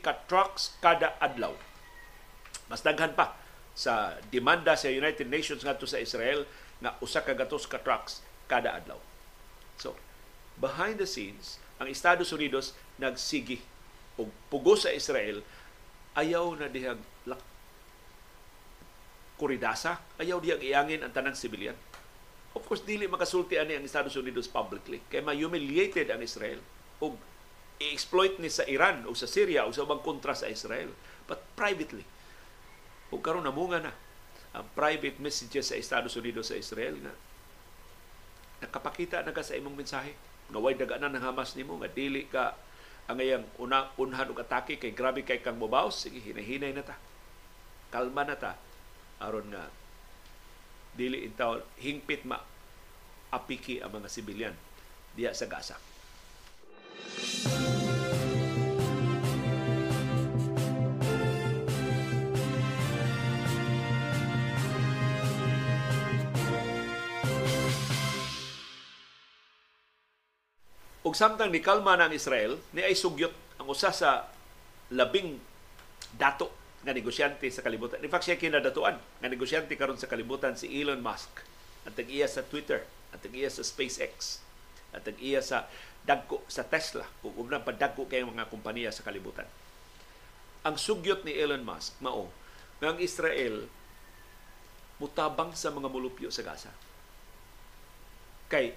ka 0.03 0.27
trucks 0.27 0.75
kada 0.83 1.15
adlaw. 1.23 1.55
Mas 2.67 2.83
daghan 2.83 3.15
pa 3.15 3.39
sa 3.79 4.19
demanda 4.35 4.75
sa 4.75 4.91
United 4.91 5.31
Nations 5.31 5.63
ngadto 5.63 5.87
sa 5.87 6.03
Israel 6.03 6.51
nga 6.83 6.99
usa 6.99 7.23
ka 7.23 7.39
gatos 7.39 7.71
ka 7.71 7.79
trucks 7.79 8.19
kada 8.51 8.75
adlaw. 8.75 8.99
So 9.79 9.95
behind 10.59 10.99
the 10.99 11.07
scenes 11.07 11.63
ang 11.79 11.87
Estados 11.87 12.35
Unidos 12.35 12.75
nagsigi 12.99 13.63
og 14.19 14.35
pugo 14.51 14.75
sa 14.75 14.91
Israel 14.91 15.47
ayaw 16.19 16.59
na 16.59 16.67
dihag 16.67 16.99
kuridasa, 19.43 19.99
ayaw 20.23 20.39
dihag 20.39 20.63
iangin 20.63 21.03
ang 21.03 21.11
tanang 21.11 21.35
sibilyan. 21.35 21.75
Of 22.55 22.63
course, 22.71 22.87
dili 22.87 23.11
makasulti 23.11 23.59
ani 23.59 23.75
ang 23.75 23.83
Estados 23.83 24.15
Unidos 24.15 24.47
publicly. 24.47 25.03
Kaya 25.11 25.27
ma-humiliated 25.27 26.15
ang 26.15 26.23
Israel 26.23 26.63
og 27.03 27.19
i-exploit 27.83 28.39
ni 28.39 28.47
sa 28.47 28.63
Iran 28.71 29.03
o 29.11 29.19
sa 29.19 29.27
Syria 29.27 29.67
o 29.67 29.75
sa 29.75 29.83
ubang 29.83 29.99
kontra 29.99 30.39
sa 30.39 30.47
Israel. 30.47 30.95
But 31.27 31.43
privately 31.59 32.07
o 33.11 33.19
karon 33.19 33.43
namunga 33.43 33.83
na 33.83 33.93
ang 34.55 34.69
private 34.79 35.19
messages 35.19 35.75
sa 35.75 35.81
Estados 35.81 36.15
Unidos 36.15 36.55
sa 36.55 36.57
Israel 36.61 37.03
nga 37.03 37.13
nakapakita 38.63 39.27
na 39.27 39.35
ka 39.35 39.43
sa 39.43 39.59
imong 39.59 39.75
mensahe. 39.75 40.15
Nga 40.55 40.61
way 40.63 40.79
daganan 40.79 41.19
ng 41.19 41.25
Hamas 41.25 41.59
nimo 41.59 41.75
nga 41.83 41.91
dili 41.91 42.31
ka 42.31 42.55
ang 43.11 43.19
iyang 43.19 43.43
una 43.59 43.91
unhan 43.99 44.31
og 44.31 44.39
atake 44.39 44.79
kay 44.79 44.95
grabe 44.95 45.27
kay 45.27 45.43
kang 45.43 45.59
mobaws 45.59 46.07
sige 46.07 46.23
hinahinay 46.23 46.71
na 46.71 46.87
ta. 46.87 46.95
Kalma 47.91 48.23
na 48.23 48.39
ta 48.39 48.55
aron 49.23 49.47
nga 49.55 49.71
dili 50.93 51.25
intaw 51.25 51.63
hingpit 51.81 52.27
ma 52.29 52.37
apiki 53.33 53.81
ang 53.81 53.97
mga 53.97 54.09
sibilyan 54.13 54.57
diya 55.17 55.33
sa 55.33 55.49
Gaza. 55.49 55.77
ug 71.03 71.19
samtang 71.19 71.51
ni 71.51 71.59
kalma 71.59 71.99
ng 71.99 72.15
Israel 72.15 72.57
ni 72.71 72.81
ay 72.81 72.95
sugyot 72.95 73.35
ang 73.59 73.67
usa 73.69 73.91
sa 73.91 74.33
labing 74.95 75.35
dato 76.15 76.62
nga 76.83 76.91
negosyante 76.91 77.47
sa 77.47 77.63
kalibutan. 77.63 78.03
In 78.03 78.11
fact, 78.11 78.27
siya 78.27 78.39
kinadatuan 78.39 78.99
nga 78.99 79.29
negosyante 79.31 79.79
karon 79.79 79.99
sa 79.99 80.11
kalibutan 80.11 80.59
si 80.59 80.67
Elon 80.67 80.99
Musk. 80.99 81.31
At 81.87 81.95
iya 81.99 82.27
sa 82.27 82.43
Twitter, 82.43 82.83
at 83.15 83.23
iya 83.31 83.51
sa 83.51 83.63
SpaceX, 83.63 84.43
at 84.91 85.07
iya 85.19 85.43
sa 85.43 85.71
dagko 86.03 86.43
sa 86.51 86.67
Tesla, 86.67 87.07
ug 87.23 87.35
ubang 87.39 87.63
padagko 87.63 88.11
kay 88.11 88.27
mga 88.27 88.51
kompanya 88.51 88.91
sa 88.91 89.07
kalibutan. 89.07 89.47
Ang 90.67 90.79
sugyot 90.79 91.23
ni 91.23 91.35
Elon 91.35 91.63
Musk 91.63 91.99
mao 92.03 92.31
nga 92.83 92.95
ang 92.95 92.99
Israel 92.99 93.67
mutabang 94.99 95.55
sa 95.55 95.71
mga 95.71 95.91
mulupyo 95.91 96.31
sa 96.31 96.43
Gaza. 96.43 96.71
Kay 98.51 98.75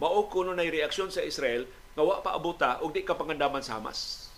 mao 0.00 0.28
kuno 0.28 0.56
na 0.56 0.64
reaksyon 0.64 1.12
sa 1.12 1.24
Israel 1.24 1.68
nga 1.92 2.04
wa 2.04 2.24
pa 2.24 2.32
abuta 2.36 2.80
og 2.80 2.96
di 2.96 3.04
ka 3.04 3.16
pangandaman 3.16 3.64
sa 3.64 3.76
Hamas. 3.76 4.28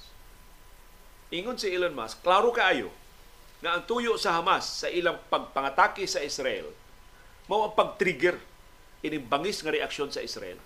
Ingon 1.35 1.59
si 1.59 1.71
Elon 1.71 1.95
Musk, 1.95 2.23
klaro 2.23 2.51
kaayo 2.55 2.91
nga 3.65 3.81
ang 3.81 3.89
tuyo 3.89 4.21
sa 4.21 4.37
Hamas 4.37 4.85
sa 4.85 4.93
ilang 4.93 5.17
pagpangatake 5.33 6.05
sa 6.05 6.21
Israel 6.21 6.69
mao 7.49 7.65
ang 7.65 7.73
pag-trigger 7.73 8.37
ining 9.05 9.25
bangis 9.25 9.61
nga 9.61 9.73
reaksyon 9.73 10.09
sa 10.09 10.25
Israel. 10.25 10.57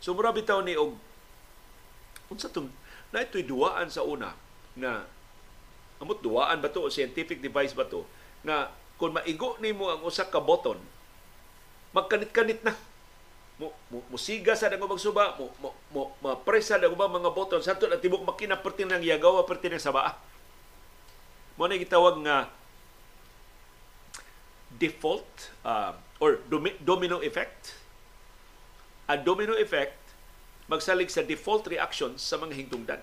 So 0.00 0.16
mura 0.16 0.32
bitaw 0.32 0.64
ni 0.64 0.76
og 0.76 0.96
unsa 2.28 2.52
tong 2.52 2.68
na 3.12 3.24
ito'y 3.24 3.44
duwaan 3.48 3.88
sa 3.88 4.04
una 4.04 4.36
nga 4.76 5.08
amot 6.00 6.20
duwaan 6.20 6.60
ba 6.60 6.68
to 6.68 6.84
o 6.84 6.92
scientific 6.92 7.40
device 7.40 7.72
ba 7.72 7.88
to 7.88 8.04
nga 8.44 8.72
kung 9.00 9.16
maigo 9.16 9.56
nimo 9.64 9.88
ang 9.88 10.04
usa 10.04 10.28
ka 10.28 10.40
button 10.40 10.76
magkanit-kanit 11.96 12.60
na 12.60 12.76
mo, 13.58 13.72
mo, 13.90 14.04
musiga 14.12 14.52
sa 14.54 14.68
dago 14.68 14.86
magsuba 14.86 15.34
mo 15.40 15.50
mo, 15.58 15.68
mo 15.90 16.02
ma-press 16.20 16.70
sa 16.70 16.78
dago 16.78 16.94
mga 16.94 17.32
button 17.32 17.64
sa 17.64 17.74
at 17.74 18.00
tibok 18.04 18.22
makina 18.22 18.60
perti 18.60 18.84
nang 18.84 19.02
yagaw 19.02 19.42
perti 19.48 19.72
nang 19.72 19.82
sabaa 19.82 20.14
mo 21.58 21.66
na 21.66 21.74
gitawag 21.74 22.22
nga 22.22 22.46
default 24.78 25.26
uh, 25.66 25.98
or 26.22 26.38
domino 26.78 27.18
effect. 27.18 27.74
Ang 29.10 29.26
domino 29.26 29.58
effect 29.58 29.98
magsalig 30.70 31.10
sa 31.10 31.26
default 31.26 31.66
reaction 31.66 32.14
sa 32.14 32.38
mga 32.38 32.54
hingtungdan. 32.54 33.02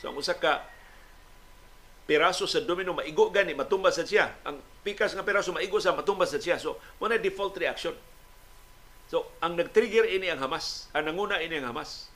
So 0.00 0.08
ang 0.08 0.16
usa 0.16 0.32
ka 0.32 0.64
piraso 2.08 2.48
sa 2.48 2.64
domino 2.64 2.96
maigo 2.96 3.28
gani 3.28 3.52
matumba 3.52 3.92
sa 3.92 4.06
siya. 4.06 4.32
Ang 4.48 4.64
pikas 4.80 5.12
nga 5.12 5.26
piraso 5.26 5.52
maigo 5.52 5.76
sa 5.76 5.92
matumba 5.92 6.24
sa 6.24 6.40
siya. 6.40 6.56
So 6.56 6.80
mo 6.96 7.04
na 7.04 7.20
default 7.20 7.52
reaction. 7.60 7.92
So 9.12 9.28
ang 9.44 9.60
nag-trigger 9.60 10.08
ini 10.08 10.32
ang 10.32 10.40
Hamas, 10.40 10.88
ang 10.96 11.04
nanguna 11.04 11.42
ini 11.44 11.60
ang 11.60 11.76
Hamas. 11.76 12.08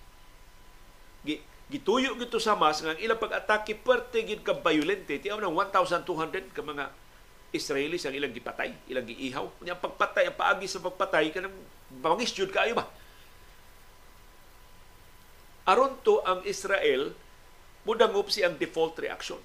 Gituyo 1.73 2.13
gito 2.21 2.37
sa 2.37 2.53
Hamas 2.53 2.85
nga 2.85 2.93
ilang 3.01 3.17
pag-atake 3.17 3.73
parte 3.81 4.21
gid 4.21 4.45
ka 4.45 4.53
violente. 4.53 5.17
Tiyaw 5.17 5.41
ng 5.41 5.57
1,200 5.57 6.53
ka 6.53 6.61
mga 6.61 6.93
Israelis 7.53 8.05
ang 8.05 8.13
ilang 8.13 8.33
gipatay, 8.33 8.77
ilang 8.93 9.09
giihaw. 9.09 9.49
Ang 9.65 9.81
pagpatay, 9.81 10.29
ang 10.29 10.37
paagi 10.37 10.69
sa 10.69 10.85
pagpatay, 10.85 11.33
kanang 11.33 11.57
bangis 11.89 12.33
jud 12.33 12.53
kaayo 12.53 12.77
ba? 12.77 12.89
Aron 15.69 15.97
to 16.05 16.21
ang 16.29 16.45
Israel, 16.45 17.17
mudangop 17.89 18.29
si 18.29 18.45
ang 18.45 18.61
default 18.61 19.01
reaction. 19.01 19.41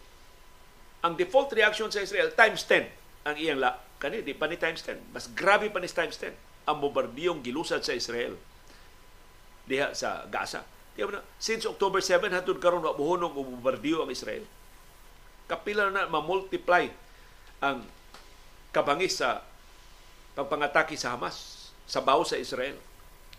Ang 1.07 1.15
default 1.15 1.51
reaction 1.55 1.87
sa 1.87 2.03
Israel, 2.03 2.35
times 2.35 2.67
10 2.67 2.91
ang 3.27 3.35
iyang 3.39 3.59
la. 3.59 3.79
Kani, 3.99 4.23
di 4.23 4.35
pa 4.35 4.51
ni 4.51 4.59
times 4.59 4.83
10. 4.83 5.15
Mas 5.15 5.31
grabe 5.31 5.71
pa 5.71 5.79
ni 5.79 5.87
times 5.87 6.19
10 6.19 6.35
ang 6.67 6.77
bombardiyong 6.83 7.39
gilusad 7.39 7.83
sa 7.83 7.95
Israel 7.95 8.35
diha 9.67 9.91
sa 9.95 10.27
Gaza. 10.27 10.63
Since 11.37 11.69
October 11.69 12.01
7, 12.01 12.33
hatod 12.33 12.57
karon 12.57 12.81
wa 12.81 12.97
buhonong 12.97 13.37
bombardiyo 13.37 14.01
ang 14.01 14.09
Israel. 14.09 14.41
Kapila 15.45 15.93
na 15.93 16.09
ma-multiply 16.09 16.89
ang 17.61 17.85
kabangis 18.73 19.21
sa 19.21 19.45
pagpangatake 20.33 20.97
sa 20.97 21.13
Hamas 21.13 21.69
sa 21.87 22.03
baw 22.03 22.21
sa 22.21 22.35
Israel. 22.35 22.75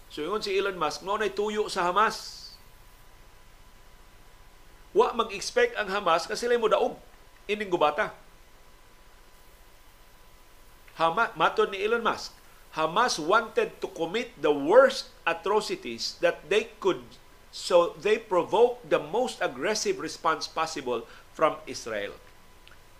So 0.08 0.24
yun 0.24 0.40
si 0.40 0.56
Elon 0.56 0.80
Musk, 0.80 1.04
no 1.04 1.20
na 1.20 1.28
tuyo 1.28 1.68
sa 1.68 1.90
Hamas. 1.90 2.48
Wa 4.96 5.12
mag-expect 5.12 5.76
ang 5.76 5.92
Hamas 5.92 6.24
kasi 6.24 6.48
sila 6.48 6.56
mo 6.56 6.66
daog 6.66 6.96
ining 7.44 7.68
gubata. 7.68 8.16
Hama, 10.98 11.30
matod 11.38 11.70
ni 11.70 11.78
Elon 11.78 12.02
Musk, 12.02 12.34
Hamas 12.74 13.20
wanted 13.20 13.78
to 13.78 13.86
commit 13.94 14.34
the 14.40 14.50
worst 14.50 15.14
atrocities 15.22 16.18
that 16.18 16.42
they 16.50 16.72
could 16.82 17.04
so 17.58 17.98
they 17.98 18.14
provoke 18.14 18.78
the 18.86 19.02
most 19.02 19.42
aggressive 19.42 19.98
response 19.98 20.46
possible 20.46 21.02
from 21.34 21.58
Israel 21.66 22.14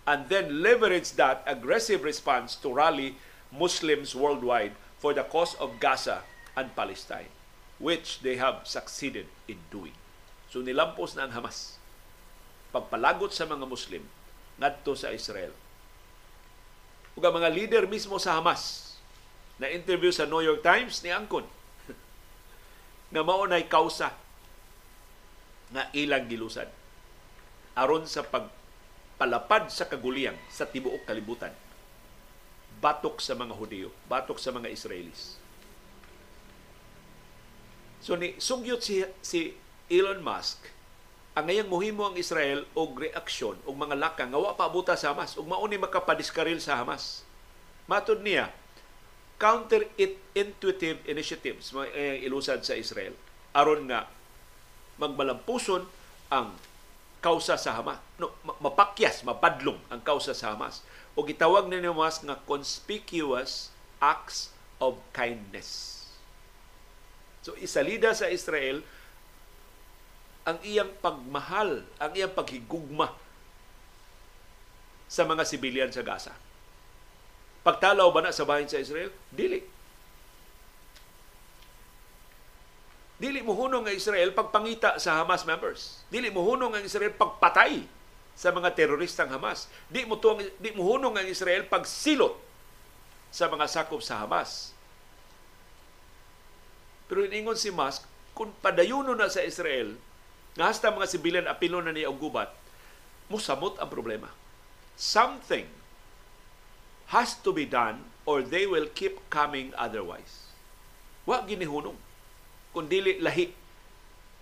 and 0.03 0.27
then 0.27 0.59
leverage 0.59 1.15
that 1.15 1.47
aggressive 1.47 2.03
response 2.03 2.59
to 2.59 2.67
rally 2.67 3.15
Muslims 3.55 4.11
worldwide 4.11 4.75
for 4.99 5.15
the 5.15 5.23
cause 5.23 5.55
of 5.63 5.79
Gaza 5.79 6.27
and 6.59 6.75
Palestine, 6.75 7.31
which 7.79 8.19
they 8.19 8.35
have 8.35 8.67
succeeded 8.67 9.31
in 9.47 9.63
doing. 9.71 9.95
So 10.51 10.59
nilampos 10.59 11.15
na 11.15 11.29
ang 11.29 11.39
Hamas. 11.39 11.79
Pagpalagot 12.75 13.31
sa 13.31 13.47
mga 13.47 13.63
Muslim 13.63 14.03
ngadto 14.59 14.91
sa 14.91 15.15
Israel. 15.15 15.55
Ug 17.15 17.23
mga 17.23 17.47
leader 17.47 17.83
mismo 17.87 18.19
sa 18.19 18.35
Hamas 18.35 18.93
na 19.55 19.71
interview 19.71 20.11
sa 20.11 20.27
New 20.27 20.43
York 20.43 20.59
Times 20.59 20.99
ni 20.99 21.15
Angkon 21.15 21.47
nga 23.15 23.21
mao 23.23 23.47
nay 23.47 23.63
kausa 23.71 24.11
nga 25.69 25.89
ilang 25.93 26.25
gilusad 26.25 26.69
aron 27.77 28.03
sa 28.09 28.25
pag 28.25 28.49
palapad 29.19 29.67
sa 29.67 29.87
kaguliyang 29.87 30.35
sa 30.47 30.63
tibuok 30.63 31.03
kalibutan. 31.03 31.51
Batok 32.79 33.19
sa 33.19 33.35
mga 33.35 33.51
Hudiyo, 33.51 33.91
batok 34.07 34.39
sa 34.39 34.55
mga 34.55 34.71
Israelis. 34.71 35.35
So 37.99 38.15
ni 38.15 38.39
sugyot 38.39 38.79
si, 38.79 39.03
si 39.19 39.59
Elon 39.91 40.23
Musk 40.23 40.71
ang 41.35 41.47
ngayang 41.47 41.71
muhimo 41.71 42.07
ang 42.07 42.15
Israel 42.15 42.63
og 42.75 42.99
reaksyon 42.99 43.59
og 43.63 43.75
mga 43.75 43.95
lakang 43.99 44.31
nga 44.31 44.39
wa 44.39 44.55
pa 44.55 44.67
abuta 44.67 44.95
sa 44.95 45.11
Hamas 45.11 45.35
ug 45.35 45.47
mao 45.47 45.63
ni 45.67 45.75
makapadiskaril 45.79 46.63
sa 46.63 46.79
Hamas. 46.79 47.23
Matod 47.87 48.23
niya, 48.23 48.51
counter 49.39 49.87
intuitive 50.35 50.99
initiatives 51.07 51.71
mga 51.71 51.87
eh, 51.95 52.27
ilusad 52.27 52.59
sa 52.63 52.75
Israel 52.75 53.15
aron 53.55 53.87
nga 53.87 54.11
magmalampuson 54.99 55.87
ang 56.29 56.53
kausa 57.23 57.55
sa 57.55 57.79
Hamas. 57.79 57.99
No, 58.19 58.35
mapakyas, 58.59 59.23
mapadlong 59.23 59.79
ang 59.87 60.03
kausa 60.03 60.35
sa 60.35 60.53
Hamas. 60.53 60.83
O 61.15 61.23
gitawag 61.23 61.67
ni 61.67 61.79
Hamas 61.79 62.21
nga 62.23 62.37
conspicuous 62.43 63.71
acts 63.99 64.51
of 64.79 64.99
kindness. 65.15 66.03
So 67.43 67.55
isalida 67.59 68.11
sa 68.11 68.27
Israel 68.27 68.83
ang 70.47 70.59
iyang 70.63 70.91
pagmahal, 70.99 71.87
ang 71.99 72.11
iyang 72.15 72.31
paghigugma 72.35 73.15
sa 75.09 75.25
mga 75.25 75.43
sibilyan 75.47 75.91
sa 75.91 76.05
Gaza. 76.05 76.33
Pagtalaw 77.65 78.07
ba 78.11 78.23
na 78.23 78.31
sa 78.31 78.47
bahin 78.47 78.69
sa 78.69 78.79
Israel? 78.79 79.11
Dili 79.31 79.78
Dili 83.19 83.43
mo 83.43 83.51
hunong 83.51 83.83
ang 83.83 83.95
Israel 83.95 84.31
pagpangita 84.31 84.95
sa 84.95 85.19
Hamas 85.19 85.43
members. 85.43 85.99
Dili 86.07 86.31
mo 86.31 86.39
hunong 86.47 86.79
ang 86.79 86.83
Israel 86.87 87.11
pagpatay 87.11 87.83
sa 88.31 88.55
mga 88.55 88.71
teroristang 88.71 89.27
Hamas. 89.27 89.67
Di 89.91 90.07
mo 90.07 90.15
tuang, 90.15 90.39
di 90.39 90.71
mo 90.71 90.87
hunong 90.87 91.19
ang 91.19 91.27
Israel 91.27 91.67
pagsilot 91.67 92.39
sa 93.27 93.51
mga 93.51 93.67
sakop 93.67 93.99
sa 93.99 94.23
Hamas. 94.23 94.71
Pero 97.11 97.27
iningon 97.27 97.59
si 97.59 97.75
Musk, 97.75 98.07
kung 98.31 98.55
padayuno 98.63 99.11
na 99.11 99.27
sa 99.27 99.43
Israel, 99.43 99.99
nga 100.55 100.71
hasta 100.71 100.87
mga 100.87 101.11
sibilyan 101.11 101.51
apilo 101.51 101.83
na 101.83 101.91
niya 101.91 102.07
og 102.07 102.23
gubat, 102.23 102.55
musamot 103.27 103.75
ang 103.83 103.91
problema. 103.91 104.31
Something 104.95 105.67
has 107.11 107.35
to 107.43 107.51
be 107.51 107.67
done 107.67 108.07
or 108.23 108.39
they 108.39 108.63
will 108.63 108.87
keep 108.87 109.19
coming 109.27 109.75
otherwise. 109.75 110.47
Wa 111.27 111.43
ginihunong. 111.43 112.08
Kundili 112.71 113.17
lahi. 113.19 113.53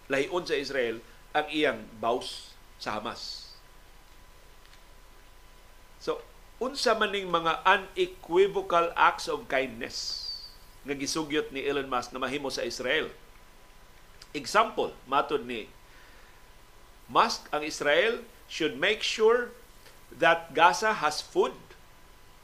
Lahion 0.07 0.43
sa 0.47 0.55
Israel 0.55 1.03
ang 1.35 1.47
iyang 1.51 1.83
baus 1.99 2.55
sa 2.79 2.95
Hamas. 2.95 3.51
So, 5.99 6.23
unsa 6.63 6.95
maning 6.95 7.27
mga 7.27 7.61
unequivocal 7.67 8.95
acts 8.95 9.27
of 9.27 9.45
kindness 9.51 10.23
nga 10.87 10.95
gisugyot 10.95 11.51
ni 11.51 11.67
Elon 11.67 11.91
Musk 11.91 12.15
na 12.15 12.23
mahimo 12.23 12.47
sa 12.47 12.63
Israel. 12.63 13.11
Example, 14.31 14.95
matod 15.03 15.43
ni 15.43 15.67
Musk, 17.11 17.47
ang 17.51 17.63
Israel 17.63 18.23
should 18.47 18.79
make 18.79 19.03
sure 19.03 19.51
that 20.11 20.55
Gaza 20.55 21.03
has 21.03 21.19
food, 21.19 21.55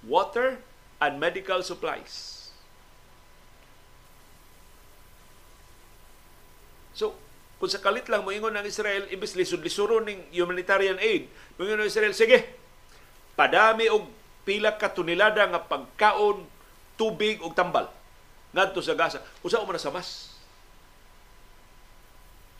water, 0.03 0.59
and 0.99 1.19
medical 1.19 1.63
supplies. 1.63 2.32
So, 6.93 7.17
kung 7.57 7.69
sa 7.69 7.81
kalit 7.81 8.09
lang 8.09 8.25
moingon 8.25 8.53
ng 8.57 8.67
Israel, 8.67 9.09
imbis 9.09 9.37
lisod-lisuro 9.37 10.01
ning 10.01 10.23
humanitarian 10.33 10.97
aid, 10.97 11.29
moingon 11.57 11.81
ng 11.81 11.89
Israel, 11.89 12.13
sige, 12.13 12.57
padami 13.33 13.89
og 13.89 14.09
pila 14.43 14.75
ka 14.77 14.93
tunilada 14.93 15.47
nga 15.49 15.61
pagkaon, 15.61 16.45
tubig 16.93 17.41
ug 17.41 17.57
tambal 17.57 17.89
ngadto 18.53 18.79
sa 18.85 18.93
Gaza. 18.93 19.19
Usa 19.41 19.65
man 19.65 19.81
sa 19.81 19.89
mas. 19.89 20.29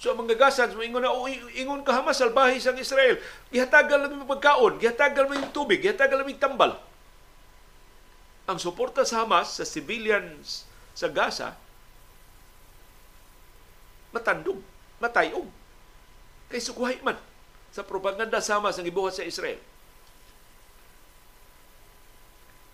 So 0.02 0.12
ang 0.12 0.26
mga 0.26 0.36
gasan, 0.36 0.76
ingon 0.76 1.00
na, 1.00 1.16
oh, 1.16 1.32
ingon 1.32 1.80
ka 1.80 1.96
Hamas, 1.96 2.20
salbahe 2.20 2.60
sang 2.60 2.76
Israel. 2.76 3.24
Gihatagal 3.56 4.04
lang 4.04 4.12
yung 4.20 4.28
pagkaon, 4.28 4.76
gihatagal 4.82 5.32
lang 5.32 5.48
yung 5.48 5.56
tubig, 5.56 5.80
gihatagal 5.80 6.20
lang 6.20 6.28
yung 6.28 6.44
tambal. 6.44 6.76
Ang 8.44 8.60
suporta 8.60 9.08
sa 9.08 9.24
Hamas, 9.24 9.56
sa 9.56 9.64
civilians 9.64 10.68
sa 10.92 11.08
Gaza, 11.08 11.56
matandog, 14.14 14.61
matayog. 15.02 15.49
Kay 16.48 16.61
sukuhay 16.61 17.02
man 17.02 17.18
sa 17.73 17.81
propaganda 17.81 18.38
sa 18.38 18.61
Hamas 18.61 18.77
ang 18.77 18.85
ibuhat 18.85 19.18
sa 19.18 19.26
Israel. 19.26 19.57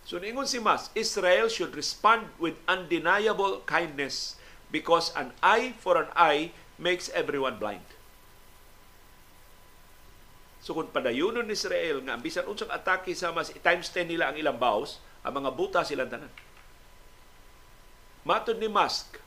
So 0.03 0.19
ningon 0.19 0.49
si 0.49 0.59
Mas, 0.59 0.91
Israel 0.97 1.47
should 1.47 1.71
respond 1.71 2.27
with 2.41 2.59
undeniable 2.67 3.63
kindness 3.63 4.35
because 4.73 5.15
an 5.15 5.31
eye 5.39 5.77
for 5.79 5.95
an 5.95 6.11
eye 6.17 6.51
makes 6.75 7.07
everyone 7.15 7.61
blind. 7.61 7.85
So 10.59 10.75
kung 10.75 10.91
padayunon 10.91 11.47
ni 11.47 11.55
Israel 11.55 12.03
nga 12.03 12.19
bisan 12.19 12.49
unsang 12.49 12.73
atake 12.73 13.15
sa 13.15 13.31
Hamas, 13.31 13.53
times 13.63 13.87
10 13.95 14.11
nila 14.11 14.33
ang 14.33 14.35
ilang 14.35 14.59
baws, 14.59 14.99
ang 15.23 15.39
mga 15.39 15.55
buta 15.55 15.81
silang 15.87 16.11
tanan. 16.11 16.31
Matod 18.27 18.59
ni 18.59 18.67
Musk, 18.67 19.21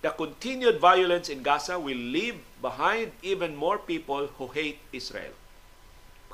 the 0.00 0.10
continued 0.14 0.78
violence 0.78 1.26
in 1.26 1.42
Gaza 1.42 1.78
will 1.78 1.98
leave 1.98 2.38
behind 2.62 3.10
even 3.22 3.58
more 3.58 3.78
people 3.78 4.30
who 4.38 4.46
hate 4.54 4.78
Israel. 4.94 5.34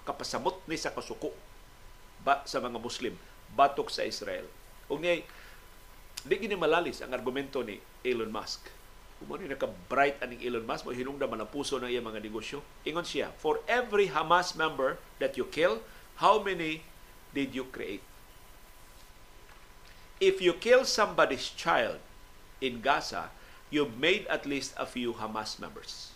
Kapasamot 0.04 0.60
ni 0.68 0.76
sa 0.76 0.92
kasuko 0.92 1.32
ba 2.20 2.44
sa 2.44 2.60
mga 2.60 2.76
Muslim 2.76 3.16
batok 3.56 3.88
sa 3.88 4.04
Israel. 4.04 4.44
Ug 4.92 5.00
ni 5.00 5.24
di 6.24 6.34
gini 6.36 6.52
malalis 6.56 7.00
ang 7.00 7.16
argumento 7.16 7.64
ni 7.64 7.80
Elon 8.04 8.28
Musk. 8.28 8.68
Kung 9.16 9.32
ano 9.32 9.48
naka-bright 9.48 10.20
aning 10.20 10.44
Elon 10.44 10.68
Musk, 10.68 10.84
mo 10.84 10.92
hinungdan 10.92 11.32
man 11.32 11.40
ang 11.40 11.48
puso 11.48 11.80
ng 11.80 11.88
iyang 11.88 12.04
mga 12.04 12.20
negosyo. 12.20 12.60
Ingon 12.84 13.08
siya, 13.08 13.32
for 13.40 13.64
every 13.64 14.12
Hamas 14.12 14.52
member 14.52 15.00
that 15.16 15.40
you 15.40 15.48
kill, 15.48 15.80
how 16.20 16.36
many 16.36 16.84
did 17.32 17.56
you 17.56 17.64
create? 17.72 18.04
If 20.20 20.44
you 20.44 20.52
kill 20.52 20.84
somebody's 20.84 21.48
child 21.48 21.96
in 22.60 22.84
Gaza, 22.84 23.32
you've 23.74 23.98
made 23.98 24.30
at 24.30 24.46
least 24.46 24.78
a 24.78 24.86
few 24.86 25.18
Hamas 25.18 25.58
members. 25.58 26.14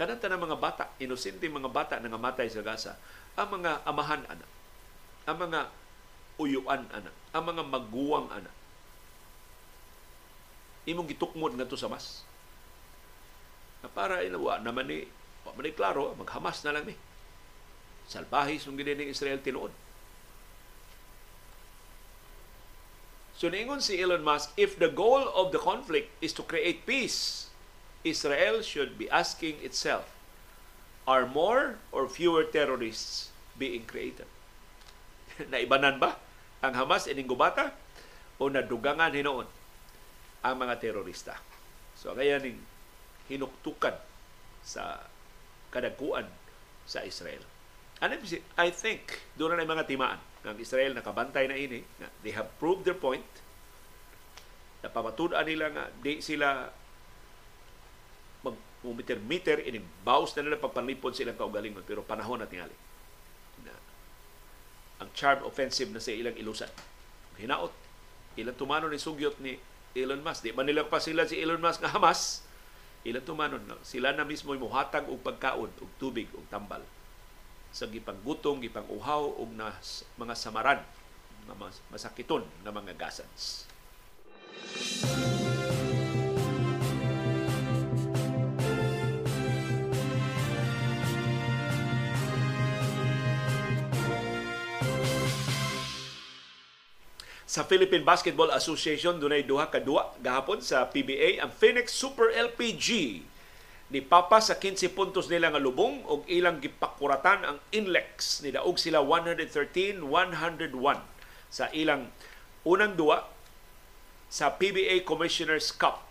Kananta 0.00 0.32
ng 0.32 0.40
mga 0.40 0.56
bata, 0.56 0.84
inosente 0.96 1.44
mga 1.44 1.68
bata 1.68 2.00
na 2.00 2.08
namatay 2.08 2.48
sa 2.48 2.64
Gaza, 2.64 2.96
ang 3.36 3.60
mga 3.60 3.84
amahan 3.84 4.24
anak 4.24 4.56
ang 5.26 5.36
mga 5.42 5.60
uyuan 6.38 6.86
ana, 6.94 7.10
ang 7.34 7.44
mga 7.50 7.62
maguwang 7.66 8.30
ana. 8.30 8.48
Imong 10.86 11.10
gitukmod 11.10 11.58
ngadto 11.58 11.74
sa 11.74 11.90
mas. 11.90 12.22
Na 13.82 13.90
para 13.90 14.22
inawa 14.22 14.62
naman 14.62 14.86
ni 14.86 15.10
wa 15.42 15.50
man 15.58 15.66
klaro 15.74 16.14
maghamas 16.14 16.62
na 16.62 16.78
lang 16.78 16.86
ni. 16.86 16.94
Salbahis 18.06 18.62
ng 18.70 18.78
gini 18.78 19.10
Israel 19.10 19.42
tinuod. 19.42 19.74
So 23.36 23.52
niingon 23.52 23.84
si 23.84 24.00
Elon 24.00 24.24
Musk, 24.24 24.56
if 24.56 24.80
the 24.80 24.88
goal 24.88 25.28
of 25.36 25.52
the 25.52 25.60
conflict 25.60 26.08
is 26.24 26.32
to 26.40 26.42
create 26.42 26.88
peace, 26.88 27.52
Israel 28.00 28.64
should 28.64 28.96
be 28.96 29.12
asking 29.12 29.60
itself, 29.60 30.08
are 31.04 31.28
more 31.28 31.76
or 31.92 32.08
fewer 32.08 32.48
terrorists 32.48 33.28
being 33.60 33.84
created? 33.84 34.24
naibanan 35.52 36.00
ba 36.00 36.16
ang 36.64 36.72
Hamas 36.72 37.04
ining 37.06 37.28
gubata 37.28 37.76
o 38.40 38.48
nadugangan 38.48 39.12
hinoon 39.12 39.46
ang 40.40 40.54
mga 40.56 40.80
terorista. 40.80 41.36
So 41.96 42.16
kaya 42.16 42.40
ning 42.40 42.60
hinuktukan 43.28 43.96
sa 44.64 45.04
kadagkuan 45.72 46.28
sa 46.88 47.02
Israel. 47.04 47.42
And 48.00 48.16
I 48.60 48.68
think 48.72 49.24
doon 49.36 49.56
na 49.56 49.68
mga 49.68 49.88
timaan 49.88 50.20
ng 50.46 50.56
Israel 50.62 50.94
nakabantay 50.94 51.50
na 51.50 51.58
ini 51.58 51.82
na 51.98 52.06
they 52.22 52.30
have 52.30 52.46
proved 52.62 52.86
their 52.86 52.96
point 52.96 53.26
na 54.80 54.88
pamatudan 54.88 55.42
nila 55.42 55.74
nga 55.74 55.84
di 55.98 56.22
sila 56.22 56.70
mag 58.46 58.56
meter 59.26 59.58
ini 59.66 59.82
baus 60.06 60.30
na 60.38 60.46
nila 60.46 60.62
pagpanlipod 60.62 61.10
silang 61.10 61.34
kaugalingon 61.34 61.82
pero 61.82 62.06
panahon 62.06 62.38
na 62.38 62.46
tingali 62.46 62.86
ang 64.96 65.10
charm 65.12 65.44
offensive 65.44 65.92
na 65.92 66.00
sa 66.00 66.12
ilang 66.12 66.36
ilusan. 66.36 66.70
Hinaot. 67.36 67.72
Ilang 68.40 68.56
tumanon 68.56 68.92
ni 68.92 69.00
sugyot 69.00 69.36
ni 69.44 69.60
Elon 69.92 70.24
Musk. 70.24 70.44
Di 70.44 70.52
man 70.56 70.68
nila 70.68 70.88
pa 70.88 71.00
sila 71.00 71.28
si 71.28 71.36
Elon 71.36 71.60
Musk 71.60 71.84
nga 71.84 71.92
Hamas. 71.92 72.44
Ilang 73.04 73.24
tumanon. 73.24 73.60
Sila 73.84 74.16
na 74.16 74.24
mismo 74.24 74.56
muhatag 74.56 75.08
og 75.08 75.20
pagkaon, 75.20 75.68
og 75.68 75.90
tubig, 76.00 76.28
og 76.32 76.44
tambal. 76.48 76.80
Sa 77.72 77.86
gipang 77.86 78.18
gutong, 78.26 78.62
gipang 78.62 78.86
uhaw, 78.90 79.38
og 79.38 79.50
na 79.54 79.72
mga 80.18 80.34
samaran, 80.34 80.80
nga 81.46 81.54
masakiton 81.90 82.42
nga 82.62 82.74
mga 82.74 82.98
gasans. 82.98 83.70
Música 84.76 85.36
Sa 97.46 97.64
Philippine 97.64 98.04
Basketball 98.04 98.52
Association 98.52 99.16
dunay 99.16 99.40
duha 99.46 99.70
ka 99.72 99.80
duwa 99.80 100.12
gahapon 100.20 100.60
sa 100.60 100.84
PBA 100.92 101.40
ang 101.40 101.48
Phoenix 101.48 101.94
Super 101.94 102.28
LPG 102.28 103.22
ni 103.86 104.02
papa 104.02 104.42
sa 104.42 104.58
15 104.58 104.98
puntos 104.98 105.30
nila 105.30 105.54
nga 105.54 105.62
lubong 105.62 106.02
og 106.10 106.26
ilang 106.26 106.58
gipakuratan 106.58 107.46
ang 107.46 107.58
Inlex 107.70 108.42
ni 108.42 108.50
daog 108.50 108.82
sila 108.82 108.98
113-101 108.98 110.02
sa 111.46 111.70
ilang 111.70 112.10
unang 112.66 112.98
duwa 112.98 113.30
sa 114.26 114.58
PBA 114.58 115.06
Commissioners 115.06 115.70
Cup. 115.70 116.10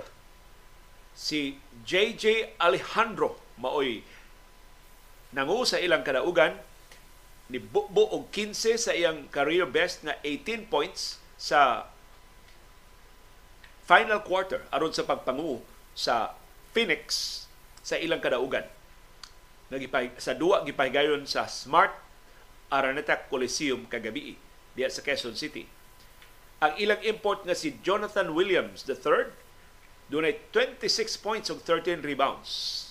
Si 1.12 1.60
JJ 1.84 2.56
Alejandro 2.60 3.36
maoy 3.60 4.04
nangu 5.36 5.68
sa 5.68 5.80
ilang 5.80 6.04
kadaugan 6.04 6.56
ni 7.52 7.60
Bukbo 7.60 8.08
og 8.08 8.32
15 8.32 8.80
sa 8.80 8.92
iyang 8.96 9.28
career 9.30 9.68
best 9.68 10.08
na 10.08 10.16
18 10.24 10.72
points 10.72 11.20
sa 11.36 11.92
final 13.86 14.24
quarter 14.24 14.66
aron 14.74 14.96
sa 14.96 15.06
pagpangu 15.06 15.62
sa 15.94 16.34
Phoenix 16.74 17.45
sa 17.86 18.02
ilang 18.02 18.18
kadaugan. 18.18 18.66
Nagipay 19.70 20.18
sa 20.18 20.34
duwa 20.34 20.66
gipahigayon 20.66 21.30
sa 21.30 21.46
Smart 21.46 21.94
Araneta 22.74 23.30
Coliseum 23.30 23.86
kagabi 23.86 24.34
diya 24.74 24.90
sa 24.90 25.06
Quezon 25.06 25.38
City. 25.38 25.70
Ang 26.66 26.74
ilang 26.82 27.02
import 27.06 27.46
nga 27.46 27.54
si 27.54 27.78
Jonathan 27.86 28.34
Williams 28.34 28.82
III 28.90 29.30
dunay 30.10 30.50
26 30.50 30.82
points 31.22 31.54
ug 31.54 31.62
13 31.62 32.02
rebounds 32.02 32.90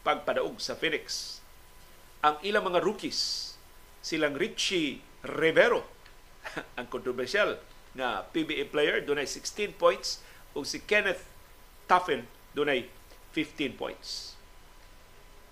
pagpadaog 0.00 0.56
sa 0.56 0.76
Phoenix. 0.76 1.38
Ang 2.24 2.40
ilang 2.40 2.72
mga 2.72 2.80
rookies 2.80 3.52
silang 4.00 4.32
Richie 4.32 5.04
Rivero 5.20 5.84
ang 6.80 6.88
kontrobersyal 6.88 7.60
na 7.92 8.24
PBA 8.32 8.72
player 8.72 9.04
dunay 9.04 9.28
16 9.28 9.76
points 9.76 10.24
ug 10.56 10.64
si 10.64 10.80
Kenneth 10.88 11.24
Tuffin 11.84 12.24
dunay 12.56 12.88
15 13.32 13.78
points. 13.78 14.34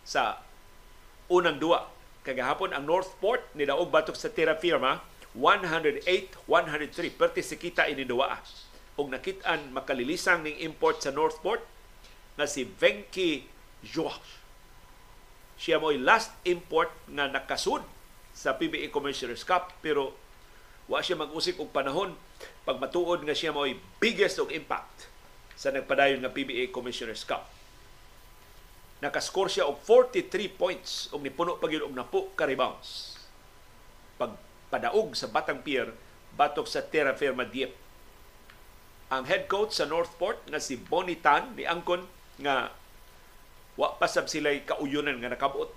Sa 0.02 0.40
unang 1.28 1.60
duwa 1.60 1.86
kagahapon 2.28 2.76
ang 2.76 2.84
Northport 2.84 3.40
ni 3.56 3.64
daog 3.64 3.88
batok 3.88 4.12
sa 4.12 4.28
Terra 4.28 4.58
Firma 4.60 5.00
108-103. 5.32 6.44
Perti 7.16 7.40
si 7.40 7.56
kita 7.56 7.88
ini 7.88 8.04
duwa. 8.04 8.36
Og 9.00 9.08
nakitaan 9.08 9.72
makalilisang 9.72 10.44
ning 10.44 10.60
import 10.60 11.00
sa 11.00 11.14
Northport 11.14 11.62
nga 12.36 12.44
si 12.44 12.66
Venky 12.66 13.46
Joa. 13.80 14.14
Siya 15.58 15.82
mo'y 15.82 15.98
last 15.98 16.34
import 16.46 16.90
nga 17.10 17.26
nakasud 17.26 17.82
sa 18.30 18.54
PBA 18.54 18.94
Commissioner's 18.94 19.42
Cup 19.42 19.74
pero 19.82 20.14
wa 20.86 21.02
siya 21.02 21.18
mag-usik 21.18 21.58
og 21.58 21.74
panahon 21.74 22.14
pag 22.62 22.78
matuod 22.78 23.26
nga 23.26 23.34
siya 23.34 23.50
mo'y 23.50 23.74
biggest 23.98 24.38
og 24.38 24.54
impact 24.54 25.10
sa 25.58 25.74
nagpadayon 25.74 26.22
nga 26.22 26.30
PBA 26.30 26.70
Commissioner's 26.70 27.26
Cup. 27.26 27.57
Nakascore 28.98 29.50
siya 29.52 29.70
og 29.70 29.78
43 29.86 30.58
points 30.58 31.06
og 31.14 31.22
nipuno 31.22 31.54
pa 31.60 31.70
gyud 31.70 31.86
og 31.86 31.94
napo 31.94 32.34
ka 32.34 32.48
rebounds. 32.50 33.14
Pag 34.18 34.34
padaog 34.74 35.14
sa 35.14 35.30
Batang 35.30 35.62
Pier 35.62 35.94
batok 36.34 36.66
sa 36.66 36.82
Terra 36.82 37.14
Firma 37.14 37.46
Dieppe. 37.46 37.78
Ang 39.08 39.24
head 39.24 39.48
coach 39.48 39.72
sa 39.72 39.88
Northport 39.88 40.44
nga 40.50 40.60
si 40.60 40.76
Bonnie 40.76 41.16
Tan 41.16 41.54
ni 41.56 41.64
angkon 41.64 42.04
nga 42.42 42.74
wa 43.78 43.94
pasab 43.96 44.26
sila'y 44.26 44.66
kauyunan 44.66 45.22
nga 45.22 45.30
nakabot 45.32 45.70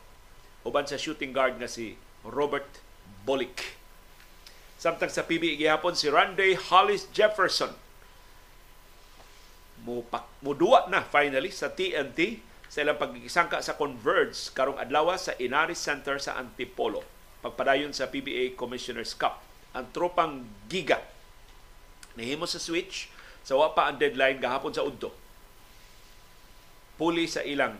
uban 0.65 0.89
sa 0.89 0.98
shooting 0.98 1.31
guard 1.31 1.61
nga 1.61 1.69
si 1.69 1.95
Robert 2.26 2.81
Bolick. 3.23 3.77
Samtang 4.81 5.14
sa 5.14 5.23
PBA 5.30 5.61
gihapon 5.61 5.93
si 5.93 6.10
Randy 6.10 6.57
Hollis 6.57 7.06
Jefferson 7.14 7.72
mo 9.81 10.06
muduwa 10.45 10.85
na 10.89 11.02
finally 11.02 11.49
sa 11.49 11.73
TNT 11.73 12.41
sa 12.72 12.88
ilang 12.88 12.95
pagkikisangka 12.95 13.60
sa 13.60 13.76
Converge 13.76 14.48
karong 14.56 14.80
adlaw 14.80 15.11
sa 15.19 15.35
Inaris 15.35 15.84
Center 15.84 16.15
sa 16.23 16.39
Antipolo 16.39 17.03
pagpadayon 17.43 17.91
sa 17.91 18.07
PBA 18.07 18.56
Commissioner's 18.56 19.11
Cup. 19.11 19.43
Ang 19.76 19.91
tropang 19.91 20.48
Giga 20.72 21.03
nahimo 22.15 22.48
sa 22.48 22.64
switch 22.64 23.11
sa 23.43 23.60
wa 23.60 23.76
pa 23.76 23.91
ang 23.91 23.99
deadline 23.99 24.39
gahapon 24.39 24.72
sa 24.72 24.88
Udto. 24.88 25.11
Puli 26.95 27.27
sa 27.27 27.43
ilang 27.43 27.76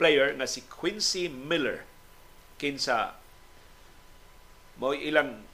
player 0.00 0.32
nga 0.32 0.48
si 0.48 0.64
Quincy 0.64 1.28
Miller 1.28 1.84
kinsa 2.56 3.20
mo 4.80 4.96
ilang 4.96 5.44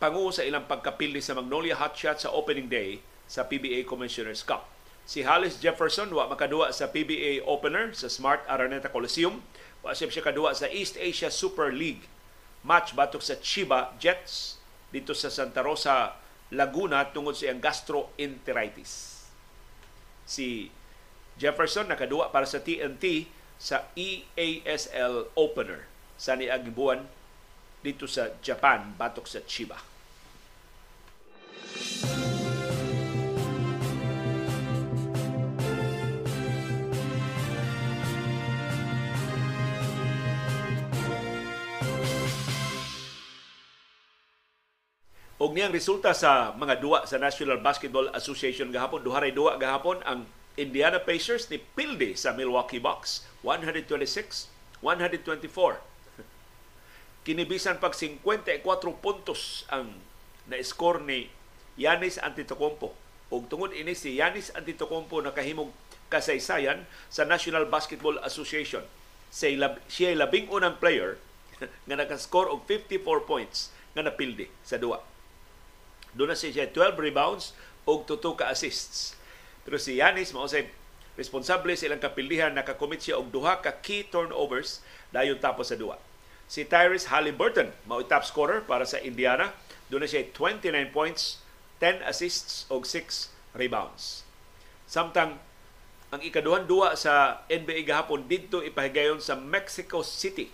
pangu 0.00 0.32
sa 0.32 0.46
ilang 0.46 0.64
pagkapili 0.64 1.20
sa 1.20 1.36
Magnolia 1.36 1.76
Hotshot 1.76 2.22
sa 2.22 2.32
opening 2.32 2.70
day 2.70 3.04
sa 3.28 3.44
PBA 3.44 3.84
Commissioner's 3.84 4.40
Cup. 4.40 4.77
Si 5.08 5.24
Hollis 5.24 5.56
Jefferson 5.56 6.12
wa 6.12 6.28
makaduwa 6.28 6.68
sa 6.68 6.92
PBA 6.92 7.40
opener 7.48 7.96
sa 7.96 8.12
Smart 8.12 8.44
Araneta 8.44 8.92
Coliseum. 8.92 9.40
Wa 9.80 9.96
siya 9.96 10.12
siya 10.12 10.20
kaduwa 10.20 10.52
sa 10.52 10.68
East 10.68 11.00
Asia 11.00 11.32
Super 11.32 11.72
League 11.72 12.04
match 12.60 12.92
batok 12.92 13.24
sa 13.24 13.40
Chiba 13.40 13.96
Jets 13.96 14.60
dito 14.92 15.16
sa 15.16 15.32
Santa 15.32 15.64
Rosa, 15.64 16.20
Laguna 16.52 17.08
tungod 17.08 17.32
sa 17.32 17.48
iyang 17.48 17.56
gastroenteritis. 17.56 19.24
Si 20.28 20.68
Jefferson 21.40 21.88
nakaduwa 21.88 22.28
para 22.28 22.44
sa 22.44 22.60
TNT 22.60 23.32
sa 23.56 23.88
EASL 23.96 25.32
opener 25.32 25.88
sa 26.20 26.36
niaging 26.36 26.76
buwan 26.76 27.08
dito 27.80 28.04
sa 28.04 28.36
Japan 28.44 28.92
batok 29.00 29.24
sa 29.24 29.40
Chiba. 29.48 29.80
Og 45.38 45.54
niyang 45.54 45.70
resulta 45.70 46.10
sa 46.18 46.50
mga 46.58 46.82
duwa 46.82 47.06
sa 47.06 47.14
National 47.14 47.62
Basketball 47.62 48.10
Association 48.10 48.74
gahapon, 48.74 49.06
duharay 49.06 49.30
duwa 49.30 49.54
gahapon 49.54 50.02
ang 50.02 50.26
Indiana 50.58 50.98
Pacers 50.98 51.46
ni 51.46 51.62
Pilde 51.62 52.18
sa 52.18 52.34
Milwaukee 52.34 52.82
Bucks 52.82 53.22
126-124. 53.46 54.82
Kinibisan 57.22 57.78
pag 57.78 57.94
54 57.94 58.66
puntos 58.98 59.62
ang 59.70 59.94
na-score 60.50 61.06
ni 61.06 61.30
Yanis 61.78 62.18
Antetokounmpo. 62.18 62.90
Og 63.30 63.46
tungod 63.46 63.70
ini 63.70 63.94
si 63.94 64.18
Yanis 64.18 64.50
Antetokounmpo 64.58 65.22
nakahimog 65.22 65.70
kasaysayan 66.10 66.82
sa 67.06 67.22
National 67.22 67.70
Basketball 67.70 68.18
Association. 68.26 68.82
Siya, 69.30 69.78
siya 69.86 70.18
labing 70.18 70.50
unang 70.50 70.82
player 70.82 71.22
nga 71.86 71.94
nakascore 71.94 72.50
og 72.50 72.66
54 72.66 73.22
points 73.22 73.70
nga 73.94 74.02
napildi 74.02 74.50
sa 74.66 74.82
duwa. 74.82 74.98
Doon 76.16 76.32
na 76.32 76.36
siya 76.38 76.70
12 76.70 76.96
rebounds 76.96 77.52
o 77.88 78.04
tuto 78.04 78.36
ka 78.36 78.52
assists. 78.52 79.16
Pero 79.64 79.76
si 79.76 80.00
Yanis 80.00 80.32
mao 80.32 80.48
say 80.48 80.68
responsable 81.18 81.74
sa 81.74 81.90
ilang 81.90 82.00
kapildihan 82.00 82.54
nakakommit 82.54 83.04
siya 83.04 83.18
og 83.18 83.34
duha 83.34 83.60
ka 83.60 83.80
key 83.84 84.06
turnovers 84.06 84.80
dayon 85.12 85.40
tapos 85.40 85.72
sa 85.72 85.76
duwa. 85.76 85.98
Si 86.48 86.64
Tyrese 86.64 87.12
Halliburton 87.12 87.68
mao 87.84 88.00
top 88.04 88.24
scorer 88.24 88.64
para 88.64 88.88
sa 88.88 89.00
Indiana. 89.00 89.52
Doon 89.88 90.04
na 90.04 90.08
siya 90.08 90.24
29 90.36 90.92
points, 90.92 91.40
10 91.80 92.04
assists 92.04 92.68
og 92.68 92.84
6 92.84 93.32
rebounds. 93.56 94.24
Samtang 94.84 95.40
ang 96.08 96.20
ikaduhan 96.24 96.64
duwa 96.64 96.96
sa 96.96 97.44
NBA 97.52 97.84
gahapon 97.84 98.24
didto 98.24 98.64
ipahigayon 98.64 99.20
sa 99.20 99.36
Mexico 99.36 100.00
City. 100.00 100.48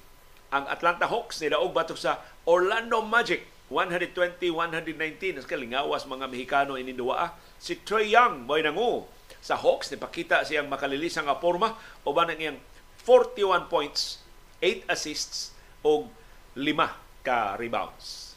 Ang 0.50 0.66
Atlanta 0.66 1.06
Hawks 1.06 1.38
nidaog 1.38 1.70
batok 1.70 1.98
sa 1.98 2.22
Orlando 2.42 2.98
Magic 3.02 3.46
120-119 3.72 5.40
sa 5.40 5.48
kalingawas 5.48 6.04
mga 6.04 6.28
Mexicano 6.28 6.76
ininduwa. 6.76 7.32
Si 7.56 7.80
Trey 7.80 8.12
Young 8.12 8.44
mo'y 8.44 8.60
nangu 8.60 9.08
sa 9.40 9.56
Hawks 9.56 9.88
ni 9.88 9.96
pakita 9.96 10.44
siyang 10.44 10.68
makalilisang 10.68 11.24
nga 11.24 11.40
forma 11.40 11.72
o 12.04 12.12
ba 12.12 12.28
nang 12.28 12.36
iyang 12.36 12.60
41 13.04 13.72
points, 13.72 14.20
8 14.60 14.84
assists 14.88 15.56
o 15.80 16.12
5 16.56 17.24
ka 17.24 17.56
rebounds. 17.56 18.36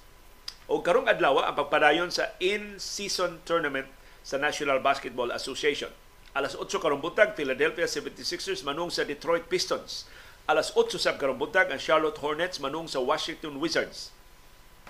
O 0.68 0.84
karong 0.84 1.08
adlaw 1.08 1.44
ang 1.44 1.56
pagpadayon 1.56 2.12
sa 2.12 2.36
in-season 2.40 3.40
tournament 3.44 3.88
sa 4.24 4.36
National 4.36 4.84
Basketball 4.84 5.32
Association. 5.32 5.92
Alas 6.36 6.56
8 6.56 6.68
karong 6.80 7.04
buntag 7.04 7.36
Philadelphia 7.36 7.88
76ers 7.88 8.64
manung 8.68 8.92
sa 8.92 9.08
Detroit 9.08 9.48
Pistons. 9.48 10.08
Alas 10.48 10.72
8 10.76 11.00
sa 11.00 11.16
karong 11.16 11.40
buntag 11.40 11.72
ang 11.72 11.80
Charlotte 11.80 12.20
Hornets 12.20 12.60
manung 12.60 12.88
sa 12.88 13.00
Washington 13.00 13.60
Wizards 13.60 14.16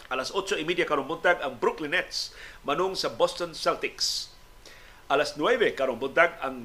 Alas 0.07 0.31
8.30 0.31 0.87
karong 0.87 1.07
buntag 1.07 1.43
ang 1.43 1.59
Brooklyn 1.59 1.91
Nets 1.91 2.31
manung 2.63 2.95
sa 2.95 3.11
Boston 3.11 3.51
Celtics. 3.51 4.31
Alas 5.11 5.35
9 5.35 5.59
karong 5.75 5.99
buntag 5.99 6.39
ang 6.39 6.55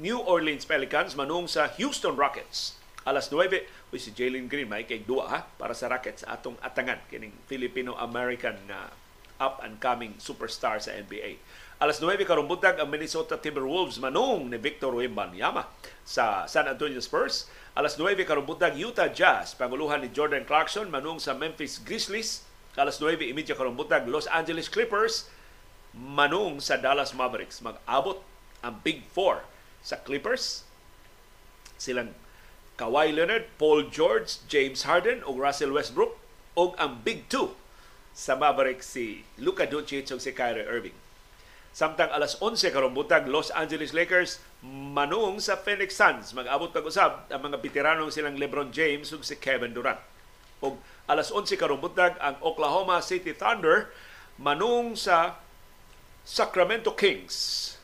New 0.00 0.20
Orleans 0.24 0.64
Pelicans 0.64 1.12
manung 1.12 1.44
sa 1.44 1.68
Houston 1.76 2.16
Rockets. 2.16 2.80
Alas 3.04 3.32
9, 3.32 3.64
uy, 3.92 4.00
si 4.00 4.12
Jalen 4.12 4.48
Green 4.48 4.68
may 4.68 4.84
kay 4.84 5.00
duwa 5.00 5.28
ha 5.28 5.40
para 5.56 5.72
sa 5.72 5.88
Rockets 5.88 6.24
atong 6.24 6.56
atangan 6.60 7.00
kining 7.08 7.32
Filipino-American 7.48 8.56
na 8.68 8.88
uh, 8.88 9.00
up 9.40 9.64
and 9.64 9.80
coming 9.80 10.12
superstar 10.20 10.76
sa 10.76 10.92
NBA. 10.92 11.40
Alas 11.80 11.96
9 11.96 12.12
karong 12.28 12.44
buntag 12.44 12.76
ang 12.76 12.92
Minnesota 12.92 13.40
Timberwolves 13.40 13.96
manung 13.96 14.52
ni 14.52 14.60
Victor 14.60 14.92
Wembanyama 14.92 15.64
sa 16.04 16.44
San 16.44 16.68
Antonio 16.68 17.00
Spurs. 17.00 17.48
Alas 17.72 17.96
9 17.96 18.20
karong 18.28 18.44
buntag 18.44 18.76
Utah 18.76 19.08
Jazz 19.08 19.56
panguluhan 19.56 20.04
ni 20.04 20.12
Jordan 20.12 20.44
Clarkson 20.44 20.92
manung 20.92 21.16
sa 21.16 21.32
Memphis 21.32 21.80
Grizzlies 21.80 22.44
Alas 22.80 22.96
9.30 22.96 23.52
karong 23.52 23.76
butag, 23.76 24.08
Los 24.08 24.24
Angeles 24.32 24.72
Clippers 24.72 25.28
manung 25.92 26.64
sa 26.64 26.80
Dallas 26.80 27.12
Mavericks. 27.12 27.60
Mag-abot 27.60 28.24
ang 28.64 28.80
Big 28.80 29.04
Four 29.12 29.44
sa 29.84 30.00
Clippers. 30.00 30.64
Silang 31.76 32.16
Kawhi 32.80 33.12
Leonard, 33.12 33.52
Paul 33.60 33.92
George, 33.92 34.40
James 34.48 34.88
Harden 34.88 35.20
ug 35.28 35.36
Russell 35.36 35.76
Westbrook 35.76 36.16
ug 36.56 36.72
ang 36.80 37.04
Big 37.04 37.28
Two 37.28 37.52
sa 38.16 38.32
Mavericks 38.32 38.88
si 38.96 39.28
Luka 39.36 39.68
Doncic 39.68 40.08
ug 40.08 40.20
si 40.24 40.32
Kyrie 40.32 40.64
Irving. 40.64 40.96
Samtang 41.70 42.10
alas 42.10 42.40
11 42.42 42.72
karong 42.74 42.96
butag, 42.96 43.30
Los 43.30 43.52
Angeles 43.54 43.94
Lakers 43.94 44.42
manung 44.64 45.38
sa 45.38 45.54
Phoenix 45.54 45.94
Suns. 45.94 46.32
Mag-abot 46.34 46.72
pag-usab 46.72 47.30
ang 47.30 47.40
mga 47.44 47.60
veteranong 47.60 48.10
silang 48.10 48.40
LeBron 48.40 48.72
James 48.72 49.12
ug 49.12 49.22
si 49.22 49.36
Kevin 49.36 49.76
Durant. 49.76 50.00
Ug 50.64 50.80
alas 51.10 51.34
11 51.34 51.58
karong 51.58 51.82
buntag 51.82 52.14
ang 52.22 52.38
Oklahoma 52.38 53.02
City 53.02 53.34
Thunder 53.34 53.90
manung 54.38 54.94
sa 54.94 55.42
Sacramento 56.22 56.94
Kings. 56.94 57.74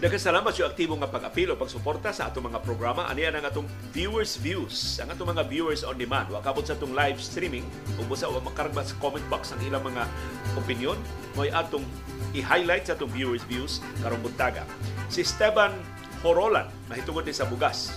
Daghang 0.00 0.16
salamat 0.32 0.56
sa 0.56 0.64
aktibo 0.64 0.96
nga 0.96 1.12
pag-apil 1.12 1.52
o 1.52 1.60
pagsuporta 1.60 2.08
sa 2.08 2.32
atong 2.32 2.48
mga 2.48 2.64
programa. 2.64 3.04
Ani 3.12 3.28
ang 3.28 3.44
atong 3.44 3.68
viewers 3.92 4.40
views, 4.40 4.96
ang 4.96 5.12
atong 5.12 5.28
mga 5.28 5.44
viewers 5.44 5.84
on 5.84 5.92
demand. 6.00 6.32
Wa 6.32 6.40
kabot 6.40 6.64
sa 6.64 6.72
atong 6.72 6.96
live 6.96 7.20
streaming 7.20 7.68
ug 8.00 8.08
busa 8.08 8.24
wa 8.24 8.40
makarga 8.40 8.80
sa 8.80 8.96
comment 8.96 9.20
box 9.28 9.52
ang 9.52 9.60
ilang 9.60 9.84
mga 9.84 10.08
opinion, 10.56 10.96
mo 11.36 11.44
atong 11.44 11.84
i-highlight 12.32 12.88
sa 12.88 12.96
atong 12.96 13.12
viewers 13.12 13.44
views 13.44 13.84
karong 14.00 14.24
buntaga. 14.24 14.64
Si 15.12 15.20
Esteban 15.20 15.76
Horolan, 16.24 16.72
mahitungod 16.88 17.28
ni 17.28 17.36
sa 17.36 17.44
bugas. 17.44 17.92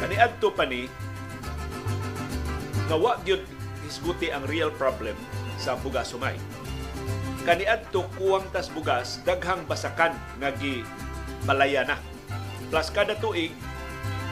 Kaniadto 0.00 0.48
pa 0.48 0.64
ni 0.64 0.88
nga 2.88 2.96
wa 2.96 3.20
gyud 3.20 3.44
hisguti 3.84 4.32
ang 4.32 4.48
real 4.48 4.72
problem 4.72 5.12
sa 5.60 5.76
bugas 5.76 6.08
sumay 6.16 6.40
kaniadto 7.46 8.02
kuwang 8.18 8.42
tas 8.50 8.66
bugas 8.66 9.22
daghang 9.22 9.62
basakan 9.70 10.10
nga 10.42 10.50
gi 10.58 10.82
balaya 11.46 11.86
na. 11.86 11.94
Plus 12.74 12.90
kada 12.90 13.14
tuig 13.22 13.54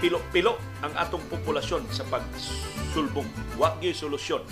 pilo-pilo 0.03 0.59
ang 0.83 0.91
atong 0.99 1.23
populasyon 1.31 1.87
sa 1.95 2.03
pagsulbong. 2.11 3.31
Wa 3.55 3.79
gyud 3.79 3.95
solusyon. 3.95 4.43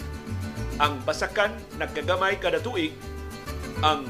Ang 0.78 1.02
basakan 1.02 1.50
nagkagamay 1.74 2.38
kada 2.38 2.62
tuig 2.62 2.94
ang 3.82 4.06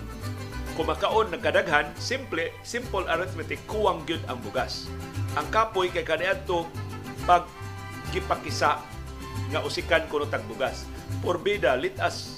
kumakaon 0.77 1.33
nagkadaghan 1.33 1.89
simple 1.97 2.53
simple 2.61 3.09
arithmetic 3.09 3.65
kuwang 3.65 4.05
gyud 4.05 4.21
ang 4.29 4.37
bugas. 4.45 4.85
Ang 5.33 5.49
kapoy 5.49 5.89
kay 5.89 6.05
kaniadto 6.05 6.69
pag 7.25 7.49
gipakisa 8.13 8.85
nga 9.49 9.65
usikan 9.65 10.05
kuno 10.13 10.29
tag 10.29 10.45
bugas. 10.45 10.85
Porbida, 11.25 11.73
let 11.81 11.97
us 12.05 12.37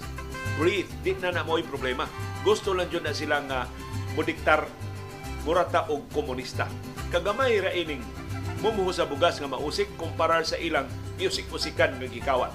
breathe. 0.57 0.91
Di 1.03 1.17
na 1.19 1.35
na 1.35 1.47
mo'y 1.47 1.65
problema. 1.67 2.09
Gusto 2.45 2.77
lang 2.77 2.89
dyan 2.93 3.09
na 3.09 3.15
sila 3.17 3.41
nga 3.45 3.67
mudiktar 4.15 4.69
murata 5.45 5.89
o 5.93 6.05
komunista. 6.13 6.69
Kagamay 7.13 7.61
ra 7.61 7.71
ining 7.73 8.03
mumuho 8.65 8.91
sa 8.91 9.05
bugas 9.05 9.37
nga 9.37 9.51
mausik 9.51 9.93
kumparar 10.01 10.41
sa 10.43 10.57
ilang 10.57 10.89
iusik-usikan 11.21 12.01
nga 12.01 12.09
gikawat. 12.09 12.53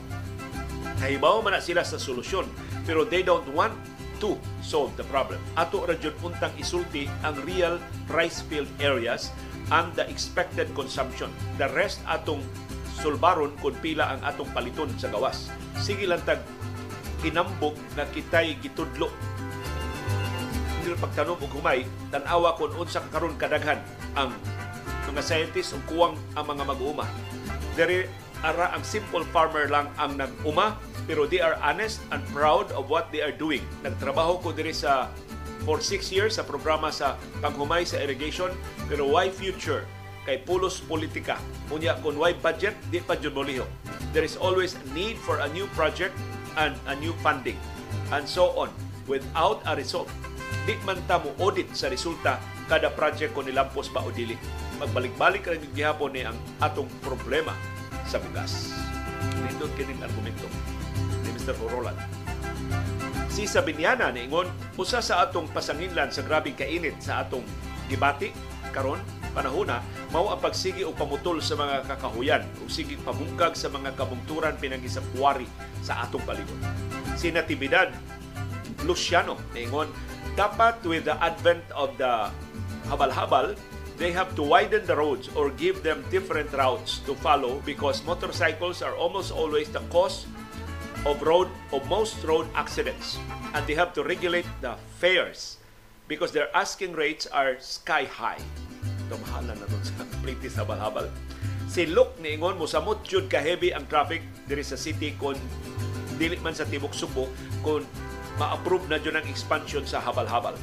Kahibaw 0.99 1.39
man 1.39 1.55
na 1.55 1.61
sila 1.63 1.85
sa 1.85 2.01
solusyon 2.01 2.49
pero 2.83 3.05
they 3.05 3.21
don't 3.21 3.45
want 3.53 3.71
to 4.19 4.35
solve 4.59 4.91
the 4.99 5.05
problem. 5.07 5.39
Ato 5.55 5.85
ra 5.85 5.95
jud 5.95 6.17
untang 6.25 6.51
isulti 6.59 7.07
ang 7.23 7.37
real 7.47 7.79
rice 8.11 8.43
field 8.49 8.67
areas 8.83 9.31
and 9.71 9.93
the 9.95 10.03
expected 10.09 10.67
consumption. 10.75 11.29
The 11.61 11.69
rest 11.71 12.03
atong 12.09 12.43
sulbaron 12.99 13.55
kung 13.63 13.77
pila 13.79 14.17
ang 14.17 14.21
atong 14.27 14.51
paliton 14.51 14.91
sa 14.99 15.07
gawas. 15.07 15.47
Sige 15.79 16.03
lang 16.03 16.19
tag 16.27 16.43
hinambog 17.21 17.75
na 17.95 18.07
kitay 18.09 18.55
gitudlo. 18.59 19.11
Hindi 20.79 20.95
pagtanom 20.99 21.37
og 21.39 21.51
humay 21.51 21.83
tan-awa 22.09 22.55
kun 22.55 22.71
unsa 22.79 23.03
karon 23.11 23.35
kadaghan 23.35 23.79
ang 24.15 24.33
mga 25.09 25.21
scientists 25.25 25.75
ug 25.75 25.83
kuwang 25.89 26.15
ang 26.37 26.45
mga 26.47 26.63
mag-uuma 26.69 27.05
dere 27.79 28.11
ara 28.43 28.75
ang 28.75 28.83
simple 28.83 29.23
farmer 29.31 29.71
lang 29.71 29.87
ang 29.95 30.19
nag-uma 30.19 30.75
pero 31.07 31.23
they 31.23 31.39
are 31.39 31.55
honest 31.63 32.03
and 32.11 32.19
proud 32.35 32.67
of 32.75 32.91
what 32.91 33.07
they 33.09 33.23
are 33.23 33.33
doing. 33.33 33.63
Nagtrabaho 33.81 34.43
ko 34.43 34.51
diri 34.51 34.75
sa 34.75 35.07
for 35.63 35.79
6 35.79 36.11
years 36.11 36.39
sa 36.39 36.43
programa 36.43 36.91
sa 36.91 37.15
panghumay 37.39 37.87
sa 37.87 37.99
irrigation 38.03 38.51
pero 38.91 39.07
why 39.07 39.31
future? 39.31 39.87
Kay 40.27 40.43
pulos 40.43 40.83
politika. 40.83 41.39
Unya 41.71 41.95
kun 42.03 42.19
why 42.19 42.35
budget 42.35 42.75
di 42.91 42.99
pa 42.99 43.15
jud 43.15 43.35
there 44.11 44.27
is 44.27 44.35
always 44.39 44.75
need 44.91 45.15
for 45.19 45.39
a 45.39 45.47
new 45.55 45.65
project 45.73 46.11
and 46.59 46.75
a 46.91 46.93
new 46.99 47.15
funding 47.23 47.55
and 48.11 48.27
so 48.27 48.51
on 48.59 48.69
without 49.07 49.63
a 49.65 49.73
result. 49.73 50.11
Di 50.67 50.75
man 50.85 50.99
ta 51.09 51.17
mo 51.17 51.33
audit 51.41 51.71
sa 51.73 51.89
resulta 51.89 52.37
kada 52.69 52.91
project 52.93 53.33
ko 53.33 53.41
nilampos 53.41 53.89
ba 53.89 54.03
o 54.05 54.11
dili. 54.13 54.37
Magbalik-balik 54.77 55.43
ra 55.47 55.55
yung 55.57 55.73
gihapon 55.73 56.11
ni 56.13 56.21
ang 56.27 56.37
atong 56.61 56.87
problema 57.01 57.55
sa 58.05 58.21
bugas. 58.21 58.75
Nindot 59.41 59.71
kining 59.75 59.99
argumento 60.03 60.45
ni 61.25 61.33
Mr. 61.33 61.57
Orolan. 61.65 61.97
Si 63.29 63.47
Sabiniana 63.47 64.11
niingon, 64.11 64.47
usa 64.75 64.99
sa 64.99 65.23
atong 65.23 65.47
pasanginlan 65.49 66.11
sa 66.11 66.21
grabing 66.21 66.59
kainit 66.59 66.99
sa 66.99 67.23
atong 67.23 67.43
gibati 67.89 68.29
karon 68.69 69.01
panahona 69.31 69.81
mao 70.09 70.29
ang 70.33 70.41
pagsigi 70.41 70.83
o 70.85 70.93
pamutol 70.93 71.39
sa 71.39 71.55
mga 71.55 71.85
kakahuyan 71.85 72.43
o 72.61 72.69
sige 72.69 72.97
pamungkag 73.01 73.53
sa 73.53 73.69
mga 73.69 73.93
kabungturan 73.93 74.57
pinangisapuari 74.57 75.47
sa 75.85 76.05
atong 76.05 76.23
palibot. 76.25 76.57
Si 77.19 77.29
Natividad 77.33 77.93
Luciano 78.87 79.35
ingon 79.55 79.91
dapat 80.39 80.79
with 80.87 81.03
the 81.03 81.15
advent 81.19 81.63
of 81.75 81.91
the 81.99 82.31
habal-habal 82.87 83.53
they 83.99 84.15
have 84.15 84.31
to 84.35 84.41
widen 84.41 84.85
the 84.87 84.95
roads 84.95 85.27
or 85.35 85.51
give 85.51 85.83
them 85.83 85.99
different 86.07 86.47
routes 86.55 87.03
to 87.03 87.11
follow 87.19 87.59
because 87.67 87.99
motorcycles 88.07 88.81
are 88.81 88.95
almost 88.95 89.31
always 89.35 89.67
the 89.69 89.83
cause 89.91 90.23
of 91.05 91.19
road 91.21 91.51
of 91.75 91.83
most 91.91 92.23
road 92.23 92.47
accidents 92.55 93.19
and 93.53 93.67
they 93.67 93.75
have 93.75 93.91
to 93.91 94.03
regulate 94.03 94.47
the 94.61 94.75
fares 94.95 95.59
because 96.07 96.31
their 96.31 96.47
asking 96.55 96.95
rates 96.95 97.27
are 97.27 97.59
sky 97.59 98.03
high 98.07 98.39
tumahalan 99.09 99.57
na 99.57 99.65
nun 99.67 99.83
sa 99.83 100.05
plitis 100.21 100.55
sa 100.55 100.63
balhabal. 100.63 101.09
Si 101.69 101.89
Luke 101.89 102.17
niingon 102.21 102.57
mo 102.57 102.69
samot 102.69 103.01
jud 103.05 103.25
ka 103.29 103.41
heavy 103.41 103.73
ang 103.73 103.89
traffic 103.89 104.21
diri 104.45 104.61
sa 104.61 104.77
city 104.77 105.17
kon 105.17 105.37
dili 106.21 106.37
man 106.41 106.53
sa 106.53 106.65
tibok 106.65 106.93
Subo 106.93 107.29
kon 107.65 107.83
ma-approve 108.39 108.87
na 108.87 109.01
jud 109.01 109.17
ang 109.17 109.25
expansion 109.27 109.83
sa 109.83 109.99
habal-habal. 109.99 110.55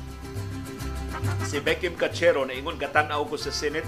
Si 1.46 1.58
Beckham 1.62 1.94
Cachero 1.98 2.46
ingon 2.46 2.78
gatan-aw 2.80 3.22
ko 3.28 3.36
sa 3.36 3.52
Senate 3.52 3.86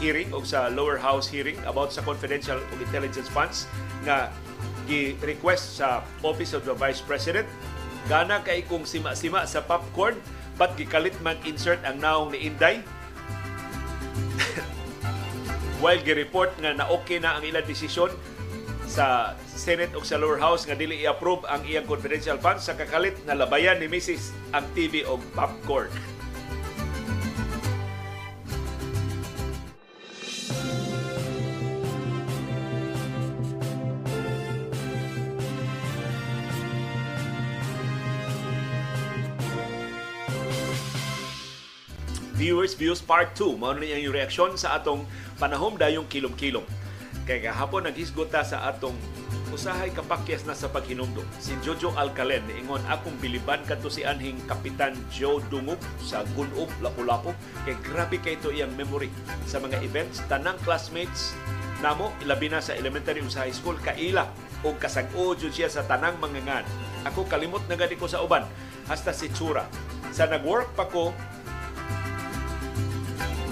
hearing 0.00 0.32
o 0.32 0.40
sa 0.40 0.72
lower 0.72 0.96
house 0.96 1.28
hearing 1.28 1.60
about 1.68 1.92
sa 1.92 2.00
confidential 2.00 2.56
o 2.56 2.72
intelligence 2.80 3.28
funds 3.28 3.68
nga 4.08 4.32
gi-request 4.88 5.78
sa 5.78 6.00
Office 6.24 6.56
of 6.56 6.64
the 6.64 6.72
Vice 6.72 7.04
President 7.04 7.44
gana 8.08 8.40
kay 8.40 8.64
kung 8.64 8.88
sima-sima 8.88 9.44
sa 9.44 9.60
popcorn 9.60 10.16
pat 10.56 10.72
gikalit 10.74 11.14
man 11.20 11.36
insert 11.44 11.78
ang 11.84 12.00
naong 12.00 12.32
ni 12.32 12.48
Inday 12.48 12.80
while 15.82 16.00
gi-report 16.00 16.52
nga 16.60 16.76
na 16.76 16.86
okay 16.92 17.18
na 17.18 17.40
ang 17.40 17.44
ilang 17.46 17.64
desisyon 17.64 18.12
sa 18.90 19.38
Senate 19.46 19.94
o 19.94 20.02
sa 20.02 20.18
lower 20.18 20.42
house 20.42 20.66
nga 20.66 20.74
dili 20.74 21.06
i-approve 21.06 21.46
ang 21.46 21.62
iyang 21.62 21.86
confidential 21.86 22.36
funds 22.42 22.66
sa 22.66 22.74
kakalit 22.74 23.14
na 23.22 23.38
labayan 23.38 23.78
ni 23.78 23.86
Mrs. 23.86 24.34
ang 24.50 24.66
TV 24.74 25.06
o 25.06 25.16
popcorn. 25.32 25.88
Viewers 42.40 42.72
Views 42.72 43.04
Part 43.04 43.36
2. 43.36 43.60
Mao 43.60 43.76
na 43.76 43.84
yung 43.84 44.16
reaksyon 44.16 44.56
sa 44.56 44.80
atong 44.80 45.04
panahom 45.36 45.76
dayong 45.76 46.08
kilom-kilom. 46.08 46.64
Kay 47.28 47.44
kahapon 47.44 47.84
naghisgota 47.84 48.40
sa 48.40 48.64
atong 48.64 48.96
usahay 49.52 49.92
kapakyas 49.92 50.48
na 50.48 50.56
sa 50.56 50.72
paghinumdum. 50.72 51.28
Si 51.36 51.52
Jojo 51.60 51.92
Alcalen 52.00 52.40
niingon 52.48 52.80
akong 52.88 53.12
biliban 53.20 53.60
kadto 53.68 53.92
si 53.92 54.08
anhing 54.08 54.40
Kapitan 54.48 54.96
Joe 55.12 55.44
Dungog 55.52 55.84
sa 56.00 56.24
Gunob 56.32 56.72
Lapu-Lapu 56.80 57.36
kay 57.68 57.76
grabe 57.84 58.16
kay 58.16 58.40
ito 58.40 58.48
iyang 58.48 58.72
memory 58.72 59.12
sa 59.44 59.60
mga 59.60 59.76
events 59.84 60.24
tanang 60.24 60.56
classmates 60.64 61.36
namo 61.84 62.08
ilabi 62.24 62.48
na 62.48 62.64
sa 62.64 62.72
elementary 62.72 63.20
o 63.20 63.28
high 63.28 63.52
school 63.52 63.76
kaila 63.84 64.24
o 64.64 64.72
kasag-o 64.80 65.36
siya 65.36 65.68
sa 65.68 65.84
tanang 65.84 66.16
mangangan. 66.16 66.64
Ako 67.04 67.28
kalimot 67.28 67.68
na 67.68 67.76
gani 67.76 68.00
ko 68.00 68.08
sa 68.08 68.24
uban 68.24 68.48
hasta 68.88 69.12
si 69.12 69.28
Chura. 69.28 69.68
Sa 70.08 70.24
nag-work 70.24 70.72
pa 70.72 70.88
ko 70.88 71.12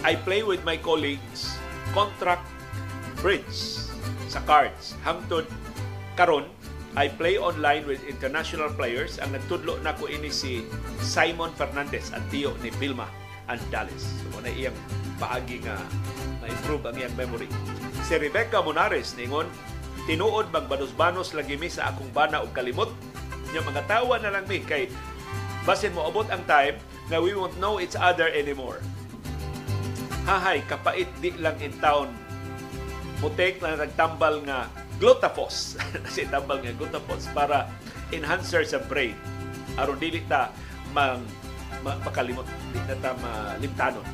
I 0.07 0.15
play 0.15 0.47
with 0.47 0.63
my 0.63 0.79
colleagues 0.79 1.59
contract 1.91 2.47
bridge 3.19 3.83
sa 4.31 4.39
cards. 4.47 4.95
Hangtod 5.03 5.49
karon 6.15 6.47
I 6.99 7.07
play 7.07 7.39
online 7.39 7.87
with 7.87 8.03
international 8.07 8.73
players. 8.75 9.23
Ang 9.23 9.37
nagtudlo 9.37 9.79
na 9.87 9.95
ko 9.95 10.11
ini 10.11 10.33
si 10.33 10.67
Simon 10.99 11.53
Fernandez 11.55 12.11
at 12.11 12.25
tiyo 12.33 12.59
ni 12.65 12.75
Vilma 12.75 13.07
Andales. 13.47 14.03
So, 14.03 14.41
na 14.43 14.51
iyang 14.51 14.75
paagi 15.21 15.63
nga 15.63 15.79
na-improve 16.43 16.89
ang 16.89 16.97
iyang 16.97 17.15
memory. 17.15 17.47
Si 18.03 18.19
Rebecca 18.19 18.65
Monares 18.65 19.15
ningon, 19.15 19.47
tinuod 20.11 20.51
magbanos-banos 20.51 21.37
lagi 21.39 21.55
mi 21.55 21.71
sa 21.71 21.93
akong 21.93 22.11
bana 22.11 22.43
og 22.43 22.51
kalimot. 22.51 22.91
Yung 23.55 23.69
mga 23.69 23.85
tawa 23.87 24.19
na 24.19 24.35
lang 24.35 24.49
mi 24.51 24.59
kay 24.65 24.91
basin 25.69 25.93
mo 25.93 26.09
abot 26.09 26.27
ang 26.33 26.43
time 26.49 26.81
nga 27.13 27.21
we 27.21 27.37
won't 27.37 27.55
know 27.61 27.77
each 27.77 27.95
other 27.95 28.27
anymore 28.33 28.81
hahay 30.29 30.61
kapait 30.69 31.09
di 31.25 31.33
lang 31.41 31.57
in 31.65 31.73
town 31.81 32.13
mutek 33.25 33.65
lang 33.65 33.81
nagtambal 33.81 34.45
nga 34.45 34.69
glutafos 35.01 35.81
si 36.13 36.29
tambal 36.29 36.61
nga 36.61 36.77
glutafos 36.77 37.25
para 37.33 37.65
enhancer 38.13 38.61
sa 38.69 38.77
brain 38.77 39.17
aron 39.81 39.97
dili 39.97 40.21
ta 40.29 40.53
mang 40.93 41.25
makalimot 41.81 42.45
di 42.77 42.81
na 42.85 42.97
ta 43.01 43.17
malimtanon 43.17 44.05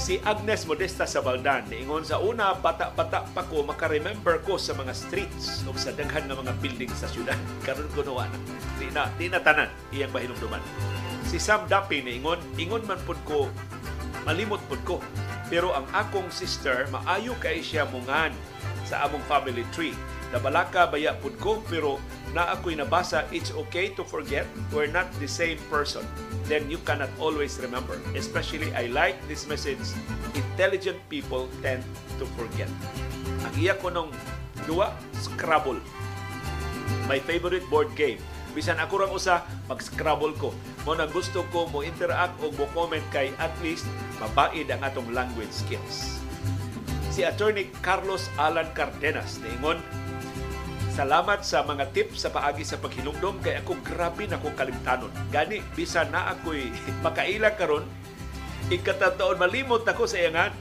Si 0.00 0.16
Agnes 0.24 0.64
Modesta 0.64 1.04
Sabaldan, 1.04 1.68
niingon 1.68 2.08
sa 2.08 2.16
una, 2.24 2.56
bata-bata 2.56 3.20
pa 3.36 3.44
ko, 3.44 3.60
makaremember 3.68 4.40
ko 4.48 4.56
sa 4.56 4.72
mga 4.72 4.96
streets 4.96 5.60
o 5.68 5.76
sa 5.76 5.92
daghan 5.92 6.24
ng 6.24 6.40
mga 6.40 6.52
building 6.56 6.88
sa 6.96 7.04
syudad. 7.04 7.36
Karon 7.68 7.84
ko 7.92 8.00
nawa 8.00 8.24
na. 8.32 8.38
Di 8.80 8.88
na, 8.96 9.12
di 9.20 9.28
na 9.28 9.44
tanan, 9.44 9.68
iyang 9.92 10.08
mahinumduman. 10.08 10.64
Si 11.28 11.36
Sam 11.36 11.68
Dapi, 11.68 12.00
niingon, 12.00 12.40
ingon 12.56 12.88
man 12.88 12.96
pud 13.04 13.20
ko, 13.28 13.52
malimot 14.24 14.60
pud 14.66 14.80
ko. 14.86 14.96
Pero 15.50 15.74
ang 15.74 15.86
akong 15.90 16.30
sister, 16.30 16.86
maayo 16.94 17.34
kay 17.42 17.60
siya 17.64 17.88
mungan 17.88 18.30
sa 18.86 19.06
among 19.06 19.22
family 19.26 19.66
tree. 19.74 19.94
Nabalaka 20.30 20.86
baya 20.86 21.18
pud 21.18 21.34
ko, 21.42 21.58
pero 21.66 21.98
na 22.30 22.54
ako'y 22.54 22.78
nabasa, 22.78 23.26
it's 23.34 23.50
okay 23.66 23.90
to 23.98 24.06
forget. 24.06 24.46
We're 24.70 24.90
not 24.90 25.10
the 25.18 25.26
same 25.26 25.58
person 25.66 26.06
then 26.50 26.66
you 26.66 26.82
cannot 26.82 27.08
always 27.22 27.62
remember. 27.62 28.02
Especially, 28.18 28.74
I 28.74 28.90
like 28.90 29.14
this 29.30 29.46
message, 29.46 29.78
intelligent 30.34 30.98
people 31.06 31.46
tend 31.62 31.86
to 32.18 32.26
forget. 32.34 32.66
Ang 33.46 33.54
iya 33.54 33.78
ko 33.78 33.94
nung 33.94 34.10
duwa, 34.66 34.90
Scrabble. 35.22 35.78
My 37.06 37.22
favorite 37.22 37.62
board 37.70 37.94
game. 37.94 38.18
Bisan 38.52 38.82
ako 38.82 38.94
rang 39.06 39.14
usa, 39.14 39.46
mag-Scrabble 39.70 40.34
ko. 40.36 40.50
Mo 40.82 40.92
nang 40.98 41.10
gusto 41.10 41.46
ko 41.54 41.70
mo 41.70 41.86
interact 41.86 42.34
o 42.42 42.50
mo 42.50 42.66
comment 42.74 43.04
kay 43.14 43.30
at 43.38 43.54
least 43.62 43.86
mabaid 44.18 44.66
ang 44.70 44.82
atong 44.82 45.10
language 45.14 45.52
skills. 45.54 46.18
Si 47.10 47.26
Attorney 47.26 47.70
Carlos 47.82 48.30
Alan 48.38 48.70
Cardenas, 48.74 49.38
niingon, 49.42 49.78
Salamat 50.90 51.46
sa 51.46 51.62
mga 51.62 51.94
tips 51.94 52.26
sa 52.26 52.34
paagi 52.34 52.66
sa 52.66 52.76
paghinumdom 52.76 53.38
kay 53.40 53.56
ako 53.62 53.78
grabe 53.80 54.26
na 54.26 54.42
ko 54.42 54.50
kalimtanon. 54.52 55.08
Gani 55.30 55.62
bisan 55.78 56.10
na 56.10 56.34
ako'y 56.34 56.66
makailang 57.06 57.54
karon 57.54 57.86
ikatataon 58.68 59.38
malimot 59.38 59.86
ako 59.86 60.04
sa 60.04 60.18
iyangan. 60.18 60.52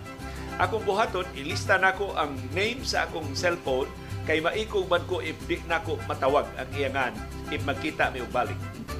Akong 0.61 0.85
buhaton 0.85 1.27
ilista 1.33 1.81
nako 1.81 2.13
ang 2.13 2.37
name 2.53 2.85
sa 2.85 3.09
akong 3.09 3.31
cellphone 3.33 3.89
kay 4.29 4.45
maikog 4.45 4.85
man 4.85 5.01
ko 5.09 5.25
if 5.25 5.33
di 5.49 5.57
nako 5.65 5.97
matawag 6.05 6.45
ang 6.53 6.69
iyangan 6.77 7.17
if 7.49 7.65
magkita 7.65 8.13
mi 8.13 8.21
balik. 8.29 8.53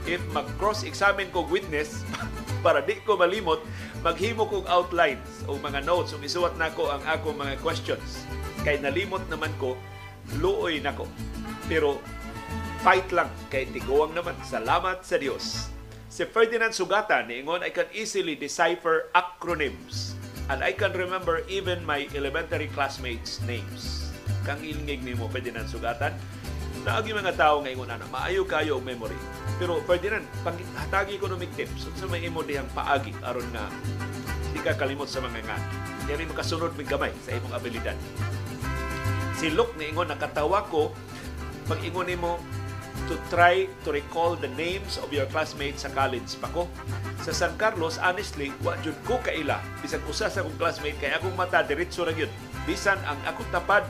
If 0.09 0.17
mag-cross 0.33 0.81
examine 0.89 1.29
ko 1.29 1.45
witness 1.45 2.01
para 2.65 2.81
di 2.81 2.97
ko 3.05 3.13
malimot, 3.13 3.61
maghimo 4.01 4.49
kog 4.49 4.65
outlines 4.65 5.45
o 5.45 5.53
mga 5.61 5.85
notes 5.85 6.17
o 6.17 6.19
isuwat 6.25 6.57
nako 6.57 6.89
ang 6.89 7.05
akong 7.05 7.37
mga 7.37 7.61
questions. 7.61 8.25
Kay 8.65 8.81
nalimot 8.81 9.21
naman 9.29 9.53
ko 9.61 9.77
luoy 10.41 10.81
nako. 10.81 11.05
Pero 11.69 12.01
fight 12.81 13.05
lang 13.13 13.29
kay 13.53 13.69
tiguang 13.69 14.17
naman. 14.17 14.33
Salamat 14.41 15.05
sa 15.05 15.21
Dios. 15.21 15.69
Si 16.09 16.25
Ferdinand 16.25 16.73
Sugata 16.73 17.21
niingon 17.21 17.61
I 17.61 17.69
can 17.69 17.85
easily 17.93 18.33
decipher 18.33 19.13
acronyms 19.13 20.17
and 20.49 20.65
I 20.65 20.73
can 20.73 20.89
remember 20.97 21.45
even 21.45 21.85
my 21.85 22.09
elementary 22.17 22.65
classmates 22.73 23.37
names. 23.45 24.08
Kang 24.43 24.61
ilingig 24.63 25.03
nimo 25.03 25.27
Ferdinand 25.31 25.67
Sugatan. 25.67 26.15
Naagi 26.87 27.11
mga 27.11 27.35
tao 27.35 27.59
nga 27.59 27.69
ingon 27.69 27.91
ana, 27.91 28.07
maayo 28.07 28.47
kayo 28.47 28.79
og 28.79 28.87
memory. 28.87 29.17
Pero 29.59 29.83
Ferdinand, 29.83 30.23
panghatagi 30.47 31.19
ko 31.19 31.27
ng 31.27 31.43
tips 31.55 31.91
sa 31.95 32.07
may 32.07 32.23
imo 32.23 32.39
dihang 32.43 32.69
paagi 32.71 33.11
aron 33.23 33.47
nga 33.51 33.67
di 34.49 34.59
ka 34.65 34.73
kalimot 34.73 35.05
sa 35.05 35.21
mga 35.21 35.45
nga. 35.45 35.57
Dili 36.09 36.25
makasunod 36.25 36.73
mig 36.73 36.89
gamay 36.89 37.13
sa 37.21 37.37
imong 37.37 37.53
abilidad 37.53 37.99
si 39.39 39.47
Luke 39.55 39.71
niingon 39.79 40.11
nakatawa 40.11 40.67
ko 40.67 40.91
pag 41.63 41.79
ingon 41.79 42.11
nimo 42.11 42.43
to 43.07 43.15
try 43.31 43.71
to 43.87 43.95
recall 43.95 44.35
the 44.35 44.51
names 44.59 44.99
of 44.99 45.07
your 45.15 45.23
classmates 45.31 45.87
sa 45.87 45.89
college 45.95 46.27
pa 46.43 46.51
ko. 46.51 46.67
Sa 47.23 47.31
San 47.31 47.55
Carlos, 47.55 47.95
honestly, 47.97 48.51
wa 48.61 48.75
jud 48.83 48.93
ko 49.07 49.17
kaila. 49.23 49.63
Bisan 49.79 50.03
usa 50.05 50.27
sa 50.27 50.43
akong 50.43 50.59
classmate 50.59 50.99
kay 50.99 51.15
akong 51.15 51.33
mata 51.33 51.63
diretso 51.63 52.03
ra 52.03 52.11
gyud. 52.11 52.29
Bisan 52.67 52.99
ang 53.07 53.17
akong 53.23 53.47
tapad 53.49 53.87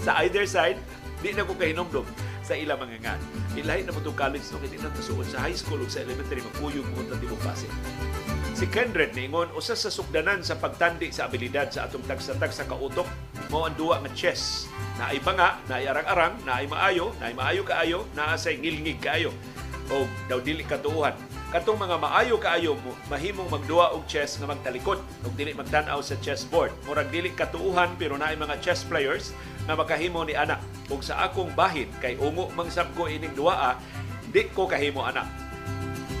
sa 0.00 0.20
either 0.24 0.48
side, 0.48 0.80
di 1.20 1.36
na 1.36 1.44
ko 1.44 1.52
kahinomdom 1.56 2.04
sa 2.50 2.58
ila 2.58 2.74
mga 2.74 2.98
ngan. 3.04 3.20
Ilahi 3.62 3.86
na 3.86 3.94
mo 3.94 4.02
college 4.10 4.42
no 4.50 4.58
hindi 4.58 4.80
na 4.80 4.90
tusuod 4.90 5.28
sa 5.28 5.46
high 5.46 5.54
school 5.54 5.78
ug 5.78 5.90
sa 5.92 6.02
elementary 6.02 6.42
magkuyog 6.42 6.86
mo 6.90 7.06
ta 7.06 7.14
tibok 7.14 7.38
pasig. 7.46 7.70
Si 8.58 8.66
Kendred 8.66 9.14
niingon 9.14 9.54
usa 9.54 9.78
sa 9.78 9.88
sukdanan 9.88 10.42
sa 10.42 10.58
pagtandi 10.58 11.14
sa 11.14 11.30
abilidad 11.30 11.70
sa 11.70 11.86
atong 11.86 12.04
tagsa-tag 12.10 12.50
sa 12.50 12.66
kautok 12.66 13.06
mao 13.48 13.70
ang 13.70 13.78
duwa 13.78 14.02
nga 14.02 14.10
chess. 14.18 14.66
Na 14.98 15.14
ay 15.14 15.22
banga, 15.22 15.62
na 15.70 15.80
ay 15.80 15.86
arang-arang, 15.88 16.34
na 16.44 16.60
ay 16.60 16.66
maayo, 16.68 17.14
na 17.22 17.30
ay 17.30 17.34
maayo 17.38 17.62
kaayo, 17.64 18.04
na 18.12 18.36
say 18.36 18.58
ngilngig 18.58 19.00
kaayo 19.00 19.32
o 19.90 20.06
daw 20.30 20.38
dili 20.38 20.62
katuuhan. 20.62 21.14
Katong 21.50 21.82
mga 21.82 21.98
maayo 21.98 22.38
kaayo 22.38 22.78
mahimong 23.10 23.50
magduwa 23.50 23.90
og 23.90 24.06
chess 24.06 24.38
nga 24.38 24.46
magtalikod 24.46 25.02
ug 25.26 25.32
dili 25.34 25.50
magtan-aw 25.50 25.98
sa 25.98 26.14
chessboard. 26.22 26.70
Murag 26.86 27.10
dili 27.10 27.34
katuuhan 27.34 27.98
pero 27.98 28.14
naay 28.14 28.38
mga 28.38 28.62
chess 28.62 28.86
players 28.86 29.34
na 29.66 29.74
makahimo 29.74 30.22
ni 30.22 30.38
anak. 30.38 30.62
Ug 30.86 31.02
sa 31.02 31.26
akong 31.26 31.50
bahin 31.58 31.90
kay 31.98 32.14
ungo 32.22 32.54
mangsab 32.54 32.86
ko 32.94 33.10
ining 33.10 33.34
duwa, 33.34 33.74
di 34.30 34.46
ko 34.54 34.70
kahimo 34.70 35.02
anak 35.02 35.26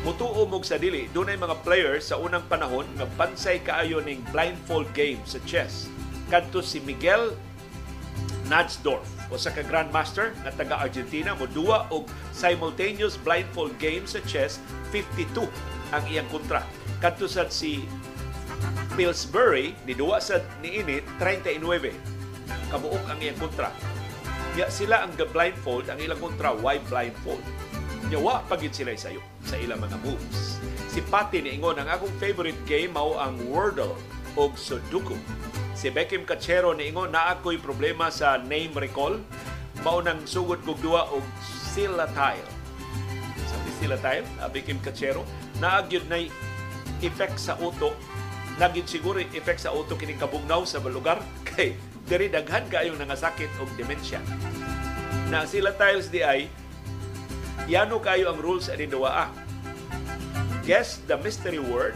mutuo 0.00 0.48
mog 0.48 0.64
sa 0.64 0.80
dili 0.80 1.12
dunay 1.12 1.36
mga 1.36 1.60
players 1.60 2.08
sa 2.08 2.16
unang 2.16 2.40
panahon 2.48 2.88
nga 2.96 3.04
bansay 3.20 3.60
kaayo 3.60 4.00
ning 4.00 4.24
blindfold 4.32 4.88
game 4.96 5.20
sa 5.28 5.36
chess 5.44 5.92
kadto 6.32 6.64
si 6.64 6.80
Miguel 6.80 7.36
Nadsdorf 8.48 9.19
o 9.30 9.38
sa 9.38 9.54
ka 9.54 9.62
grandmaster 9.62 10.34
nga 10.42 10.52
taga 10.52 10.82
Argentina 10.82 11.32
mo 11.38 11.46
duwa 11.46 11.86
og 11.94 12.10
simultaneous 12.34 13.14
blindfold 13.14 13.72
game 13.78 14.04
sa 14.04 14.18
chess 14.26 14.58
52 14.92 15.46
ang 15.94 16.04
iyang 16.10 16.26
kontra. 16.28 16.66
Kadto 16.98 17.30
sa 17.30 17.46
si 17.48 17.86
Pillsbury 18.98 19.72
ni 19.86 19.94
duwa 19.94 20.18
sa 20.18 20.42
niini 20.60 21.00
39 21.22 21.62
kabuok 22.74 23.04
ang 23.06 23.18
iyang 23.22 23.38
kontra. 23.38 23.70
Ya 24.58 24.66
sila 24.66 25.06
ang 25.06 25.14
blindfold 25.14 25.86
ang 25.86 26.02
ilang 26.02 26.18
kontra 26.18 26.50
why 26.50 26.82
blindfold? 26.90 27.42
Yawa 28.10 28.42
pagid 28.50 28.74
sila 28.74 28.90
sayo 28.98 29.22
sa 29.46 29.54
ilang 29.54 29.78
mga 29.78 29.94
moves. 30.02 30.58
Si 30.90 30.98
Pati 31.06 31.38
niingon 31.38 31.78
ang 31.78 31.86
akong 31.86 32.10
favorite 32.18 32.58
game 32.66 32.90
mao 32.90 33.14
ang 33.22 33.38
Wordle 33.46 33.94
o 34.36 34.50
Sudoku. 34.54 35.16
Si 35.74 35.88
Beckham 35.88 36.28
Cachero 36.28 36.76
niingon 36.76 37.14
na 37.14 37.32
ako'y 37.32 37.56
problema 37.56 38.12
sa 38.12 38.36
name 38.36 38.74
recall. 38.76 39.18
Mao 39.80 40.04
nang 40.04 40.22
sugod 40.28 40.60
kog 40.66 40.76
duwa 40.84 41.08
og 41.08 41.24
Sila 41.42 42.04
Tile. 42.12 42.50
Sabi 43.48 43.70
Sila 43.80 43.96
Tile, 43.96 44.26
uh, 44.42 44.50
Beckham 44.52 44.78
Cachero, 44.84 45.24
naagyod 45.56 46.04
na 46.10 46.20
effect 47.00 47.40
sa 47.40 47.56
utok 47.56 47.96
Naging 48.60 48.84
siguro 48.84 49.16
effect 49.16 49.64
sa 49.64 49.72
utok 49.72 50.04
kining 50.04 50.20
kabugnaw 50.20 50.68
sa 50.68 50.84
lugar 50.84 51.16
kay 51.48 51.72
diri 52.04 52.28
daghan 52.28 52.68
kaayo 52.68 52.92
nangasakit 52.92 53.48
og 53.56 53.72
dementia. 53.80 54.20
Na 55.32 55.48
sila 55.48 55.72
tiles 55.72 56.12
di 56.12 56.20
ay 56.20 56.52
Yano 57.68 58.00
kayo 58.02 58.32
ang 58.32 58.40
rules 58.40 58.72
ani 58.72 58.88
duwa. 58.88 59.28
Guess 60.64 61.04
the 61.08 61.16
mystery 61.20 61.60
word, 61.60 61.94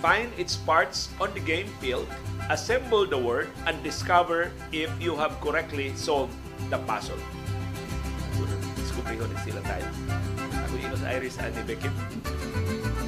find 0.00 0.28
its 0.36 0.56
parts 0.56 1.08
on 1.20 1.32
the 1.32 1.42
game 1.42 1.68
field, 1.80 2.06
assemble 2.48 3.06
the 3.06 3.18
word, 3.18 3.48
and 3.66 3.76
discover 3.82 4.52
if 4.72 4.90
you 5.00 5.16
have 5.16 5.34
correctly 5.40 5.92
solved 5.96 6.32
the 6.68 6.78
puzzle. 6.84 7.18
Diskubriho 8.76 9.24
ni 9.26 9.36
sila 9.44 9.60
tayo. 9.64 9.88
Ako 10.68 10.74
inos 10.80 11.02
Iris 11.04 11.36
ani 11.40 11.60
Beckett. 11.64 11.94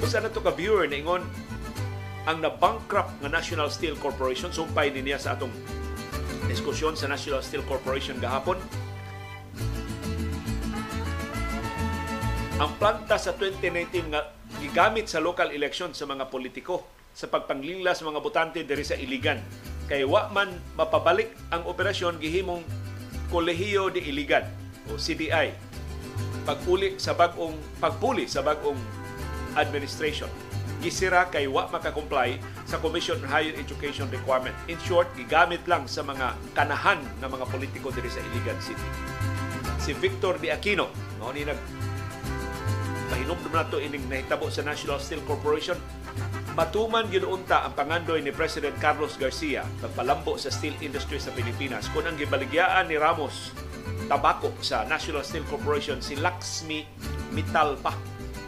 Usa 0.01 0.23
na 0.23 0.31
to 0.33 0.41
ka 0.41 0.55
viewer 0.55 0.89
na 0.89 0.97
ingon 0.97 1.23
ang 2.29 2.45
na-bankrupt 2.45 3.25
nga 3.25 3.31
National 3.33 3.73
Steel 3.73 3.97
Corporation 3.97 4.53
sumpay 4.53 4.93
niya 4.93 5.17
sa 5.17 5.33
atong 5.33 5.53
diskusyon 6.45 6.93
sa 6.93 7.09
National 7.09 7.41
Steel 7.41 7.65
Corporation 7.65 8.21
gahapon 8.21 8.61
ang 12.59 12.71
planta 12.77 13.17
sa 13.17 13.33
2019 13.33 14.13
nga 14.13 14.38
gigamit 14.59 15.07
sa 15.07 15.23
local 15.23 15.55
election 15.55 15.95
sa 15.95 16.05
mga 16.05 16.27
politiko 16.29 16.87
sa 17.15 17.27
pagpanglingla 17.31 17.95
sa 17.95 18.07
mga 18.07 18.21
botante 18.23 18.59
diri 18.63 18.85
sa 18.87 18.99
Iligan. 18.99 19.39
Kay 19.89 20.05
wa 20.05 20.29
man 20.31 20.53
mapabalik 20.77 21.33
ang 21.55 21.65
operasyon 21.65 22.21
gihimong 22.21 22.63
Kolehiyo 23.33 23.93
de 23.93 24.01
Iligan 24.05 24.45
o 24.89 24.97
CDI 24.97 25.53
pagpuli 26.49 26.97
sa 26.97 27.13
bagong 27.13 27.57
pagpuli 27.77 28.25
sa 28.25 28.41
bagong 28.41 28.77
administration 29.57 30.33
gisira 30.79 31.27
kay 31.27 31.51
wa 31.51 31.67
makakomply 31.69 32.39
sa 32.63 32.79
Commission 32.79 33.19
on 33.19 33.27
Higher 33.27 33.55
Education 33.59 34.07
Requirement. 34.15 34.55
In 34.71 34.79
short, 34.87 35.11
gigamit 35.19 35.67
lang 35.67 35.91
sa 35.91 36.07
mga 36.07 36.39
kanahan 36.55 37.03
ng 37.19 37.29
mga 37.29 37.45
politiko 37.51 37.91
diri 37.91 38.07
sa 38.07 38.23
Iligan 38.23 38.59
City. 38.63 38.89
Si 39.83 39.91
Victor 39.97 40.39
De 40.39 40.55
Aquino, 40.55 40.87
mao 41.19 41.35
ni 41.35 41.43
nag 41.43 41.59
pahinumdum 43.09 43.53
nato 43.53 43.81
ining 43.81 44.05
nahitabo 44.07 44.53
sa 44.53 44.63
National 44.63 45.01
Steel 45.01 45.25
Corporation 45.25 45.77
matuman 46.53 47.09
gyud 47.09 47.25
unta 47.25 47.65
ang 47.65 47.73
pangandoy 47.73 48.21
ni 48.21 48.31
President 48.31 48.77
Carlos 48.79 49.17
Garcia 49.17 49.65
pagpalambo 49.81 50.37
sa 50.37 50.53
steel 50.53 50.77
industry 50.85 51.17
sa 51.17 51.33
Pilipinas 51.33 51.89
kun 51.91 52.05
ang 52.05 52.21
gibaligyaan 52.21 52.93
ni 52.93 53.01
Ramos 53.01 53.57
tabako 54.07 54.53
sa 54.61 54.85
National 54.85 55.25
Steel 55.25 55.49
Corporation 55.49 56.05
si 56.05 56.15
Laxmi 56.21 56.85
Mittal 57.33 57.81
pa 57.81 57.97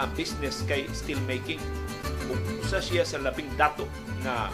ang 0.01 0.13
business 0.17 0.65
kay 0.65 0.89
steel 0.93 1.21
making 1.29 1.61
usa 2.63 2.79
siya 2.79 3.03
sa 3.03 3.19
labing 3.19 3.51
dato 3.59 3.85
na 4.23 4.49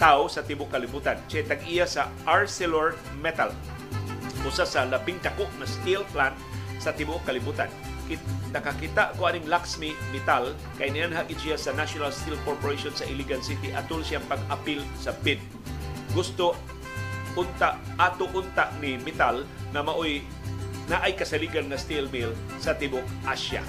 tao 0.00 0.32
sa 0.32 0.40
tibok 0.40 0.72
kalibutan. 0.72 1.20
Siya 1.28 1.44
tag-iya 1.44 1.84
sa 1.84 2.08
ArcelorMittal, 2.24 3.52
usa 4.48 4.64
sa 4.64 4.88
labing 4.88 5.20
dako 5.20 5.44
na 5.60 5.68
steel 5.68 6.08
plant 6.08 6.32
sa 6.80 6.96
tibuok 6.96 7.20
kalibutan. 7.28 7.68
Kit, 8.10 8.18
nakakita 8.50 9.14
ko 9.14 9.30
aning 9.30 9.46
Laxmi 9.46 9.94
Metal 10.10 10.50
kay 10.74 10.90
niyan 10.90 11.14
hagit 11.14 11.38
siya 11.38 11.54
sa 11.54 11.70
National 11.70 12.10
Steel 12.10 12.34
Corporation 12.42 12.90
sa 12.90 13.06
Iligan 13.06 13.38
City 13.38 13.70
atol 13.70 14.02
siyang 14.02 14.26
pag-appeal 14.26 14.82
sa 14.98 15.14
bid. 15.22 15.38
Gusto 16.10 16.58
unta 17.38 17.78
ato 17.94 18.26
unta 18.34 18.74
ni 18.82 18.98
Metal 18.98 19.46
na 19.70 19.86
maoy 19.86 20.26
na 20.90 20.98
ay 21.06 21.14
kasaligan 21.14 21.70
nga 21.70 21.78
steel 21.78 22.10
mill 22.10 22.34
sa 22.58 22.74
tibok 22.74 23.06
Asia. 23.22 23.62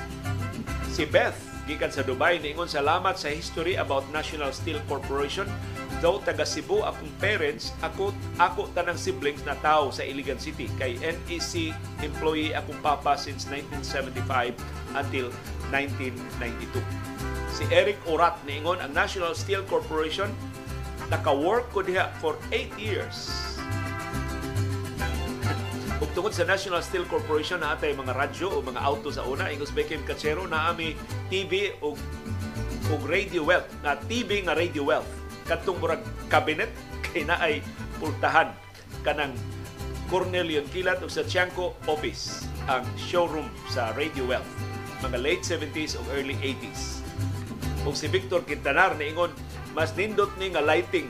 Si 0.90 1.06
Beth 1.06 1.51
gikan 1.70 1.94
sa 1.94 2.02
Dubai 2.06 2.42
niingon 2.42 2.70
salamat 2.70 3.18
sa 3.18 3.30
history 3.30 3.78
about 3.78 4.06
National 4.10 4.50
Steel 4.56 4.82
Corporation 4.90 5.46
Though 6.02 6.18
taga 6.18 6.50
Cebu 6.50 6.82
akong 6.82 7.14
parents, 7.22 7.78
ako 7.86 8.10
ako 8.42 8.74
tanang 8.74 8.98
siblings 8.98 9.46
na 9.46 9.54
tao 9.62 9.94
sa 9.94 10.02
Iligan 10.02 10.42
City 10.42 10.66
kay 10.82 10.98
NEC 10.98 11.78
employee 12.02 12.58
akong 12.58 12.82
papa 12.82 13.14
since 13.14 13.46
1975 13.46 14.58
until 14.98 15.30
1992. 15.70 16.82
Si 17.54 17.70
Eric 17.70 18.02
Orat 18.10 18.34
niingon 18.50 18.82
ang 18.82 18.98
National 18.98 19.38
Steel 19.38 19.62
Corporation 19.70 20.34
naka-work 21.14 21.70
ko 21.70 21.86
diha 21.86 22.10
for 22.18 22.34
8 22.50 22.74
years. 22.82 23.30
Ug 26.02 26.10
tungod 26.18 26.34
sa 26.34 26.50
National 26.50 26.82
Steel 26.82 27.06
Corporation 27.06 27.62
na 27.62 27.78
atay 27.78 27.94
mga 27.94 28.18
radyo 28.18 28.50
o 28.50 28.66
mga 28.66 28.82
auto 28.82 29.14
sa 29.14 29.22
una, 29.22 29.54
ingos 29.54 29.70
Beckham 29.70 30.02
Kachero 30.02 30.50
na 30.50 30.74
ami 30.74 30.98
TV 31.30 31.78
o 31.78 31.94
og 32.90 33.02
radio 33.06 33.46
wealth. 33.46 33.70
Na 33.86 33.94
TV 34.10 34.42
nga 34.42 34.58
radio 34.58 34.82
wealth. 34.82 35.06
Katong 35.46 35.78
murag 35.78 36.02
cabinet 36.26 36.74
kay 37.06 37.22
na 37.22 37.38
ay 37.38 37.62
pultahan 38.02 38.50
kanang 39.06 39.38
Cornelian 40.10 40.66
Kilat 40.74 41.06
ug 41.06 41.14
sa 41.14 41.22
Tiangco 41.22 41.78
office 41.86 42.50
ang 42.66 42.84
showroom 42.98 43.48
sa 43.72 43.96
Radio 43.96 44.28
Wealth. 44.28 44.50
Mga 45.06 45.18
late 45.24 45.44
70s 45.46 45.96
o 45.96 46.04
early 46.12 46.36
80s. 46.36 47.00
Ug 47.88 47.96
si 47.96 48.12
Victor 48.12 48.44
Quintanar 48.44 48.98
niingon 48.98 49.32
mas 49.72 49.96
nindot 49.96 50.34
ni 50.36 50.52
nga 50.52 50.60
lighting 50.60 51.08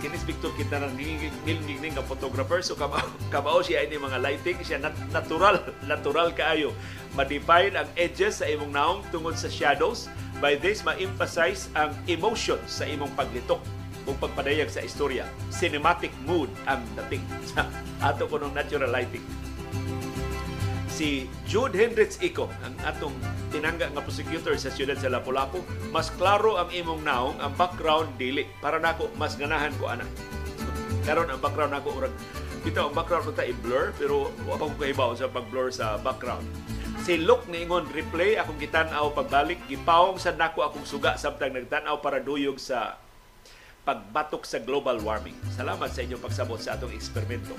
kinis 0.00 0.24
Victor 0.24 0.50
Quintanar 0.56 0.90
nilingig 0.96 1.30
ni 1.44 1.88
nga 1.92 2.02
photographer 2.02 2.64
so 2.64 2.72
kamao, 2.74 3.04
kamao 3.28 3.60
siya 3.60 3.84
ini 3.84 4.00
mga 4.00 4.18
lighting 4.18 4.58
siya 4.64 4.80
nat- 4.80 5.12
natural 5.12 5.60
natural 5.90 6.32
kaayo 6.32 6.72
ma-define 7.14 7.76
ang 7.76 7.88
edges 7.94 8.40
sa 8.40 8.48
imong 8.48 8.72
naong 8.72 9.00
tungod 9.12 9.36
sa 9.36 9.52
shadows 9.52 10.08
By 10.40 10.56
this, 10.56 10.80
ma-emphasize 10.88 11.68
ang 11.76 11.92
emotion 12.08 12.56
sa 12.64 12.88
imong 12.88 13.12
paglitok 13.12 13.60
o 14.08 14.16
pagpadayag 14.16 14.72
sa 14.72 14.80
istorya. 14.80 15.28
Cinematic 15.52 16.08
mood 16.24 16.48
ang 16.64 16.80
dating 16.96 17.20
sa 17.44 17.68
ato 18.08 18.24
ko 18.24 18.40
ng 18.40 18.56
natural 18.56 18.88
lighting. 18.88 19.20
Si 21.00 21.24
Jude 21.48 21.80
Hendricks 21.80 22.20
Iko, 22.20 22.44
ang 22.60 22.76
atong 22.84 23.16
tinangga 23.48 23.88
nga 23.88 24.04
prosecutor 24.04 24.52
sa 24.60 24.68
siyudad 24.68 25.00
sa 25.00 25.08
Lapu-Lapu, 25.08 25.64
mas 25.96 26.12
klaro 26.12 26.60
ang 26.60 26.68
imong 26.68 27.00
naong, 27.00 27.40
ang 27.40 27.56
background 27.56 28.20
dili. 28.20 28.44
Para 28.60 28.76
nako 28.76 29.08
mas 29.16 29.32
ganahan 29.32 29.72
ko 29.80 29.88
ana. 29.88 30.04
Karon 31.08 31.32
ang 31.32 31.40
background 31.40 31.72
nako 31.72 32.04
urag 32.04 32.12
kita 32.68 32.84
ang 32.84 32.92
background 32.92 33.24
ko 33.24 33.32
ta 33.32 33.48
i-blur 33.48 33.96
pero 33.96 34.28
wa 34.44 34.60
pa 34.60 34.68
ko 34.68 34.76
kahibaw 34.76 35.16
sa 35.16 35.32
pag-blur 35.32 35.72
sa 35.72 35.96
background 35.96 36.44
Si 37.08 37.16
Luke 37.16 37.48
niingon 37.48 37.88
replay 37.88 38.36
akong 38.36 38.60
gitan-aw 38.60 39.08
pagbalik 39.16 39.56
gipawong 39.72 40.20
sa 40.20 40.36
nako 40.36 40.68
akong 40.68 40.84
suga 40.84 41.16
samtang 41.16 41.56
nagtan-aw 41.56 41.96
para 42.04 42.20
duyog 42.20 42.60
sa 42.60 43.00
pagbatok 43.88 44.44
sa 44.44 44.60
global 44.60 45.00
warming. 45.00 45.32
Salamat 45.56 45.88
sa 45.88 46.04
inyong 46.04 46.20
pagsabot 46.20 46.60
sa 46.60 46.76
atong 46.76 46.92
eksperimento. 46.92 47.56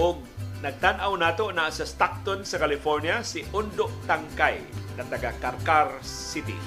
Og 0.00 0.24
nagtan-aw 0.58 1.14
nato 1.14 1.54
na 1.54 1.70
sa 1.70 1.86
Stockton 1.86 2.42
sa 2.42 2.58
California 2.58 3.22
si 3.22 3.46
Undo 3.54 3.86
Tangkay 4.10 4.58
na 4.98 5.06
taga 5.06 5.30
Karkar 5.38 6.02
City. 6.02 6.58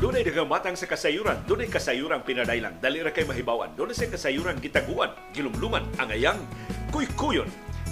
Dunay 0.00 0.24
daghang 0.24 0.48
matang 0.48 0.76
sa 0.76 0.88
kasayuran, 0.88 1.44
dunay 1.44 1.68
kasayuran 1.68 2.24
pinadailang, 2.24 2.76
dali 2.80 3.04
ra 3.04 3.12
kay 3.12 3.24
mahibawan. 3.24 3.72
Dunay 3.76 3.96
sa 3.96 4.08
kasayuran 4.08 4.56
gitaguan, 4.60 5.12
gilumluman 5.32 5.84
ang 6.00 6.08
ayang 6.12 6.40
kuykuyon 6.88 7.48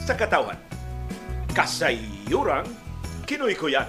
sa 0.09 0.17
katawan. 0.17 0.57
Kasayuran 1.53 2.65
kinuy-kuyan. 3.29 3.85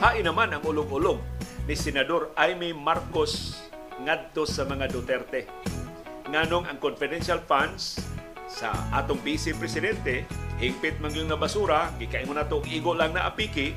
Hain 0.00 0.24
naman 0.24 0.48
ang 0.48 0.64
ulong-ulong 0.64 1.20
ni 1.68 1.76
Senador 1.76 2.32
Aimee 2.32 2.72
Marcos 2.72 3.60
ngadto 4.00 4.48
sa 4.48 4.64
mga 4.64 4.88
Duterte. 4.88 5.44
Nganong 6.32 6.64
ang 6.64 6.80
confidential 6.80 7.36
funds 7.44 8.00
sa 8.48 8.72
atong 8.96 9.20
vice 9.20 9.52
presidente 9.52 10.24
hingpit 10.56 10.96
man 11.04 11.12
nga 11.12 11.36
basura, 11.36 11.92
gikain 12.00 12.24
mo 12.24 12.32
na 12.32 12.48
to 12.48 12.64
igo 12.64 12.96
lang 12.96 13.12
na 13.12 13.28
apiki, 13.28 13.76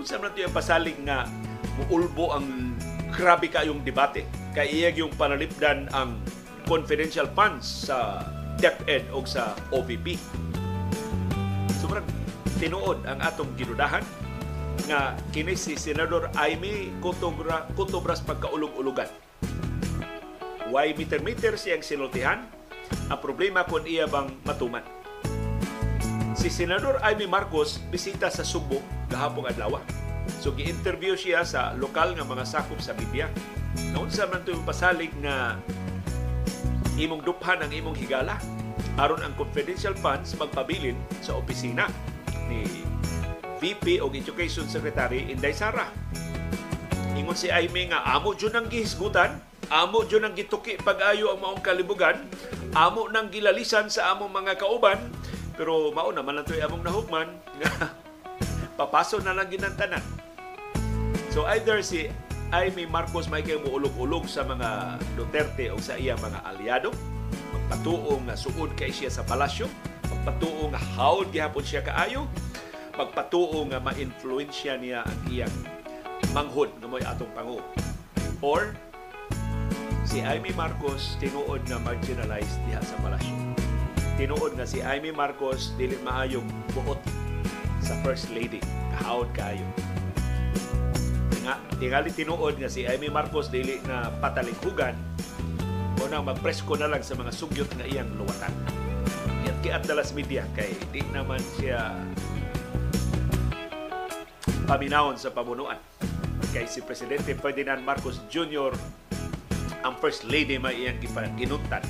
unsa 0.00 0.16
man 0.16 0.32
yung 0.32 0.56
pasalig 0.56 0.96
nga 1.04 1.28
muulbo 1.76 2.32
ang 2.32 2.72
grabe 3.12 3.52
kayong 3.52 3.84
debate 3.84 4.24
kay 4.56 4.72
iyag 4.72 5.04
yung 5.04 5.12
panalipdan 5.20 5.92
ang 5.92 6.16
confidential 6.66 7.30
funds 7.32 7.86
sa 7.86 8.26
DepEd 8.58 9.08
o 9.14 9.22
sa 9.22 9.54
OVP. 9.70 10.18
Sobrang 11.78 12.04
tinuod 12.58 13.06
ang 13.06 13.22
atong 13.22 13.54
ginudahan 13.54 14.02
nga 14.90 15.14
kini 15.30 15.54
si 15.56 15.78
Senador 15.78 16.28
Aimee 16.36 16.92
Kutobra, 17.00 17.64
Kutobras 17.78 18.20
pagkaulog-ulugan. 18.20 19.08
Why 20.68 20.92
meter-meter 20.92 21.54
siyang 21.54 21.86
sinultihan? 21.86 22.42
Ang 23.06 23.20
problema 23.22 23.62
kung 23.62 23.86
iya 23.86 24.10
bang 24.10 24.34
matuman. 24.42 24.82
Si 26.34 26.50
Senador 26.50 26.98
Aimee 27.02 27.30
Marcos 27.30 27.78
bisita 27.90 28.28
sa 28.28 28.42
Subo 28.42 28.82
gahapong 29.10 29.46
adlaw. 29.46 29.78
So 30.42 30.50
gi-interview 30.54 31.14
siya 31.14 31.46
sa 31.46 31.74
lokal 31.78 32.18
nga 32.18 32.26
mga 32.26 32.44
sakop 32.46 32.78
sa 32.82 32.94
media. 32.98 33.30
Naunsa 33.94 34.26
man 34.26 34.42
to 34.42 34.58
pasalig 34.66 35.14
nga 35.22 35.58
imong 36.96 37.22
duphan 37.24 37.60
ang 37.60 37.72
imong 37.72 37.96
higala 37.96 38.40
aron 38.96 39.20
ang 39.20 39.36
confidential 39.36 39.92
funds 39.92 40.32
magpabilin 40.40 40.96
sa 41.20 41.36
opisina 41.36 41.88
ni 42.48 42.64
VP 43.60 44.00
o 44.04 44.08
Education 44.12 44.68
Secretary 44.68 45.28
Inday 45.32 45.52
Sara. 45.52 45.88
Ingon 47.16 47.36
si 47.36 47.48
Aimee 47.48 47.88
nga 47.88 48.04
amo 48.04 48.36
jud 48.36 48.52
ang 48.52 48.68
gihisgutan, 48.68 49.40
amo 49.72 50.04
jud 50.04 50.24
ang 50.24 50.36
gituki 50.36 50.76
pag-ayo 50.76 51.32
ang 51.32 51.40
maong 51.40 51.64
kalibugan, 51.64 52.20
amo 52.76 53.08
nang 53.08 53.32
gilalisan 53.32 53.88
sa 53.88 54.12
among 54.12 54.32
mga 54.32 54.60
kauban, 54.60 55.00
pero 55.56 55.88
mao 55.92 56.12
naman 56.12 56.36
lang 56.36 56.44
to'y 56.44 56.60
among 56.60 56.84
nahugman 56.84 57.28
nga 57.60 57.96
papaso 58.76 59.16
na 59.24 59.32
lang 59.32 59.48
ginantanan. 59.48 60.04
So 61.32 61.48
either 61.48 61.80
si 61.80 62.12
Marcos 62.86 63.26
may 63.26 63.42
kayo 63.42 63.58
muulog-ulog 63.66 64.30
sa 64.30 64.46
mga 64.46 65.02
Duterte 65.18 65.66
o 65.74 65.82
sa 65.82 65.98
iya 65.98 66.14
mga 66.14 66.46
aliado, 66.46 66.94
magpatuo 67.50 68.22
nga 68.22 68.38
suod 68.38 68.78
kay 68.78 68.94
siya 68.94 69.10
sa 69.10 69.26
palasyo, 69.26 69.66
magpatuo 70.06 70.70
nga 70.70 70.78
haod 70.94 71.34
gihapon 71.34 71.66
siya 71.66 71.82
kaayo, 71.82 72.30
magpatuo 72.94 73.66
nga 73.66 73.82
ma-influensya 73.82 74.78
niya 74.78 75.02
ang 75.02 75.20
iyang 75.26 75.56
manghod 76.30 76.70
nga 76.78 76.86
mo'y 76.86 77.02
atong 77.02 77.32
pangu. 77.34 77.58
Or 78.38 78.76
si 80.06 80.22
Amy 80.22 80.54
Marcos 80.54 81.18
tinuod 81.18 81.66
na 81.66 81.82
marginalized 81.82 82.62
diha 82.70 82.78
sa 82.80 82.94
palasyo. 83.02 83.34
Tinuod 84.16 84.54
nga 84.54 84.64
si 84.64 84.80
Amy 84.80 85.10
Marcos 85.10 85.74
dili 85.74 85.98
maayong 86.00 86.46
buot 86.72 87.00
sa 87.82 87.98
First 88.06 88.30
Lady. 88.30 88.62
Kahawad 88.96 89.28
kaayo. 89.34 89.66
Nga, 91.46 91.78
tingali 91.78 92.10
tinuod 92.10 92.58
nga 92.58 92.66
si 92.66 92.82
Amy 92.90 93.06
Marcos 93.06 93.46
dili 93.54 93.78
na 93.86 94.10
patalinghugan 94.18 94.98
o 96.02 96.10
nang 96.10 96.26
magpresko 96.26 96.74
na 96.74 96.90
lang 96.90 97.06
sa 97.06 97.14
mga 97.14 97.30
sugyot 97.30 97.70
nga 97.78 97.86
iyang 97.86 98.10
luwatan. 98.18 98.50
Yan 99.46 99.54
kiat 99.62 99.86
dalas 99.86 100.10
media 100.10 100.42
kay 100.58 100.74
di 100.90 101.06
naman 101.14 101.38
siya 101.54 101.94
paminawon 104.66 105.14
sa 105.14 105.30
pamunuan. 105.30 105.78
Kay 106.50 106.66
si 106.66 106.82
Presidente 106.82 107.30
Ferdinand 107.38 107.78
Marcos 107.78 108.18
Jr. 108.26 108.74
ang 109.86 109.94
First 110.02 110.26
Lady 110.26 110.58
may 110.58 110.82
iyang 110.82 110.98
ginuntan. 111.38 111.86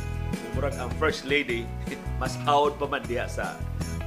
Murag 0.53 0.77
ang 0.77 0.93
First 1.01 1.25
Lady 1.25 1.65
mas 2.21 2.37
out 2.45 2.77
pa 2.77 2.85
man 2.85 3.01
diha 3.09 3.25
sa 3.25 3.57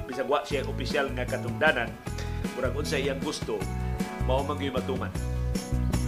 bisag 0.06 0.30
wa 0.30 0.46
siya 0.46 0.62
opisyal 0.70 1.10
nga 1.18 1.26
katungdanan 1.26 1.90
murag 2.54 2.78
unsa 2.78 3.02
iyang 3.02 3.18
gusto 3.22 3.58
mao 4.30 4.46
man 4.46 4.58
matuman 4.58 5.10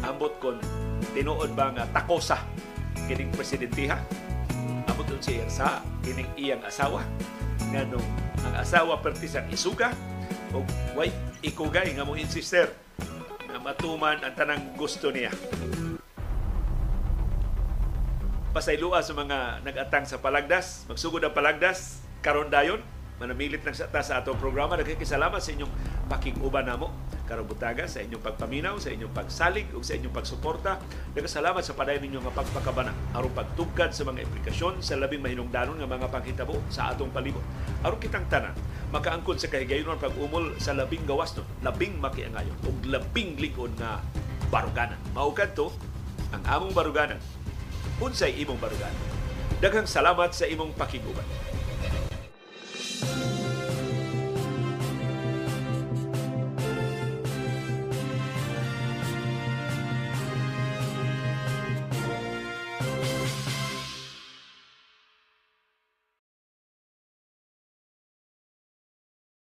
ambot 0.05 0.33
kon 0.41 0.57
tinuod 1.13 1.53
ba 1.53 1.73
nga 1.73 1.85
takosa 1.93 2.41
kining 3.09 3.29
presidentiha 3.33 3.97
ambot 4.87 5.07
nun 5.07 5.21
siya 5.21 5.45
sa 5.47 5.81
kining 6.03 6.29
iyang 6.37 6.61
asawa. 6.65 7.05
Nganong 7.71 8.07
ang 8.43 8.55
asawa 8.57 8.99
pertisan 8.99 9.47
isuga 9.53 9.93
o 10.51 10.65
way 10.97 11.13
ikugay 11.41 11.93
nga 11.95 12.03
mo 12.03 12.19
insister 12.19 12.69
na 13.47 13.59
matuman 13.61 14.19
ang 14.21 14.33
tanang 14.35 14.63
gusto 14.75 15.09
niya. 15.09 15.31
Pasaylua 18.51 18.99
sa 18.99 19.15
mga 19.15 19.63
nag-atang 19.63 20.03
sa 20.03 20.19
palagdas, 20.19 20.83
magsugod 20.91 21.23
ang 21.23 21.31
palagdas, 21.31 22.03
karon 22.19 22.51
dayon, 22.51 22.83
manamilit 23.21 23.61
ng 23.61 23.77
sa, 23.77 23.85
sa 24.01 24.13
atong 24.17 24.41
programa. 24.41 24.73
Nagkikisalamat 24.81 25.37
sa 25.37 25.53
inyong 25.53 25.73
pakiguban 26.09 26.65
namo 26.65 26.89
karong 27.29 27.47
sa 27.87 28.03
inyong 28.03 28.19
pagpaminaw, 28.19 28.75
sa 28.75 28.91
inyong 28.91 29.13
pagsalig 29.15 29.69
ug 29.71 29.85
sa 29.85 29.95
inyong 29.95 30.11
pagsuporta. 30.11 30.83
Nagkasalamat 31.15 31.63
sa 31.63 31.77
padayon 31.77 32.03
ninyo 32.03 32.19
nga 32.27 32.43
pagpakabana 32.43 32.91
aron 33.15 33.31
pagtugkad 33.31 33.95
sa 33.95 34.03
mga 34.03 34.27
implikasyon 34.27 34.83
sa 34.83 34.99
labing 34.99 35.23
mahinungdanon 35.23 35.79
nga 35.79 35.87
mga 35.87 36.11
panghitabo 36.11 36.59
sa 36.67 36.91
atong 36.91 37.13
palibot. 37.13 37.45
Aron 37.87 38.01
kitang 38.03 38.27
tanan 38.27 38.51
makaangkon 38.91 39.39
sa 39.39 39.47
kahigayonon 39.47 39.95
pag-umol 39.95 40.51
sa 40.59 40.75
labing 40.75 41.07
gawas 41.07 41.31
no, 41.39 41.47
labing 41.63 41.95
makiangayon 42.03 42.57
ug 42.67 42.75
labing 42.83 43.39
likod 43.39 43.71
nga 43.79 44.03
baruganan. 44.51 44.99
Maugad 45.15 45.55
to 45.55 45.71
ang 46.35 46.43
among 46.43 46.75
baruganan 46.75 47.21
unsay 48.03 48.35
imong 48.43 48.59
barugan. 48.59 48.91
Daghang 49.61 49.87
salamat 49.87 50.33
sa 50.33 50.49
imong 50.49 50.73
pakiguban. 50.73 51.23
Thank 53.01 53.55
you. 53.55 53.60